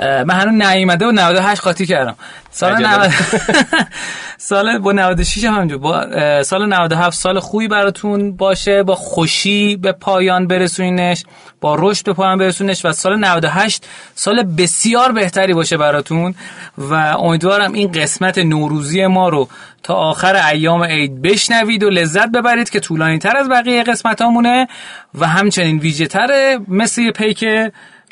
من 0.00 0.30
هنوز 0.30 0.54
نیومده 0.54 1.06
و 1.06 1.10
98 1.10 1.62
قاطی 1.62 1.86
کردم. 1.86 2.14
سال 2.50 2.86
90 2.86 3.10
سال 4.38 4.78
با 4.78 4.92
96 4.92 5.44
هم 5.44 5.54
همینجور. 5.54 5.78
با 5.78 6.42
سال 6.42 6.68
97 6.68 7.18
سال 7.18 7.40
خوبی 7.40 7.68
براتون 7.68 8.36
باشه. 8.36 8.82
با 8.82 8.94
خوشی 8.94 9.76
به 9.76 9.92
پایان 9.92 10.46
برسونینش. 10.46 11.24
با 11.60 11.76
رشد 11.78 12.04
به 12.04 12.12
پایان 12.12 12.38
برسونینش. 12.38 12.84
و 12.84 12.92
سال 12.92 13.18
98 13.18 13.86
سال 14.14 14.42
بسیار 14.42 15.12
بهتری 15.12 15.54
باشه 15.54 15.76
براتون. 15.76 16.34
و 16.78 16.94
امیدوارم 16.94 17.72
این 17.72 17.92
قسمت 17.92 18.38
نوروزی 18.38 19.06
ما 19.06 19.28
رو 19.28 19.48
تا 19.82 19.94
آخر 19.94 20.36
ایام 20.36 20.84
عید 20.84 21.22
بشنوید 21.22 21.82
و 21.82 21.90
لذت 21.90 22.28
ببرید 22.28 22.70
که 22.70 22.80
طولانی 22.80 23.18
تر 23.18 23.36
از 23.36 23.48
بقیه 23.48 23.82
قسمت 23.82 24.22
همونه 24.22 24.68
و 25.14 25.26
همچنین 25.26 25.78
ویژه 25.78 26.06
تره 26.06 26.58
مثل 26.68 27.10
پیک 27.10 27.44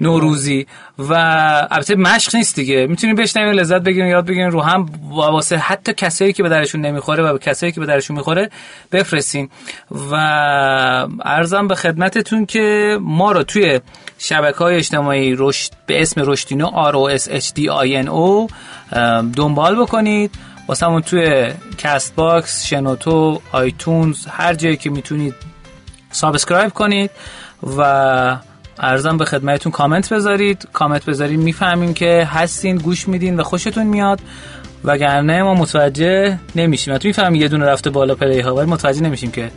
نوروزی. 0.00 0.66
و 0.98 1.14
البته 1.70 1.94
مشق 1.94 2.36
نیست 2.36 2.56
دیگه. 2.56 2.86
می‌تونیم 2.86 3.16
بشنویم 3.16 3.52
لذت 3.52 3.82
بگیریم 3.82 4.08
یاد 4.08 4.26
بگیریم 4.26 4.50
رو 4.50 4.60
هم 4.60 4.90
واسه 5.10 5.56
حتی 5.56 5.92
کسایی 5.92 6.32
که 6.32 6.42
به 6.42 6.48
درشون 6.48 6.80
نمی‌خوره 6.80 7.24
و 7.24 7.32
به 7.32 7.38
کسایی 7.38 7.72
که 7.72 7.80
به 7.80 7.86
درشون 7.86 8.16
می‌خوره 8.16 8.50
بفرستیم 8.92 9.50
و 10.10 10.14
عرضم 11.24 11.68
به 11.68 11.74
خدمتتون 11.74 12.46
که 12.46 12.98
ما 13.00 13.32
رو 13.32 13.42
توی 13.42 13.80
شبکه 14.18 14.58
های 14.58 14.76
اجتماعی 14.76 15.34
رشد 15.38 15.72
به 15.86 16.02
اسم 16.02 16.22
رشدینو 16.24 16.66
R 16.66 16.94
O 16.94 17.20
S 17.20 17.24
H 17.28 17.46
D 17.46 17.60
I 17.60 18.04
N 18.04 18.08
O 18.08 18.52
دنبال 19.36 19.82
بکنید. 19.82 20.34
واسه 20.68 21.00
توی 21.00 21.52
Castbox 21.78 22.66
شنوتو 22.66 23.40
iTunes 23.52 24.26
هر 24.26 24.54
جایی 24.54 24.76
که 24.76 24.90
می‌تونید 24.90 25.34
subscribe 26.10 26.72
کنید 26.72 27.10
و 27.76 28.36
عرضم 28.80 29.16
به 29.16 29.24
خدمتتون 29.24 29.72
کامنت 29.72 30.12
بذارید. 30.12 30.68
کامنت 30.72 31.04
بذارید 31.04 31.40
می‌فهمیم 31.40 31.94
که 31.94 32.28
هستین 32.30 32.76
گوش 32.76 33.08
میدین 33.08 33.40
و 33.40 33.42
خوشتون 33.42 33.86
میاد. 33.86 34.20
وگرنه 34.84 35.42
ما 35.42 35.54
متوجه 35.54 36.38
نمیشیم. 36.56 36.98
تو 36.98 37.08
می‌فهمیم 37.08 37.42
یه 37.42 37.48
دونه 37.48 37.66
رفته 37.66 37.90
بالا 37.90 38.14
پلی 38.14 38.40
ها 38.40 38.54
ولی 38.54 38.70
متوجه 38.70 39.02
نمیشیم 39.02 39.30
که 39.30 39.50